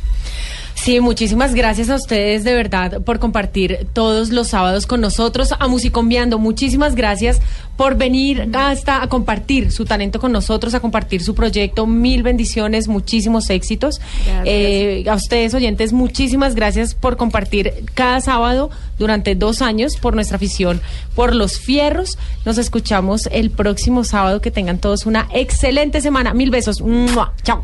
Sí, 0.76 1.00
muchísimas 1.00 1.54
gracias 1.54 1.90
a 1.90 1.96
ustedes 1.96 2.44
de 2.44 2.54
verdad 2.54 3.00
por 3.00 3.18
compartir 3.18 3.88
todos 3.92 4.30
los 4.30 4.48
sábados 4.48 4.86
con 4.86 5.00
nosotros. 5.00 5.52
A 5.58 5.66
Musicombiando, 5.66 6.38
muchísimas 6.38 6.94
gracias 6.94 7.40
por 7.76 7.96
venir 7.96 8.50
hasta 8.52 9.02
a 9.02 9.08
compartir 9.08 9.72
su 9.72 9.84
talento 9.84 10.20
con 10.20 10.30
nosotros, 10.32 10.74
a 10.74 10.80
compartir 10.80 11.22
su 11.22 11.34
proyecto. 11.34 11.86
Mil 11.86 12.22
bendiciones, 12.22 12.88
muchísimos 12.88 13.50
éxitos. 13.50 14.00
Eh, 14.44 15.04
a 15.10 15.14
ustedes 15.14 15.54
oyentes, 15.54 15.92
muchísimas 15.92 16.54
gracias 16.54 16.94
por 16.94 17.16
compartir 17.16 17.72
cada 17.94 18.20
sábado 18.20 18.70
durante 18.98 19.34
dos 19.34 19.62
años 19.62 19.96
por 19.96 20.14
nuestra 20.14 20.36
afición 20.36 20.80
por 21.16 21.34
los 21.34 21.58
fierros. 21.58 22.16
Nos 22.44 22.58
escuchamos 22.58 23.28
el 23.32 23.50
próximo 23.50 24.04
sábado. 24.04 24.40
Que 24.40 24.50
tengan 24.50 24.78
todos 24.78 25.06
una 25.06 25.26
excelente 25.32 26.00
semana. 26.00 26.34
Mil 26.34 26.50
besos. 26.50 26.80
¡Mua! 26.80 27.32
Chao. 27.42 27.62